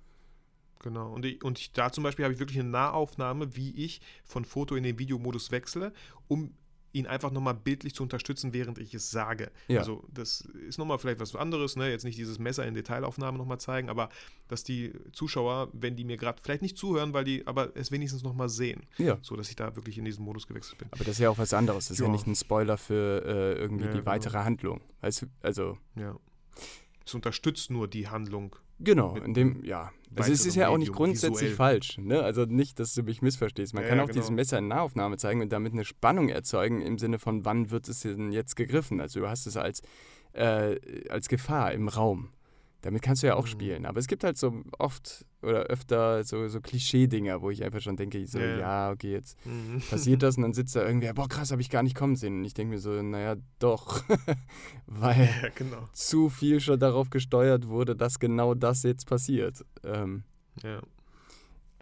Genau. 0.81 1.12
Und, 1.12 1.24
ich, 1.24 1.43
und 1.45 1.59
ich, 1.59 1.72
da 1.72 1.91
zum 1.93 2.05
Beispiel 2.05 2.24
habe 2.24 2.33
ich 2.35 2.41
wirklich 2.41 2.59
eine 2.61 2.68
Nahaufnahme, 2.70 3.57
wie 3.57 3.72
ich 3.74 4.01
von 4.24 4.45
Foto 4.45 4.76
in 4.76 4.85
den 4.85 4.99
Videomodus 4.99 5.51
wechsle, 5.51 5.93
um 6.29 6.55
ihn 6.93 7.07
einfach 7.07 7.30
nochmal 7.30 7.55
bildlich 7.55 7.95
zu 7.95 8.03
unterstützen, 8.03 8.53
während 8.55 8.78
ich 8.78 8.95
es 8.95 9.11
sage. 9.11 9.51
Ja. 9.68 9.80
Also 9.80 10.05
das 10.12 10.41
ist 10.41 10.78
nochmal 10.78 10.99
vielleicht 10.99 11.20
was 11.20 11.34
anderes, 11.36 11.76
ne? 11.76 11.91
jetzt 11.91 12.05
nicht 12.05 12.18
dieses 12.18 12.39
Messer 12.39 12.66
in 12.66 12.74
Detailaufnahme 12.74 13.36
nochmal 13.36 13.61
zeigen, 13.61 13.89
aber 13.91 14.09
dass 14.49 14.64
die 14.64 14.93
Zuschauer, 15.12 15.68
wenn 15.72 15.97
die 15.97 16.05
mir 16.05 16.16
gerade 16.16 16.41
vielleicht 16.43 16.62
nicht 16.62 16.78
zuhören, 16.78 17.12
weil 17.12 17.24
die 17.24 17.47
aber 17.47 17.76
es 17.76 17.91
wenigstens 17.93 18.22
nochmal 18.22 18.49
sehen, 18.49 18.82
Ja. 18.97 19.18
so 19.22 19.36
dass 19.36 19.51
ich 19.51 19.57
da 19.57 19.76
wirklich 19.76 19.99
in 19.99 20.05
diesen 20.07 20.24
Modus 20.24 20.47
gewechselt 20.47 20.78
bin. 20.78 20.89
Aber 20.91 21.05
das 21.05 21.14
ist 21.14 21.18
ja 21.20 21.28
auch 21.30 21.39
was 21.39 21.53
anderes. 21.53 21.89
Das 21.89 21.93
ist 21.97 22.01
ja, 22.01 22.07
Ja. 22.07 22.12
nicht 22.12 22.26
ein 22.26 22.34
Spoiler 22.34 22.78
für 22.78 23.22
äh, 23.24 23.61
irgendwie 23.61 23.84
Ja, 23.84 23.91
die 23.91 23.99
genau. 23.99 24.07
weitere 24.11 24.39
Handlung. 24.39 24.80
Weißt 25.03 25.22
du, 25.22 25.26
also, 25.43 25.76
Ja. 25.95 26.16
Es 27.05 27.14
unterstützt 27.14 27.70
nur 27.70 27.89
die 27.89 28.09
Handlung. 28.09 28.57
genau, 28.80 29.16
in 29.16 29.32
dem, 29.34 29.64
ja. 29.64 29.93
Also 30.16 30.32
es 30.32 30.46
ist 30.46 30.54
ja 30.54 30.68
auch 30.68 30.78
nicht 30.78 30.88
Medium, 30.88 30.96
grundsätzlich 30.96 31.50
visuell. 31.52 31.56
falsch. 31.56 31.98
Ne? 31.98 32.22
Also 32.22 32.44
nicht, 32.44 32.78
dass 32.80 32.94
du 32.94 33.02
mich 33.02 33.22
missverstehst. 33.22 33.74
Man 33.74 33.82
Ja, 33.82 33.88
kann 33.90 33.98
ja, 33.98 34.04
auch 34.04 34.09
dieses 34.09 34.26
genau. 34.26 34.36
Messer 34.36 34.59
in 34.59 34.68
Nahaufnahme 34.68 35.16
zeigen 35.16 35.40
und 35.42 35.52
damit 35.52 35.72
eine 35.72 35.84
Spannung 35.84 36.28
erzeugen 36.28 36.80
im 36.80 36.98
Sinne 36.98 37.18
von, 37.18 37.44
wann 37.44 37.70
wird 37.70 37.88
es 37.88 38.00
denn 38.00 38.32
jetzt 38.32 38.56
gegriffen? 38.56 39.00
Also 39.00 39.20
du 39.20 39.28
hast 39.28 39.46
es 39.46 39.56
als, 39.56 39.82
äh, 40.32 40.76
als 41.09 41.28
Gefahr 41.28 41.72
im 41.72 41.88
Raum. 41.88 42.30
Damit 42.83 43.03
kannst 43.03 43.22
du 43.24 43.26
ja 43.26 43.35
auch 43.35 43.43
Mhm. 43.45 43.49
spielen. 43.51 43.87
Aber 43.87 43.99
es 43.99 44.07
gibt 44.07 44.22
halt 44.22 44.37
so 44.39 44.62
oft 44.79 45.26
oder 45.43 45.64
öfter 45.64 46.22
so, 46.22 46.47
so 46.49 46.61
Klischee-Dinger, 46.61 47.43
wo 47.43 47.51
ich 47.51 47.64
einfach 47.64 47.81
schon 47.81 47.97
denke, 47.97 48.24
so, 48.26 48.39
Ja, 48.39 48.45
ja. 48.47 48.57
ja, 48.59 48.91
okay, 48.93 49.12
jetzt 49.12 49.37
Mhm. 49.45 49.81
passiert 49.91 50.22
das 50.22 50.37
und 50.37 50.43
dann 50.43 50.53
sitzt 50.55 50.76
da 50.76 50.85
irgendwer, 50.87 51.12
boah, 51.14 51.29
krass, 51.29 51.51
habe 51.51 51.61
ich 51.61 51.70
gar 51.70 51.83
nicht 51.83 51.97
kommen 51.97 52.14
sehen. 52.16 52.39
Und 52.39 52.45
ich 52.45 52.55
denke 52.55 52.74
mir 52.74 52.79
so, 52.81 52.91
naja, 53.03 53.35
doch. 53.59 54.03
Weil 54.87 55.29
ja, 55.43 55.49
genau. 55.55 55.89
zu 55.93 56.29
viel 56.29 56.61
schon 56.61 56.79
darauf 56.79 57.11
gesteuert 57.11 57.66
wurde, 57.68 57.97
dass 57.97 58.18
genau 58.20 58.55
das 58.55 58.85
jetzt 58.85 59.07
passiert. 59.07 59.64
Ähm, 59.85 60.22
Ja. 60.62 60.81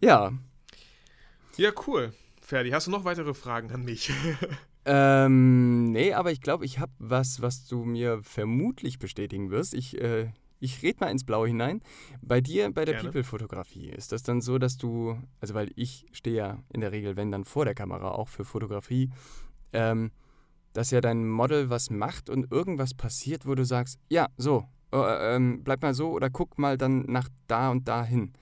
ja, 0.01 0.33
ja, 1.59 1.71
cool. 1.87 2.13
Ferdi, 2.43 2.71
hast 2.71 2.87
du 2.87 2.91
noch 2.91 3.05
weitere 3.05 3.33
Fragen 3.35 3.71
an 3.73 3.83
mich? 3.85 4.11
ähm, 4.85 5.85
nee, 5.91 6.13
aber 6.13 6.31
ich 6.33 6.41
glaube, 6.41 6.65
ich 6.65 6.79
habe 6.79 6.93
was, 6.99 7.41
was 7.43 7.67
du 7.67 7.85
mir 7.85 8.21
vermutlich 8.23 8.99
bestätigen 8.99 9.51
wirst. 9.51 9.75
Ich, 9.75 10.01
äh, 10.01 10.29
ich 10.59 10.83
rede 10.83 10.99
mal 11.01 11.11
ins 11.11 11.25
Blaue 11.25 11.49
hinein. 11.49 11.83
Bei 12.23 12.41
dir, 12.41 12.71
bei 12.73 12.85
der. 12.85 12.99
People-Fotografie, 12.99 13.91
ist 13.91 14.13
das 14.13 14.23
dann 14.23 14.41
so, 14.41 14.59
dass 14.59 14.77
du, 14.77 15.19
also 15.41 15.55
weil 15.55 15.71
ich 15.77 16.07
stehe 16.13 16.37
ja 16.37 16.59
in 16.73 16.81
der 16.81 16.93
Regel, 16.93 17.17
wenn 17.17 17.31
dann 17.31 17.45
vor 17.45 17.65
der 17.65 17.75
Kamera, 17.75 18.11
auch 18.11 18.29
für 18.29 18.45
Fotografie, 18.45 19.11
ähm, 19.73 20.11
dass 20.73 20.91
ja 20.91 21.01
dein 21.01 21.29
Model 21.29 21.71
was 21.71 21.91
macht 21.91 22.29
und 22.29 22.51
irgendwas 22.53 22.95
passiert, 22.95 23.47
wo 23.47 23.55
du 23.55 23.65
sagst, 23.65 23.99
ja, 24.09 24.29
so, 24.37 24.65
äh, 24.93 25.37
ähm, 25.37 25.63
bleib 25.65 25.83
mal 25.83 25.95
so 25.95 26.11
oder 26.11 26.31
guck 26.31 26.59
mal 26.59 26.77
dann 26.79 27.03
nach 27.07 27.29
da 27.47 27.71
und 27.71 27.89
da 27.89 28.05
hin, 28.05 28.33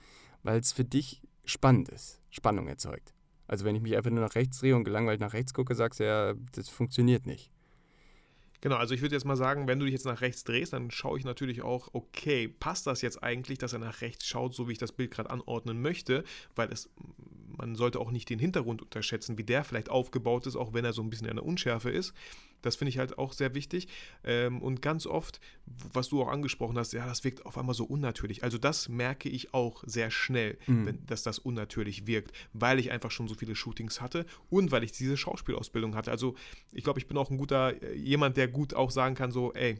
weil 0.43 0.59
es 0.59 0.71
für 0.71 0.85
dich 0.85 1.21
spannend 1.45 1.89
ist, 1.89 2.21
Spannung 2.29 2.67
erzeugt. 2.67 3.13
Also 3.47 3.63
wenn 3.65 3.75
ich 3.75 3.81
mich 3.81 3.95
einfach 3.95 4.11
nur 4.11 4.23
nach 4.23 4.35
rechts 4.35 4.59
drehe 4.59 4.75
und 4.75 4.83
gelangweilt 4.83 5.19
nach 5.19 5.33
rechts 5.33 5.53
gucke, 5.53 5.75
sagst 5.75 5.99
du 5.99 6.05
ja, 6.05 6.33
das 6.53 6.69
funktioniert 6.69 7.25
nicht. 7.25 7.51
Genau, 8.65 8.77
also 8.77 8.95
ich 8.95 9.01
würde 9.03 9.13
jetzt 9.13 9.25
mal 9.25 9.35
sagen, 9.35 9.67
wenn 9.67 9.77
du 9.77 9.85
dich 9.85 9.93
jetzt 9.93 10.07
nach 10.07 10.21
rechts 10.21 10.43
drehst, 10.43 10.73
dann 10.73 10.89
schaue 10.89 11.19
ich 11.19 11.23
natürlich 11.23 11.61
auch, 11.61 11.89
okay, 11.93 12.47
passt 12.47 12.87
das 12.87 13.03
jetzt 13.03 13.21
eigentlich, 13.21 13.59
dass 13.59 13.73
er 13.73 13.77
nach 13.77 14.01
rechts 14.01 14.25
schaut, 14.25 14.55
so 14.55 14.67
wie 14.67 14.71
ich 14.71 14.79
das 14.79 14.91
Bild 14.91 15.11
gerade 15.11 15.29
anordnen 15.29 15.83
möchte, 15.83 16.23
weil 16.55 16.73
es, 16.73 16.89
man 17.55 17.75
sollte 17.75 17.99
auch 17.99 18.09
nicht 18.09 18.27
den 18.27 18.39
Hintergrund 18.39 18.81
unterschätzen, 18.81 19.37
wie 19.37 19.43
der 19.43 19.65
vielleicht 19.65 19.91
aufgebaut 19.91 20.47
ist, 20.47 20.55
auch 20.55 20.73
wenn 20.73 20.83
er 20.83 20.93
so 20.93 21.03
ein 21.03 21.11
bisschen 21.11 21.27
in 21.27 21.35
der 21.35 21.45
Unschärfe 21.45 21.91
ist. 21.91 22.15
Das 22.65 22.75
finde 22.75 22.89
ich 22.89 22.97
halt 22.97 23.17
auch 23.17 23.33
sehr 23.33 23.53
wichtig. 23.55 23.87
Ähm, 24.23 24.61
und 24.61 24.81
ganz 24.81 25.05
oft, 25.05 25.39
was 25.93 26.09
du 26.09 26.21
auch 26.21 26.27
angesprochen 26.27 26.77
hast, 26.77 26.93
ja, 26.93 27.05
das 27.05 27.23
wirkt 27.23 27.45
auf 27.45 27.57
einmal 27.57 27.75
so 27.75 27.85
unnatürlich. 27.85 28.43
Also 28.43 28.57
das 28.57 28.89
merke 28.89 29.29
ich 29.29 29.53
auch 29.53 29.83
sehr 29.85 30.11
schnell, 30.11 30.57
Mhm. 30.67 30.85
wenn, 30.85 31.05
dass 31.05 31.23
das 31.23 31.39
unnatürlich 31.39 32.07
wirkt, 32.07 32.31
weil 32.53 32.79
ich 32.79 32.91
einfach 32.91 33.11
schon 33.11 33.27
so 33.27 33.35
viele 33.35 33.55
Shootings 33.55 34.01
hatte 34.01 34.25
und 34.49 34.71
weil 34.71 34.83
ich 34.83 34.91
diese 34.91 35.15
Schauspielausbildung 35.17 35.95
hatte. 35.95 36.11
Also 36.11 36.35
ich 36.71 36.83
glaube, 36.83 36.99
ich 36.99 37.07
bin 37.07 37.17
auch 37.17 37.29
ein 37.29 37.37
guter, 37.37 37.81
äh, 37.81 37.95
jemand, 37.95 38.37
der 38.37 38.47
gut 38.47 38.73
auch 38.73 38.91
sagen 38.91 39.15
kann, 39.15 39.31
so, 39.31 39.53
ey, 39.53 39.79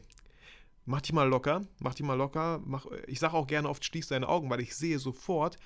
mach 0.84 1.00
dich 1.02 1.12
mal 1.12 1.28
locker, 1.28 1.66
mach 1.80 1.94
dich 1.94 2.06
mal 2.06 2.14
locker. 2.14 2.62
Mach, 2.64 2.86
ich 3.06 3.18
sage 3.18 3.34
auch 3.34 3.46
gerne 3.46 3.68
oft, 3.68 3.84
schließ 3.84 4.08
deine 4.08 4.28
Augen, 4.28 4.48
weil 4.50 4.60
ich 4.60 4.76
sehe 4.76 4.98
sofort, 4.98 5.56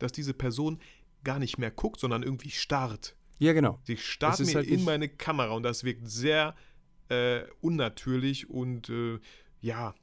dass 0.00 0.12
diese 0.12 0.34
Person 0.34 0.80
gar 1.22 1.38
nicht 1.38 1.56
mehr 1.58 1.70
guckt, 1.70 2.00
sondern 2.00 2.22
irgendwie 2.22 2.50
starrt. 2.50 3.14
Ja, 3.38 3.52
genau. 3.52 3.78
Sie 3.84 3.96
starrt 3.96 4.40
ist 4.40 4.46
mir 4.48 4.54
halt 4.56 4.66
in 4.66 4.84
meine 4.84 5.08
Kamera 5.08 5.54
und 5.54 5.62
das 5.62 5.84
wirkt 5.84 6.08
sehr 6.08 6.54
äh, 7.08 7.42
unnatürlich 7.60 8.48
und 8.48 8.88
äh, 8.88 9.18
ja, 9.60 9.94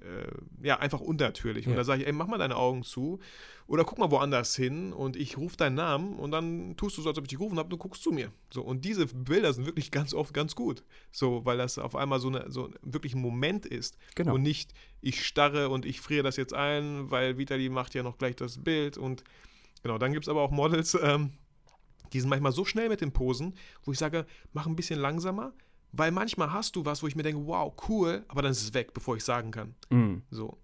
äh, 0.00 0.66
ja, 0.66 0.78
einfach 0.78 1.00
unnatürlich. 1.00 1.66
Und 1.66 1.72
Ja. 1.72 1.78
da 1.78 1.84
sage 1.84 2.02
ich, 2.02 2.06
ey, 2.06 2.12
mach 2.12 2.26
mal 2.26 2.38
deine 2.38 2.56
Augen 2.56 2.82
zu 2.82 3.20
oder 3.66 3.84
guck 3.84 3.98
mal 3.98 4.10
woanders 4.10 4.54
hin 4.54 4.92
und 4.92 5.16
ich 5.16 5.38
rufe 5.38 5.56
deinen 5.56 5.76
Namen 5.76 6.18
und 6.18 6.30
dann 6.30 6.76
tust 6.76 6.98
du 6.98 7.02
so, 7.02 7.08
als 7.08 7.16
ob 7.18 7.24
ich 7.24 7.28
dich 7.28 7.38
gerufen 7.38 7.58
habe, 7.58 7.70
du 7.70 7.78
guckst 7.78 8.02
zu 8.02 8.12
mir. 8.12 8.30
So, 8.50 8.62
und 8.62 8.84
diese 8.84 9.06
Bilder 9.06 9.52
sind 9.54 9.64
wirklich 9.66 9.90
ganz 9.90 10.12
oft 10.12 10.34
ganz 10.34 10.54
gut. 10.54 10.84
So, 11.10 11.44
weil 11.46 11.56
das 11.56 11.78
auf 11.78 11.96
einmal 11.96 12.20
so, 12.20 12.28
eine, 12.28 12.50
so 12.50 12.70
wirklich 12.82 13.14
ein 13.14 13.22
Moment 13.22 13.64
ist. 13.66 13.96
Genau. 14.14 14.34
Und 14.34 14.42
nicht, 14.42 14.74
ich 15.00 15.24
starre 15.26 15.70
und 15.70 15.86
ich 15.86 16.00
friere 16.00 16.22
das 16.22 16.36
jetzt 16.36 16.52
ein, 16.52 17.10
weil 17.10 17.38
Vitali 17.38 17.68
macht 17.70 17.94
ja 17.94 18.02
noch 18.02 18.18
gleich 18.18 18.36
das 18.36 18.62
Bild. 18.62 18.98
Und 18.98 19.24
genau, 19.82 19.96
dann 19.98 20.12
gibt 20.12 20.26
es 20.26 20.28
aber 20.28 20.42
auch 20.42 20.50
Models, 20.50 20.96
ähm, 21.02 21.32
die 22.14 22.20
sind 22.20 22.30
manchmal 22.30 22.52
so 22.52 22.64
schnell 22.64 22.88
mit 22.88 23.00
den 23.00 23.12
Posen, 23.12 23.54
wo 23.82 23.92
ich 23.92 23.98
sage, 23.98 24.24
mach 24.52 24.66
ein 24.66 24.76
bisschen 24.76 25.00
langsamer, 25.00 25.52
weil 25.92 26.12
manchmal 26.12 26.52
hast 26.52 26.76
du 26.76 26.84
was, 26.84 27.02
wo 27.02 27.08
ich 27.08 27.16
mir 27.16 27.24
denke, 27.24 27.44
wow, 27.46 27.74
cool, 27.88 28.24
aber 28.28 28.42
dann 28.42 28.52
ist 28.52 28.62
es 28.62 28.72
weg, 28.72 28.94
bevor 28.94 29.16
ich 29.16 29.24
sagen 29.24 29.50
kann. 29.50 29.74
Mm. 29.90 30.22
So. 30.30 30.56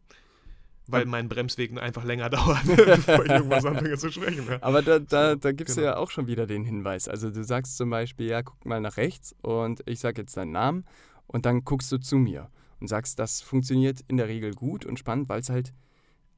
Weil 0.86 1.06
mein 1.06 1.28
Bremsweg 1.28 1.76
einfach 1.80 2.04
länger 2.04 2.30
dauert, 2.30 2.64
bevor 2.64 3.24
ich 3.24 3.30
irgendwas 3.30 3.64
anfange 3.64 3.96
zu 3.96 4.10
sprechen. 4.10 4.46
Ja. 4.48 4.58
Aber 4.60 4.82
da, 4.82 4.98
da, 4.98 5.36
da 5.36 5.52
gibst 5.52 5.76
du 5.76 5.82
genau. 5.82 5.92
ja 5.92 5.98
auch 5.98 6.10
schon 6.10 6.26
wieder 6.26 6.46
den 6.46 6.64
Hinweis. 6.64 7.08
Also 7.08 7.30
du 7.30 7.44
sagst 7.44 7.76
zum 7.76 7.90
Beispiel, 7.90 8.26
ja, 8.26 8.42
guck 8.42 8.64
mal 8.64 8.80
nach 8.80 8.96
rechts 8.96 9.34
und 9.42 9.82
ich 9.86 10.00
sage 10.00 10.22
jetzt 10.22 10.36
deinen 10.36 10.52
Namen 10.52 10.84
und 11.26 11.46
dann 11.46 11.64
guckst 11.64 11.92
du 11.92 11.98
zu 11.98 12.16
mir 12.16 12.48
und 12.80 12.88
sagst, 12.88 13.18
das 13.18 13.40
funktioniert 13.40 14.00
in 14.08 14.16
der 14.16 14.28
Regel 14.28 14.54
gut 14.54 14.84
und 14.84 14.98
spannend, 14.98 15.28
weil 15.28 15.40
es 15.40 15.50
halt 15.50 15.72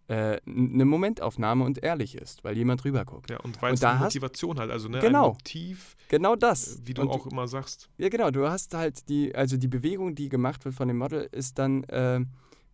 äh, 0.09 0.39
eine 0.47 0.85
Momentaufnahme 0.85 1.65
und 1.65 1.83
ehrlich 1.83 2.17
ist, 2.17 2.43
weil 2.45 2.57
jemand 2.57 2.85
rüber 2.85 3.05
guckt. 3.05 3.31
Ja, 3.31 3.39
und 3.41 3.61
weil 3.63 3.75
es 3.75 3.81
da 3.81 3.91
eine 3.91 4.01
hast- 4.01 4.07
Motivation 4.15 4.59
halt, 4.59 4.71
also 4.71 4.89
ne, 4.89 4.99
Genau. 5.01 5.29
ein 5.31 5.33
Motiv, 5.35 5.97
Genau 6.09 6.37
das. 6.37 6.81
wie 6.85 6.95
du 6.95 7.03
und 7.03 7.09
auch 7.09 7.27
immer 7.27 7.47
sagst. 7.49 7.89
Ja, 7.99 8.09
genau. 8.09 8.31
Du 8.31 8.49
hast 8.49 8.75
halt 8.75 9.09
die, 9.09 9.35
also 9.35 9.57
die 9.57 9.69
Bewegung, 9.69 10.15
die 10.15 10.29
gemacht 10.29 10.65
wird 10.65 10.75
von 10.75 10.89
dem 10.89 10.99
Model, 10.99 11.29
ist 11.33 11.59
dann 11.59 11.85
äh, 11.85 12.21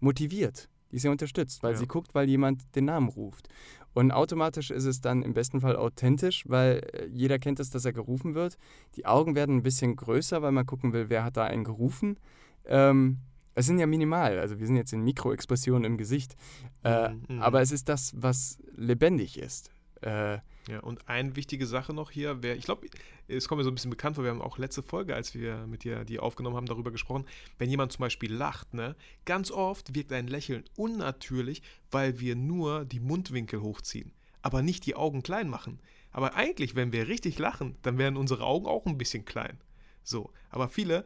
motiviert. 0.00 0.68
Die 0.90 0.96
ist 0.96 1.02
ja 1.04 1.10
unterstützt, 1.10 1.62
weil 1.62 1.72
Ja. 1.72 1.78
sie 1.78 1.86
guckt, 1.86 2.14
weil 2.14 2.28
jemand 2.28 2.74
den 2.74 2.86
Namen 2.86 3.08
ruft. 3.08 3.48
Und 3.94 4.10
automatisch 4.12 4.70
ist 4.70 4.84
es 4.84 5.00
dann 5.00 5.22
im 5.22 5.34
besten 5.34 5.60
Fall 5.60 5.76
authentisch, 5.76 6.44
weil 6.48 6.80
äh, 6.92 7.06
jeder 7.12 7.38
kennt 7.38 7.60
es, 7.60 7.68
dass 7.70 7.84
er 7.84 7.92
gerufen 7.92 8.34
wird. 8.34 8.56
Die 8.96 9.06
Augen 9.06 9.34
werden 9.34 9.56
ein 9.56 9.62
bisschen 9.62 9.96
größer, 9.96 10.40
weil 10.40 10.52
man 10.52 10.66
gucken 10.66 10.92
will, 10.92 11.10
wer 11.10 11.24
hat 11.24 11.36
da 11.36 11.44
einen 11.44 11.64
gerufen. 11.64 12.18
Ähm, 12.64 13.18
es 13.58 13.66
sind 13.66 13.78
ja 13.78 13.86
minimal, 13.86 14.38
also 14.38 14.58
wir 14.58 14.66
sind 14.66 14.76
jetzt 14.76 14.92
in 14.92 15.02
Mikroexpressionen 15.02 15.84
im 15.84 15.96
Gesicht. 15.98 16.36
Äh, 16.84 17.10
Mhm, 17.10 17.24
mhm. 17.28 17.42
Aber 17.42 17.60
es 17.60 17.72
ist 17.72 17.88
das, 17.88 18.12
was 18.16 18.58
lebendig 18.76 19.38
ist. 19.38 19.70
Äh, 20.02 20.38
Ja, 20.68 20.80
und 20.80 21.08
eine 21.08 21.34
wichtige 21.34 21.66
Sache 21.66 21.94
noch 21.94 22.10
hier, 22.10 22.42
wär, 22.42 22.54
ich 22.54 22.64
glaube, 22.64 22.86
es 23.26 23.48
kommt 23.48 23.58
mir 23.58 23.64
so 23.64 23.70
ein 23.70 23.74
bisschen 23.74 23.90
bekannt 23.90 24.16
vor, 24.16 24.24
wir 24.24 24.30
haben 24.30 24.42
auch 24.42 24.58
letzte 24.58 24.82
Folge, 24.82 25.14
als 25.14 25.34
wir 25.34 25.66
mit 25.66 25.82
dir 25.82 26.04
die 26.04 26.18
aufgenommen 26.18 26.56
haben, 26.56 26.66
darüber 26.66 26.90
gesprochen, 26.90 27.24
wenn 27.58 27.70
jemand 27.70 27.90
zum 27.92 28.02
Beispiel 28.02 28.30
lacht, 28.32 28.74
ne, 28.74 28.94
ganz 29.24 29.50
oft 29.50 29.94
wirkt 29.94 30.12
ein 30.12 30.28
Lächeln 30.28 30.64
unnatürlich, 30.76 31.62
weil 31.90 32.20
wir 32.20 32.36
nur 32.36 32.84
die 32.84 33.00
Mundwinkel 33.00 33.62
hochziehen, 33.62 34.12
aber 34.42 34.60
nicht 34.60 34.84
die 34.84 34.94
Augen 34.94 35.22
klein 35.22 35.48
machen. 35.48 35.80
Aber 36.12 36.34
eigentlich, 36.34 36.74
wenn 36.76 36.92
wir 36.92 37.08
richtig 37.08 37.38
lachen, 37.38 37.76
dann 37.82 37.96
werden 37.96 38.18
unsere 38.18 38.44
Augen 38.44 38.66
auch 38.66 38.84
ein 38.86 38.98
bisschen 38.98 39.24
klein. 39.24 39.58
So, 40.02 40.30
aber 40.50 40.68
viele 40.68 41.04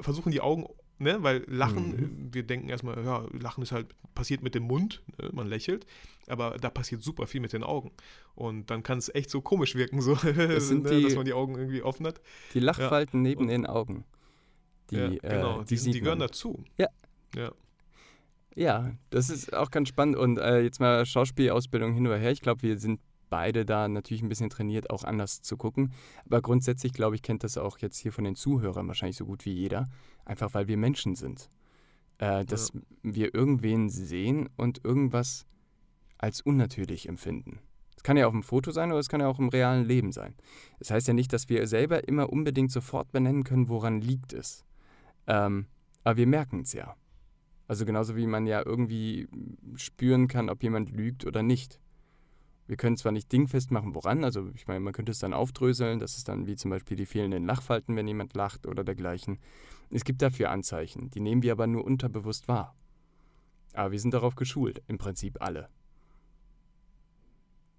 versuchen 0.00 0.30
die 0.30 0.40
Augen, 0.40 0.64
ne, 0.98 1.22
weil 1.22 1.44
Lachen, 1.48 1.88
Mhm. 1.90 2.28
äh, 2.30 2.34
wir 2.34 2.42
denken 2.44 2.68
erstmal, 2.68 3.02
ja, 3.04 3.26
Lachen 3.32 3.62
ist 3.62 3.72
halt 3.72 3.94
passiert 4.14 4.42
mit 4.42 4.54
dem 4.54 4.62
Mund, 4.64 5.02
ne, 5.20 5.30
man 5.32 5.46
lächelt, 5.46 5.86
aber 6.26 6.56
da 6.60 6.70
passiert 6.70 7.02
super 7.02 7.26
viel 7.26 7.40
mit 7.40 7.52
den 7.52 7.62
Augen. 7.62 7.90
Und 8.34 8.70
dann 8.70 8.82
kann 8.82 8.98
es 8.98 9.14
echt 9.14 9.30
so 9.30 9.40
komisch 9.40 9.74
wirken, 9.74 10.00
so, 10.00 10.14
sind 10.58 10.84
ne, 10.84 10.90
die- 10.96 11.02
dass 11.02 11.14
man 11.16 11.24
die 11.24 11.32
Augen 11.34 11.56
irgendwie 11.56 11.82
offen 11.82 12.06
hat. 12.06 12.20
die 12.54 12.60
Lachfalten 12.60 13.22
neben 13.22 13.42
Und- 13.42 13.48
den 13.48 13.66
Augen. 13.66 14.04
Die, 14.90 14.96
ja, 14.96 15.08
genau, 15.08 15.60
äh, 15.62 15.64
die, 15.64 15.76
sind, 15.76 15.94
die 15.94 16.00
gehören 16.00 16.20
dazu. 16.20 16.62
Ja. 16.78 16.86
Ja, 17.34 17.50
Ja, 18.54 18.92
das 19.10 19.28
ist 19.30 19.52
auch 19.52 19.70
ganz 19.70 19.88
spannend. 19.88 20.16
Und 20.16 20.38
äh, 20.38 20.60
jetzt 20.62 20.80
mal 20.80 21.04
Schauspielausbildung 21.04 21.92
hin 21.92 22.06
oder 22.06 22.16
her. 22.16 22.30
Ich 22.30 22.40
glaube, 22.40 22.62
wir 22.62 22.78
sind 22.78 23.00
beide 23.28 23.64
da 23.64 23.88
natürlich 23.88 24.22
ein 24.22 24.28
bisschen 24.28 24.50
trainiert, 24.50 24.90
auch 24.90 25.04
anders 25.04 25.42
zu 25.42 25.56
gucken. 25.56 25.92
Aber 26.24 26.40
grundsätzlich, 26.40 26.92
glaube 26.92 27.16
ich, 27.16 27.22
kennt 27.22 27.44
das 27.44 27.58
auch 27.58 27.78
jetzt 27.78 27.98
hier 27.98 28.12
von 28.12 28.24
den 28.24 28.36
Zuhörern 28.36 28.88
wahrscheinlich 28.88 29.16
so 29.16 29.26
gut 29.26 29.44
wie 29.44 29.52
jeder. 29.52 29.88
Einfach 30.24 30.54
weil 30.54 30.68
wir 30.68 30.76
Menschen 30.76 31.14
sind. 31.14 31.48
Äh, 32.18 32.44
dass 32.46 32.72
wir 33.02 33.34
irgendwen 33.34 33.90
sehen 33.90 34.48
und 34.56 34.84
irgendwas 34.84 35.46
als 36.18 36.40
unnatürlich 36.40 37.08
empfinden. 37.08 37.60
Es 37.96 38.02
kann 38.02 38.16
ja 38.16 38.26
auf 38.26 38.32
dem 38.32 38.42
Foto 38.42 38.70
sein 38.70 38.90
oder 38.90 39.00
es 39.00 39.08
kann 39.08 39.20
ja 39.20 39.28
auch 39.28 39.38
im 39.38 39.50
realen 39.50 39.84
Leben 39.84 40.12
sein. 40.12 40.34
Das 40.78 40.90
heißt 40.90 41.08
ja 41.08 41.14
nicht, 41.14 41.32
dass 41.32 41.48
wir 41.48 41.66
selber 41.66 42.08
immer 42.08 42.30
unbedingt 42.32 42.72
sofort 42.72 43.12
benennen 43.12 43.44
können, 43.44 43.68
woran 43.68 44.00
liegt 44.00 44.32
es. 44.32 44.64
Ähm, 45.26 45.66
aber 46.04 46.16
wir 46.16 46.26
merken 46.26 46.60
es 46.60 46.72
ja. 46.72 46.96
Also 47.68 47.84
genauso 47.84 48.16
wie 48.16 48.26
man 48.26 48.46
ja 48.46 48.64
irgendwie 48.64 49.28
spüren 49.74 50.28
kann, 50.28 50.48
ob 50.48 50.62
jemand 50.62 50.90
lügt 50.90 51.26
oder 51.26 51.42
nicht. 51.42 51.80
Wir 52.66 52.76
können 52.76 52.96
zwar 52.96 53.12
nicht 53.12 53.30
dingfest 53.30 53.70
machen, 53.70 53.94
woran, 53.94 54.24
also 54.24 54.50
ich 54.54 54.66
meine, 54.66 54.80
man 54.80 54.92
könnte 54.92 55.12
es 55.12 55.20
dann 55.20 55.32
aufdröseln, 55.32 56.00
das 56.00 56.16
ist 56.16 56.28
dann 56.28 56.46
wie 56.46 56.56
zum 56.56 56.70
Beispiel 56.70 56.96
die 56.96 57.06
fehlenden 57.06 57.46
Lachfalten, 57.46 57.94
wenn 57.94 58.08
jemand 58.08 58.34
lacht 58.34 58.66
oder 58.66 58.82
dergleichen. 58.82 59.38
Es 59.90 60.04
gibt 60.04 60.20
dafür 60.20 60.50
Anzeichen, 60.50 61.10
die 61.10 61.20
nehmen 61.20 61.42
wir 61.42 61.52
aber 61.52 61.66
nur 61.66 61.84
unterbewusst 61.84 62.48
wahr. 62.48 62.74
Aber 63.72 63.92
wir 63.92 64.00
sind 64.00 64.14
darauf 64.14 64.34
geschult, 64.34 64.82
im 64.88 64.98
Prinzip 64.98 65.40
alle. 65.40 65.68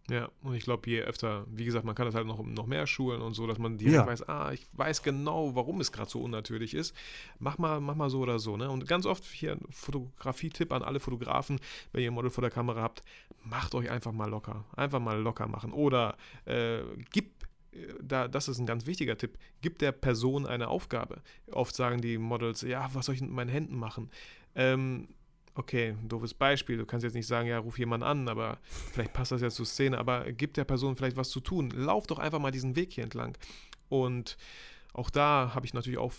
Ja, 0.10 0.30
und 0.42 0.56
ich 0.56 0.64
glaube, 0.64 0.90
je 0.90 1.02
öfter, 1.02 1.46
wie 1.50 1.66
gesagt, 1.66 1.84
man 1.84 1.94
kann 1.94 2.06
das 2.06 2.16
halt 2.16 2.26
noch, 2.28 2.42
noch 2.42 2.66
mehr 2.66 2.88
schulen 2.88 3.22
und 3.22 3.34
so, 3.34 3.46
dass 3.46 3.58
man 3.58 3.78
direkt 3.78 3.96
Ja. 3.96 4.08
weiß, 4.08 4.30
ah, 4.30 4.52
ich 4.54 4.66
weiß 4.74 5.04
genau, 5.04 5.54
warum 5.54 5.82
es 5.82 5.92
gerade 5.92 6.10
so 6.10 6.22
unnatürlich 6.22 6.74
ist. 6.74 6.96
Mach 7.40 7.58
mal, 7.58 7.82
mach 7.82 7.96
mal 7.96 8.10
so 8.10 8.20
oder 8.20 8.40
so. 8.40 8.56
Ne? 8.56 8.70
Und 8.70 8.88
ganz 8.88 9.06
oft 9.06 9.26
hier 9.26 9.52
ein 9.54 9.66
Fotografie-Tipp 9.70 10.72
an 10.72 10.82
alle 10.82 11.00
Fotografen, 11.02 11.60
wenn 11.92 12.04
ihr 12.04 12.12
ein 12.12 12.14
Model 12.14 12.32
vor 12.32 12.42
der 12.42 12.52
Kamera 12.52 12.82
habt, 12.82 13.04
macht 13.44 13.76
euch 13.76 13.90
einfach 13.90 14.14
mal 14.14 14.30
locker. 14.30 14.64
Einfach 14.76 15.00
mal 15.02 15.20
locker 15.20 15.48
machen. 15.48 15.74
Oder 15.74 16.16
äh, 16.46 16.80
gib 17.12 17.32
äh, 17.72 17.94
da, 18.02 18.30
das 18.30 18.48
ist 18.48 18.60
ein 18.60 18.66
ganz 18.66 18.86
wichtiger 18.86 19.18
Tipp. 19.18 19.38
Gib 19.62 19.78
der 19.80 19.92
Person 19.92 20.46
eine 20.46 20.70
Aufgabe. 20.70 21.22
Oft 21.52 21.76
sagen 21.76 22.00
die 22.00 22.18
Models, 22.18 22.62
ja, 22.62 22.90
was 22.94 23.08
soll 23.08 23.16
ich 23.16 23.22
mit 23.22 23.32
meinen 23.32 23.50
Händen 23.50 23.78
machen? 23.78 24.10
Ähm, 24.56 25.10
okay, 25.58 25.96
ein 26.00 26.08
doofes 26.08 26.34
Beispiel. 26.34 26.78
Du 26.78 26.86
kannst 26.86 27.04
jetzt 27.04 27.16
nicht 27.16 27.28
sagen, 27.28 27.48
ja, 27.48 27.58
ruf 27.58 27.80
jemanden 27.80 28.06
an, 28.06 28.30
aber 28.30 28.60
vielleicht 28.92 29.14
passt 29.14 29.32
das 29.32 29.42
ja 29.42 29.50
zur 29.50 29.66
Szene, 29.66 29.98
aber 29.98 30.32
gib 30.32 30.54
der 30.54 30.66
Person 30.66 30.96
vielleicht 30.96 31.18
was 31.18 31.30
zu 31.30 31.40
tun. 31.40 31.72
Lauf 31.72 32.08
doch 32.08 32.20
einfach 32.20 32.40
mal 32.40 32.52
diesen 32.52 32.76
Weg 32.76 32.94
hier 32.94 33.04
entlang. 33.04 33.38
Und 33.90 34.38
auch 34.94 35.10
da 35.10 35.52
habe 35.54 35.66
ich 35.66 35.74
natürlich 35.74 36.00
auch 36.00 36.14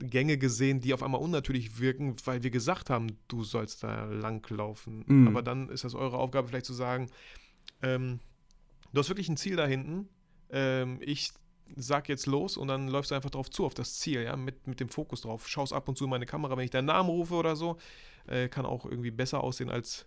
Gänge 0.00 0.38
gesehen, 0.38 0.80
die 0.80 0.94
auf 0.94 1.02
einmal 1.02 1.20
unnatürlich 1.20 1.80
wirken, 1.80 2.16
weil 2.24 2.42
wir 2.42 2.50
gesagt 2.50 2.90
haben, 2.90 3.08
du 3.28 3.44
sollst 3.44 3.82
da 3.82 4.04
langlaufen. 4.04 5.04
Mhm. 5.06 5.28
Aber 5.28 5.42
dann 5.42 5.68
ist 5.68 5.84
das 5.84 5.94
eure 5.94 6.18
Aufgabe, 6.18 6.48
vielleicht 6.48 6.66
zu 6.66 6.74
sagen, 6.74 7.10
ähm, 7.82 8.20
du 8.92 9.00
hast 9.00 9.08
wirklich 9.08 9.28
ein 9.28 9.36
Ziel 9.36 9.56
da 9.56 9.66
hinten. 9.66 10.08
Ähm, 10.50 10.98
ich 11.00 11.30
sag 11.76 12.08
jetzt 12.08 12.26
los 12.26 12.56
und 12.56 12.68
dann 12.68 12.88
läufst 12.88 13.10
du 13.10 13.14
einfach 13.14 13.30
drauf 13.30 13.50
zu, 13.50 13.64
auf 13.64 13.74
das 13.74 13.98
Ziel, 13.98 14.22
ja, 14.22 14.36
mit, 14.36 14.66
mit 14.66 14.80
dem 14.80 14.88
Fokus 14.88 15.22
drauf. 15.22 15.48
Schaust 15.48 15.72
ab 15.72 15.88
und 15.88 15.96
zu 15.96 16.04
in 16.04 16.10
meine 16.10 16.26
Kamera, 16.26 16.56
wenn 16.56 16.64
ich 16.64 16.70
deinen 16.70 16.86
Namen 16.86 17.08
rufe 17.08 17.34
oder 17.34 17.56
so. 17.56 17.76
Äh, 18.26 18.48
kann 18.48 18.66
auch 18.66 18.84
irgendwie 18.84 19.10
besser 19.10 19.42
aussehen, 19.42 19.70
als 19.70 20.06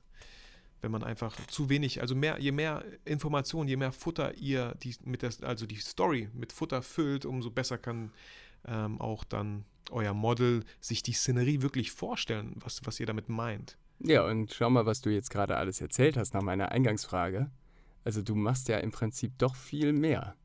wenn 0.81 0.91
man 0.91 1.03
einfach 1.03 1.35
zu 1.47 1.69
wenig, 1.69 2.01
also 2.01 2.13
mehr, 2.13 2.39
je 2.39 2.51
mehr 2.51 2.83
Informationen, 3.05 3.69
je 3.69 3.77
mehr 3.77 3.93
Futter 3.93 4.35
ihr 4.35 4.75
die 4.83 4.95
mit 5.05 5.21
der, 5.21 5.31
also 5.41 5.65
die 5.65 5.77
Story 5.77 6.29
mit 6.33 6.51
Futter 6.51 6.81
füllt, 6.81 7.25
umso 7.25 7.49
besser 7.49 7.77
kann 7.77 8.11
ähm, 8.67 8.99
auch 8.99 9.23
dann 9.23 9.65
euer 9.91 10.13
Model 10.13 10.63
sich 10.81 11.01
die 11.01 11.13
Szenerie 11.13 11.61
wirklich 11.61 11.91
vorstellen, 11.91 12.55
was, 12.57 12.81
was 12.83 12.99
ihr 12.99 13.05
damit 13.05 13.29
meint. 13.29 13.77
Ja, 13.99 14.25
und 14.25 14.53
schau 14.53 14.69
mal, 14.69 14.85
was 14.85 15.01
du 15.01 15.09
jetzt 15.09 15.29
gerade 15.29 15.55
alles 15.55 15.79
erzählt 15.79 16.17
hast 16.17 16.33
nach 16.33 16.41
meiner 16.41 16.71
Eingangsfrage. 16.71 17.49
Also 18.03 18.21
du 18.21 18.35
machst 18.35 18.67
ja 18.67 18.77
im 18.77 18.91
Prinzip 18.91 19.37
doch 19.37 19.55
viel 19.55 19.93
mehr. 19.93 20.35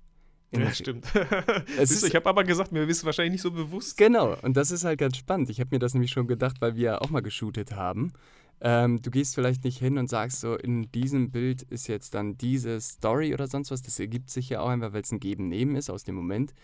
Ja, 0.50 0.72
stimmt. 0.72 1.06
Ist- 1.78 2.02
ich 2.04 2.14
habe 2.14 2.26
aber 2.28 2.42
gesagt, 2.44 2.72
mir 2.72 2.82
ist 2.88 3.04
wahrscheinlich 3.04 3.32
nicht 3.32 3.42
so 3.42 3.50
bewusst. 3.50 3.96
Genau, 3.98 4.34
und 4.42 4.56
das 4.56 4.70
ist 4.70 4.84
halt 4.84 4.98
ganz 4.98 5.16
spannend. 5.18 5.50
Ich 5.50 5.60
habe 5.60 5.68
mir 5.72 5.78
das 5.78 5.92
nämlich 5.94 6.10
schon 6.10 6.26
gedacht, 6.26 6.60
weil 6.60 6.74
wir 6.74 6.82
ja 6.82 6.98
auch 7.00 7.10
mal 7.10 7.20
geshootet 7.20 7.72
haben. 7.72 8.12
Ähm, 8.60 9.00
du 9.02 9.10
gehst 9.10 9.34
vielleicht 9.34 9.62
nicht 9.64 9.78
hin 9.78 9.98
und 9.98 10.08
sagst 10.08 10.40
so, 10.40 10.56
in 10.56 10.90
diesem 10.90 11.30
Bild 11.30 11.62
ist 11.62 11.86
jetzt 11.86 12.14
dann 12.14 12.36
diese 12.38 12.80
Story 12.80 13.34
oder 13.34 13.46
sonst 13.46 13.70
was. 13.70 13.82
Das 13.82 14.00
ergibt 14.00 14.30
sich 14.30 14.48
ja 14.48 14.60
auch 14.60 14.68
einfach, 14.70 14.92
weil 14.94 15.02
es 15.02 15.12
ein 15.12 15.20
Geben-Nehmen 15.20 15.76
ist 15.76 15.90
aus 15.90 16.02
dem 16.04 16.14
Moment. 16.14 16.54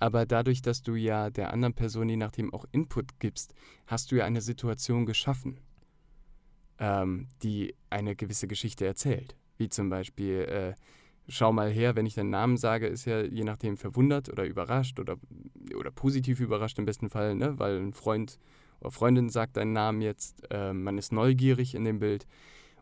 Aber 0.00 0.26
dadurch, 0.26 0.62
dass 0.62 0.82
du 0.82 0.94
ja 0.94 1.28
der 1.28 1.52
anderen 1.52 1.74
Person 1.74 2.08
je 2.08 2.16
nachdem 2.16 2.52
auch 2.54 2.64
Input 2.72 3.18
gibst, 3.20 3.52
hast 3.86 4.10
du 4.10 4.16
ja 4.16 4.24
eine 4.24 4.40
Situation 4.40 5.06
geschaffen, 5.06 5.58
ähm, 6.78 7.28
die 7.42 7.74
eine 7.90 8.16
gewisse 8.16 8.46
Geschichte 8.48 8.86
erzählt. 8.86 9.36
Wie 9.58 9.68
zum 9.68 9.90
Beispiel, 9.90 10.40
äh, 10.40 10.74
schau 11.28 11.52
mal 11.52 11.70
her, 11.70 11.94
wenn 11.94 12.06
ich 12.06 12.14
deinen 12.14 12.30
Namen 12.30 12.56
sage, 12.56 12.86
ist 12.86 13.04
ja 13.04 13.22
je 13.22 13.44
nachdem 13.44 13.76
verwundert 13.76 14.28
oder 14.30 14.44
überrascht 14.44 14.98
oder, 14.98 15.16
oder 15.76 15.90
positiv 15.90 16.40
überrascht 16.40 16.78
im 16.78 16.86
besten 16.86 17.10
Fall, 17.10 17.34
ne? 17.34 17.58
weil 17.58 17.78
ein 17.78 17.92
Freund 17.92 18.38
oder 18.80 18.90
Freundin 18.90 19.28
sagt 19.28 19.56
deinen 19.56 19.72
Namen 19.72 20.00
jetzt, 20.00 20.42
äh, 20.50 20.72
man 20.72 20.98
ist 20.98 21.12
neugierig 21.12 21.74
in 21.74 21.84
dem 21.84 21.98
Bild. 21.98 22.26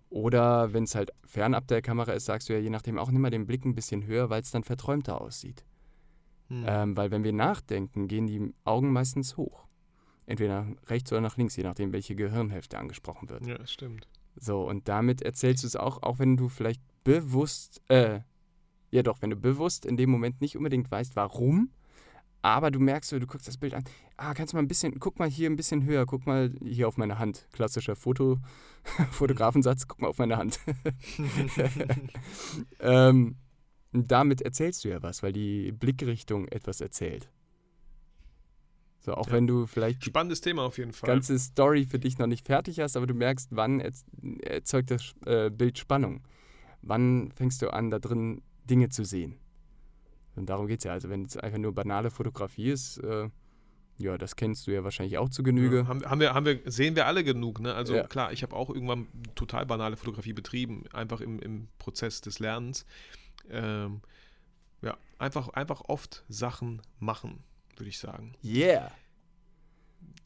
Oder 0.09 0.72
wenn 0.72 0.84
es 0.84 0.94
halt 0.94 1.11
fernab 1.24 1.66
der 1.66 1.82
Kamera 1.82 2.12
ist, 2.12 2.26
sagst 2.26 2.49
du 2.49 2.53
ja 2.53 2.59
je 2.59 2.70
nachdem 2.70 2.99
auch 2.99 3.09
immer 3.09 3.30
den 3.30 3.47
Blick 3.47 3.64
ein 3.64 3.74
bisschen 3.74 4.07
höher, 4.07 4.30
weil 4.30 4.42
es 4.42 4.51
dann 4.51 4.62
verträumter 4.62 5.20
aussieht. 5.20 5.64
Hm. 6.49 6.64
Ähm, 6.66 6.97
weil 6.97 7.11
wenn 7.11 7.24
wir 7.24 7.32
nachdenken, 7.32 8.07
gehen 8.07 8.26
die 8.26 8.55
Augen 8.64 8.92
meistens 8.92 9.36
hoch. 9.36 9.66
Entweder 10.26 10.64
nach 10.64 10.90
rechts 10.90 11.11
oder 11.12 11.20
nach 11.20 11.36
links, 11.36 11.57
je 11.57 11.64
nachdem, 11.64 11.92
welche 11.92 12.14
Gehirnhälfte 12.14 12.78
angesprochen 12.78 13.28
wird. 13.28 13.47
Ja, 13.47 13.59
das 13.59 13.72
stimmt. 13.72 14.09
So, 14.36 14.68
und 14.68 14.86
damit 14.88 15.22
erzählst 15.22 15.62
du 15.62 15.66
es 15.66 15.76
auch, 15.76 16.03
auch 16.03 16.18
wenn 16.18 16.36
du 16.36 16.49
vielleicht 16.49 16.82
bewusst, 17.05 17.80
äh, 17.88 18.20
ja 18.91 19.03
doch, 19.03 19.22
wenn 19.22 19.30
du 19.30 19.37
bewusst 19.37 19.87
in 19.87 19.97
dem 19.97 20.11
Moment 20.11 20.41
nicht 20.41 20.57
unbedingt 20.57 20.91
weißt, 20.91 21.16
warum, 21.16 21.70
aber 22.43 22.70
du 22.70 22.78
merkst, 22.78 23.11
du 23.12 23.26
guckst 23.26 23.49
das 23.49 23.57
Bild 23.57 23.74
an, 23.74 23.82
ah, 24.16 24.32
kannst 24.34 24.53
du 24.53 24.57
mal 24.57 24.62
ein 24.62 24.68
bisschen, 24.68 25.01
guck 25.01 25.18
mal 25.18 25.28
hier 25.28 25.51
ein 25.51 25.57
bisschen 25.57 25.84
höher, 25.84 26.07
guck 26.07 26.26
mal 26.26 26.53
hier 26.62 26.87
auf 26.87 26.97
meine 26.97 27.18
Hand. 27.18 27.49
Klassischer 27.53 27.97
Foto, 27.97 28.39
Fotografensatz, 29.11 29.89
guck 29.89 30.01
mal 30.01 30.09
auf 30.09 30.18
meine 30.18 30.37
Hand. 30.37 30.61
ähm, 32.80 33.37
damit 33.93 34.43
erzählst 34.43 34.84
du 34.84 34.89
ja 34.89 35.03
was, 35.03 35.22
weil 35.22 35.32
die 35.32 35.72
Blickrichtung 35.72 36.49
etwas 36.49 36.80
erzählt. 36.80 37.30
So, 39.01 39.14
auch 39.14 39.28
Ja. 39.28 39.34
wenn 39.34 39.47
du 39.47 39.66
vielleicht 39.66 40.05
Spannendes 40.05 40.41
Thema 40.41 40.62
auf 40.62 40.78
jeden 40.78 40.93
Fall. 40.93 41.07
ganze 41.09 41.39
Story 41.39 41.87
für 41.87 41.99
dich 41.99 42.18
noch 42.18 42.26
nicht 42.26 42.47
fertig 42.47 42.80
hast, 42.80 42.97
aber 42.97 43.07
du 43.07 43.14
merkst, 43.14 43.51
wann 43.53 43.80
erz- 43.80 44.05
erzeugt 44.43 44.91
das 44.91 45.14
äh, 45.26 45.51
Bild 45.51 45.78
Spannung. 45.78 46.22
Wann 46.82 47.30
fängst 47.34 47.62
du 47.62 47.72
an, 47.72 47.91
da 47.91 47.99
drin 47.99 48.43
Dinge 48.66 48.88
zu 48.88 49.04
sehen? 49.04 49.36
Und 50.34 50.46
darum 50.50 50.66
geht 50.66 50.80
es 50.80 50.84
ja. 50.84 50.92
Also, 50.92 51.08
wenn 51.08 51.24
es 51.24 51.36
einfach 51.36 51.58
nur 51.58 51.72
banale 51.74 52.10
Fotografie 52.10 52.70
ist, 52.70 52.98
äh, 52.98 53.28
ja, 53.98 54.18
das 54.18 54.36
kennst 54.36 54.66
du 54.66 54.72
ja 54.72 54.84
wahrscheinlich 54.84 55.16
auch 55.16 55.30
zu 55.30 55.42
Genüge. 55.42 55.78
Ja, 55.78 55.86
haben, 55.88 56.04
haben, 56.04 56.20
wir, 56.20 56.34
haben 56.34 56.44
wir, 56.44 56.60
sehen 56.66 56.94
wir 56.96 57.06
alle 57.06 57.24
genug, 57.24 57.60
ne? 57.60 57.74
Also 57.74 57.94
Ja. 57.94 58.06
klar, 58.06 58.30
ich 58.32 58.42
habe 58.42 58.54
auch 58.54 58.68
irgendwann 58.68 59.06
total 59.34 59.64
banale 59.64 59.96
Fotografie 59.96 60.34
betrieben, 60.34 60.84
einfach 60.92 61.22
im, 61.22 61.38
im 61.38 61.68
Prozess 61.78 62.20
des 62.20 62.38
Lernens. 62.38 62.84
Ähm, 63.48 64.02
ja, 64.82 64.98
einfach, 65.18 65.48
einfach 65.48 65.80
oft 65.88 66.24
Sachen 66.28 66.82
machen, 66.98 67.42
würde 67.76 67.88
ich 67.88 67.98
sagen. 67.98 68.34
Yeah! 68.44 68.90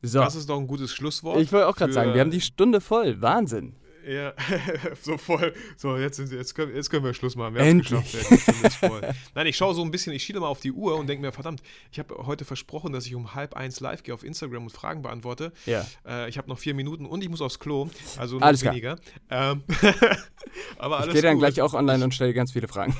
So, 0.03 0.18
Das 0.18 0.34
ist 0.34 0.49
doch 0.49 0.59
ein 0.59 0.66
gutes 0.66 0.93
Schlusswort. 0.93 1.41
ich 1.41 1.53
wollte 1.53 1.68
auch 1.68 1.76
gerade 1.76 1.93
sagen, 1.93 2.14
wir 2.14 2.20
haben 2.20 2.30
die 2.30 2.41
Stunde 2.41 2.80
voll. 2.80 3.20
Wahnsinn! 3.20 3.76
Ja, 4.07 4.33
so 5.03 5.19
voll. 5.19 5.53
So, 5.77 5.97
jetzt, 5.97 6.17
sind, 6.17 6.33
jetzt, 6.33 6.55
können, 6.55 6.75
jetzt 6.75 6.91
können 6.91 7.05
wir 7.05 7.15
Schluss 7.15 7.37
machen. 7.37 7.55
Wir 7.55 7.63
haben's 7.63 7.91
Endlich. 7.91 8.13
geschafft. 8.13 8.83
Ja. 8.83 9.15
Nein, 9.35 9.47
ich 9.47 9.57
schaue 9.57 9.75
so 9.75 9.83
ein 9.83 9.91
bisschen, 9.91 10.13
ich 10.13 10.23
schiele 10.23 10.41
mal 10.41 10.49
auf 10.49 10.61
die 10.61 10.73
Uhr 10.73 10.97
und 10.97 11.07
denke 11.07 11.23
mir, 11.25 11.33
verdammt, 11.33 11.63
ich 11.93 11.99
habe 11.99 12.15
heute 12.27 12.45
versprochen, 12.45 12.93
dass 12.93 13.07
ich 13.07 13.15
um 13.15 13.35
halb 13.35 13.55
eins 13.55 13.81
live 13.81 14.03
gehe 14.03 14.15
auf 14.15 14.25
Instagram 14.25 14.65
und 14.65 14.71
Fragen 14.71 15.03
beantworte. 15.03 15.53
Ja. 15.67 15.87
Äh, 16.07 16.29
ich 16.29 16.39
habe 16.39 16.49
noch 16.49 16.59
vier 16.59 16.75
Minuten 16.75 17.07
und 17.07 17.23
ich 17.23 17.29
muss 17.29 17.41
aufs 17.43 17.59
Klo, 17.59 17.89
also 18.19 18.39
noch 18.39 18.47
Alles 18.47 18.65
weniger. 18.65 18.97
Ähm, 19.31 19.63
aber 20.79 20.97
Ich 20.97 21.03
alles 21.03 21.13
gehe 21.15 21.23
dann 21.23 21.35
gut. 21.35 21.43
gleich 21.43 21.61
auch 21.61 21.75
online 21.75 22.03
und 22.05 22.15
stelle 22.15 22.33
ganz 22.35 22.53
viele 22.53 22.69
Fragen. 22.69 22.97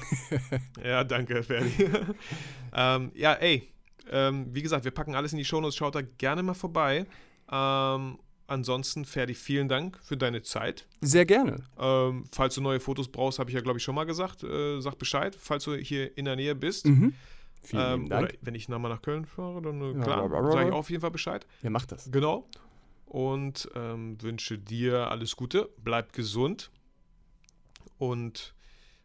Ja, 0.85 1.05
danke, 1.05 1.43
Ferdi. 1.43 1.71
ähm, 2.75 3.13
ja, 3.15 3.33
ey, 3.35 3.69
ähm, 4.11 4.47
wie 4.53 4.63
gesagt, 4.63 4.85
wir 4.85 4.91
packen 4.91 5.15
alles 5.15 5.33
in 5.33 5.39
die 5.39 5.45
Shownotes, 5.45 5.77
schaut 5.77 5.95
da 5.95 6.03
gerne 6.03 6.43
mal 6.43 6.55
vorbei. 6.55 7.07
Ähm, 7.51 8.19
ansonsten, 8.51 9.05
Ferdi, 9.05 9.35
vielen 9.35 9.69
Dank 9.69 9.99
für 10.03 10.17
deine 10.17 10.43
Zeit. 10.43 10.87
Sehr 11.01 11.25
gerne. 11.27 11.65
Ähm, 11.79 12.25
falls 12.33 12.55
du 12.55 12.61
neue 12.61 12.81
Fotos 12.81 13.09
brauchst, 13.09 13.39
habe 13.39 13.51
ich 13.51 13.55
ja, 13.55 13.61
glaube 13.61 13.79
ich, 13.79 13.85
schon 13.85 13.95
mal 13.95 14.05
gesagt, 14.05 14.43
äh, 14.45 14.81
sag 14.81 14.99
Bescheid, 14.99 15.35
falls 15.39 15.65
du 15.65 15.75
hier 15.77 16.17
in 16.19 16.25
der 16.27 16.37
Nähe 16.37 16.55
bist. 16.55 16.87
Mhm. 16.87 17.15
Vielen 17.63 17.83
Ähm, 18.05 18.09
Dank. 18.09 18.29
oder 18.31 18.39
wenn 18.43 18.55
ich 18.55 18.69
nochmal 18.69 18.91
nach 18.91 19.03
Köln 19.03 19.27
fahre, 19.27 19.61
dann 19.63 19.81
äh, 19.81 19.93
Ja, 19.99 20.03
klar, 20.03 20.51
sage 20.53 20.69
ich 20.69 20.73
auf 20.75 20.89
jeden 20.91 21.01
Fall 21.03 21.11
Bescheid. 21.11 21.47
Wer 21.63 21.71
macht 21.71 21.93
das? 21.93 22.11
Genau. 22.11 22.49
Und 23.07 23.69
ähm, 23.75 24.17
wünsche 24.23 24.57
dir 24.59 25.11
alles 25.11 25.37
Gute, 25.37 25.69
bleib 25.79 26.13
gesund. 26.13 26.71
Und 27.99 28.55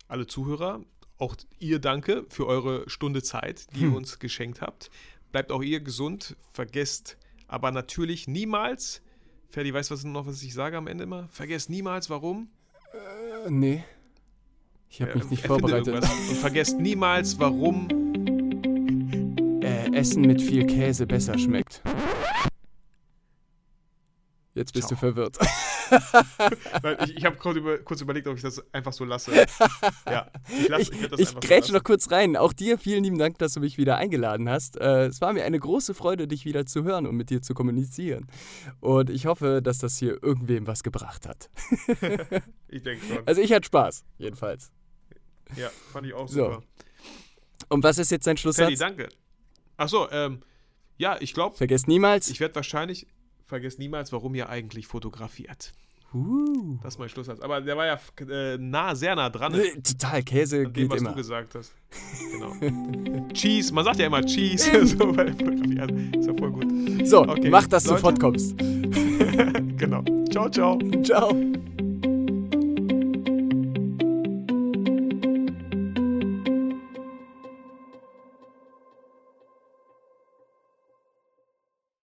alle 0.07 0.27
Zuhörer, 0.27 0.81
auch 1.17 1.35
ihr 1.59 1.79
danke 1.79 2.25
für 2.29 2.47
eure 2.47 2.89
Stunde 2.89 3.23
Zeit, 3.23 3.67
die 3.75 3.81
Hm. 3.81 3.91
ihr 3.91 3.97
uns 3.97 4.19
geschenkt 4.19 4.61
habt. 4.61 4.89
Bleibt 5.31 5.51
auch 5.51 5.61
ihr 5.63 5.79
gesund, 5.81 6.35
vergesst 6.53 7.17
aber 7.47 7.71
natürlich 7.71 8.27
niemals, 8.27 9.01
Ferdi, 9.49 9.73
weißt 9.73 9.89
du 9.89 9.93
was 9.95 10.03
noch, 10.03 10.27
was 10.27 10.41
ich 10.43 10.53
sage 10.53 10.77
am 10.77 10.87
Ende 10.87 11.03
immer? 11.05 11.27
Vergesst 11.31 11.69
niemals, 11.69 12.09
warum? 12.09 12.49
Äh, 13.45 13.49
nee. 13.49 13.83
Ich 14.89 15.01
habe 15.01 15.11
Äh, 15.11 15.17
mich 15.17 15.29
nicht 15.29 15.45
vorbereitet. 15.47 15.93
Und 15.95 16.37
vergesst 16.37 16.79
niemals, 16.79 17.39
warum. 17.39 17.87
äh, 19.61 19.95
Essen 19.95 20.21
mit 20.23 20.41
viel 20.41 20.65
Käse 20.65 21.05
besser 21.07 21.37
schmeckt. 21.37 21.81
Jetzt 24.55 24.73
bist 24.73 24.87
Ciao. 24.87 24.95
du 24.95 24.99
verwirrt. 24.99 25.37
Ich 27.05 27.17
ich 27.17 27.25
habe 27.25 27.37
kurz, 27.37 27.57
über, 27.57 27.77
kurz 27.77 28.01
überlegt, 28.01 28.27
ob 28.27 28.35
ich 28.37 28.41
das 28.41 28.59
einfach 28.73 28.91
so 28.91 29.05
lasse. 29.05 29.31
Ja, 30.09 30.31
ich, 30.49 30.67
lass, 30.67 30.81
Ich, 30.81 30.91
ich, 31.19 31.29
so 31.29 31.35
grätsche 31.39 31.53
lassen. 31.59 31.73
noch 31.73 31.83
kurz 31.83 32.09
rein. 32.09 32.35
Auch 32.35 32.53
dir 32.53 32.79
vielen 32.79 33.03
lieben 33.03 33.19
Dank, 33.19 33.37
dass 33.37 33.53
du 33.53 33.59
mich 33.59 33.77
wieder 33.77 33.97
eingeladen 33.97 34.49
hast. 34.49 34.77
Äh, 34.77 35.05
es 35.05 35.21
war 35.21 35.33
mir 35.33 35.43
eine 35.45 35.59
große 35.59 35.93
Freude, 35.93 36.27
dich 36.27 36.43
wieder 36.45 36.65
zu 36.65 36.83
hören 36.83 37.05
und 37.05 37.15
mit 37.15 37.29
dir 37.29 37.43
zu 37.43 37.53
kommunizieren. 37.53 38.25
Und 38.79 39.11
ich 39.11 39.27
hoffe, 39.27 39.61
dass 39.61 39.77
das 39.77 39.97
hier 39.99 40.23
irgendwem 40.23 40.65
was 40.65 40.81
gebracht 40.81 41.27
hat. 41.27 41.49
Ich 42.67 42.81
denke 42.81 43.05
schon. 43.05 43.19
Also 43.27 43.41
ich 43.41 43.53
hatte 43.53 43.65
Spaß, 43.67 44.03
jedenfalls. 44.17 44.71
Ja, 45.55 45.69
fand 45.93 46.07
ich 46.07 46.13
auch 46.15 46.27
So, 46.27 46.45
super. 46.45 46.63
Und 47.69 47.83
was 47.83 47.99
ist 47.99 48.09
jetzt 48.11 48.25
dein 48.27 48.37
Schlusssatz? 48.37 48.65
Ferdi, 48.65 48.75
danke. 48.77 49.09
Achso, 49.77 50.09
ähm, 50.11 50.41
ja, 50.97 51.15
ich 51.19 51.33
glaube, 51.33 51.55
Vergesst 51.55 51.87
niemals. 51.87 52.27
ich 52.29 52.39
werde 52.39 52.55
wahrscheinlich, 52.55 53.07
vergesst 53.45 53.79
niemals, 53.79 54.11
warum 54.11 54.35
ihr 54.35 54.49
eigentlich 54.49 54.87
fotografiert. 54.87 55.73
Uh. 56.13 56.77
Das 56.81 56.93
ist 56.95 56.99
mein 56.99 57.09
Schlusssatz. 57.09 57.41
Aber 57.41 57.59
der 57.59 57.75
war 57.75 57.85
ja 57.87 57.99
äh, 58.29 58.57
nah, 58.57 58.95
sehr 58.95 59.15
nah 59.15 59.29
dran. 59.29 59.53
Äh, 59.53 59.81
Total, 59.81 60.23
Käse 60.23 60.57
An 60.59 60.63
dem, 60.65 60.73
geht 60.73 60.89
was 60.91 61.01
immer. 61.01 61.09
du 61.09 61.15
gesagt 61.17 61.55
hast. 61.55 61.73
Genau. 62.31 63.27
Cheese, 63.33 63.73
man 63.73 63.83
sagt 63.83 63.99
ja 63.99 64.05
immer 64.07 64.23
Cheese. 64.23 64.85
so 64.87 65.11
bei 65.11 65.25
der 65.25 65.89
ist 66.19 66.27
ja 66.27 66.33
voll 66.33 66.51
gut. 66.51 67.07
So, 67.07 67.21
Okay, 67.23 67.49
mach, 67.49 67.67
dass 67.67 67.83
du 67.83 67.91
Leute. 67.91 68.01
fortkommst. 68.01 68.57
genau. 69.77 70.03
Ciao, 70.31 70.49
ciao. 70.49 70.79
Ciao. 71.03 71.35